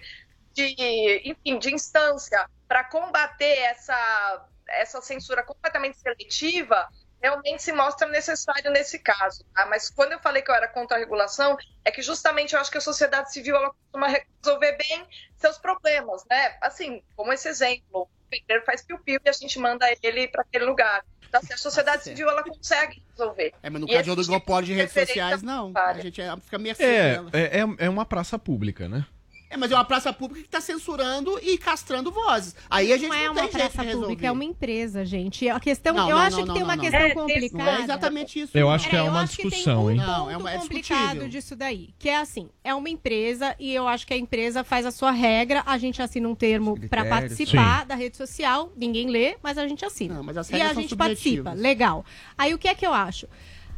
de 0.54 1.22
enfim, 1.26 1.58
de 1.58 1.74
instância 1.74 2.46
para 2.68 2.84
combater 2.84 3.58
essa, 3.60 4.46
essa 4.68 5.02
censura 5.02 5.44
completamente 5.44 5.98
seletiva, 6.00 6.88
realmente 7.22 7.62
se 7.62 7.72
mostra 7.72 8.08
necessário 8.08 8.72
nesse 8.72 8.98
caso. 9.00 9.44
Tá? 9.54 9.66
Mas 9.68 9.90
quando 9.90 10.14
eu 10.14 10.20
falei 10.20 10.42
que 10.42 10.50
eu 10.50 10.56
era 10.56 10.68
contra 10.68 10.98
a 10.98 11.00
regulação, 11.00 11.56
é 11.86 11.92
que 11.92 12.02
justamente 12.02 12.54
eu 12.56 12.60
acho 12.62 12.72
que 12.72 12.78
a 12.78 12.82
sociedade 12.82 13.32
civil 13.32 13.56
ela 13.56 13.70
costuma 13.72 14.08
resolver 14.08 14.78
bem 14.78 15.06
seus 15.38 15.58
problemas, 15.58 16.24
né? 16.30 16.58
Assim, 16.62 17.02
como 17.16 17.32
esse 17.32 17.48
exemplo, 17.48 17.84
o 18.02 18.08
pedreiro 18.30 18.64
faz 18.66 18.82
piu-piu 18.82 19.20
e 19.24 19.30
a 19.30 19.34
gente 19.34 19.60
manda 19.60 19.86
ele 20.02 20.28
para 20.28 20.42
aquele 20.42 20.66
lugar. 20.66 21.04
Então, 21.28 21.40
assim, 21.42 21.54
a 21.54 21.58
sociedade 21.58 22.04
civil 22.04 22.30
ela 22.30 22.44
consegue 22.44 23.02
resolver. 23.12 23.54
É, 23.64 23.70
mas 23.70 23.82
no 23.82 23.88
E 23.88 23.92
caso 23.94 24.04
de 24.04 24.10
esse 24.12 24.20
oligopólio 24.20 24.66
de 24.68 24.74
de 24.74 24.80
redes 24.80 24.94
sociais, 24.94 25.42
não. 25.42 25.72
A 25.76 25.94
gente 25.94 26.22
é, 26.22 26.36
fica 26.38 26.58
mercê 26.58 26.84
É, 26.84 27.14
dela. 27.14 27.30
é, 27.34 27.60
é- 27.60 27.86
é 27.86 27.90
uma 27.90 28.06
praça 28.06 28.38
pública, 28.38 28.90
né? 28.90 29.06
É, 29.52 29.58
mas 29.58 29.70
é 29.70 29.76
uma 29.76 29.84
praça 29.84 30.14
pública 30.14 30.44
que 30.44 30.50
tá 30.50 30.62
censurando 30.62 31.38
e 31.44 31.58
castrando 31.58 32.10
vozes. 32.10 32.56
Aí 32.70 32.94
a 32.94 32.98
gente 32.98 33.10
Não 33.10 33.18
não, 33.18 33.24
é 33.24 33.30
uma 33.30 33.48
praça 33.50 33.84
pública, 33.84 34.26
é 34.28 34.32
uma 34.32 34.46
empresa, 34.46 35.04
gente. 35.04 35.50
A 35.50 35.60
questão, 35.60 35.94
Não, 35.94 36.10
eu 36.10 36.16
não, 36.16 36.24
acho 36.24 36.38
não, 36.38 36.44
que 36.44 36.48
não, 36.48 36.56
tem 36.56 36.64
uma 36.64 36.76
não, 36.78 36.82
questão 36.84 37.00
não. 37.02 37.08
É, 37.08 37.14
complicada. 37.14 37.64
Não 37.72 37.78
é 37.78 37.84
exatamente 37.84 38.40
isso. 38.40 38.58
Eu 38.58 38.70
acho 38.70 38.90
que 38.90 38.96
é 38.96 39.00
eu 39.00 39.06
uma 39.08 39.26
discussão, 39.26 39.88
tem 39.88 39.96
hein? 39.96 40.02
um 40.02 40.08
Não, 40.08 40.32
é 40.32 40.38
uma- 40.38 40.52
é 40.54 40.58
complicado 40.58 41.00
discutível. 41.02 41.28
disso 41.28 41.56
daí, 41.58 41.90
que 42.00 42.08
é 42.08 42.18
assim, 42.18 42.50
é 42.64 42.74
uma 42.74 42.90
empresa 42.90 43.54
e 43.60 43.74
eu 43.74 43.90
acho 43.90 44.08
que 44.08 44.14
a 44.14 44.18
empresa 44.18 44.64
faz 44.64 44.86
a 44.86 44.92
sua 44.92 45.12
regra, 45.12 45.64
a 45.66 45.78
gente 45.78 46.02
assina 46.02 46.30
um 46.30 46.36
termo 46.36 46.80
para 46.88 47.04
participar 47.04 47.86
da 47.86 47.96
rede 47.96 48.16
social, 48.16 48.72
ninguém 48.78 49.10
lê, 49.10 49.36
mas 49.44 49.58
a 49.58 49.68
gente 49.68 49.84
assina. 49.84 50.16
Não, 50.16 50.24
mas 50.24 50.38
as 50.38 50.50
e 50.50 50.62
a 50.62 50.74
gente 50.74 50.96
participa, 50.96 51.52
legal. 51.52 52.06
Aí 52.38 52.54
o 52.54 52.58
que 52.58 52.70
é 52.70 52.74
que 52.74 52.88
eu 52.88 52.94
acho? 52.94 53.28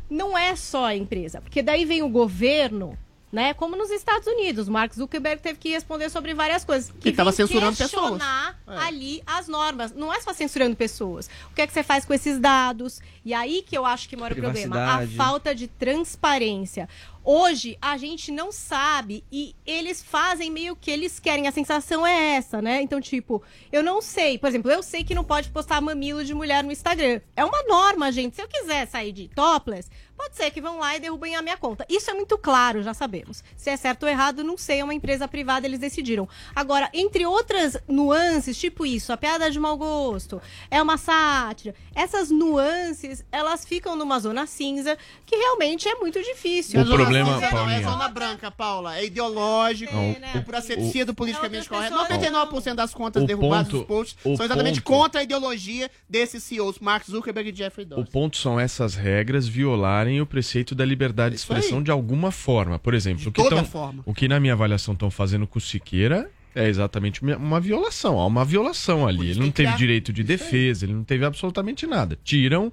Não 0.07 0.37
é 0.37 0.55
só 0.55 0.85
a 0.85 0.95
empresa, 0.95 1.41
porque 1.41 1.63
daí 1.63 1.83
vem 1.83 2.03
o 2.03 2.09
governo 2.09 2.95
né? 3.33 3.51
Como 3.55 3.75
nos 3.75 3.89
Estados 3.89 4.27
Unidos, 4.27 4.69
Mark 4.69 4.93
Zuckerberg 4.93 5.41
teve 5.41 5.57
que 5.57 5.69
responder 5.69 6.07
sobre 6.11 6.35
várias 6.35 6.63
coisas. 6.63 6.93
Que 6.99 7.11
tava 7.11 7.31
vem 7.31 7.37
censurando 7.37 7.75
pessoas. 7.75 8.21
É. 8.21 8.77
ali 8.77 9.23
as 9.25 9.47
normas. 9.47 9.91
Não 9.91 10.13
é 10.13 10.21
só 10.21 10.31
censurando 10.33 10.75
pessoas. 10.75 11.27
O 11.51 11.55
que 11.55 11.63
é 11.63 11.67
que 11.67 11.73
você 11.73 11.81
faz 11.81 12.05
com 12.05 12.13
esses 12.13 12.39
dados? 12.39 13.01
E 13.25 13.33
aí 13.33 13.63
que 13.65 13.75
eu 13.75 13.87
acho 13.87 14.07
que 14.07 14.15
mora 14.15 14.35
o 14.35 14.37
problema. 14.37 14.99
A 14.99 15.07
falta 15.07 15.55
de 15.55 15.67
transparência. 15.67 16.87
Hoje 17.25 17.77
a 17.81 17.97
gente 17.97 18.31
não 18.31 18.51
sabe 18.51 19.23
e 19.31 19.55
eles 19.65 20.03
fazem 20.03 20.51
meio 20.51 20.75
que 20.75 20.91
eles 20.91 21.19
querem. 21.19 21.47
A 21.47 21.51
sensação 21.51 22.05
é 22.05 22.35
essa, 22.35 22.61
né? 22.61 22.81
Então, 22.81 22.99
tipo, 22.99 23.41
eu 23.71 23.81
não 23.81 24.01
sei. 24.01 24.37
Por 24.37 24.47
exemplo, 24.47 24.69
eu 24.69 24.83
sei 24.83 25.03
que 25.03 25.15
não 25.15 25.23
pode 25.23 25.49
postar 25.49 25.79
mamilo 25.79 26.23
de 26.23 26.33
mulher 26.33 26.63
no 26.63 26.71
Instagram. 26.71 27.21
É 27.35 27.45
uma 27.45 27.63
norma, 27.63 28.11
gente. 28.11 28.35
Se 28.35 28.41
eu 28.41 28.47
quiser 28.47 28.87
sair 28.87 29.11
de 29.11 29.29
topless, 29.29 29.89
pode 30.17 30.35
ser 30.35 30.51
que 30.51 30.61
vão 30.61 30.79
lá 30.79 30.95
e 30.95 30.99
derrubem 30.99 31.35
a 31.35 31.41
minha 31.41 31.57
conta. 31.57 31.85
Isso 31.89 32.09
é 32.09 32.13
muito 32.13 32.37
claro, 32.37 32.83
já 32.83 32.93
sabemos. 32.93 33.43
Se 33.55 33.69
é 33.69 33.77
certo 33.77 34.03
ou 34.03 34.09
errado, 34.09 34.43
não 34.43 34.57
sei. 34.57 34.79
É 34.79 34.83
uma 34.83 34.93
empresa 34.93 35.27
privada, 35.27 35.65
eles 35.65 35.79
decidiram. 35.79 36.27
Agora, 36.55 36.89
entre 36.93 37.25
outras 37.25 37.77
nuances, 37.87 38.57
tipo 38.57 38.85
isso, 38.85 39.13
a 39.13 39.17
piada 39.17 39.49
de 39.49 39.59
mau 39.59 39.77
gosto, 39.77 40.41
é 40.69 40.81
uma 40.81 40.97
sátira. 40.97 41.75
Essas 41.95 42.29
nuances, 42.29 43.23
elas 43.31 43.65
ficam 43.65 43.95
numa 43.95 44.19
zona 44.19 44.45
cinza 44.45 44.97
que 45.25 45.35
realmente 45.35 45.87
é 45.87 45.95
muito 45.95 46.21
difícil. 46.21 46.81
O 46.81 46.83
problema, 47.21 47.39
Não, 47.39 47.43
é 47.47 47.51
Paulinha. 47.51 47.81
zona 47.83 48.07
branca, 48.09 48.51
Paula. 48.51 48.97
É 48.97 49.05
ideológico, 49.05 49.93
Não, 49.95 50.15
é 50.35 50.39
por 50.41 50.55
ascetido 50.55 51.13
politicamente 51.13 51.67
correto. 51.69 51.91
pessoas- 51.93 52.09
99% 52.09 52.75
das 52.75 52.93
contas 52.93 53.23
O 53.23 53.25
derrubadas 53.27 53.67
ponto- 53.67 53.77
dos 53.79 53.87
posts 53.87 54.17
o 54.25 54.35
são 54.35 54.45
exatamente 54.45 54.81
ponto- 54.81 54.97
contra 54.99 55.21
a 55.21 55.23
ideologia 55.23 55.89
desses 56.09 56.43
CEOs, 56.43 56.79
Mark 56.79 57.05
Zuckerberg 57.05 57.51
e 57.51 57.55
Jeffrey 57.55 57.85
O 57.85 57.89
Dawson. 57.89 58.05
ponto 58.11 58.37
são 58.37 58.59
essas 58.59 58.95
regras 58.95 59.47
violarem 59.47 60.21
o 60.21 60.25
preceito 60.25 60.73
da 60.75 60.85
liberdade 60.85 61.35
de 61.35 61.41
expressão 61.41 61.81
de 61.81 61.91
alguma 61.91 62.31
forma. 62.31 62.77
Por 62.79 62.93
exemplo, 62.93 63.27
o 63.27 63.31
que, 63.31 63.41
toda 63.43 63.55
tão- 63.57 63.65
forma. 63.65 64.03
o 64.05 64.13
que 64.13 64.27
na 64.27 64.39
minha 64.39 64.53
avaliação 64.53 64.93
estão 64.93 65.09
fazendo 65.11 65.45
com 65.47 65.57
o 65.59 65.61
Siqueira 65.61 66.29
é 66.55 66.67
exatamente 66.67 67.21
uma- 67.21 67.59
violação. 67.59 68.19
Há 68.19 68.25
uma 68.27 68.45
violação 68.45 69.07
ali. 69.07 69.31
Ele 69.31 69.39
não 69.39 69.51
teve 69.51 69.73
direito 69.75 70.13
de 70.13 70.23
defesa, 70.23 70.85
ele 70.85 70.93
não 70.93 71.03
teve 71.03 71.25
absolutamente 71.25 71.87
nada. 71.87 72.17
Tiram 72.23 72.71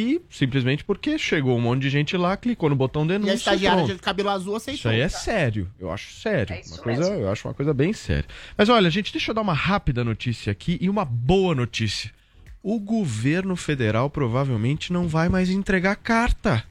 e 0.00 0.20
simplesmente 0.30 0.84
porque 0.84 1.18
chegou 1.18 1.56
um 1.58 1.60
monte 1.60 1.82
de 1.82 1.90
gente 1.90 2.16
lá, 2.16 2.36
clicou 2.36 2.70
no 2.70 2.76
botão 2.76 3.04
E 3.04 3.08
denúncia. 3.08 3.32
a 3.32 3.34
estagiária 3.34 3.84
de 3.84 3.94
cabelo 3.96 4.28
azul 4.30 4.56
Isso 4.56 4.70
aceitou. 4.70 4.92
aí 4.92 5.00
é 5.00 5.08
sério, 5.08 5.68
eu 5.80 5.90
acho 5.90 6.12
sério. 6.12 6.54
É 6.54 6.60
isso 6.60 6.74
uma 6.74 6.82
coisa, 6.84 7.00
mesmo. 7.10 7.16
eu 7.16 7.32
acho 7.32 7.48
uma 7.48 7.54
coisa 7.54 7.74
bem 7.74 7.92
séria. 7.92 8.26
Mas 8.56 8.68
olha, 8.68 8.88
gente, 8.90 9.10
deixa 9.12 9.30
eu 9.32 9.34
dar 9.34 9.40
uma 9.40 9.52
rápida 9.54 10.04
notícia 10.04 10.52
aqui 10.52 10.78
e 10.80 10.88
uma 10.88 11.04
boa 11.04 11.52
notícia. 11.54 12.12
O 12.62 12.78
governo 12.78 13.56
federal 13.56 14.08
provavelmente 14.08 14.92
não 14.92 15.08
vai 15.08 15.28
mais 15.28 15.50
entregar 15.50 15.96
carta. 15.96 16.62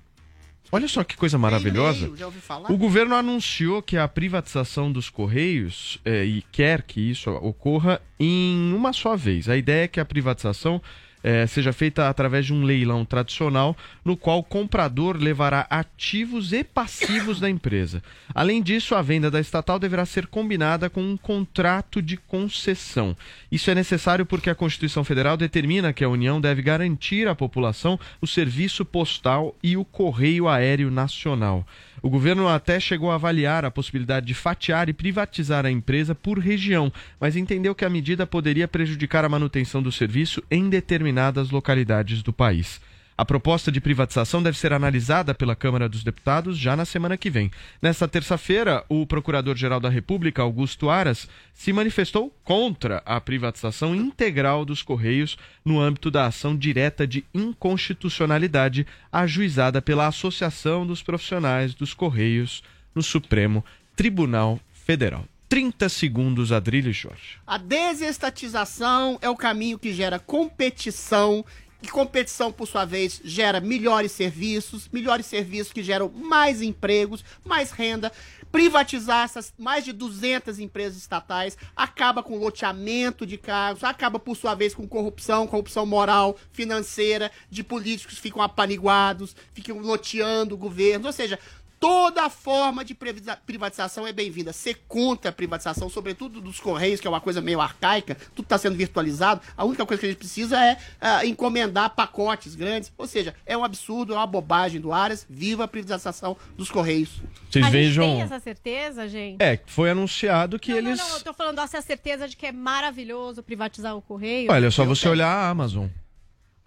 Olha 0.71 0.87
só 0.87 1.01
que 1.03 1.15
coisa 1.15 1.37
maravilhosa. 1.37 1.99
E-mail, 2.05 2.17
Já 2.17 2.25
ouvi 2.25 2.39
falar? 2.39 2.71
O 2.71 2.77
governo 2.77 3.15
anunciou 3.15 3.81
que 3.81 3.97
a 3.97 4.07
privatização 4.07 4.91
dos 4.91 5.09
Correios 5.09 5.97
eh, 6.03 6.25
e 6.25 6.41
quer 6.51 6.81
que 6.81 6.99
isso 7.09 7.29
ocorra 7.31 8.01
em 8.19 8.73
uma 8.73 8.91
só 8.91 9.15
vez. 9.15 9.47
A 9.47 9.55
ideia 9.55 9.85
é 9.85 9.87
que 9.87 9.99
a 9.99 10.05
privatização 10.05 10.81
eh, 11.27 11.45
seja 11.45 11.73
feita 11.73 12.07
através 12.07 12.45
de 12.45 12.53
um 12.53 12.63
leilão 12.63 13.03
tradicional, 13.03 13.75
no 14.05 14.15
qual 14.15 14.39
o 14.39 14.43
comprador 14.43 15.17
levará 15.17 15.67
ativos 15.69 16.53
e 16.53 16.63
passivos 16.63 17.37
da 17.37 17.49
empresa. 17.49 18.01
Além 18.33 18.63
disso, 18.63 18.95
a 18.95 19.01
venda 19.01 19.29
da 19.29 19.41
estatal 19.41 19.77
deverá 19.77 20.05
ser 20.05 20.27
combinada 20.27 20.89
com 20.89 21.01
um 21.01 21.17
contrato 21.17 22.01
de 22.01 22.15
concessão. 22.15 23.13
Isso 23.51 23.69
é 23.69 23.75
necessário 23.75 24.25
porque 24.25 24.49
a 24.49 24.55
Constituição 24.55 25.03
Federal 25.03 25.35
determina 25.35 25.91
que 25.91 26.05
a 26.05 26.09
União 26.09 26.39
deve 26.39 26.61
garantir 26.61 27.27
à 27.27 27.35
população 27.35 27.99
o 28.21 28.25
serviço 28.25 28.85
postal 28.85 29.53
e 29.61 29.75
o 29.75 29.83
correio 29.83 30.47
aéreo 30.47 30.89
nacional. 30.89 31.67
O 32.01 32.09
governo 32.09 32.47
até 32.47 32.79
chegou 32.79 33.11
a 33.11 33.15
avaliar 33.15 33.65
a 33.65 33.71
possibilidade 33.71 34.25
de 34.25 34.33
fatiar 34.33 34.87
e 34.87 34.93
privatizar 34.93 35.65
a 35.65 35.71
empresa 35.71 36.13
por 36.13 36.37
região, 36.37 36.91
mas 37.19 37.35
entendeu 37.35 37.73
que 37.73 37.85
a 37.85 37.89
medida 37.89 38.27
poderia 38.27 38.67
prejudicar 38.67 39.25
a 39.25 39.29
manutenção 39.29 39.81
do 39.81 39.91
serviço 39.91 40.43
em 40.49 40.69
determinadas 40.69 41.49
localidades 41.49 42.21
do 42.21 42.31
país. 42.31 42.79
A 43.17 43.25
proposta 43.25 43.71
de 43.71 43.81
privatização 43.81 44.43
deve 44.43 44.59
ser 44.59 44.71
analisada 44.71 45.33
pela 45.33 45.55
Câmara 45.55 45.89
dos 45.89 46.03
Deputados 46.03 46.55
já 46.55 46.75
na 46.75 46.85
semana 46.85 47.17
que 47.17 47.31
vem. 47.31 47.49
Nesta 47.81 48.07
terça-feira, 48.07 48.85
o 48.87 49.07
Procurador-Geral 49.07 49.79
da 49.79 49.89
República, 49.89 50.43
Augusto 50.43 50.87
Aras, 50.87 51.27
se 51.51 51.73
manifestou 51.73 52.31
contra 52.43 53.01
a 53.03 53.19
privatização 53.19 53.95
integral 53.95 54.63
dos 54.63 54.83
Correios 54.83 55.35
no 55.65 55.79
âmbito 55.79 56.11
da 56.11 56.27
ação 56.27 56.55
direta 56.55 57.07
de 57.07 57.25
inconstitucionalidade 57.33 58.85
ajuizada 59.11 59.81
pela 59.81 60.05
Associação 60.05 60.85
dos 60.85 61.01
Profissionais 61.01 61.73
dos 61.73 61.95
Correios 61.95 62.61
no 62.93 63.01
Supremo 63.01 63.65
Tribunal 63.95 64.59
Federal. 64.71 65.25
30 65.49 65.89
segundos, 65.89 66.51
Adrilho 66.51 66.91
Jorge. 66.91 67.39
A 67.47 67.57
desestatização 67.57 69.17
é 69.21 69.29
o 69.29 69.35
caminho 69.35 69.79
que 69.79 69.93
gera 69.93 70.19
competição. 70.19 71.43
E 71.81 71.87
competição, 71.87 72.51
por 72.51 72.67
sua 72.67 72.85
vez, 72.85 73.21
gera 73.23 73.61
melhores 73.61 74.11
serviços, 74.11 74.89
melhores 74.91 75.27
serviços 75.27 75.71
que 75.71 75.83
geram 75.83 76.09
mais 76.09 76.61
empregos, 76.61 77.23
mais 77.45 77.69
renda. 77.69 78.11
Privatizar 78.51 79.25
essas 79.25 79.53
mais 79.57 79.85
de 79.85 79.93
200 79.93 80.57
empresas 80.57 80.97
estatais 80.97 81.55
acaba 81.75 82.23
com 82.23 82.39
loteamento 82.39 83.25
de 83.25 83.37
cargos, 83.37 83.83
acaba, 83.83 84.17
por 84.17 84.35
sua 84.35 84.55
vez, 84.55 84.73
com 84.73 84.87
corrupção, 84.87 85.45
corrupção 85.45 85.85
moral, 85.85 86.35
financeira, 86.51 87.31
de 87.49 87.63
políticos 87.63 88.15
que 88.15 88.21
ficam 88.21 88.41
apaniguados, 88.41 89.35
ficam 89.53 89.77
loteando 89.77 90.55
o 90.55 90.57
governo. 90.57 91.07
Ou 91.07 91.13
seja, 91.13 91.37
Toda 91.79 92.27
forma 92.29 92.83
de 92.83 92.95
privatiza- 92.95 93.37
privatização 93.45 94.07
é 94.07 94.11
bem-vinda. 94.11 94.51
Ser 94.51 94.81
contra 94.87 95.29
a 95.29 95.33
privatização, 95.33 95.89
sobretudo 95.89 96.41
dos 96.41 96.59
Correios, 96.59 96.99
que 96.99 97.05
é 97.05 97.09
uma 97.09 97.21
coisa 97.21 97.39
meio 97.39 97.61
arcaica, 97.61 98.15
tudo 98.35 98.45
está 98.45 98.57
sendo 98.57 98.75
virtualizado. 98.75 99.41
A 99.55 99.63
única 99.63 99.85
coisa 99.85 99.99
que 99.99 100.05
a 100.07 100.09
gente 100.09 100.17
precisa 100.17 100.59
é 100.59 100.77
ah, 100.99 101.23
encomendar 101.25 101.91
pacotes 101.91 102.55
grandes. 102.55 102.91
Ou 102.97 103.05
seja, 103.05 103.35
é 103.45 103.55
um 103.55 103.63
absurdo, 103.63 104.13
é 104.13 104.17
uma 104.17 104.25
bobagem 104.25 104.81
do 104.81 104.91
Aras. 104.91 105.25
Viva 105.29 105.65
a 105.65 105.67
privatização 105.67 106.35
dos 106.57 106.71
Correios. 106.71 107.21
Vocês 107.49 107.63
a 107.63 107.69
gente 107.69 107.71
vejam. 107.79 108.05
tem 108.05 108.21
essa 108.21 108.39
certeza, 108.39 109.07
gente? 109.07 109.37
É, 109.41 109.59
foi 109.67 109.91
anunciado 109.91 110.57
que 110.57 110.71
eles. 110.71 110.97
Não, 110.97 111.09
eu 111.09 111.21
tô 111.21 111.33
falando 111.33 111.59
essa 111.61 111.79
certeza 111.81 112.27
de 112.27 112.35
que 112.35 112.47
é 112.47 112.51
maravilhoso 112.51 113.43
privatizar 113.43 113.95
o 113.95 114.01
correio. 114.01 114.51
Olha, 114.51 114.65
é 114.67 114.71
só 114.71 114.83
você 114.83 115.03
tenho. 115.03 115.11
olhar 115.13 115.27
a 115.27 115.49
Amazon. 115.49 115.87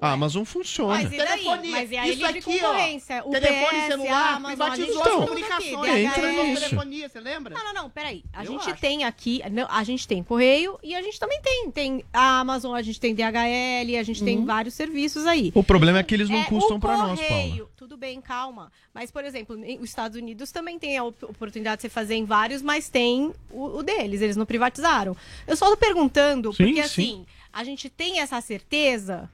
A 0.01 0.13
Amazon 0.13 0.45
funciona. 0.45 0.95
Mas 0.95 1.13
e 1.13 1.17
daí? 1.19 1.27
Telefonia. 1.29 1.71
Mas 1.73 1.91
e 1.91 1.97
aí 1.99 2.11
Isso 2.15 2.27
livre 2.27 2.39
aqui, 2.39 2.61
ó, 2.65 3.31
telefone 3.31 3.87
celular, 3.87 4.35
Amazon, 4.37 4.57
privatizou 4.71 5.03
as 5.03 5.09
comunicações, 5.27 5.95
entra 5.95 6.33
nisso. 6.33 6.61
Telefonia, 6.61 7.09
você 7.09 7.21
lembra? 7.21 7.55
Não, 7.55 7.65
não, 7.67 7.75
não, 7.83 7.91
peraí. 7.91 8.25
A 8.33 8.43
Eu 8.45 8.53
gente 8.53 8.71
acho. 8.71 8.81
tem 8.81 9.05
aqui, 9.05 9.43
não, 9.53 9.67
a 9.71 9.85
gente 9.85 10.09
tem 10.09 10.23
correio 10.23 10.79
e 10.83 10.95
a 10.95 11.03
gente 11.03 11.21
também 11.21 11.41
tem. 11.43 11.71
Tem 11.71 12.05
a 12.13 12.41
Amazon, 12.41 12.75
a 12.75 12.81
gente 12.83 12.99
tem 12.99 13.15
DHL, 13.15 13.99
a 13.99 14.03
gente 14.03 14.25
tem 14.25 14.43
vários 14.45 14.73
serviços 14.75 15.27
aí. 15.27 15.53
O 15.55 15.63
problema 15.63 15.99
é 15.99 16.03
que 16.03 16.15
eles 16.15 16.31
não 16.31 16.39
É, 16.39 16.45
custam 16.45 16.79
o 16.79 16.81
pra 16.81 16.97
nós, 16.97 17.21
correio, 17.21 17.51
Paula. 17.57 17.71
Tudo 17.77 17.97
bem, 17.99 18.21
calma. 18.23 18.73
Mas, 18.95 19.11
por 19.11 19.25
exemplo, 19.25 19.63
em- 19.65 19.79
os 19.79 19.89
Estados 19.91 20.17
Unidos 20.17 20.51
também 20.51 20.79
tem 20.79 20.97
a 20.97 21.05
op- 21.05 21.25
oportunidade 21.25 21.77
de 21.77 21.83
você 21.83 21.89
fazer 21.91 22.15
em 22.15 22.25
vários, 22.25 22.63
mas 22.63 22.89
tem 22.89 23.33
o, 23.51 23.79
o 23.79 23.83
deles, 23.83 24.23
eles 24.23 24.37
não 24.37 24.47
privatizaram. 24.47 25.15
Eu 25.47 25.57
só 25.57 25.69
tô 25.69 25.77
perguntando, 25.77 26.53
Sim, 26.55 26.65
porque 26.65 26.89
sim. 26.89 27.03
assim, 27.03 27.27
a 27.53 27.65
gente 27.65 27.91
tem 27.91 28.21
essa 28.21 28.41
certeza. 28.41 29.29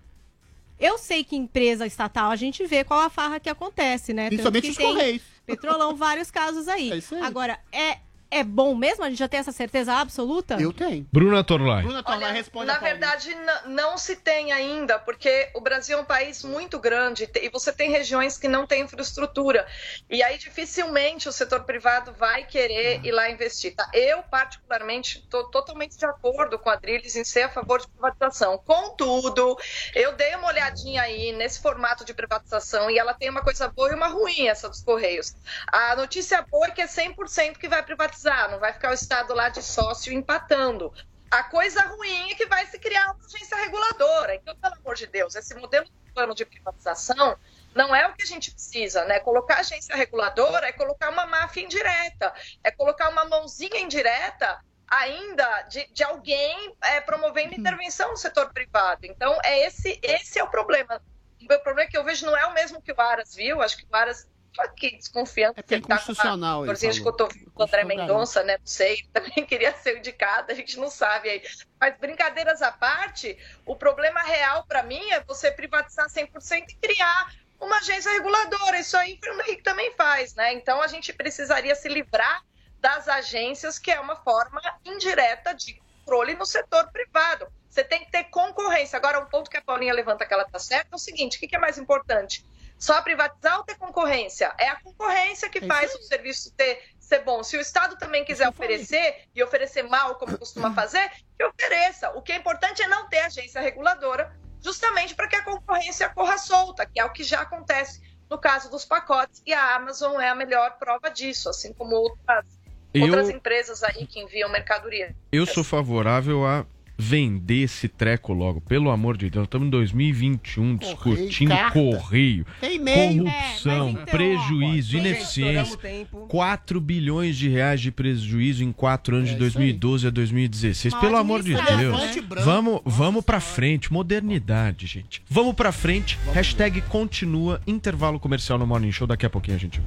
Eu 0.79 0.99
sei 0.99 1.25
que 1.25 1.37
empresa 1.37 1.87
estatal 1.87 2.31
a 2.31 2.37
gente 2.37 2.67
vê 2.67 2.85
qual 2.85 3.01
a 3.01 3.11
farra 3.11 3.41
que 3.41 3.49
acontece, 3.49 4.13
né? 4.13 4.29
Principalmente 4.29 4.63
que 4.63 4.71
os 4.71 4.79
Correios. 4.79 5.23
Petrolão, 5.47 5.95
vários 5.97 6.31
casos 6.31 6.69
aí. 6.69 6.93
É 6.93 6.97
isso 6.97 7.15
aí. 7.15 7.23
Agora, 7.23 7.59
é, 7.73 7.99
é 8.31 8.43
bom 8.43 8.75
mesmo? 8.75 9.05
A 9.05 9.09
gente 9.09 9.19
já 9.19 9.29
tem 9.29 9.41
essa 9.41 9.53
certeza 9.53 9.95
absoluta? 9.95 10.57
Eu 10.61 10.73
tenho. 10.73 11.07
Bruna 11.13 11.45
Torlai. 11.45 11.83
Bruna 11.83 12.03
Torlai 12.03 12.33
responde 12.33 12.67
Na 12.67 12.79
verdade, 12.79 13.37
não 13.67 13.97
se 13.97 14.17
tem 14.17 14.53
ainda, 14.53 14.99
porque 14.99 15.51
o 15.55 15.61
Brasil 15.61 15.99
é 15.99 16.01
um 16.01 16.05
país 16.05 16.43
muito 16.43 16.79
grande 16.79 17.29
e 17.35 17.49
você 17.49 17.73
tem 17.73 17.91
regiões 17.91 18.37
que 18.37 18.49
não 18.49 18.67
têm 18.67 18.83
infraestrutura. 18.83 19.67
E 20.11 20.23
aí, 20.23 20.39
dificilmente, 20.39 21.29
o 21.29 21.33
setor 21.33 21.65
privado 21.65 22.13
vai 22.13 22.45
querer 22.45 23.05
ir 23.05 23.13
lá 23.13 23.31
investir. 23.31 23.75
tá? 23.75 23.89
Eu, 23.93 24.23
particularmente, 24.25 25.19
estou 25.19 25.45
totalmente 25.51 25.97
de 25.97 26.05
acordo 26.05 26.59
com 26.59 26.71
a 26.71 26.77
Drilis 26.77 27.17
em 27.17 27.25
ser 27.25 27.43
a 27.43 27.49
favor 27.49 27.81
de 27.81 27.89
privatização. 27.89 28.59
Contudo, 28.59 29.57
eu 29.95 30.15
dei 30.15 30.35
uma 30.35 30.49
olhadinha 30.49 31.03
aí 31.03 31.33
nesse 31.33 31.61
formato 31.61 32.05
de 32.05 32.13
privatização 32.13 32.91
e 32.91 32.99
ela 32.99 33.15
tem 33.15 33.31
uma 33.31 33.43
coisa 33.43 33.69
boa 33.69 33.91
e 33.91 33.95
uma 33.95 34.09
ruim, 34.09 34.49
essa 34.49 34.69
dos 34.69 34.83
Correios. 34.83 35.35
A 35.69 35.97
notícia 35.97 36.43
boa 36.43 36.67
é 36.67 36.71
que 36.71 36.83
é 36.83 36.87
100% 36.87 37.59
que 37.59 37.69
vai 37.69 37.83
privatizar, 37.83 38.16
não 38.25 38.59
vai 38.59 38.73
ficar 38.73 38.91
o 38.91 38.95
Estado 38.95 39.35
lá 39.35 39.49
de 39.49 39.63
sócio 39.63 40.13
empatando. 40.13 40.93
A 41.31 41.43
coisa 41.43 41.83
ruim 41.83 42.31
é 42.31 42.35
que 42.35 42.47
vai 42.47 42.67
se 42.67 42.79
criar 42.79 43.13
uma 43.13 43.25
agência 43.25 43.57
reguladora. 43.57 44.35
Então, 44.35 44.57
pelo 44.57 44.75
amor 44.75 44.95
de 44.95 45.07
Deus, 45.07 45.35
esse 45.35 45.55
modelo 45.55 45.85
de 45.85 46.13
plano 46.13 46.35
de 46.35 46.45
privatização 46.45 47.37
não 47.75 47.95
é 47.95 48.07
o 48.07 48.15
que 48.15 48.23
a 48.23 48.27
gente 48.27 48.51
precisa, 48.51 49.05
né? 49.05 49.21
Colocar 49.21 49.59
agência 49.59 49.95
reguladora 49.95 50.69
é 50.69 50.73
colocar 50.73 51.11
uma 51.11 51.27
máfia 51.27 51.63
indireta, 51.63 52.33
é 52.63 52.71
colocar 52.71 53.11
uma 53.11 53.25
mãozinha 53.25 53.81
indireta 53.81 54.61
ainda 54.89 55.63
de, 55.63 55.87
de 55.93 56.05
alguém 56.05 56.75
é, 56.83 57.01
promovendo 57.01 57.55
intervenção 57.55 58.11
no 58.11 58.17
setor 58.17 58.53
privado. 58.53 59.05
Então, 59.05 59.37
é 59.45 59.67
esse, 59.67 59.99
esse 60.03 60.39
é 60.39 60.45
o 60.45 60.49
problema. 60.49 61.03
O 61.41 61.45
meu 61.47 61.61
problema 61.61 61.89
é 61.89 61.91
que 61.91 61.99
eu 61.99 62.05
vejo 62.05 62.25
não 62.25 62.37
é 62.37 62.47
o 62.47 62.55
mesmo 62.55 62.81
que 62.81 62.93
o 62.93 63.01
Aras 63.01 63.35
viu, 63.35 63.61
acho 63.61 63.77
que 63.77 63.85
o 63.85 63.95
Aras 63.97 64.27
aqui 64.61 64.97
desconfiando 64.97 65.63
que 65.63 65.75
ele 65.75 65.83
tá 65.83 65.89
com 65.89 65.95
inconstitucional, 65.95 66.59
uma 66.59 66.65
ele 66.65 66.67
dorzinha 66.67 66.93
de 66.93 66.99
falou. 66.99 67.13
cotovelo 67.13 67.51
do 67.51 67.63
André. 67.63 67.85
Mendonça, 67.85 68.43
né? 68.43 68.59
Não 68.59 68.67
sei, 68.67 69.03
também 69.13 69.47
queria 69.47 69.73
ser 69.75 69.99
indicada, 69.99 70.53
a 70.53 70.57
gente 70.57 70.79
não 70.79 70.91
sabe 70.91 71.29
aí. 71.29 71.43
Mas 71.81 71.99
brincadeiras 71.99 72.63
à 72.63 72.73
parte, 72.73 73.37
o 73.65 73.77
problema 73.77 74.21
real 74.21 74.65
para 74.67 74.83
mim 74.83 75.11
é 75.11 75.21
você 75.21 75.51
privatizar 75.51 76.09
100% 76.09 76.71
e 76.71 76.75
criar 76.75 77.33
uma 77.61 77.79
agência 77.79 78.13
reguladora. 78.13 78.79
Isso 78.79 78.97
aí 78.97 79.15
o 79.15 79.19
Fernando 79.19 79.47
Henrique 79.47 79.63
também 79.63 79.93
faz, 79.93 80.35
né? 80.35 80.53
Então 80.53 80.81
a 80.81 80.87
gente 80.87 81.13
precisaria 81.13 81.75
se 81.75 81.89
livrar 81.89 82.43
das 82.81 83.09
agências, 83.09 83.79
que 83.79 83.91
é 83.91 83.99
uma 83.99 84.17
forma 84.17 84.61
indireta 84.85 85.55
de 85.55 85.75
controle 85.75 86.35
no 86.35 86.47
setor 86.47 86.91
privado. 86.93 87.47
Você 87.69 87.83
tem 87.85 88.05
que 88.05 88.11
ter 88.11 88.25
concorrência. 88.25 88.97
Agora, 88.97 89.21
um 89.21 89.27
ponto 89.27 89.51
que 89.51 89.57
a 89.57 89.63
Paulinha 89.63 89.93
levanta 89.93 90.25
que 90.25 90.33
ela 90.33 90.45
está 90.45 90.59
certa 90.59 90.89
é 90.93 90.97
o 90.97 90.99
seguinte: 90.99 91.37
o 91.37 91.41
que 91.41 91.49
que 91.49 91.57
é 91.57 91.59
mais 91.59 91.77
importante? 91.77 92.45
Só 92.79 93.01
privatizar 93.03 93.59
ou 93.59 93.65
ter 93.65 93.77
concorrência? 93.77 94.55
É 94.59 94.69
a 94.69 94.77
concorrência 94.81 95.49
que 95.49 95.61
faz 95.67 95.95
o 95.95 96.03
serviço 96.03 96.53
ter, 96.55 96.83
ser 97.01 97.21
bom. 97.25 97.43
Se 97.43 97.57
o 97.57 97.61
Estado 97.61 97.97
também 97.97 98.25
quiser 98.25 98.49
oferecer 98.49 99.25
e 99.35 99.43
oferecer 99.43 99.83
mal, 99.83 100.17
como 100.17 100.37
costuma 100.39 100.73
fazer, 100.75 101.11
que 101.39 101.45
ofereça. 101.45 102.11
O 102.11 102.23
que 102.23 102.33
é 102.33 102.37
importante 102.37 102.83
é 102.83 102.87
não 102.89 103.09
ter 103.09 103.21
agência 103.21 103.61
reguladora, 103.61 104.31
justamente 104.63 105.15
para 105.15 105.27
que 105.29 105.37
a 105.37 105.43
concorrência 105.45 106.09
corra 106.11 106.37
solta, 106.37 106.85
que 106.85 107.01
é 107.01 107.05
o 107.05 107.13
que 107.13 107.25
já 107.25 107.41
acontece 107.41 108.01
no 108.29 108.39
caso 108.39 108.71
dos 108.71 108.85
pacotes. 108.85 109.43
E 109.47 109.55
a 109.55 109.77
Amazon 109.77 110.21
é 110.21 110.29
a 110.29 110.35
melhor 110.35 110.77
prova 110.79 111.09
disso, 111.11 111.49
assim 111.49 111.73
como 111.73 111.95
outras, 111.95 112.45
Eu- 112.93 113.05
outras 113.05 113.31
empresas 113.31 113.83
aí 113.83 114.07
que 114.07 114.21
enviam 114.21 114.51
mercadoria. 114.51 115.15
Eu 115.33 115.47
sou 115.47 115.63
favorável 115.65 116.45
a 116.45 116.67
vender 116.99 117.63
esse 117.65 117.89
treco 117.89 118.33
logo. 118.33 118.61
Pelo 118.61 118.91
amor 118.91 119.17
de 119.17 119.29
Deus, 119.31 119.45
estamos 119.45 119.67
em 119.67 119.71
2021 119.71 120.77
discutindo 120.77 121.49
carta. 121.51 121.73
correio, 121.73 122.47
Tem 122.61 122.77
e-mail. 122.77 123.25
corrupção, 123.25 123.89
É, 123.89 123.93
mas 123.93 124.03
então, 124.03 124.05
prejuízo, 124.07 124.97
ó, 124.97 125.01
ineficiência. 125.01 125.63
estouramos 125.63 125.73
o 125.75 125.77
tempo. 125.79 126.27
4 126.29 126.81
bilhões 126.81 127.37
de 127.37 127.49
reais 127.49 127.81
de 127.81 127.91
prejuízo 127.91 128.65
em 128.65 128.73
4 128.73 129.17
anos 129.17 129.29
de 129.31 129.37
2012 129.37 130.07
a 130.07 130.11
2016. 130.11 130.93
Mal 130.95 131.01
Pelo 131.01 131.17
amor 131.17 131.43
de 131.43 131.55
Deus. 131.55 131.67
né? 131.99 132.43
Vamos, 132.45 132.81
vamos 132.85 133.25
pra 133.25 133.41
frente. 133.41 133.93
Modernidade, 133.93 134.87
gente. 134.87 135.23
Vamos 135.29 135.55
pra 135.55 135.73
frente. 135.73 136.19
Hashtag 136.33 136.81
continua. 136.83 137.61
Intervalo 137.67 138.19
comercial 138.19 138.59
no 138.59 138.67
Morning 138.67 138.93
Show. 138.93 139.07
Daqui 139.07 139.27
a 139.27 139.31
pouquinho 139.31 139.57
a 139.57 139.61
gente. 139.61 139.81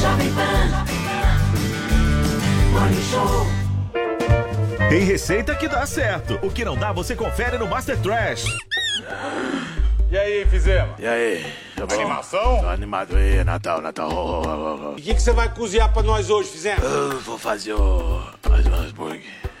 Jovem 0.00 0.30
Pan. 0.34 0.84
Morning 2.72 3.02
Show. 3.10 3.63
Tem 4.88 5.00
receita 5.00 5.54
que 5.54 5.68
dá 5.68 5.86
certo. 5.86 6.38
O 6.42 6.50
que 6.50 6.64
não 6.64 6.76
dá, 6.76 6.92
você 6.92 7.16
confere 7.16 7.58
no 7.58 7.66
Master 7.66 7.98
Trash. 8.00 8.44
E 10.10 10.16
aí, 10.16 10.46
fizemos? 10.46 10.98
E 10.98 11.06
aí? 11.06 11.44
Tá 11.74 11.86
bom? 11.86 11.94
Animação? 11.94 12.60
Tô 12.60 12.68
animado 12.68 13.16
aí, 13.16 13.42
Natal, 13.42 13.80
Natal. 13.80 14.08
Oh, 14.12 14.42
oh, 14.42 14.48
oh, 14.48 14.88
oh. 14.88 14.92
O 14.92 14.96
que, 14.96 15.14
que 15.14 15.20
você 15.20 15.32
vai 15.32 15.52
cozinhar 15.52 15.92
pra 15.92 16.02
nós 16.02 16.30
hoje, 16.30 16.50
fizemos? 16.50 16.84
Eu 16.84 17.20
vou 17.20 17.38
fazer 17.38 17.72
o. 17.74 18.22
Mais 18.48 18.66
um 18.66 18.74
hambúrguer. 18.74 19.43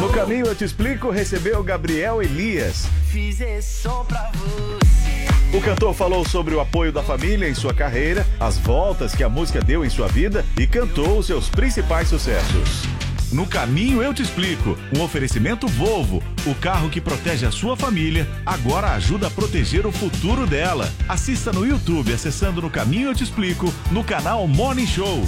No 0.00 0.08
caminho 0.10 0.46
eu 0.46 0.54
te 0.54 0.64
explico, 0.64 1.10
recebeu 1.10 1.62
Gabriel 1.62 2.22
Elias. 2.22 2.86
Fiz 3.10 3.40
esse 3.40 3.82
som 3.82 4.04
pra 4.04 4.30
você. 4.32 5.56
O 5.56 5.60
cantor 5.60 5.94
falou 5.94 6.26
sobre 6.26 6.54
o 6.54 6.60
apoio 6.60 6.90
da 6.90 7.02
família 7.02 7.48
em 7.48 7.54
sua 7.54 7.74
carreira, 7.74 8.26
as 8.40 8.56
voltas 8.58 9.14
que 9.14 9.22
a 9.22 9.28
música 9.28 9.60
deu 9.60 9.84
em 9.84 9.90
sua 9.90 10.08
vida 10.08 10.44
e 10.58 10.66
cantou 10.66 11.18
os 11.18 11.26
seus 11.26 11.48
principais 11.48 12.08
sucessos. 12.08 12.82
No 13.32 13.46
caminho 13.46 14.02
eu 14.02 14.12
te 14.12 14.22
explico. 14.22 14.76
Um 14.96 15.02
oferecimento 15.02 15.66
Volvo, 15.66 16.22
o 16.46 16.54
carro 16.54 16.90
que 16.90 17.00
protege 17.00 17.46
a 17.46 17.50
sua 17.50 17.76
família, 17.76 18.28
agora 18.44 18.92
ajuda 18.92 19.28
a 19.28 19.30
proteger 19.30 19.86
o 19.86 19.92
futuro 19.92 20.46
dela. 20.46 20.90
Assista 21.08 21.52
no 21.52 21.66
YouTube 21.66 22.12
acessando 22.12 22.60
no 22.60 22.68
caminho 22.68 23.08
eu 23.08 23.14
te 23.14 23.24
explico, 23.24 23.72
no 23.90 24.04
canal 24.04 24.46
Morning 24.46 24.86
Show. 24.86 25.22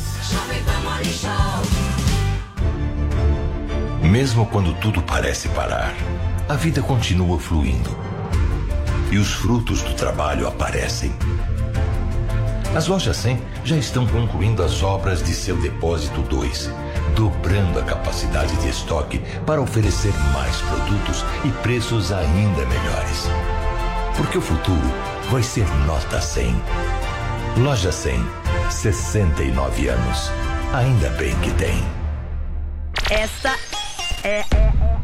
Mesmo 4.05 4.45
quando 4.45 4.75
tudo 4.75 5.01
parece 5.03 5.49
parar, 5.49 5.95
a 6.47 6.55
vida 6.55 6.83
continua 6.83 7.39
fluindo. 7.41 7.97
E 9.11 9.17
os 9.17 9.33
frutos 9.33 9.81
do 9.81 9.95
trabalho 9.95 10.47
aparecem. 10.47 11.11
As 12.77 12.87
lojas 12.87 13.17
100 13.17 13.41
já 13.65 13.77
estão 13.77 14.07
concluindo 14.07 14.63
as 14.63 14.83
obras 14.83 15.23
de 15.23 15.33
seu 15.33 15.57
depósito 15.57 16.21
2, 16.21 16.71
dobrando 17.17 17.79
a 17.81 17.83
capacidade 17.83 18.55
de 18.59 18.69
estoque 18.69 19.23
para 19.47 19.63
oferecer 19.63 20.13
mais 20.35 20.55
produtos 20.59 21.25
e 21.43 21.49
preços 21.63 22.13
ainda 22.13 22.67
melhores. 22.67 23.27
Porque 24.19 24.37
o 24.37 24.43
futuro 24.43 24.93
vai 25.31 25.43
ser 25.43 25.67
nota 25.87 26.21
100. 26.21 26.55
Loja 27.57 27.91
100, 27.91 28.23
69 28.71 29.89
anos. 29.89 30.31
Ainda 30.75 31.09
bem 31.11 31.35
que 31.37 31.51
tem. 31.53 31.83
Esta 33.11 33.57
é 34.25 34.43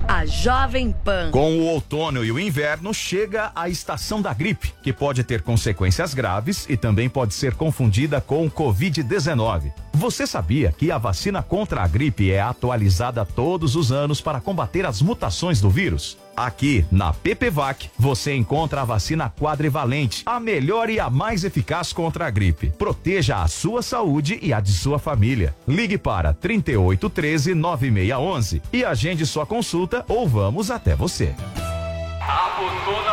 a 0.08 0.24
Jovem 0.24 0.92
Pan. 1.04 1.30
Com 1.30 1.58
o 1.58 1.66
outono 1.66 2.24
e 2.24 2.32
o 2.32 2.38
inverno 2.38 2.92
chega 2.94 3.52
a 3.54 3.68
estação 3.68 4.20
da 4.22 4.32
gripe, 4.32 4.72
que 4.82 4.94
pode 4.94 5.22
ter 5.22 5.42
consequências 5.42 6.14
graves 6.14 6.66
e 6.70 6.76
também 6.76 7.08
pode 7.08 7.34
ser 7.34 7.54
confundida 7.54 8.18
com 8.18 8.46
o 8.46 8.50
Covid-19. 8.50 9.72
Você 9.92 10.26
sabia 10.26 10.72
que 10.72 10.90
a 10.90 10.96
vacina 10.96 11.42
contra 11.42 11.82
a 11.82 11.86
gripe 11.86 12.32
é 12.32 12.40
atualizada 12.40 13.24
todos 13.24 13.76
os 13.76 13.92
anos 13.92 14.22
para 14.22 14.40
combater 14.40 14.86
as 14.86 15.02
mutações 15.02 15.60
do 15.60 15.68
vírus? 15.68 16.16
Aqui, 16.40 16.86
na 16.90 17.12
PPVAC, 17.12 17.90
você 17.98 18.34
encontra 18.34 18.80
a 18.80 18.84
vacina 18.86 19.28
quadrivalente, 19.28 20.22
a 20.24 20.40
melhor 20.40 20.88
e 20.88 20.98
a 20.98 21.10
mais 21.10 21.44
eficaz 21.44 21.92
contra 21.92 22.26
a 22.26 22.30
gripe. 22.30 22.70
Proteja 22.78 23.42
a 23.42 23.46
sua 23.46 23.82
saúde 23.82 24.38
e 24.40 24.50
a 24.50 24.58
de 24.58 24.72
sua 24.72 24.98
família. 24.98 25.54
Ligue 25.68 25.98
para 25.98 26.32
3813 26.32 27.54
9611 27.54 28.62
e 28.72 28.82
agende 28.82 29.26
sua 29.26 29.44
consulta 29.44 30.02
ou 30.08 30.26
vamos 30.26 30.70
até 30.70 30.96
você. 30.96 31.34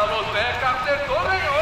Loteca, 0.10 0.70
acertou, 0.70 1.22
ganhou! 1.24 1.58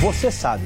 Você 0.04 0.30
sabe, 0.30 0.66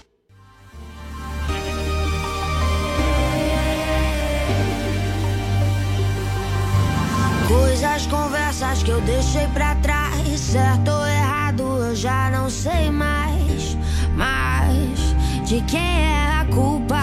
Coisas, 7.51 8.07
conversas 8.07 8.81
que 8.81 8.91
eu 8.91 9.01
deixei 9.01 9.45
pra 9.47 9.75
trás. 9.75 10.39
Certo 10.39 10.89
ou 10.89 11.05
errado, 11.05 11.63
eu 11.85 11.95
já 11.95 12.29
não 12.29 12.49
sei 12.49 12.89
mais. 12.89 13.77
Mas 14.15 15.15
de 15.45 15.61
quem 15.63 16.05
é 16.05 16.39
a 16.39 16.45
culpa? 16.45 17.01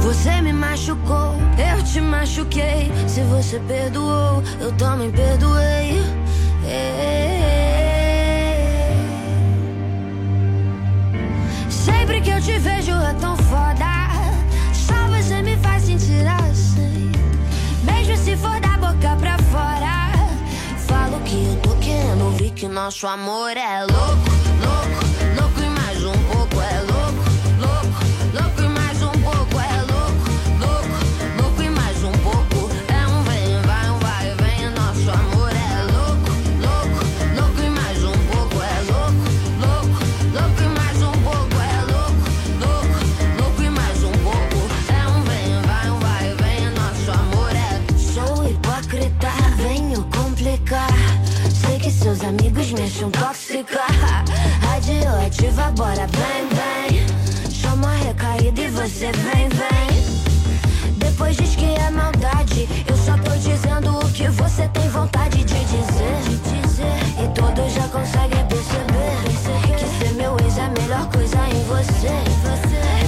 Você 0.00 0.40
me 0.40 0.52
machucou, 0.52 1.34
eu 1.58 1.84
te 1.84 2.00
machuquei. 2.00 2.90
Se 3.06 3.20
você 3.24 3.60
perdoou, 3.60 4.42
eu 4.58 4.72
também 4.72 5.10
perdoei. 5.10 6.02
Sempre 11.68 12.20
que 12.22 12.30
eu 12.30 12.40
te 12.40 12.58
vejo 12.58 12.92
é 12.92 13.14
tão 13.20 13.36
foda. 13.36 13.84
Só 14.72 14.94
você 15.08 15.42
me 15.42 15.56
faz 15.58 15.82
sentir 15.84 16.26
assim. 16.26 16.51
Se 18.32 18.38
for 18.38 18.58
da 18.60 18.78
boca 18.78 19.14
pra 19.20 19.36
fora. 19.36 20.10
Falo 20.86 21.20
que 21.20 21.34
eu 21.34 21.56
tô 21.60 21.76
querendo 21.80 22.24
ouvir 22.24 22.50
que 22.52 22.66
nosso 22.66 23.06
amor 23.06 23.54
é 23.58 23.80
louco, 23.80 24.30
louco 24.64 25.01
acham 52.92 53.10
tóxica. 53.10 53.80
Radioativa, 54.60 55.70
bora, 55.72 56.06
vem, 56.08 56.48
vem. 56.52 57.50
Chama 57.50 57.88
a 57.88 57.96
recaída 57.96 58.60
e 58.60 58.68
você 58.68 59.10
vem, 59.12 59.48
vem. 59.48 60.92
Depois 60.98 61.36
diz 61.36 61.56
que 61.56 61.64
é 61.64 61.90
maldade. 61.90 62.68
Eu 62.86 62.96
só 62.96 63.16
tô 63.18 63.30
dizendo 63.36 63.98
o 63.98 64.12
que 64.12 64.28
você 64.28 64.68
tem 64.68 64.88
vontade 64.90 65.38
de 65.38 65.64
dizer. 65.64 66.12
E 67.22 67.28
todos 67.34 67.72
já 67.72 67.88
conseguem 67.88 68.46
perceber. 68.46 69.12
Que 69.78 70.04
ser 70.04 70.12
meu 70.14 70.36
ex 70.40 70.58
é 70.58 70.62
a 70.62 70.68
melhor 70.68 71.08
coisa 71.10 71.38
em 71.48 71.64
você. 71.64 73.01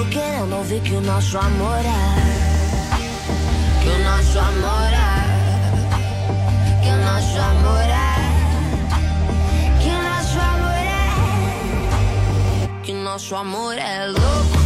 Tô 0.00 0.06
querendo 0.06 0.56
ouvir 0.56 0.80
que 0.80 0.94
o 0.94 1.00
nosso 1.00 1.36
amor 1.36 1.78
é. 1.78 1.90
Que 3.82 3.88
o 3.88 3.98
nosso 4.04 4.38
amor 4.38 4.92
é. 4.92 5.10
Que 6.82 6.88
o 6.88 6.96
nosso 7.08 7.38
amor 7.38 7.82
é. 7.82 8.14
Que 9.82 9.88
o 9.90 10.02
nosso 10.02 10.38
amor 10.52 10.78
é. 10.78 11.10
Que 12.82 12.92
o 12.92 12.96
nosso 12.96 13.34
amor 13.34 13.76
é 13.76 14.06
louco, 14.06 14.59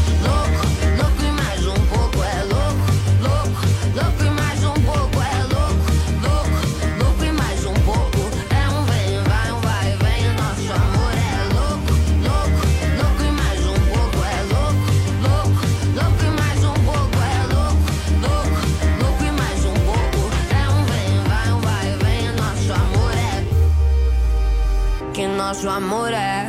nosso 25.55 25.69
amor 25.69 26.13
é. 26.13 26.49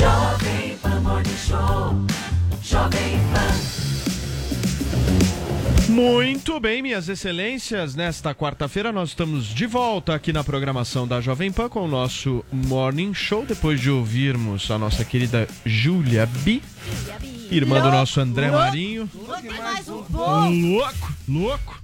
Jovem 0.00 0.76
Pan 0.82 1.00
Morning 1.00 1.36
Show. 1.36 1.94
Jovem 2.60 3.20
Pan. 3.32 3.52
Muito 5.92 6.58
bem, 6.58 6.82
minhas 6.82 7.08
excelências. 7.08 7.94
Nesta 7.94 8.34
quarta-feira 8.34 8.90
nós 8.90 9.10
estamos 9.10 9.46
de 9.46 9.66
volta 9.66 10.12
aqui 10.12 10.32
na 10.32 10.42
programação 10.42 11.06
da 11.06 11.20
Jovem 11.20 11.52
Pan 11.52 11.68
com 11.68 11.84
o 11.84 11.88
nosso 11.88 12.44
Morning 12.50 13.14
Show. 13.14 13.46
Depois 13.46 13.80
de 13.80 13.90
ouvirmos 13.90 14.68
a 14.72 14.78
nossa 14.78 15.04
querida 15.04 15.46
Júlia 15.64 16.26
B, 16.26 16.60
irmã 17.56 17.80
do 17.80 17.90
nosso 17.90 18.20
André 18.20 18.50
Marinho. 18.50 19.08
Mais 19.58 19.88
um 19.88 20.02
Louco, 20.10 21.12
louco. 21.28 21.82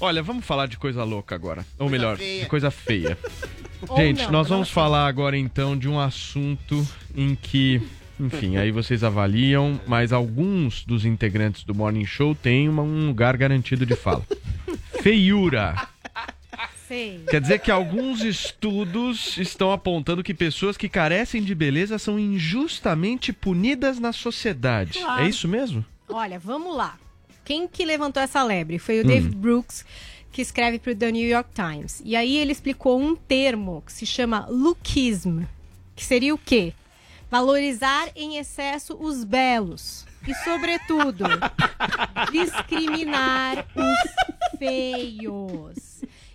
Olha, 0.00 0.22
vamos 0.22 0.44
falar 0.44 0.66
de 0.66 0.76
coisa 0.76 1.04
louca 1.04 1.34
agora. 1.34 1.64
Ou 1.78 1.88
melhor, 1.88 2.16
feia. 2.16 2.42
de 2.42 2.48
coisa 2.48 2.70
feia. 2.70 3.16
Gente, 3.96 4.22
não, 4.24 4.32
nós 4.32 4.48
vamos 4.48 4.70
falar 4.70 5.06
agora 5.06 5.36
então 5.36 5.76
de 5.76 5.88
um 5.88 6.00
assunto 6.00 6.86
em 7.14 7.34
que, 7.34 7.80
enfim, 8.18 8.56
aí 8.56 8.70
vocês 8.70 9.04
avaliam, 9.04 9.78
mas 9.86 10.12
alguns 10.12 10.84
dos 10.84 11.04
integrantes 11.04 11.64
do 11.64 11.74
Morning 11.74 12.06
Show 12.06 12.34
têm 12.34 12.68
uma- 12.68 12.82
um 12.82 13.06
lugar 13.06 13.36
garantido 13.36 13.84
de 13.86 13.94
fala. 13.94 14.22
Feiura. 15.02 15.88
Sei. 16.94 17.24
Quer 17.28 17.40
dizer 17.40 17.58
que 17.58 17.72
alguns 17.72 18.22
estudos 18.22 19.36
estão 19.36 19.72
apontando 19.72 20.22
que 20.22 20.32
pessoas 20.32 20.76
que 20.76 20.88
carecem 20.88 21.42
de 21.42 21.52
beleza 21.52 21.98
são 21.98 22.20
injustamente 22.20 23.32
punidas 23.32 23.98
na 23.98 24.12
sociedade. 24.12 25.00
Claro. 25.00 25.24
É 25.24 25.28
isso 25.28 25.48
mesmo? 25.48 25.84
Olha, 26.08 26.38
vamos 26.38 26.76
lá. 26.76 26.96
Quem 27.44 27.66
que 27.66 27.84
levantou 27.84 28.22
essa 28.22 28.44
lebre? 28.44 28.78
Foi 28.78 29.00
o 29.00 29.04
Hum. 29.04 29.08
David 29.08 29.34
Brooks, 29.34 29.84
que 30.30 30.40
escreve 30.40 30.78
para 30.78 30.92
o 30.92 30.94
The 30.94 31.10
New 31.10 31.28
York 31.28 31.50
Times. 31.52 32.00
E 32.04 32.14
aí 32.14 32.36
ele 32.36 32.52
explicou 32.52 33.00
um 33.00 33.16
termo 33.16 33.82
que 33.84 33.92
se 33.92 34.06
chama 34.06 34.46
lookism, 34.48 35.42
que 35.96 36.04
seria 36.04 36.32
o 36.32 36.38
quê? 36.38 36.72
Valorizar 37.28 38.08
em 38.14 38.36
excesso 38.36 38.96
os 39.00 39.24
belos. 39.24 40.06
E, 40.26 40.34
sobretudo, 40.36 41.24
discriminar 42.32 43.66
os 43.76 44.58
feios. 44.58 45.93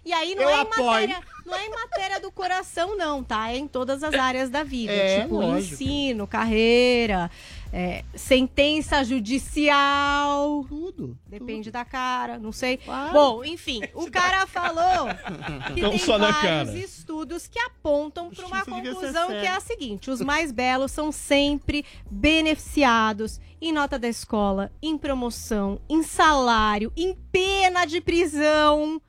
E 0.10 0.14
aí 0.14 0.34
não 0.34 0.42
Eu 0.42 0.50
é, 0.50 0.62
em 0.62 0.66
matéria, 0.66 1.24
não 1.46 1.56
é 1.56 1.66
em 1.68 1.70
matéria 1.70 2.20
do 2.20 2.32
coração, 2.32 2.98
não, 2.98 3.24
tá? 3.24 3.52
É 3.52 3.58
em 3.58 3.68
todas 3.68 4.02
as 4.02 4.16
áreas 4.16 4.50
da 4.50 4.64
vida. 4.64 4.92
É, 4.92 5.22
tipo, 5.22 5.36
lógico. 5.36 5.76
ensino, 5.76 6.26
carreira, 6.26 7.30
é, 7.72 8.04
sentença 8.16 9.04
judicial. 9.04 10.66
Tudo. 10.68 11.16
Depende 11.28 11.70
da 11.70 11.86
cara, 11.86 12.40
não 12.40 12.52
sei. 12.52 12.80
Bom, 13.14 13.46
enfim, 13.46 13.84
o 13.94 14.10
cara 14.10 14.48
falou 14.48 15.10
que 15.76 15.80
Não 15.80 15.92
tem 15.92 16.00
vários 16.00 16.42
cara. 16.42 16.78
estudos 16.80 17.48
que 17.48 17.60
apontam 17.60 18.32
para 18.32 18.48
uma 18.48 18.66
conclusão 18.66 19.28
que 19.28 19.46
é 19.46 19.52
a 19.52 19.60
seguinte: 19.60 20.10
os 20.10 20.22
mais 20.22 20.52
belos 20.52 20.92
são 20.92 21.12
sempre 21.12 21.86
beneficiados 22.10 23.40
em 23.62 23.72
nota 23.72 24.00
da 24.00 24.08
escola, 24.08 24.72
em 24.82 24.98
promoção, 24.98 25.80
em 25.88 26.02
salário, 26.02 26.92
em 26.98 27.14
pena 27.32 27.86
de 27.86 28.02
prisão. 28.02 29.00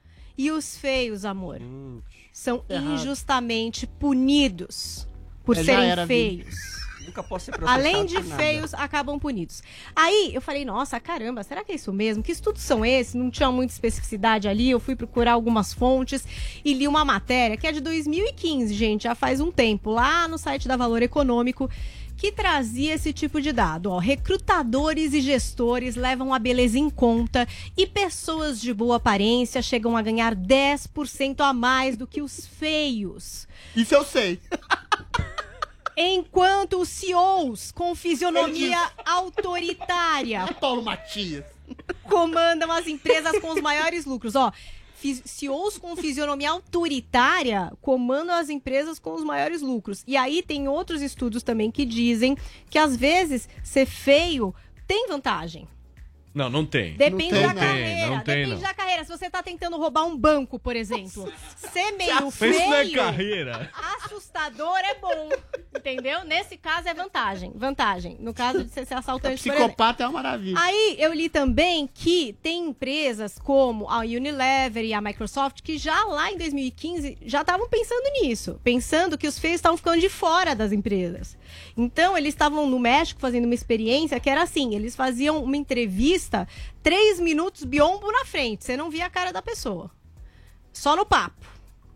E 0.41 0.51
os 0.51 0.75
feios, 0.75 1.27
amor, 1.27 1.61
são 2.33 2.65
errado. 2.67 2.95
injustamente 2.95 3.87
punidos 3.87 5.07
por 5.45 5.55
já 5.55 5.65
serem 5.65 6.07
feios. 6.07 6.81
Nunca 7.05 7.23
posso 7.23 7.45
ser 7.45 7.55
Além 7.63 8.07
de 8.07 8.23
feios, 8.23 8.73
acabam 8.73 9.19
punidos. 9.19 9.63
Aí 9.95 10.31
eu 10.33 10.41
falei, 10.41 10.65
nossa, 10.65 10.99
caramba, 10.99 11.43
será 11.43 11.63
que 11.63 11.73
é 11.73 11.75
isso 11.75 11.93
mesmo? 11.93 12.23
Que 12.23 12.33
estudos 12.33 12.63
são 12.63 12.83
esses? 12.83 13.13
Não 13.13 13.31
tinha 13.31 13.51
muita 13.53 13.75
especificidade 13.75 14.49
ali. 14.49 14.71
Eu 14.71 14.81
fui 14.81 14.97
procurar 14.97 15.33
algumas 15.33 15.75
fontes 15.75 16.27
e 16.65 16.73
li 16.73 16.89
uma 16.89 17.05
matéria 17.05 17.59
que 17.59 17.67
é 17.67 17.73
de 17.73 17.81
2015, 17.83 18.73
gente, 18.73 19.03
já 19.03 19.15
faz 19.15 19.43
um 19.43 19.53
tempo, 19.53 19.91
lá 19.91 20.27
no 20.27 20.39
site 20.39 20.67
da 20.67 20.77
Valor 20.77 21.03
Econômico, 21.03 21.69
que 22.21 22.31
trazia 22.31 22.93
esse 22.93 23.15
tipo 23.15 23.41
de 23.41 23.51
dado. 23.51 23.91
Ó, 23.91 23.99
recrutadores 23.99 25.15
e 25.15 25.23
gestores 25.23 25.97
levam 25.97 26.35
a 26.35 26.39
beleza 26.39 26.79
em 26.79 26.91
conta 26.91 27.49
e 27.75 27.87
pessoas 27.87 28.61
de 28.61 28.75
boa 28.75 28.97
aparência 28.97 29.63
chegam 29.63 29.97
a 29.97 30.03
ganhar 30.03 30.37
10% 30.37 31.41
a 31.41 31.55
mais 31.55 31.97
do 31.97 32.07
que 32.07 32.21
os 32.21 32.47
feios. 32.47 33.49
Isso 33.75 33.95
eu 33.95 34.05
sei. 34.05 34.39
Enquanto 35.97 36.83
os 36.83 36.91
CEOs 36.91 37.73
com 37.73 37.95
fisionomia 37.95 38.79
autoritária 39.07 40.47
Paulo 40.61 40.83
Matias. 40.83 41.47
comandam 42.05 42.71
as 42.71 42.87
empresas 42.87 43.39
com 43.39 43.49
os 43.49 43.63
maiores 43.63 44.05
lucros. 44.05 44.35
Ó, 44.35 44.53
CEOs 45.25 45.79
com 45.79 45.97
fisionomia 45.97 46.51
autoritária 46.51 47.73
comandam 47.81 48.37
as 48.37 48.49
empresas 48.49 48.99
com 48.99 49.15
os 49.15 49.25
maiores 49.25 49.63
lucros. 49.63 50.03
E 50.07 50.17
aí 50.17 50.43
tem 50.43 50.69
outros 50.69 51.03
estudos 51.03 51.43
também 51.43 51.71
que 51.71 51.85
dizem 51.85 52.37
que 52.69 52.79
às 52.79 52.97
vezes 52.97 53.49
ser 53.63 53.87
feio 53.87 54.55
tem 54.87 55.07
vantagem. 55.09 55.69
Não, 56.33 56.49
não 56.49 56.65
tem. 56.65 56.95
Depende 56.95 57.35
não 57.35 57.43
da 57.43 57.49
tem, 57.49 57.57
carreira. 57.57 58.07
Não 58.07 58.21
tem, 58.21 58.37
depende 58.37 58.55
não. 58.55 58.61
da 58.61 58.75
carreira. 58.75 59.05
Se 59.05 59.11
você 59.11 59.29
tá 59.29 59.43
tentando 59.43 59.77
roubar 59.77 60.05
um 60.05 60.17
banco, 60.17 60.59
por 60.59 60.77
exemplo, 60.77 61.33
ser 61.57 61.93
meio 61.93 62.31
feio. 62.31 62.53
isso 62.53 62.61
não 62.61 62.75
é 62.75 62.89
carreira. 62.91 63.71
Assustador 63.97 64.79
é 64.79 64.95
bom. 64.95 65.29
Entendeu? 65.77 66.25
Nesse 66.25 66.57
caso 66.57 66.89
é 66.89 66.95
vantagem. 66.95 67.53
Vantagem. 67.57 68.17
No 68.21 68.33
caso 68.33 68.63
de 68.65 68.71
você 68.71 68.85
ser 68.85 68.95
assaltante, 68.95 69.41
exemplo. 69.41 69.65
Psicopata 69.65 70.05
é 70.05 70.07
uma 70.07 70.23
maravilha. 70.23 70.57
Aí 70.59 70.97
eu 70.99 71.13
li 71.13 71.29
também 71.29 71.89
que 71.93 72.37
tem 72.43 72.69
empresas 72.69 73.39
como 73.39 73.89
a 73.89 74.01
Unilever 74.01 74.85
e 74.85 74.93
a 74.93 75.01
Microsoft 75.01 75.63
que 75.63 75.79
já 75.79 76.05
lá 76.05 76.31
em 76.31 76.39
2015 76.39 77.19
já 77.23 77.41
estavam 77.41 77.69
pensando 77.69 78.05
nisso, 78.21 78.61
pensando 78.63 79.19
que 79.19 79.27
os 79.27 79.39
feios 79.39 79.57
estavam 79.57 79.77
ficando 79.77 80.01
de 80.01 80.09
fora 80.09 80.55
das 80.55 80.71
empresas. 80.71 81.37
Então 81.77 82.17
eles 82.17 82.35
estavam 82.35 82.67
no 82.67 82.79
México 82.79 83.21
fazendo 83.21 83.47
uma 83.47 83.55
experiência 83.55 84.21
que 84.21 84.31
era 84.31 84.43
assim, 84.43 84.75
eles 84.75 84.95
faziam 84.95 85.43
uma 85.43 85.57
entrevista 85.57 86.20
três 86.83 87.21
minutos 87.21 87.65
biombo 87.65 88.11
na 88.11 88.25
frente, 88.25 88.65
você 88.65 88.77
não 88.77 88.91
via 88.91 89.07
a 89.07 89.11
cara 89.11 89.33
da 89.33 89.43
pessoa, 89.43 89.91
só 90.73 90.97
no 90.97 91.07
papo. 91.07 91.47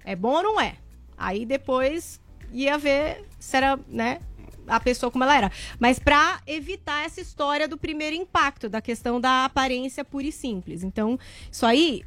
É 0.04 0.14
bom 0.14 0.34
ou 0.34 0.42
não 0.42 0.60
é? 0.60 0.76
Aí 1.16 1.46
depois 1.46 2.20
ia 2.52 2.76
ver 2.78 3.24
se 3.38 3.56
era, 3.56 3.78
né, 3.88 4.20
a 4.66 4.80
pessoa 4.80 5.10
como 5.10 5.24
ela 5.24 5.36
era. 5.36 5.52
Mas 5.78 5.98
pra 5.98 6.40
evitar 6.46 7.04
essa 7.04 7.20
história 7.20 7.66
do 7.68 7.76
primeiro 7.76 8.16
impacto, 8.16 8.68
da 8.68 8.80
questão 8.80 9.20
da 9.20 9.44
aparência 9.44 10.04
pura 10.04 10.26
e 10.26 10.32
simples. 10.32 10.82
Então, 10.82 11.18
isso 11.50 11.66
aí 11.66 12.04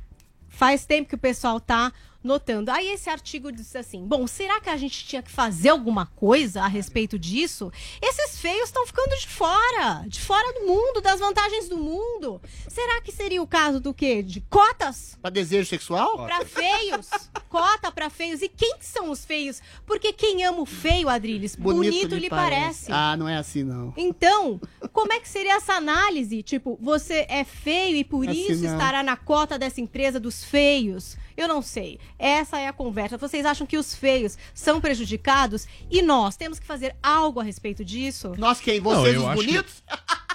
faz 0.48 0.85
tempo 0.85 1.10
que 1.10 1.15
o 1.15 1.19
pessoal 1.19 1.60
tá 1.60 1.91
notando. 2.27 2.69
Aí 2.69 2.89
esse 2.89 3.09
artigo 3.09 3.51
disse 3.51 3.77
assim: 3.77 4.05
bom, 4.05 4.27
será 4.27 4.59
que 4.61 4.69
a 4.69 4.77
gente 4.77 5.05
tinha 5.05 5.23
que 5.23 5.31
fazer 5.31 5.69
alguma 5.69 6.05
coisa 6.05 6.61
a 6.61 6.67
respeito 6.67 7.17
disso? 7.17 7.71
Esses 8.01 8.39
feios 8.39 8.65
estão 8.65 8.85
ficando 8.85 9.17
de 9.17 9.27
fora, 9.27 10.03
de 10.07 10.19
fora 10.19 10.53
do 10.59 10.67
mundo, 10.67 11.01
das 11.01 11.19
vantagens 11.19 11.67
do 11.69 11.77
mundo. 11.77 12.41
Será 12.67 13.01
que 13.01 13.11
seria 13.11 13.41
o 13.41 13.47
caso 13.47 13.79
do 13.79 13.93
quê? 13.93 14.21
De 14.21 14.41
cotas? 14.41 15.17
Pra 15.21 15.31
desejo 15.31 15.67
sexual? 15.67 16.25
Pra 16.25 16.45
feios? 16.45 17.09
Cota 17.49 17.91
pra 17.91 18.09
feios. 18.09 18.41
E 18.41 18.49
quem 18.49 18.77
que 18.77 18.85
são 18.85 19.09
os 19.09 19.25
feios? 19.25 19.61
Porque 19.85 20.11
quem 20.13 20.43
ama 20.43 20.61
o 20.61 20.65
feio, 20.65 21.09
Adriles, 21.09 21.55
bonito, 21.55 22.15
lhe 22.15 22.29
parece. 22.29 22.91
Ah, 22.91 23.15
não 23.15 23.27
é 23.27 23.37
assim, 23.37 23.63
não. 23.63 23.93
Então, 23.95 24.59
como 24.91 25.13
é 25.13 25.19
que 25.19 25.29
seria 25.29 25.55
essa 25.55 25.73
análise? 25.73 26.43
Tipo, 26.43 26.77
você 26.81 27.25
é 27.29 27.43
feio 27.43 27.95
e 27.95 28.03
por 28.03 28.27
Assim 28.27 28.51
isso 28.51 28.63
não. 28.63 28.73
estará 28.73 29.01
na 29.03 29.15
cota 29.15 29.57
dessa 29.57 29.79
empresa 29.79 30.19
dos 30.19 30.43
feios? 30.43 31.15
Eu 31.38 31.47
não 31.47 31.61
sei. 31.61 31.99
Essa 32.18 32.57
é 32.59 32.68
a 32.68 32.73
conversa. 32.73 33.18
Vocês 33.18 33.45
acham 33.45 33.65
que 33.68 33.77
os 33.77 33.93
feios 33.95 34.38
são 34.55 34.81
prejudicados 34.81 35.68
e 35.89 36.01
nós 36.01 36.35
temos 36.35 36.57
que 36.59 36.65
fazer 36.65 36.95
algo 37.01 37.39
a 37.39 37.43
respeito 37.43 37.85
disso? 37.85 38.34
Nós 38.38 38.59
quem? 38.59 38.81
Não, 38.81 38.89
Vocês 38.91 39.15
eu 39.15 39.22
os 39.22 39.27
acho 39.27 39.39
que- 39.41 39.45
bonitos? 39.47 39.84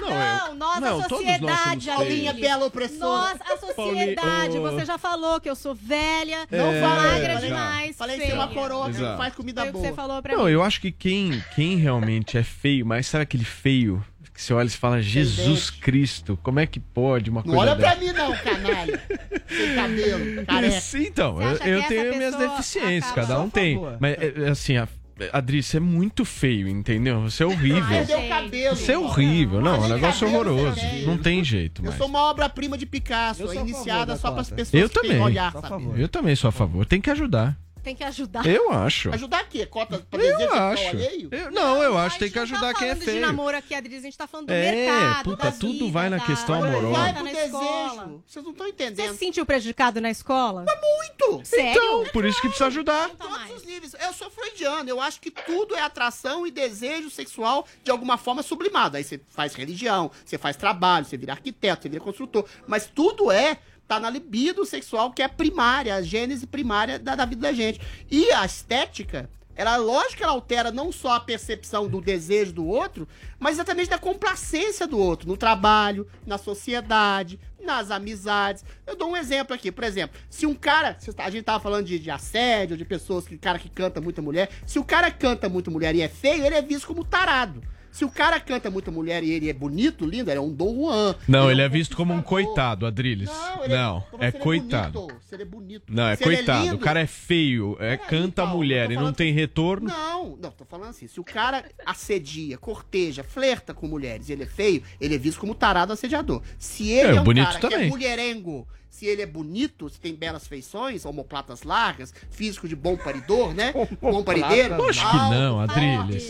Não, 0.00 0.54
nós, 0.54 0.80
não, 0.80 0.88
a 0.94 0.98
nós 1.00 1.08
sociedade, 1.08 1.84
feios. 1.84 1.96
Paulinha, 1.98 2.32
bela 2.32 2.64
opressora. 2.64 3.34
Nós, 3.34 3.40
a 3.42 3.56
sociedade. 3.60 4.16
Pauli- 4.58 4.58
Você 4.78 4.86
já 4.86 4.96
falou 4.96 5.38
que 5.38 5.48
eu 5.50 5.54
sou 5.54 5.74
velha, 5.74 6.48
Não 6.50 6.72
não 6.72 6.80
fala, 6.80 7.02
magra 7.02 7.34
já. 7.34 7.40
demais, 7.40 7.96
Falei 7.96 8.16
que 8.16 8.22
feia. 8.22 8.34
você 8.34 8.40
é 8.40 8.44
uma 8.46 8.54
coroa 8.54 8.90
que 8.90 8.98
não 8.98 9.16
faz 9.18 9.34
comida 9.34 9.60
Foi 9.60 9.68
o 9.68 9.72
que 9.74 9.78
boa. 9.78 9.88
você 9.90 9.94
falou 9.94 10.22
pra 10.22 10.36
Não, 10.38 10.44
mim. 10.46 10.52
eu 10.52 10.62
acho 10.62 10.80
que 10.80 10.90
quem, 10.90 11.44
quem 11.54 11.76
realmente 11.76 12.38
é 12.38 12.42
feio, 12.42 12.86
mas 12.86 13.06
sabe 13.08 13.24
aquele 13.24 13.44
feio 13.44 14.02
que 14.40 14.46
você 14.46 14.54
olha 14.54 14.66
e 14.66 14.70
fala, 14.70 15.00
Jesus 15.02 15.68
Cristo, 15.70 16.38
como 16.42 16.58
é 16.60 16.66
que 16.66 16.80
pode 16.80 17.28
uma 17.30 17.42
Não 17.44 17.54
coisa 17.54 17.60
olha 17.72 17.76
pra 17.76 17.94
dessa? 17.94 18.00
mim 18.00 18.12
não, 18.12 18.36
canalha. 18.36 19.00
Sem 19.48 19.74
cabelo, 19.74 20.46
careca. 20.46 20.80
Sim, 20.80 21.02
então, 21.06 21.34
Você 21.34 21.42
eu, 21.44 21.48
acha 21.52 21.68
eu 21.68 21.82
que 21.82 21.88
tenho 21.88 22.00
essa 22.08 22.16
minhas 22.18 22.34
pessoa 22.36 22.50
deficiências, 22.56 23.12
acaba- 23.12 23.26
cada 23.28 23.40
um 23.40 23.50
Por 23.50 23.60
tem. 23.60 23.74
favor. 23.74 23.96
Mas, 24.00 24.16
é, 24.18 24.32
é, 24.36 24.48
assim, 24.48 24.76
a, 24.76 24.88
Adri, 25.34 25.62
você 25.62 25.76
é 25.76 25.80
muito 25.80 26.24
feio, 26.24 26.66
entendeu? 26.66 27.20
Você 27.20 27.42
é 27.42 27.46
horrível. 27.46 27.86
Perdeu 27.86 28.16
gente. 28.18 28.26
o 28.26 28.28
cabelo. 28.30 28.76
Você 28.76 28.92
é 28.92 28.98
horrível. 28.98 29.60
Não, 29.60 29.74
é 29.74 29.78
um 29.80 29.88
negócio 29.88 30.26
cabelo 30.26 30.50
horroroso. 30.52 30.80
tem. 30.80 31.06
Não 31.06 31.18
tem 31.18 31.44
jeito 31.44 31.82
Eu 31.82 31.86
mais. 31.88 31.98
sou 31.98 32.06
uma 32.06 32.22
obra-prima 32.30 32.78
de 32.78 32.86
Picasso, 32.86 33.42
Eu 33.42 33.48
sou 33.48 33.58
a 33.58 33.60
iniciada 33.60 34.16
só 34.16 34.30
para 34.30 34.40
as 34.40 34.48
cota. 34.48 34.56
pessoas 34.56 34.82
Eu 34.82 34.88
que 34.88 34.94
têm 35.00 35.10
também. 35.10 35.22
olhar, 35.22 35.48
a 35.48 35.52
sabe? 35.52 35.68
favor. 35.68 36.00
Eu 36.00 36.08
também 36.08 36.34
sou 36.34 36.48
a 36.48 36.52
favor. 36.52 36.86
Tem 36.86 37.00
que 37.02 37.10
ajudar. 37.10 37.54
Tem 37.82 37.94
que 37.96 38.04
ajudar. 38.04 38.44
Eu 38.46 38.70
acho. 38.70 39.12
Ajudar 39.14 39.48
quê? 39.48 39.64
Cota 39.66 39.98
pra 40.10 40.22
Eu 40.22 40.38
sexual 40.38 40.72
acho. 40.72 40.88
alheio? 40.88 41.28
Eu- 41.32 41.50
não, 41.50 41.82
eu 41.82 41.96
acho 41.98 42.14
que 42.14 42.20
tem 42.20 42.30
que 42.30 42.36
não 42.36 42.42
ajudar 42.42 42.72
tá 42.72 42.78
quem 42.78 42.88
é 42.88 42.90
falando 42.90 42.98
de 42.98 43.04
feio. 43.06 43.20
namoro 43.26 43.56
aqui, 43.56 43.74
Adriles, 43.74 44.00
a 44.00 44.04
gente 44.04 44.18
tá 44.18 44.26
falando 44.26 44.46
do 44.48 44.52
É, 44.52 44.72
mercado, 44.72 45.24
puta, 45.24 45.44
da 45.44 45.52
tudo 45.52 45.72
vida, 45.72 45.90
vai 45.92 46.10
na 46.10 46.16
da- 46.18 46.24
questão 46.24 46.54
amorosa. 46.62 46.98
Vai 46.98 47.12
na 47.12 47.20
pro 47.20 47.28
escola. 47.28 47.88
desejo. 47.90 48.22
Vocês 48.26 48.44
não 48.44 48.52
estão 48.52 48.66
Você 48.66 48.72
entendendo. 48.72 49.12
se 49.12 49.18
sentiu 49.18 49.46
prejudicado 49.46 50.00
na 50.00 50.10
escola? 50.10 50.64
Muito! 50.80 51.44
Sério? 51.46 51.70
Então, 51.70 52.04
por 52.12 52.24
isso 52.24 52.40
que 52.40 52.48
precisa 52.48 52.66
ajudar. 52.66 53.08
Todos 53.10 53.50
os 53.56 53.64
níveis. 53.64 53.94
Eu 53.98 54.12
sou 54.12 54.30
freudiano. 54.30 54.88
Eu 54.88 55.00
acho 55.00 55.20
que 55.20 55.30
tudo 55.30 55.74
é 55.74 55.80
atração 55.80 56.46
e 56.46 56.50
desejo 56.50 57.08
sexual 57.10 57.66
de 57.82 57.90
alguma 57.90 58.16
forma 58.18 58.42
sublimado. 58.42 58.96
Aí 58.96 59.04
você 59.04 59.20
faz 59.28 59.54
religião, 59.54 60.10
você 60.24 60.36
faz 60.38 60.56
trabalho, 60.56 61.04
você 61.06 61.16
vira 61.16 61.32
arquiteto, 61.32 61.82
você 61.82 61.88
vira 61.88 62.02
construtor. 62.02 62.44
Mas 62.66 62.86
tudo 62.92 63.30
é. 63.30 63.58
Tá 63.90 63.98
na 63.98 64.08
libido 64.08 64.64
sexual, 64.64 65.10
que 65.10 65.20
é 65.20 65.26
primária, 65.26 65.96
a 65.96 66.00
gênese 66.00 66.46
primária 66.46 66.96
da, 66.96 67.16
da 67.16 67.24
vida 67.24 67.42
da 67.42 67.52
gente. 67.52 67.80
E 68.08 68.30
a 68.30 68.46
estética, 68.46 69.28
ela, 69.56 69.76
lógico 69.78 70.18
que 70.18 70.22
ela 70.22 70.30
altera 70.30 70.70
não 70.70 70.92
só 70.92 71.14
a 71.14 71.18
percepção 71.18 71.88
do 71.88 72.00
desejo 72.00 72.52
do 72.52 72.64
outro, 72.64 73.08
mas 73.36 73.56
exatamente 73.56 73.90
da 73.90 73.98
complacência 73.98 74.86
do 74.86 74.96
outro, 74.96 75.28
no 75.28 75.36
trabalho, 75.36 76.06
na 76.24 76.38
sociedade, 76.38 77.36
nas 77.60 77.90
amizades. 77.90 78.64
Eu 78.86 78.94
dou 78.94 79.10
um 79.10 79.16
exemplo 79.16 79.56
aqui, 79.56 79.72
por 79.72 79.82
exemplo, 79.82 80.20
se 80.30 80.46
um 80.46 80.54
cara, 80.54 80.96
a 81.18 81.30
gente 81.30 81.42
tava 81.42 81.58
falando 81.58 81.86
de, 81.86 81.98
de 81.98 82.12
assédio, 82.12 82.76
de 82.76 82.84
pessoas 82.84 83.26
que 83.26 83.36
cara 83.36 83.58
que 83.58 83.68
canta 83.68 84.00
muita 84.00 84.22
mulher, 84.22 84.50
se 84.64 84.78
o 84.78 84.84
cara 84.84 85.10
canta 85.10 85.48
muito 85.48 85.68
mulher 85.68 85.96
e 85.96 86.00
é 86.00 86.08
feio, 86.08 86.46
ele 86.46 86.54
é 86.54 86.62
visto 86.62 86.86
como 86.86 87.02
tarado. 87.02 87.60
Se 87.92 88.04
o 88.04 88.08
cara 88.10 88.38
canta 88.40 88.70
muita 88.70 88.90
mulher 88.90 89.22
e 89.24 89.30
ele 89.30 89.48
é 89.50 89.52
bonito, 89.52 90.06
lindo, 90.06 90.30
ele 90.30 90.38
é 90.38 90.40
um 90.40 90.52
Dom 90.52 90.74
Juan. 90.74 91.14
Não, 91.26 91.50
ele 91.50 91.60
é 91.62 91.68
visto 91.68 91.96
como 91.96 92.12
um 92.14 92.22
coitado, 92.22 92.86
Adriles. 92.86 93.28
Não, 93.28 93.64
ele 93.64 93.74
Não, 93.74 94.04
é 94.18 94.28
ele 94.28 94.38
coitado. 94.38 95.00
bonito, 95.00 95.16
se 95.28 95.34
ele 95.34 95.42
é 95.42 95.46
bonito. 95.46 95.82
Não, 95.88 96.06
é 96.08 96.16
Se 96.16 96.24
ele 96.24 96.36
coitado. 96.36 96.62
lindo, 96.64 96.76
O 96.76 96.78
cara 96.78 97.00
é 97.00 97.06
feio, 97.06 97.76
é 97.80 97.96
canta 97.96 98.42
a 98.42 98.46
mulher 98.46 98.90
e 98.90 98.96
não 98.96 99.12
tem 99.12 99.32
retorno. 99.32 99.88
Não, 99.88 100.36
não, 100.40 100.50
tô 100.50 100.64
falando 100.64 100.90
assim. 100.90 101.06
Se 101.08 101.18
o 101.20 101.24
cara 101.24 101.64
assedia, 101.84 102.56
corteja, 102.58 103.22
flerta 103.24 103.74
com 103.74 103.86
mulheres 103.86 104.28
e 104.28 104.32
ele 104.32 104.44
é 104.44 104.46
feio, 104.46 104.82
ele 105.00 105.14
é 105.14 105.18
visto 105.18 105.40
como 105.40 105.54
tarado 105.54 105.92
assediador. 105.92 106.42
Se 106.58 106.88
ele 106.90 107.12
É, 107.12 107.16
é, 107.16 107.20
um 107.20 107.24
bonito 107.24 107.46
cara 107.46 107.58
que 107.60 107.66
é 107.66 107.70
também. 107.70 107.88
mulherengo, 107.90 108.66
se 108.90 109.06
ele 109.06 109.22
é 109.22 109.26
bonito, 109.26 109.88
se 109.88 110.00
tem 110.00 110.14
belas 110.14 110.46
feições, 110.46 111.06
omoplatas 111.06 111.62
largas, 111.62 112.12
físico 112.30 112.68
de 112.68 112.74
bom 112.76 112.96
paridor, 112.96 113.54
né? 113.54 113.72
bom 114.02 114.22
parideiro. 114.22 114.76
Lógico 114.76 115.08
que 115.08 115.16
não, 115.16 115.60
Adriles. 115.60 116.28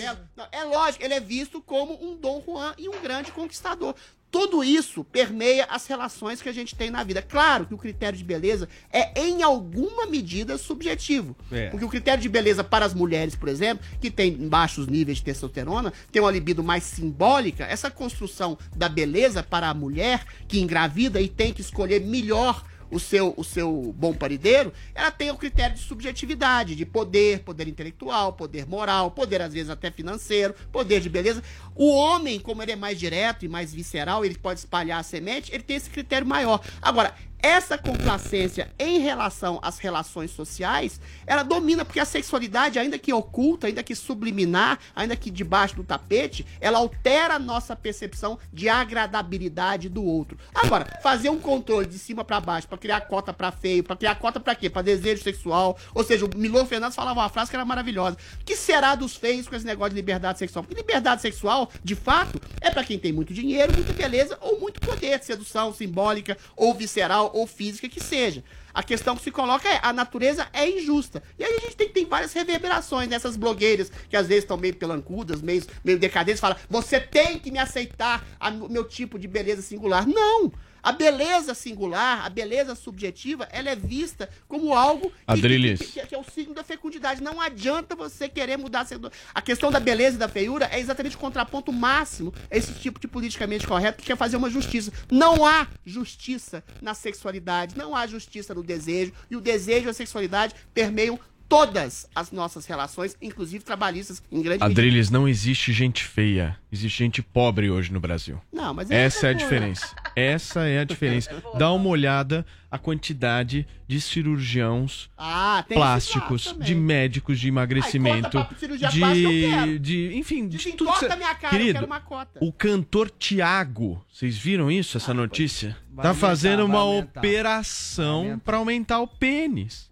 é 0.52 0.64
lógico, 0.64 1.04
ele 1.04 1.14
é 1.14 1.20
visto 1.20 1.60
como 1.62 1.98
um 2.04 2.16
Dom 2.16 2.42
Juan 2.46 2.74
e 2.78 2.88
um 2.88 3.00
grande 3.00 3.32
conquistador. 3.32 3.94
Tudo 4.30 4.62
isso 4.62 5.02
permeia 5.02 5.64
as 5.64 5.86
relações 5.86 6.40
que 6.40 6.48
a 6.48 6.52
gente 6.52 6.74
tem 6.76 6.88
na 6.90 7.02
vida. 7.02 7.20
Claro 7.20 7.66
que 7.66 7.74
o 7.74 7.78
critério 7.78 8.16
de 8.16 8.24
beleza 8.24 8.68
é, 8.92 9.20
em 9.20 9.42
alguma 9.42 10.06
medida, 10.06 10.56
subjetivo. 10.56 11.36
É. 11.50 11.68
Porque 11.68 11.84
o 11.84 11.88
critério 11.88 12.22
de 12.22 12.28
beleza 12.28 12.62
para 12.62 12.86
as 12.86 12.94
mulheres, 12.94 13.34
por 13.34 13.48
exemplo, 13.48 13.84
que 14.00 14.10
tem 14.10 14.48
baixos 14.48 14.86
níveis 14.86 15.18
de 15.18 15.24
testosterona, 15.24 15.92
tem 16.12 16.22
uma 16.22 16.30
libido 16.30 16.62
mais 16.62 16.84
simbólica, 16.84 17.64
essa 17.64 17.90
construção 17.90 18.56
da 18.76 18.88
beleza 18.88 19.42
para 19.42 19.68
a 19.68 19.74
mulher 19.74 20.24
que 20.46 20.60
engravida 20.60 21.20
e 21.20 21.28
tem 21.28 21.52
que 21.52 21.60
escolher 21.60 22.00
melhor 22.00 22.64
o 22.90 22.98
seu, 22.98 23.34
o 23.36 23.44
seu 23.44 23.94
bom 23.96 24.12
parideiro, 24.12 24.72
ela 24.94 25.10
tem 25.10 25.30
o 25.30 25.36
critério 25.36 25.76
de 25.76 25.82
subjetividade, 25.82 26.74
de 26.74 26.84
poder, 26.84 27.40
poder 27.40 27.68
intelectual, 27.68 28.32
poder 28.32 28.66
moral, 28.66 29.10
poder 29.10 29.40
às 29.40 29.52
vezes 29.52 29.70
até 29.70 29.90
financeiro, 29.90 30.54
poder 30.72 31.00
de 31.00 31.08
beleza. 31.08 31.42
O 31.74 31.88
homem, 31.94 32.40
como 32.40 32.62
ele 32.62 32.72
é 32.72 32.76
mais 32.76 32.98
direto 32.98 33.44
e 33.44 33.48
mais 33.48 33.72
visceral, 33.72 34.24
ele 34.24 34.36
pode 34.36 34.60
espalhar 34.60 35.00
a 35.00 35.02
semente, 35.02 35.52
ele 35.54 35.62
tem 35.62 35.76
esse 35.76 35.90
critério 35.90 36.26
maior. 36.26 36.60
Agora, 36.82 37.14
essa 37.42 37.78
complacência 37.78 38.70
em 38.78 38.98
relação 38.98 39.58
às 39.62 39.78
relações 39.78 40.30
sociais, 40.30 41.00
ela 41.26 41.42
domina, 41.42 41.84
porque 41.84 42.00
a 42.00 42.04
sexualidade, 42.04 42.78
ainda 42.78 42.98
que 42.98 43.12
oculta, 43.12 43.66
ainda 43.66 43.82
que 43.82 43.94
subliminar, 43.94 44.78
ainda 44.94 45.16
que 45.16 45.30
debaixo 45.30 45.76
do 45.76 45.84
tapete, 45.84 46.46
ela 46.60 46.78
altera 46.78 47.34
a 47.34 47.38
nossa 47.38 47.74
percepção 47.74 48.38
de 48.52 48.68
agradabilidade 48.68 49.88
do 49.88 50.04
outro. 50.04 50.38
Agora, 50.54 50.86
fazer 51.02 51.30
um 51.30 51.38
controle 51.38 51.86
de 51.86 51.98
cima 51.98 52.24
pra 52.24 52.40
baixo, 52.40 52.68
pra 52.68 52.78
criar 52.78 53.00
cota 53.02 53.32
pra 53.32 53.50
feio, 53.50 53.82
pra 53.82 53.96
criar 53.96 54.14
cota 54.16 54.38
pra 54.38 54.54
quê? 54.54 54.68
Pra 54.68 54.82
desejo 54.82 55.22
sexual. 55.22 55.78
Ou 55.94 56.04
seja, 56.04 56.26
o 56.26 56.30
Milor 56.36 56.66
Fernandes 56.66 56.96
falava 56.96 57.20
uma 57.20 57.28
frase 57.28 57.50
que 57.50 57.56
era 57.56 57.64
maravilhosa. 57.64 58.16
Que 58.44 58.56
será 58.56 58.94
dos 58.94 59.16
feios 59.16 59.48
com 59.48 59.56
esse 59.56 59.66
negócio 59.66 59.90
de 59.90 59.96
liberdade 59.96 60.38
sexual? 60.38 60.64
Porque 60.64 60.80
liberdade 60.80 61.22
sexual, 61.22 61.70
de 61.82 61.94
fato, 61.94 62.40
é 62.60 62.70
pra 62.70 62.84
quem 62.84 62.98
tem 62.98 63.12
muito 63.12 63.32
dinheiro, 63.32 63.72
muita 63.72 63.92
beleza 63.92 64.38
ou 64.40 64.60
muito 64.60 64.80
poder 64.80 65.18
de 65.18 65.24
sedução 65.24 65.72
simbólica 65.72 66.36
ou 66.56 66.74
visceral 66.74 67.29
ou 67.32 67.46
física 67.46 67.88
que 67.88 68.00
seja. 68.00 68.42
A 68.72 68.82
questão 68.82 69.16
que 69.16 69.22
se 69.22 69.30
coloca 69.30 69.68
é 69.68 69.80
a 69.82 69.92
natureza 69.92 70.48
é 70.52 70.68
injusta. 70.68 71.22
E 71.38 71.44
aí 71.44 71.54
a 71.54 71.60
gente 71.60 71.76
tem, 71.76 71.88
tem 71.88 72.06
várias 72.06 72.32
reverberações 72.32 73.08
nessas 73.08 73.36
blogueiras 73.36 73.90
que 74.08 74.16
às 74.16 74.28
vezes 74.28 74.44
estão 74.44 74.56
meio 74.56 74.76
pelancudas, 74.76 75.42
meio, 75.42 75.64
meio 75.84 75.98
decadentes, 75.98 76.40
falam: 76.40 76.56
você 76.68 77.00
tem 77.00 77.38
que 77.38 77.50
me 77.50 77.58
aceitar 77.58 78.24
o 78.40 78.68
meu 78.68 78.84
tipo 78.84 79.18
de 79.18 79.26
beleza 79.26 79.62
singular. 79.62 80.06
Não! 80.06 80.52
A 80.82 80.92
beleza 80.92 81.54
singular, 81.54 82.24
a 82.24 82.28
beleza 82.28 82.74
subjetiva, 82.74 83.48
ela 83.52 83.70
é 83.70 83.76
vista 83.76 84.28
como 84.48 84.74
algo 84.74 85.12
que, 85.34 85.40
que, 85.84 86.06
que- 86.06 86.14
é 86.14 86.18
o 86.18 86.24
signo 86.24 86.54
da 86.54 86.64
fecundidade. 86.64 87.22
Não 87.22 87.40
adianta 87.40 87.94
você 87.94 88.28
querer 88.28 88.56
mudar. 88.56 88.86
A 89.34 89.42
questão 89.42 89.70
da 89.70 89.78
beleza 89.80 90.16
e 90.16 90.18
da 90.18 90.28
feiura 90.28 90.68
é 90.72 90.78
exatamente 90.80 91.16
o 91.16 91.18
contraponto 91.18 91.72
máximo 91.72 92.32
a 92.50 92.56
esse 92.56 92.72
tipo 92.74 92.98
de 92.98 93.06
politicamente 93.06 93.66
correto 93.66 93.98
que 93.98 94.06
quer 94.06 94.16
fazer 94.16 94.36
uma 94.36 94.48
justiça. 94.50 94.92
Não 95.10 95.44
há 95.44 95.66
justiça 95.84 96.64
na 96.80 96.94
sexualidade, 96.94 97.76
não 97.76 97.94
há 97.94 98.06
justiça 98.06 98.54
no 98.54 98.62
desejo, 98.62 99.12
e 99.30 99.36
o 99.36 99.40
desejo 99.40 99.86
e 99.86 99.90
a 99.90 99.94
sexualidade 99.94 100.54
permeiam 100.72 101.18
todas 101.50 102.08
as 102.14 102.30
nossas 102.30 102.64
relações, 102.64 103.16
inclusive 103.20 103.62
trabalhistas, 103.64 104.22
em 104.30 104.40
grande 104.40 104.62
medida. 104.62 104.66
Adriles, 104.80 105.10
não 105.10 105.28
existe 105.28 105.72
gente 105.72 106.04
feia. 106.04 106.56
Existe 106.72 106.98
gente 106.98 107.20
pobre 107.20 107.68
hoje 107.68 107.92
no 107.92 107.98
Brasil. 107.98 108.40
Não, 108.52 108.72
mas 108.72 108.88
é 108.90 109.04
Essa 109.04 109.26
é 109.26 109.30
a 109.30 109.32
outra 109.32 109.44
diferença. 109.44 109.96
Essa 110.14 110.60
é 110.68 110.78
a 110.78 110.84
diferença. 110.84 111.42
Dá 111.58 111.72
uma 111.72 111.88
olhada 111.88 112.46
a 112.70 112.78
quantidade 112.78 113.66
de 113.88 114.00
cirurgiãos 114.00 115.10
Ah, 115.18 115.64
plásticos, 115.68 116.54
de 116.60 116.72
médicos 116.72 117.40
de 117.40 117.48
emagrecimento, 117.48 118.38
Ai, 118.38 118.48
cirurgia 118.56 118.88
plástica 118.88 119.66
de, 119.66 119.78
de, 119.80 120.16
enfim, 120.16 120.46
de 120.46 120.72
tudo. 120.74 120.96
Cê- 120.98 121.08
minha 121.16 121.34
cara, 121.34 121.46
eu 121.46 121.50
Querido, 121.58 121.72
quero 121.74 121.86
uma 121.86 121.98
cota. 122.00 122.38
o 122.40 122.52
cantor 122.52 123.10
Tiago, 123.10 124.00
vocês 124.08 124.38
viram 124.38 124.70
isso, 124.70 124.96
essa 124.96 125.12
notícia? 125.12 125.76
Vai 125.90 126.04
tá 126.04 126.08
aumentar, 126.10 126.14
fazendo 126.28 126.64
uma 126.64 126.78
aumentar. 126.78 127.18
operação 127.18 128.40
pra 128.44 128.58
aumentar 128.58 129.00
o 129.00 129.08
pênis. 129.08 129.89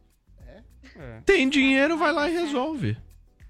Tem 1.24 1.48
dinheiro, 1.48 1.96
vai 1.96 2.12
lá 2.12 2.28
e 2.28 2.32
resolve. 2.32 2.96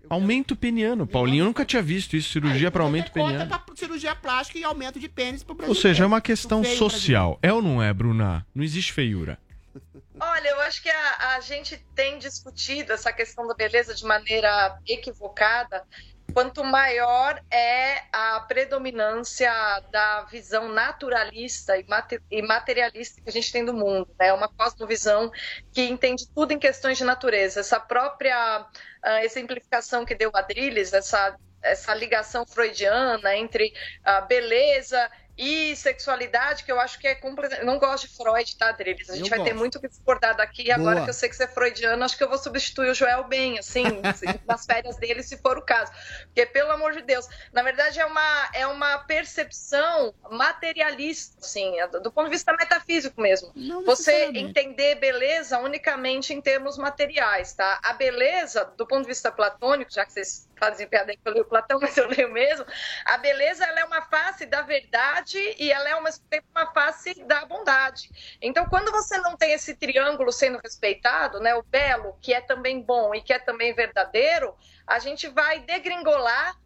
Aumento 0.09 0.57
peniano. 0.57 1.07
Paulinho, 1.07 1.43
eu 1.43 1.47
nunca 1.47 1.65
tinha 1.65 1.83
visto 1.83 2.16
isso, 2.16 2.33
cirurgia 2.33 2.70
pra 2.70 2.83
aumento 2.83 3.12
peniano. 3.12 3.47
pra 3.47 3.62
cirurgia 3.75 4.15
plástica 4.15 4.59
e 4.59 4.65
aumento 4.65 4.99
de 4.99 5.09
pênis 5.09 5.43
pro 5.43 5.55
Brasil. 5.55 5.75
Ou 5.75 5.81
seja, 5.81 6.05
é 6.05 6.07
uma 6.07 6.20
questão 6.20 6.65
social. 6.65 7.39
É 7.43 7.53
ou 7.53 7.61
não 7.61 7.83
é, 7.83 7.93
Bruna? 7.93 8.47
Não 8.55 8.65
existe 8.65 8.93
feiura. 8.93 9.39
Olha, 10.20 10.49
eu 10.49 10.61
acho 10.62 10.83
que 10.83 10.89
a, 10.89 11.37
a 11.37 11.41
gente 11.41 11.77
tem 11.95 12.19
discutido 12.19 12.93
essa 12.93 13.12
questão 13.12 13.47
da 13.47 13.55
beleza 13.55 13.95
de 13.95 14.05
maneira 14.05 14.79
equivocada. 14.87 15.85
Quanto 16.39 16.62
maior 16.62 17.43
é 17.51 18.01
a 18.12 18.39
predominância 18.47 19.51
da 19.90 20.23
visão 20.31 20.69
naturalista 20.69 21.77
e 21.77 21.85
mate- 21.89 22.23
materialista 22.47 23.20
que 23.20 23.28
a 23.28 23.32
gente 23.32 23.51
tem 23.51 23.65
do 23.65 23.74
mundo, 23.74 24.09
né? 24.16 24.32
Uma 24.32 24.48
cosmovisão 24.48 25.32
que 25.73 25.82
entende 25.82 26.28
tudo 26.32 26.52
em 26.52 26.59
questões 26.60 26.97
de 26.97 27.02
natureza. 27.02 27.59
Essa 27.59 27.81
própria 27.81 28.65
ah, 29.02 29.24
exemplificação 29.24 30.05
que 30.05 30.15
deu 30.15 30.31
Adrilles, 30.32 30.93
essa, 30.93 31.36
essa 31.60 31.93
ligação 31.93 32.47
freudiana 32.47 33.35
entre 33.35 33.73
a 34.05 34.20
beleza 34.20 35.10
e 35.39 35.77
sexualidade, 35.77 36.65
que 36.65 36.73
eu 36.73 36.81
acho 36.81 36.98
que 36.98 37.06
é 37.06 37.15
completamente. 37.15 37.65
Não 37.65 37.78
gosto 37.78 38.09
de 38.09 38.16
Freud, 38.16 38.56
tá, 38.56 38.70
Adrilles? 38.70 39.09
A 39.09 39.15
gente 39.15 39.31
Eu 39.31 39.31
vai 39.31 39.39
ter 39.39 39.51
gosto. 39.51 39.59
muito 39.59 39.78
o 39.78 39.81
que 39.81 39.89
discordar 39.89 40.36
daqui. 40.36 40.65
E 40.65 40.73
Agora 40.73 40.97
Boa. 40.97 41.05
que 41.05 41.10
eu 41.10 41.15
sei 41.15 41.28
que 41.28 41.36
você 41.36 41.44
é 41.44 41.47
freudiano, 41.48 42.02
acho 42.05 42.16
que 42.19 42.24
eu 42.24 42.28
vou 42.28 42.39
substituir 42.39 42.90
o 42.90 42.94
Joel 42.94 43.23
bem, 43.24 43.56
assim, 43.59 43.85
nas 44.48 44.66
férias 44.66 44.97
dele, 44.97 45.23
se 45.23 45.36
for 45.39 45.56
o 45.56 45.62
caso. 45.62 45.93
Porque, 46.24 46.44
pelo 46.47 46.73
amor 46.73 46.93
de 46.93 47.02
Deus, 47.02 47.28
na 47.52 47.62
verdade 47.62 48.01
é 48.01 48.05
uma, 48.05 48.48
é 48.52 48.66
uma 48.66 48.98
percepção 48.98 50.12
materialista, 50.31 51.36
assim, 51.40 51.78
é 51.78 51.86
do 51.86 52.10
ponto 52.10 52.24
de 52.24 52.32
vista 52.32 52.52
metafísico 52.55 53.20
mesmo. 53.20 53.52
Você 53.86 54.10
necessariamente. 54.10 54.39
entender 54.40 54.94
beleza 54.97 55.59
unicamente 55.59 56.35
em 56.35 56.40
termos 56.40 56.77
materiais, 56.77 57.52
tá? 57.52 57.81
A 57.85 57.93
beleza, 57.93 58.65
do 58.77 58.86
ponto 58.86 59.02
de 59.02 59.09
vista 59.09 59.31
platônico, 59.31 59.93
já 59.93 60.05
que 60.05 60.12
vocês 60.12 60.48
fazem 60.59 60.89
piada 60.89 61.12
aí 61.12 61.16
que 61.16 61.28
eu 61.28 61.32
leio 61.32 61.44
Platão, 61.44 61.78
mas 61.81 61.97
eu 61.97 62.09
leio 62.09 62.32
mesmo, 62.32 62.66
a 63.05 63.16
beleza 63.19 63.65
ela 63.65 63.81
é 63.81 63.85
uma 63.85 64.02
face 64.02 64.44
da 64.44 64.62
verdade 64.62 65.27
e 65.36 65.70
ela 65.70 65.88
é 65.88 65.92
ao 65.92 66.02
mesmo 66.02 66.24
tempo 66.28 66.46
uma 66.55 66.72
face 66.72 67.22
da 67.24 67.44
bondade. 67.44 68.10
Então, 68.40 68.66
quando 68.66 68.90
você 68.90 69.18
não 69.18 69.36
tem 69.36 69.52
esse 69.52 69.74
triângulo 69.74 70.32
sendo 70.32 70.59
respeitado, 70.62 71.40
né, 71.40 71.55
o 71.55 71.62
belo, 71.62 72.16
que 72.20 72.32
é 72.32 72.40
também 72.40 72.80
bom 72.80 73.14
e 73.14 73.20
que 73.20 73.32
é 73.32 73.38
também 73.38 73.74
verdadeiro, 73.74 74.55
a 74.86 74.98
gente 74.98 75.28
vai 75.28 75.60
degringolar 75.60 76.56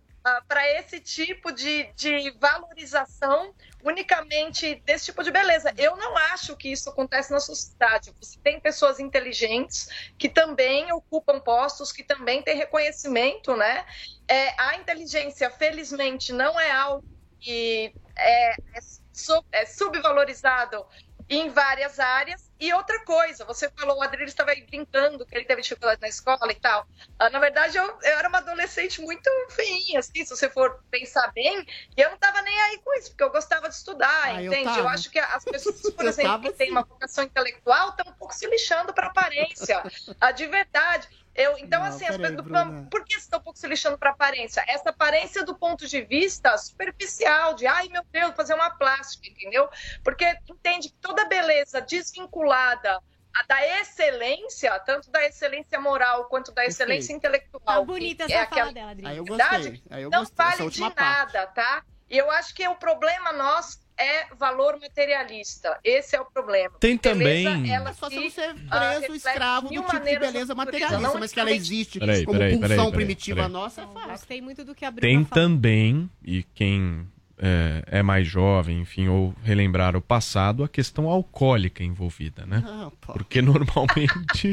para 0.46 0.70
esse 0.78 1.00
tipo 1.00 1.50
de, 1.50 1.92
de 1.94 2.30
valorização 2.38 3.52
unicamente 3.82 4.76
desse 4.84 5.06
tipo 5.06 5.24
de 5.24 5.32
beleza. 5.32 5.74
Eu 5.76 5.96
não 5.96 6.16
acho 6.16 6.56
que 6.56 6.70
isso 6.70 6.88
acontece 6.88 7.32
na 7.32 7.40
sociedade. 7.40 8.14
Você 8.20 8.38
tem 8.38 8.60
pessoas 8.60 9.00
inteligentes 9.00 9.88
que 10.16 10.28
também 10.28 10.92
ocupam 10.92 11.40
postos, 11.40 11.90
que 11.90 12.04
também 12.04 12.40
têm 12.40 12.56
reconhecimento, 12.56 13.56
né? 13.56 13.84
É, 14.28 14.54
a 14.60 14.76
inteligência, 14.76 15.50
felizmente, 15.50 16.32
não 16.32 16.58
é 16.58 16.70
algo 16.70 17.04
que 17.42 17.92
é, 18.16 18.50
é, 18.52 18.80
sub- 19.12 19.46
é 19.52 19.66
subvalorizado 19.66 20.84
em 21.28 21.48
várias 21.48 21.98
áreas. 21.98 22.50
E 22.60 22.72
outra 22.74 23.04
coisa, 23.04 23.44
você 23.44 23.70
falou, 23.78 23.98
o 23.98 24.02
Adriano 24.02 24.28
estava 24.28 24.52
brincando 24.54 25.24
que 25.26 25.34
ele 25.36 25.44
teve 25.46 25.62
dificuldade 25.62 26.00
na 26.00 26.08
escola 26.08 26.50
e 26.50 26.54
tal. 26.54 26.86
Ah, 27.18 27.30
na 27.30 27.38
verdade, 27.38 27.76
eu, 27.76 27.84
eu 27.84 28.18
era 28.18 28.28
uma 28.28 28.38
adolescente 28.38 29.00
muito 29.00 29.30
feinha, 29.50 30.00
assim, 30.00 30.24
se 30.24 30.30
você 30.36 30.50
for 30.50 30.78
pensar 30.90 31.32
bem, 31.32 31.64
e 31.96 32.00
eu 32.00 32.08
não 32.08 32.14
estava 32.16 32.42
nem 32.42 32.60
aí 32.62 32.78
com 32.84 32.94
isso, 32.98 33.10
porque 33.10 33.24
eu 33.24 33.30
gostava 33.30 33.68
de 33.68 33.74
estudar, 33.74 34.24
Ah, 34.24 34.42
eu 34.42 34.52
entende? 34.52 34.68
Eu, 34.68 34.74
tava. 34.74 34.88
acho 34.90 35.10
que 35.10 35.18
as 35.18 35.44
pessoas, 35.44 35.80
por 35.94 36.04
Eu 36.04 36.08
exemplo, 36.10 36.40
que 36.42 36.50
têm 36.58 36.70
uma 36.70 36.82
vocação 36.82 37.24
intelectual, 37.24 37.90
estão 37.90 38.12
um 38.12 38.16
pouco 38.16 38.34
se 38.34 38.46
lixando 38.46 38.92
para 38.92 39.06
aparência. 39.08 39.82
A 40.20 40.30
de 40.32 40.46
verdade. 40.46 41.08
Eu, 41.34 41.56
então, 41.58 41.80
Não, 41.80 41.86
assim, 41.88 42.04
as 42.06 42.16
pessoas- 42.16 42.40
Bruna. 42.42 42.86
por 42.90 43.04
que 43.04 43.14
estão 43.14 43.38
um 43.38 43.42
pouco 43.42 43.58
se 43.58 43.66
lixando 43.66 43.96
para 43.96 44.10
aparência? 44.10 44.62
Essa 44.68 44.90
aparência 44.90 45.42
do 45.44 45.54
ponto 45.54 45.86
de 45.88 46.02
vista 46.02 46.56
superficial, 46.58 47.54
de 47.54 47.66
ai 47.66 47.88
meu 47.88 48.02
Deus, 48.12 48.34
fazer 48.36 48.52
uma 48.54 48.68
plástica, 48.70 49.26
entendeu? 49.28 49.68
Porque 50.04 50.24
entende 50.48 50.90
que 50.90 50.94
toda 51.00 51.24
beleza 51.24 51.80
desvinculada 51.80 53.00
a- 53.34 53.42
da 53.44 53.66
excelência, 53.80 54.78
tanto 54.80 55.10
da 55.10 55.24
excelência 55.24 55.80
moral 55.80 56.26
quanto 56.26 56.52
da 56.52 56.66
excelência 56.66 57.14
intelectual. 57.14 57.62
Tá 57.64 57.80
bonita 57.82 58.26
que 58.26 58.32
essa 58.34 58.42
é 58.42 58.46
fala 58.46 58.60
aquela 58.60 58.72
dela, 58.74 58.90
Adri. 58.90 59.06
Aí 59.06 59.16
eu 59.16 59.24
verdade, 59.24 59.56
gostei. 59.70 59.82
Aí 59.90 60.02
eu 60.02 60.10
não 60.10 60.18
gostei. 60.18 60.36
Vale 60.46 60.70
de 60.70 60.80
parte. 60.80 60.96
nada, 61.00 61.46
tá? 61.46 61.82
E 62.10 62.18
eu 62.18 62.30
acho 62.30 62.54
que 62.54 62.68
o 62.68 62.74
problema 62.74 63.32
nosso 63.32 63.78
é 63.98 64.34
valor 64.34 64.78
materialista. 64.80 65.78
Esse 65.84 66.16
é 66.16 66.20
o 66.20 66.24
problema. 66.24 66.74
Tem 66.80 66.96
Beleza, 66.96 67.50
também- 67.50 67.72
ela 67.74 67.90
É 67.90 67.92
só 67.92 68.08
se, 68.08 68.30
ser 68.30 68.54
ah, 68.70 68.78
preso, 68.78 69.00
reflete 69.00 69.16
escravo 69.16 69.68
do 69.68 69.74
tipo 69.82 69.92
de 70.00 70.18
beleza 70.18 70.54
materialista, 70.54 71.00
não 71.00 71.18
mas 71.20 71.32
que 71.32 71.40
ela 71.40 71.50
existe 71.50 71.98
Peraí, 71.98 72.24
como 72.24 72.38
peraí, 72.38 72.52
pulsão 72.52 72.68
peraí, 72.68 72.84
peraí, 72.90 72.92
primitiva 72.92 73.36
peraí. 73.36 73.52
nossa, 73.52 73.82
é 73.82 73.84
Não, 73.84 73.92
fácil. 73.94 74.10
Gostei 74.10 74.40
muito 74.40 74.64
do 74.64 74.74
que 74.74 74.84
a 74.84 74.90
Bruna 74.90 75.00
Tem 75.02 75.24
também, 75.24 76.10
e 76.24 76.42
quem 76.54 77.06
é, 77.38 77.82
é 77.98 78.02
mais 78.02 78.26
jovem, 78.26 78.80
enfim, 78.80 79.08
ou 79.08 79.34
relembrar 79.42 79.96
o 79.96 80.00
passado, 80.00 80.62
a 80.64 80.68
questão 80.68 81.08
alcoólica 81.08 81.82
envolvida, 81.82 82.46
né? 82.46 82.62
Pô. 83.00 83.12
Porque 83.14 83.40
normalmente 83.42 84.52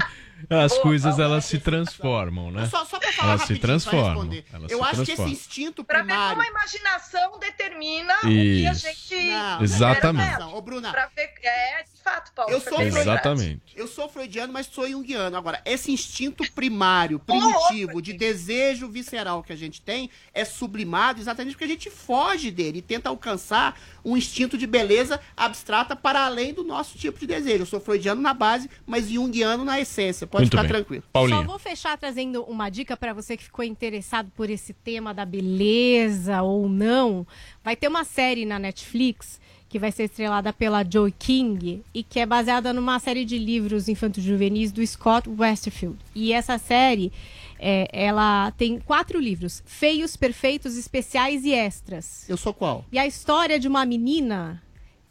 as 0.49 0.72
Boa, 0.74 0.82
coisas 0.84 1.18
elas 1.20 1.45
se 1.45 1.60
transformam, 1.60 2.52
né? 2.52 2.68
Só, 2.70 2.86
só 2.86 2.99
pra 2.99 3.11
falar 3.14 3.32
Elas 3.34 3.41
se 3.44 3.56
transformam. 3.57 4.14
responder. 4.30 4.45
Elas 4.53 4.72
Eu 4.72 4.78
se 4.78 4.84
acho 4.84 4.94
que 4.95 5.02
esse 5.02 5.06
transformam. 5.07 5.32
instinto 5.34 5.84
Pra 5.84 5.99
ver 5.99 6.07
primário... 6.07 6.30
como 6.38 6.41
a 6.48 6.52
imaginação 6.52 7.40
determina 7.40 8.16
o 8.18 8.22
que 8.22 8.68
a 8.68 8.72
Isso. 8.72 8.82
gente. 8.82 9.32
Não, 9.32 9.61
Exatamente. 9.61 10.44
Ô, 10.44 10.61
Bruna, 10.61 10.91
Pra 10.91 11.07
ver, 11.16 11.30
é, 11.44 11.84
de 11.84 12.02
fato, 12.03 12.32
Paulo. 12.34 12.52
Eu 12.52 12.60
sou. 12.61 12.82
Exatamente. 12.82 13.61
Eu 13.76 13.88
sou 13.88 14.07
freudiano, 14.10 14.52
mas 14.53 14.68
sou 14.68 14.88
junguiano. 14.90 15.36
Agora, 15.38 15.61
esse 15.66 15.91
instinto 15.91 16.44
primário, 16.53 17.20
primitivo, 17.26 18.02
de 18.02 18.14
desejo 18.14 18.88
visceral 18.88 19.44
que 19.44 19.53
a 19.53 19.56
gente 19.56 19.82
tem, 19.82 20.10
é 20.34 20.44
sublimado 20.45 21.20
exatamente 21.20 21.53
porque 21.53 21.66
a 21.66 21.68
gente 21.68 21.90
foge 21.90 22.52
dele 22.52 22.80
e 22.80 22.82
tenta 22.82 23.10
alcançar 23.10 23.80
um 24.03 24.16
instinto 24.16 24.57
de 24.57 24.66
beleza 24.66 25.20
abstrata 25.36 25.95
para 25.95 26.26
além 26.26 26.53
do 26.53 26.64
nosso 26.64 26.98
tipo 26.98 27.20
de 27.20 27.28
desejo. 27.28 27.64
Eu 27.64 27.66
sou 27.66 27.80
freudiano 27.80 28.22
na 28.22 28.34
base, 28.34 28.70
mas 28.86 29.10
junguiano 29.10 29.64
na 29.64 29.80
essência. 29.80 30.26
Pode 30.30 30.44
Muito 30.44 30.52
ficar 30.52 30.64
bem. 30.64 30.72
tranquilo. 30.72 31.04
Paulinho. 31.12 31.38
Só 31.40 31.44
vou 31.44 31.60
fechar 31.60 31.98
trazendo 31.98 32.44
uma 32.44 32.70
dica 32.70 32.96
para 32.96 33.14
você 33.14 33.36
que 33.36 33.44
ficou 33.44 33.66
interessado 33.66 34.32
por 34.36 34.50
esse 34.50 34.74
tema 34.74 35.14
da 35.14 35.26
beleza 35.26 36.42
ou 36.42 36.70
não. 36.70 37.26
Vai 37.64 37.76
ter 37.76 37.88
uma 37.88 38.04
série 38.04 38.46
na 38.46 38.60
Netflix 38.60 39.40
que 39.68 39.78
vai 39.78 39.92
ser 39.92 40.04
estrelada 40.06 40.52
pela 40.52 40.84
Joy 40.84 41.12
King 41.18 41.84
e 41.94 42.04
que 42.04 42.20
é 42.20 42.26
baseada 42.26 42.74
numa 42.74 43.00
série 43.00 43.24
de 43.24 43.38
livros 43.38 43.88
infanto-juvenis 43.88 44.72
do 44.72 44.86
Scott 44.86 45.30
Westerfield. 45.30 45.98
E 46.16 46.34
essa 46.34 46.58
série, 46.58 47.12
é, 47.60 47.88
ela 47.92 48.52
tem 48.52 48.80
quatro 48.80 49.20
livros: 49.20 49.64
Feios, 49.66 50.16
Perfeitos, 50.16 50.76
Especiais 50.76 51.46
e 51.46 51.54
Extras. 51.54 52.28
Eu 52.28 52.36
sou 52.38 52.54
qual? 52.54 52.84
E 52.92 52.98
a 52.98 53.06
história 53.06 53.60
de 53.60 53.68
uma 53.68 53.86
menina 53.86 54.62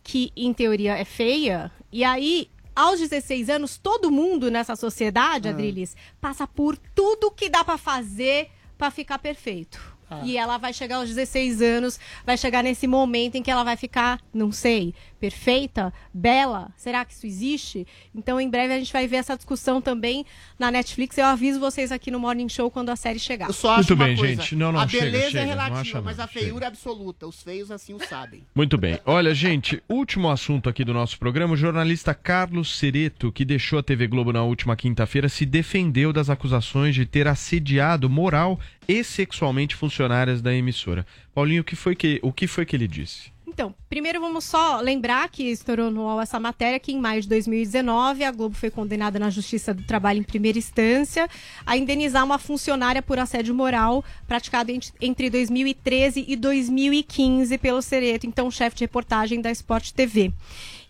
que, 0.02 0.32
em 0.36 0.52
teoria, 0.52 0.96
é 0.96 1.04
feia, 1.04 1.70
e 1.92 2.02
aí, 2.02 2.48
aos 2.78 3.00
16 3.00 3.50
anos, 3.50 3.76
todo 3.76 4.10
mundo 4.10 4.50
nessa 4.50 4.76
sociedade, 4.76 5.48
Ah. 5.48 5.50
Adriles, 5.50 5.96
passa 6.20 6.46
por 6.46 6.76
tudo 6.94 7.30
que 7.30 7.48
dá 7.48 7.64
pra 7.64 7.76
fazer 7.76 8.50
pra 8.76 8.90
ficar 8.90 9.18
perfeito. 9.18 9.80
Ah. 10.10 10.22
E 10.24 10.38
ela 10.38 10.56
vai 10.56 10.72
chegar 10.72 10.96
aos 10.96 11.08
16 11.08 11.60
anos, 11.60 11.98
vai 12.24 12.38
chegar 12.38 12.62
nesse 12.62 12.86
momento 12.86 13.34
em 13.34 13.42
que 13.42 13.50
ela 13.50 13.64
vai 13.64 13.76
ficar, 13.76 14.20
não 14.32 14.50
sei, 14.52 14.94
perfeita, 15.18 15.92
bela. 16.12 16.70
Será 16.76 17.04
que 17.04 17.12
isso 17.12 17.26
existe? 17.26 17.86
Então, 18.14 18.40
em 18.40 18.48
breve 18.48 18.74
a 18.74 18.78
gente 18.78 18.92
vai 18.92 19.06
ver 19.06 19.16
essa 19.16 19.36
discussão 19.36 19.80
também 19.80 20.24
na 20.58 20.70
Netflix. 20.70 21.18
Eu 21.18 21.26
aviso 21.26 21.60
vocês 21.60 21.92
aqui 21.92 22.10
no 22.10 22.18
Morning 22.18 22.48
Show 22.48 22.70
quando 22.70 22.90
a 22.90 22.96
série 22.96 23.18
chegar. 23.18 23.48
Eu 23.48 23.52
só 23.52 23.72
acho 23.72 23.90
Muito 23.90 23.94
uma 23.94 24.04
bem, 24.06 24.16
coisa. 24.16 24.42
gente. 24.42 24.56
Não, 24.56 24.72
não, 24.72 24.80
a 24.80 24.88
chega, 24.88 25.04
beleza 25.04 25.30
chega, 25.30 25.38
é 25.38 25.42
não 25.42 25.48
relativa, 25.50 25.80
acha 25.80 26.00
mas 26.00 26.16
não, 26.16 26.24
a 26.24 26.28
feiura 26.28 26.64
é 26.64 26.68
absoluta. 26.68 27.26
Os 27.26 27.42
feios 27.42 27.70
assim 27.70 27.94
o 27.94 28.04
sabem. 28.04 28.42
Muito 28.54 28.78
bem. 28.78 28.98
Olha, 29.04 29.34
gente, 29.34 29.82
último 29.88 30.30
assunto 30.30 30.68
aqui 30.68 30.84
do 30.84 30.94
nosso 30.94 31.18
programa. 31.18 31.54
O 31.54 31.56
jornalista 31.56 32.14
Carlos 32.14 32.78
Cereto, 32.78 33.32
que 33.32 33.44
deixou 33.44 33.78
a 33.78 33.82
TV 33.82 34.06
Globo 34.06 34.32
na 34.32 34.42
última 34.42 34.76
quinta-feira, 34.76 35.28
se 35.28 35.44
defendeu 35.44 36.12
das 36.12 36.30
acusações 36.30 36.94
de 36.94 37.04
ter 37.04 37.26
assediado 37.26 38.08
moral 38.08 38.58
e 38.86 39.04
sexualmente 39.04 39.74
funcionárias 39.74 40.40
da 40.40 40.54
emissora. 40.54 41.06
Paulinho, 41.34 41.62
o 41.62 41.64
que 41.64 41.76
foi 41.76 41.94
que, 41.94 42.18
o 42.22 42.32
que, 42.32 42.46
foi 42.46 42.64
que 42.64 42.74
ele 42.74 42.88
disse? 42.88 43.30
Então, 43.58 43.74
primeiro 43.88 44.20
vamos 44.20 44.44
só 44.44 44.78
lembrar 44.80 45.28
que 45.30 45.42
estourou 45.50 45.90
no 45.90 46.02
UOL 46.02 46.20
essa 46.20 46.38
matéria 46.38 46.78
que 46.78 46.92
em 46.92 47.00
maio 47.00 47.20
de 47.20 47.28
2019 47.28 48.22
a 48.22 48.30
Globo 48.30 48.54
foi 48.54 48.70
condenada 48.70 49.18
na 49.18 49.30
Justiça 49.30 49.74
do 49.74 49.82
Trabalho 49.82 50.20
em 50.20 50.22
primeira 50.22 50.56
instância 50.56 51.28
a 51.66 51.76
indenizar 51.76 52.24
uma 52.24 52.38
funcionária 52.38 53.02
por 53.02 53.18
assédio 53.18 53.52
moral 53.52 54.04
praticado 54.28 54.70
ent- 54.70 54.92
entre 55.00 55.28
2013 55.28 56.24
e 56.28 56.36
2015 56.36 57.58
pelo 57.58 57.82
Cereto, 57.82 58.28
então 58.28 58.48
chefe 58.48 58.76
de 58.76 58.84
reportagem 58.84 59.40
da 59.40 59.50
Sport 59.50 59.90
TV. 59.90 60.32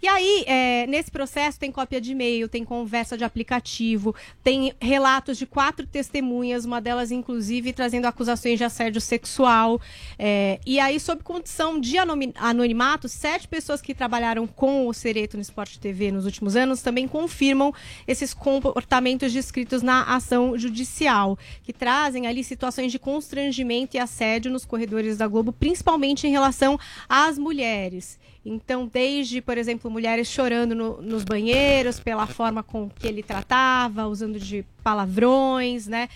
E 0.01 0.07
aí, 0.07 0.45
é, 0.47 0.87
nesse 0.87 1.11
processo, 1.11 1.59
tem 1.59 1.73
cópia 1.73 2.01
de 2.01 2.13
e-mail, 2.13 2.49
tem 2.49 2.65
conversa 2.65 3.19
de 3.19 3.25
aplicativo, 3.25 4.15
tem 4.45 4.73
relatos 4.81 5.37
de 5.37 5.45
quatro 5.45 5.87
testemunhas, 5.87 6.65
uma 6.65 6.81
delas, 6.81 7.11
inclusive, 7.11 7.73
trazendo 7.73 8.07
acusações 8.07 8.59
de 8.59 8.65
assédio 8.65 9.01
sexual. 9.01 9.81
É, 10.17 10.61
e 10.65 10.79
aí, 10.79 11.01
sob 11.01 11.23
condição 11.25 11.81
de 11.81 11.97
anonimato, 11.99 13.09
sete 13.09 13.49
pessoas 13.49 13.81
que 13.81 13.93
trabalharam 13.93 14.47
com 14.47 14.87
o 14.87 14.95
Cereto 14.95 15.37
no 15.37 15.43
Esporte 15.43 15.81
TV 15.81 16.13
nos 16.13 16.25
últimos 16.25 16.55
anos 16.55 16.81
também 16.81 17.09
confirmam 17.09 17.75
esses 18.07 18.33
comportamentos 18.33 19.33
descritos 19.33 19.83
na 19.83 20.05
ação 20.05 20.57
judicial, 20.57 21.37
que 21.65 21.73
trazem 21.73 22.27
ali 22.27 22.45
situações 22.45 22.93
de 22.93 22.99
constrangimento 22.99 23.97
e 23.97 24.01
assédio 24.01 24.51
nos 24.51 24.65
corredores 24.65 25.17
da 25.17 25.27
Globo, 25.27 25.53
principalmente 25.53 26.27
em 26.27 26.31
relação 26.31 26.79
às 27.09 27.37
mulheres. 27.37 28.19
Então, 28.45 28.87
desde, 28.87 29.43
por 29.43 29.59
exemplo, 29.59 29.88
mulheres 29.91 30.29
chorando 30.29 30.75
no- 30.75 31.01
nos 31.03 31.25
banheiros 31.25 31.99
pela 32.01 32.27
forma 32.27 32.63
com 32.63 32.89
que 32.91 33.07
ele 33.07 33.23
tratava, 33.23 34.07
usando 34.07 34.39
de 34.39 34.65
palavrões, 34.83 35.87
né? 35.87 36.09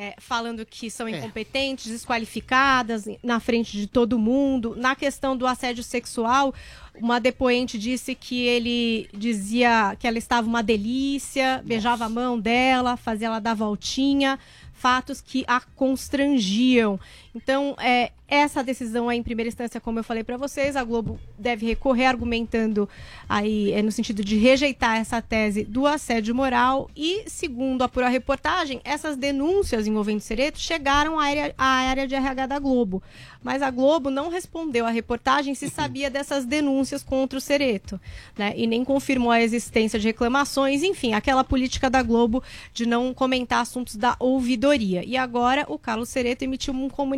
É, 0.00 0.14
falando 0.18 0.64
que 0.64 0.88
são 0.90 1.08
incompetentes, 1.18 1.90
desqualificadas 1.90 3.04
na 3.20 3.40
frente 3.40 3.76
de 3.76 3.88
todo 3.88 4.16
mundo. 4.16 4.74
Na 4.76 4.94
questão 4.94 5.36
do 5.36 5.44
assédio 5.44 5.82
sexual, 5.82 6.54
uma 7.00 7.18
depoente 7.18 7.76
disse 7.76 8.14
que 8.14 8.42
ele 8.42 9.08
dizia 9.12 9.96
que 9.98 10.06
ela 10.06 10.16
estava 10.18 10.46
uma 10.46 10.62
delícia, 10.62 11.60
beijava 11.64 12.04
a 12.04 12.08
mão 12.08 12.38
dela, 12.38 12.96
fazia 12.96 13.26
ela 13.26 13.40
dar 13.40 13.54
voltinha, 13.54 14.38
fatos 14.72 15.20
que 15.20 15.44
a 15.48 15.60
constrangiam. 15.74 17.00
Então, 17.34 17.76
é, 17.78 18.10
essa 18.26 18.62
decisão 18.62 19.08
aí, 19.08 19.18
em 19.18 19.22
primeira 19.22 19.48
instância, 19.48 19.80
como 19.80 19.98
eu 19.98 20.04
falei 20.04 20.24
para 20.24 20.36
vocês, 20.36 20.76
a 20.76 20.84
Globo 20.84 21.18
deve 21.38 21.66
recorrer 21.66 22.06
argumentando 22.06 22.88
aí 23.28 23.72
é, 23.72 23.82
no 23.82 23.92
sentido 23.92 24.24
de 24.24 24.36
rejeitar 24.36 24.96
essa 24.96 25.20
tese 25.22 25.64
do 25.64 25.86
assédio 25.86 26.34
moral 26.34 26.90
e, 26.96 27.24
segundo 27.26 27.82
a 27.82 27.88
pura 27.88 28.08
reportagem, 28.08 28.80
essas 28.84 29.16
denúncias 29.16 29.86
envolvendo 29.86 30.20
Cereto 30.20 30.58
chegaram 30.58 31.18
à 31.18 31.24
área, 31.24 31.54
à 31.56 31.64
área 31.64 32.06
de 32.06 32.14
RH 32.14 32.46
da 32.46 32.58
Globo. 32.58 33.02
Mas 33.42 33.62
a 33.62 33.70
Globo 33.70 34.10
não 34.10 34.30
respondeu 34.30 34.84
à 34.84 34.90
reportagem 34.90 35.54
se 35.54 35.70
sabia 35.70 36.10
dessas 36.10 36.44
denúncias 36.44 37.04
contra 37.04 37.38
o 37.38 37.40
Cereto, 37.40 38.00
né? 38.36 38.52
E 38.56 38.66
nem 38.66 38.84
confirmou 38.84 39.30
a 39.30 39.40
existência 39.40 39.98
de 39.98 40.08
reclamações, 40.08 40.82
enfim, 40.82 41.14
aquela 41.14 41.44
política 41.44 41.88
da 41.88 42.02
Globo 42.02 42.42
de 42.74 42.84
não 42.84 43.14
comentar 43.14 43.60
assuntos 43.60 43.94
da 43.94 44.16
ouvidoria. 44.18 45.04
E 45.04 45.16
agora 45.16 45.64
o 45.68 45.78
Carlos 45.78 46.08
Cereto 46.08 46.42
emitiu 46.42 46.74
um 46.74 46.88
comunicado 46.88 47.17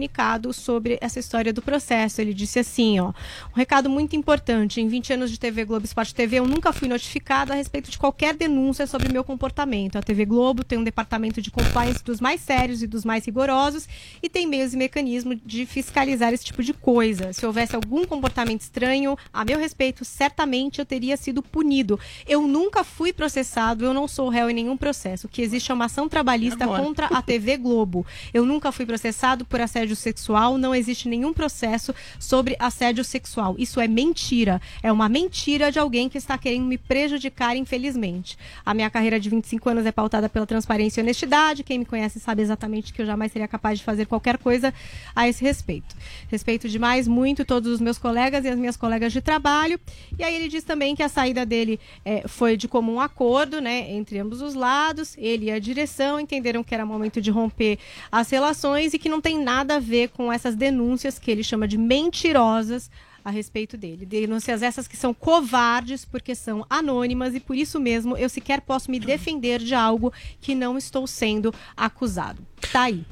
sobre 0.52 0.98
essa 1.00 1.18
história 1.18 1.52
do 1.52 1.60
processo. 1.60 2.20
Ele 2.20 2.32
disse 2.32 2.58
assim, 2.58 3.00
ó, 3.00 3.12
um 3.52 3.56
recado 3.56 3.90
muito 3.90 4.16
importante. 4.16 4.80
Em 4.80 4.88
20 4.88 5.12
anos 5.14 5.30
de 5.30 5.38
TV 5.38 5.64
Globo 5.64 5.84
Esporte 5.84 6.14
TV, 6.14 6.38
eu 6.38 6.46
nunca 6.46 6.72
fui 6.72 6.88
notificado 6.88 7.52
a 7.52 7.56
respeito 7.56 7.90
de 7.90 7.98
qualquer 7.98 8.34
denúncia 8.34 8.86
sobre 8.86 9.12
meu 9.12 9.24
comportamento. 9.24 9.96
A 9.96 10.02
TV 10.02 10.24
Globo 10.24 10.64
tem 10.64 10.78
um 10.78 10.84
departamento 10.84 11.42
de 11.42 11.50
compliance 11.50 12.02
dos 12.04 12.20
mais 12.20 12.40
sérios 12.40 12.82
e 12.82 12.86
dos 12.86 13.04
mais 13.04 13.24
rigorosos 13.24 13.88
e 14.22 14.28
tem 14.28 14.46
meios 14.46 14.74
e 14.74 14.76
mecanismos 14.76 15.38
de 15.44 15.66
fiscalizar 15.66 16.32
esse 16.32 16.44
tipo 16.44 16.62
de 16.62 16.72
coisa. 16.72 17.32
Se 17.32 17.44
houvesse 17.44 17.74
algum 17.74 18.04
comportamento 18.04 18.60
estranho, 18.60 19.16
a 19.32 19.44
meu 19.44 19.58
respeito, 19.58 20.04
certamente 20.04 20.78
eu 20.78 20.86
teria 20.86 21.16
sido 21.16 21.42
punido. 21.42 21.98
Eu 22.26 22.46
nunca 22.46 22.84
fui 22.84 23.12
processado, 23.12 23.84
eu 23.84 23.94
não 23.94 24.06
sou 24.06 24.28
réu 24.28 24.50
em 24.50 24.54
nenhum 24.54 24.76
processo. 24.76 25.26
O 25.26 25.30
que 25.30 25.42
existe 25.42 25.70
é 25.70 25.74
uma 25.74 25.86
ação 25.86 26.08
trabalhista 26.08 26.64
Agora. 26.64 26.82
contra 26.82 27.06
a 27.06 27.22
TV 27.22 27.56
Globo. 27.56 28.06
Eu 28.32 28.44
nunca 28.44 28.72
fui 28.72 28.86
processado 28.86 29.44
por 29.44 29.60
assédio 29.60 29.89
sexual, 29.96 30.58
não 30.58 30.74
existe 30.74 31.08
nenhum 31.08 31.32
processo 31.32 31.94
sobre 32.18 32.56
assédio 32.58 33.04
sexual. 33.04 33.54
Isso 33.58 33.80
é 33.80 33.88
mentira. 33.88 34.60
É 34.82 34.92
uma 34.92 35.08
mentira 35.08 35.72
de 35.72 35.78
alguém 35.78 36.08
que 36.08 36.18
está 36.18 36.36
querendo 36.36 36.66
me 36.66 36.78
prejudicar, 36.78 37.56
infelizmente. 37.56 38.36
A 38.64 38.74
minha 38.74 38.90
carreira 38.90 39.18
de 39.18 39.28
25 39.28 39.68
anos 39.68 39.86
é 39.86 39.92
pautada 39.92 40.28
pela 40.28 40.46
transparência 40.46 41.00
e 41.00 41.02
honestidade. 41.02 41.64
Quem 41.64 41.78
me 41.78 41.84
conhece 41.84 42.20
sabe 42.20 42.42
exatamente 42.42 42.92
que 42.92 43.02
eu 43.02 43.06
jamais 43.06 43.32
seria 43.32 43.48
capaz 43.48 43.78
de 43.78 43.84
fazer 43.84 44.06
qualquer 44.06 44.38
coisa 44.38 44.72
a 45.14 45.28
esse 45.28 45.42
respeito. 45.42 45.96
Respeito 46.28 46.68
demais 46.68 47.08
muito 47.08 47.44
todos 47.44 47.72
os 47.72 47.80
meus 47.80 47.98
colegas 47.98 48.44
e 48.44 48.48
as 48.48 48.58
minhas 48.58 48.76
colegas 48.76 49.12
de 49.12 49.20
trabalho. 49.20 49.80
E 50.18 50.24
aí 50.24 50.34
ele 50.34 50.48
diz 50.48 50.64
também 50.64 50.94
que 50.94 51.02
a 51.02 51.08
saída 51.08 51.46
dele 51.46 51.80
eh, 52.04 52.24
foi 52.26 52.56
de 52.56 52.68
comum 52.68 53.00
acordo, 53.00 53.60
né, 53.60 53.90
entre 53.90 54.18
ambos 54.18 54.40
os 54.42 54.54
lados. 54.54 55.16
Ele 55.18 55.46
e 55.46 55.50
a 55.50 55.58
direção 55.58 56.20
entenderam 56.20 56.62
que 56.62 56.74
era 56.74 56.84
momento 56.84 57.20
de 57.20 57.30
romper 57.30 57.78
as 58.10 58.30
relações 58.30 58.92
e 58.92 58.98
que 58.98 59.08
não 59.08 59.20
tem 59.20 59.42
nada 59.42 59.76
a 59.76 59.79
ver 59.80 60.10
com 60.10 60.32
essas 60.32 60.54
denúncias 60.54 61.18
que 61.18 61.30
ele 61.30 61.42
chama 61.42 61.66
de 61.66 61.76
mentirosas 61.78 62.90
a 63.24 63.30
respeito 63.30 63.76
dele. 63.76 64.06
Denúncias 64.06 64.62
essas 64.62 64.88
que 64.88 64.96
são 64.96 65.12
covardes 65.12 66.04
porque 66.04 66.34
são 66.34 66.64
anônimas 66.70 67.34
e 67.34 67.40
por 67.40 67.54
isso 67.56 67.78
mesmo 67.80 68.16
eu 68.16 68.28
sequer 68.28 68.60
posso 68.62 68.90
me 68.90 68.98
defender 68.98 69.58
de 69.60 69.74
algo 69.74 70.12
que 70.40 70.54
não 70.54 70.78
estou 70.78 71.06
sendo 71.06 71.52
acusado. 71.76 72.44
Tá 72.72 72.82
aí. 72.84 73.04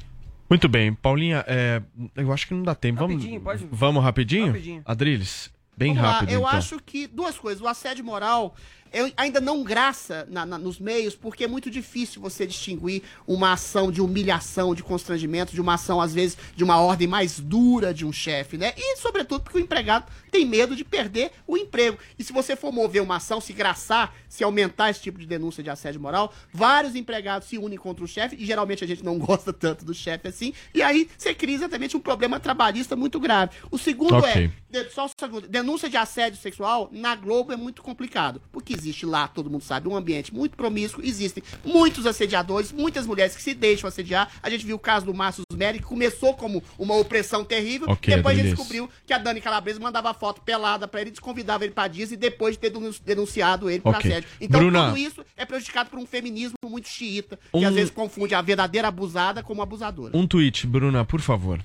Muito 0.49 0.67
bem, 0.67 0.93
Paulinha, 0.95 1.43
é, 1.47 1.79
eu 2.15 2.33
acho 2.33 2.47
que 2.47 2.53
não 2.55 2.63
dá 2.63 2.73
tempo. 2.73 2.99
Vamos, 3.01 3.17
Rapidinho, 3.17 3.41
pode- 3.41 3.67
vamos 3.71 4.03
rapidinho? 4.03 4.47
Rapidinho. 4.47 4.81
Adriles, 4.83 5.51
bem 5.77 5.89
Vamos 5.93 6.03
lá, 6.09 6.13
rápido 6.13 6.31
Eu 6.31 6.39
então. 6.39 6.49
acho 6.57 6.79
que 6.83 7.05
duas 7.05 7.37
coisas. 7.37 7.61
O 7.61 7.67
assédio 7.67 8.03
moral 8.03 8.55
eu 8.93 9.11
ainda 9.17 9.39
não 9.41 9.63
graça 9.63 10.27
na- 10.29 10.45
na- 10.45 10.57
nos 10.57 10.79
meios, 10.79 11.15
porque 11.15 11.43
é 11.43 11.47
muito 11.47 11.69
difícil 11.69 12.21
você 12.21 12.45
distinguir 12.45 13.03
uma 13.27 13.53
ação 13.53 13.91
de 13.91 14.01
humilhação, 14.01 14.73
de 14.75 14.83
constrangimento, 14.83 15.53
de 15.53 15.61
uma 15.61 15.75
ação, 15.75 15.99
às 16.01 16.13
vezes, 16.13 16.37
de 16.55 16.63
uma 16.63 16.79
ordem 16.79 17.07
mais 17.07 17.39
dura 17.39 17.93
de 17.93 18.05
um 18.05 18.11
chefe, 18.11 18.57
né? 18.57 18.73
E, 18.77 18.97
sobretudo, 18.97 19.41
porque 19.41 19.57
o 19.57 19.61
empregado 19.61 20.05
tem 20.31 20.45
medo 20.45 20.75
de 20.75 20.83
perder 20.83 21.31
o 21.47 21.57
emprego. 21.57 21.97
E 22.17 22.23
se 22.23 22.31
você 22.33 22.55
for 22.55 22.71
mover 22.71 23.01
uma 23.01 23.15
ação, 23.17 23.39
se 23.41 23.53
graçar, 23.53 24.15
se 24.27 24.43
aumentar 24.43 24.89
esse 24.89 25.01
tipo 25.01 25.19
de 25.19 25.25
denúncia 25.25 25.63
de 25.63 25.69
assédio 25.69 25.99
moral, 26.01 26.33
vários 26.53 26.95
empregados 26.95 27.47
se 27.47 27.57
unem 27.57 27.77
contra 27.77 28.03
o 28.03 28.07
chefe, 28.07 28.35
e 28.37 28.45
geralmente 28.45 28.83
a 28.83 28.87
gente 28.87 29.03
não 29.03 29.17
gosta 29.19 29.51
tanto 29.53 29.83
do 29.85 29.93
chefe 29.93 30.27
assim, 30.27 30.53
e 30.73 30.81
aí 30.81 31.09
você 31.17 31.33
cria 31.33 31.55
exatamente 31.55 31.95
um 31.97 31.99
problema 31.99 32.39
trabalhista 32.39 32.95
muito 32.95 33.19
grave. 33.19 33.51
O 33.71 33.77
segundo 33.77 34.15
é 34.25 34.33
de- 34.69 34.89
Só 34.91 35.05
um 35.05 35.09
segundo. 35.19 35.47
Denúncia 35.47 35.89
de 35.89 35.97
assédio 35.97 36.39
sexual 36.39 36.89
na 36.91 37.15
Globo 37.15 37.51
é 37.51 37.55
muito 37.57 37.81
complicado. 37.81 38.41
Porque 38.51 38.75
existe 38.79 39.05
lá, 39.05 39.27
todo 39.27 39.49
mundo 39.49 39.63
sabe, 39.63 39.87
um 39.87 39.95
ambiente 39.95 40.33
muito 40.33 40.55
promíscuo. 40.57 41.03
Existem 41.03 41.43
muitos 41.63 42.05
assediadores, 42.05 42.71
muitas 42.71 43.05
mulheres 43.05 43.35
que 43.35 43.41
se 43.41 43.53
deixam 43.53 43.87
assediar. 43.87 44.31
A 44.41 44.49
gente 44.49 44.65
viu 44.65 44.75
o 44.75 44.79
caso 44.79 45.05
do 45.05 45.13
Márcio 45.13 45.43
Smelly, 45.51 45.79
que 45.79 45.85
começou 45.85 46.33
como 46.33 46.63
uma 46.77 46.95
opressão 46.95 47.43
terrível. 47.43 47.87
Ok, 47.89 48.15
depois 48.15 48.37
a 48.37 48.41
gente 48.41 48.55
descobriu 48.55 48.89
que 49.05 49.13
a 49.13 49.17
Dani 49.17 49.41
Calabresa 49.41 49.79
mandava 49.79 50.13
foto 50.13 50.41
pelada 50.41 50.87
pra 50.87 51.01
ele, 51.01 51.11
desconvidava 51.11 51.63
ele 51.63 51.73
pra 51.73 51.87
Disney 51.87 52.17
depois 52.17 52.55
de 52.55 52.59
ter 52.59 52.69
denun- 52.69 52.91
denunciado 53.05 53.69
ele 53.69 53.81
por 53.81 53.95
Ok. 53.95 54.09
assédio. 54.11 54.29
Então 54.39 54.59
Bruna. 54.59 54.87
tudo 54.87 54.97
isso 54.97 55.23
é 55.35 55.45
prejudicado 55.45 55.89
por 55.89 55.99
um 55.99 56.05
feminismo 56.05 56.53
muito 56.65 56.87
xiita, 56.87 57.37
que 57.51 57.57
Um- 57.57 57.67
às 57.67 57.73
vezes 57.73 57.91
confunde 57.91 58.33
a 58.33 58.41
verdadeira 58.41 58.87
abusada 58.87 59.43
como 59.43 59.61
abusadora. 59.61 60.15
Um 60.17 60.25
tweet, 60.27 60.65
Bruna, 60.65 61.03
por 61.05 61.21
favor. 61.21 61.59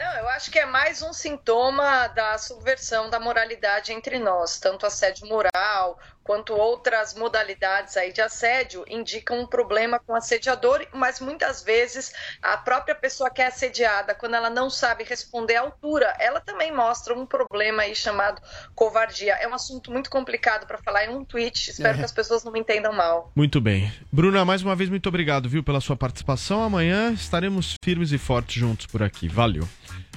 Não, 0.00 0.16
eu 0.16 0.28
acho 0.30 0.50
que 0.50 0.58
é 0.58 0.64
mais 0.64 1.02
um 1.02 1.12
sintoma 1.12 2.06
da 2.08 2.38
subversão 2.38 3.10
da 3.10 3.20
moralidade 3.20 3.92
entre 3.92 4.18
nós. 4.18 4.58
Tanto 4.58 4.86
assédio 4.86 5.28
moral 5.28 5.98
quanto 6.22 6.52
outras 6.54 7.14
modalidades 7.14 7.96
aí 7.96 8.12
de 8.12 8.20
assédio 8.20 8.84
indicam 8.88 9.40
um 9.40 9.46
problema 9.46 9.98
com 9.98 10.12
o 10.12 10.16
assediador, 10.16 10.86
mas 10.92 11.20
muitas 11.20 11.62
vezes 11.62 12.12
a 12.42 12.56
própria 12.56 12.94
pessoa 12.94 13.30
que 13.30 13.42
é 13.42 13.46
assediada, 13.46 14.14
quando 14.14 14.34
ela 14.34 14.50
não 14.50 14.68
sabe 14.70 15.04
responder 15.04 15.56
à 15.56 15.62
altura, 15.62 16.14
ela 16.18 16.40
também 16.40 16.72
mostra 16.72 17.14
um 17.18 17.26
problema 17.26 17.82
aí 17.82 17.94
chamado 17.94 18.40
covardia. 18.74 19.34
É 19.34 19.48
um 19.48 19.54
assunto 19.54 19.90
muito 19.90 20.10
complicado 20.10 20.66
para 20.66 20.78
falar 20.78 21.04
em 21.06 21.08
um 21.10 21.24
tweet. 21.24 21.70
Espero 21.70 21.94
É. 21.94 21.98
que 21.98 22.04
as 22.04 22.12
pessoas 22.12 22.44
não 22.44 22.52
me 22.52 22.60
entendam 22.60 22.92
mal. 22.92 23.32
Muito 23.34 23.60
bem. 23.60 23.92
Bruna, 24.12 24.44
mais 24.44 24.62
uma 24.62 24.76
vez, 24.76 24.88
muito 24.90 25.08
obrigado, 25.08 25.48
viu, 25.48 25.62
pela 25.64 25.80
sua 25.80 25.96
participação. 25.96 26.62
Amanhã 26.62 27.12
estaremos 27.12 27.74
firmes 27.84 28.12
e 28.12 28.18
fortes 28.18 28.54
juntos 28.60 28.86
por 28.86 29.02
aqui. 29.02 29.28
Valeu. 29.28 29.66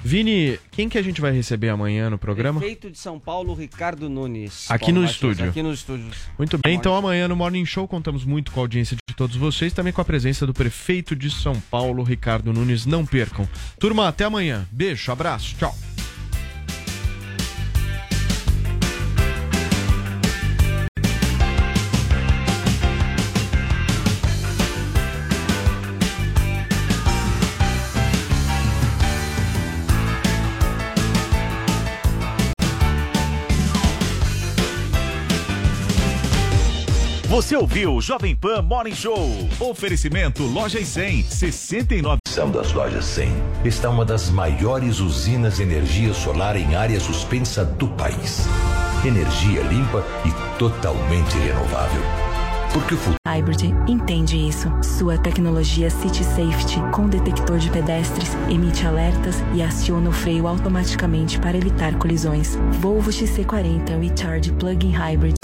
Vini, 0.04 0.58
quem 0.70 0.86
que 0.86 0.98
a 0.98 1.02
gente 1.02 1.18
vai 1.18 1.32
receber 1.32 1.70
amanhã 1.70 2.10
no 2.10 2.18
programa? 2.18 2.60
Prefeito 2.60 2.90
de 2.90 2.98
São 2.98 3.18
Paulo, 3.18 3.54
Ricardo 3.54 4.10
Nunes. 4.10 4.70
Aqui 4.70 4.86
Paulo 4.86 4.94
no 4.96 5.00
Matias, 5.00 5.14
estúdio. 5.14 5.48
Aqui 5.48 5.62
nos 5.62 5.78
estúdios. 5.78 6.16
Muito 6.36 6.58
bem, 6.58 6.76
então 6.76 6.94
amanhã 6.94 7.26
no 7.26 7.34
Morning 7.34 7.64
Show 7.64 7.88
contamos 7.88 8.22
muito 8.22 8.52
com 8.52 8.60
a 8.60 8.64
audiência 8.64 8.98
de 9.08 9.16
todos 9.16 9.34
vocês, 9.34 9.72
também 9.72 9.94
com 9.94 10.02
a 10.02 10.04
presença 10.04 10.46
do 10.46 10.52
prefeito 10.52 11.16
de 11.16 11.30
São 11.30 11.58
Paulo, 11.70 12.02
Ricardo 12.02 12.52
Nunes. 12.52 12.84
Não 12.84 13.06
percam. 13.06 13.48
Turma, 13.80 14.06
até 14.06 14.24
amanhã. 14.24 14.68
Beijo, 14.70 15.10
abraço, 15.10 15.56
tchau. 15.56 15.74
Você 37.34 37.56
ouviu 37.56 37.96
o 37.96 38.00
Jovem 38.00 38.36
Pan 38.36 38.62
Morning 38.62 38.94
Show. 38.94 39.28
Oferecimento 39.58 40.44
Loja 40.44 40.78
e 40.78 40.86
100, 40.86 41.24
69. 41.24 42.18
São 42.28 42.48
das 42.48 42.72
lojas 42.72 43.04
100 43.06 43.28
está 43.64 43.90
uma 43.90 44.04
das 44.04 44.30
maiores 44.30 45.00
usinas 45.00 45.56
de 45.56 45.64
energia 45.64 46.14
solar 46.14 46.54
em 46.54 46.76
área 46.76 47.00
suspensa 47.00 47.64
do 47.64 47.88
país. 47.88 48.46
Energia 49.04 49.62
limpa 49.62 50.04
e 50.24 50.58
totalmente 50.60 51.36
renovável. 51.38 52.00
Porque 52.72 52.94
o 52.94 52.96
futuro 52.96 53.18
Hybrid 53.26 53.64
entende 53.88 54.36
isso. 54.36 54.68
Sua 54.80 55.18
tecnologia 55.18 55.90
City 55.90 56.22
Safety, 56.22 56.80
com 56.92 57.08
detector 57.08 57.58
de 57.58 57.68
pedestres, 57.68 58.30
emite 58.48 58.86
alertas 58.86 59.42
e 59.54 59.60
aciona 59.60 60.08
o 60.08 60.12
freio 60.12 60.46
automaticamente 60.46 61.40
para 61.40 61.56
evitar 61.56 61.98
colisões. 61.98 62.56
Volvo 62.80 63.10
XC40 63.10 64.00
Recharge 64.00 64.52
Plug-in 64.52 64.92
Hybrid. 64.92 65.43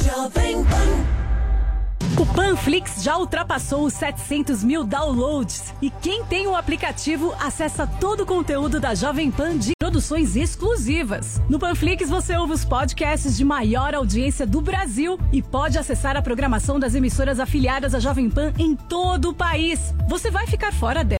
O 2.18 2.26
Panflix 2.26 3.02
já 3.02 3.16
ultrapassou 3.16 3.84
os 3.84 3.94
700 3.94 4.62
mil 4.62 4.84
downloads. 4.84 5.72
E 5.80 5.88
quem 5.88 6.24
tem 6.24 6.46
o 6.46 6.54
aplicativo 6.54 7.34
acessa 7.40 7.86
todo 7.86 8.24
o 8.24 8.26
conteúdo 8.26 8.78
da 8.78 8.94
Jovem 8.94 9.30
Pan 9.30 9.56
de 9.56 9.72
produções 9.78 10.36
exclusivas. 10.36 11.40
No 11.48 11.58
Panflix 11.58 12.08
você 12.10 12.36
ouve 12.36 12.52
os 12.52 12.64
podcasts 12.64 13.36
de 13.36 13.44
maior 13.44 13.94
audiência 13.94 14.46
do 14.46 14.60
Brasil 14.60 15.18
e 15.32 15.40
pode 15.40 15.78
acessar 15.78 16.16
a 16.16 16.22
programação 16.22 16.78
das 16.78 16.94
emissoras 16.94 17.40
afiliadas 17.40 17.94
à 17.94 18.00
Jovem 18.00 18.28
Pan 18.28 18.52
em 18.58 18.76
todo 18.76 19.30
o 19.30 19.34
país. 19.34 19.94
Você 20.08 20.30
vai 20.30 20.46
ficar 20.46 20.72
fora 20.72 21.02
dela. 21.02 21.18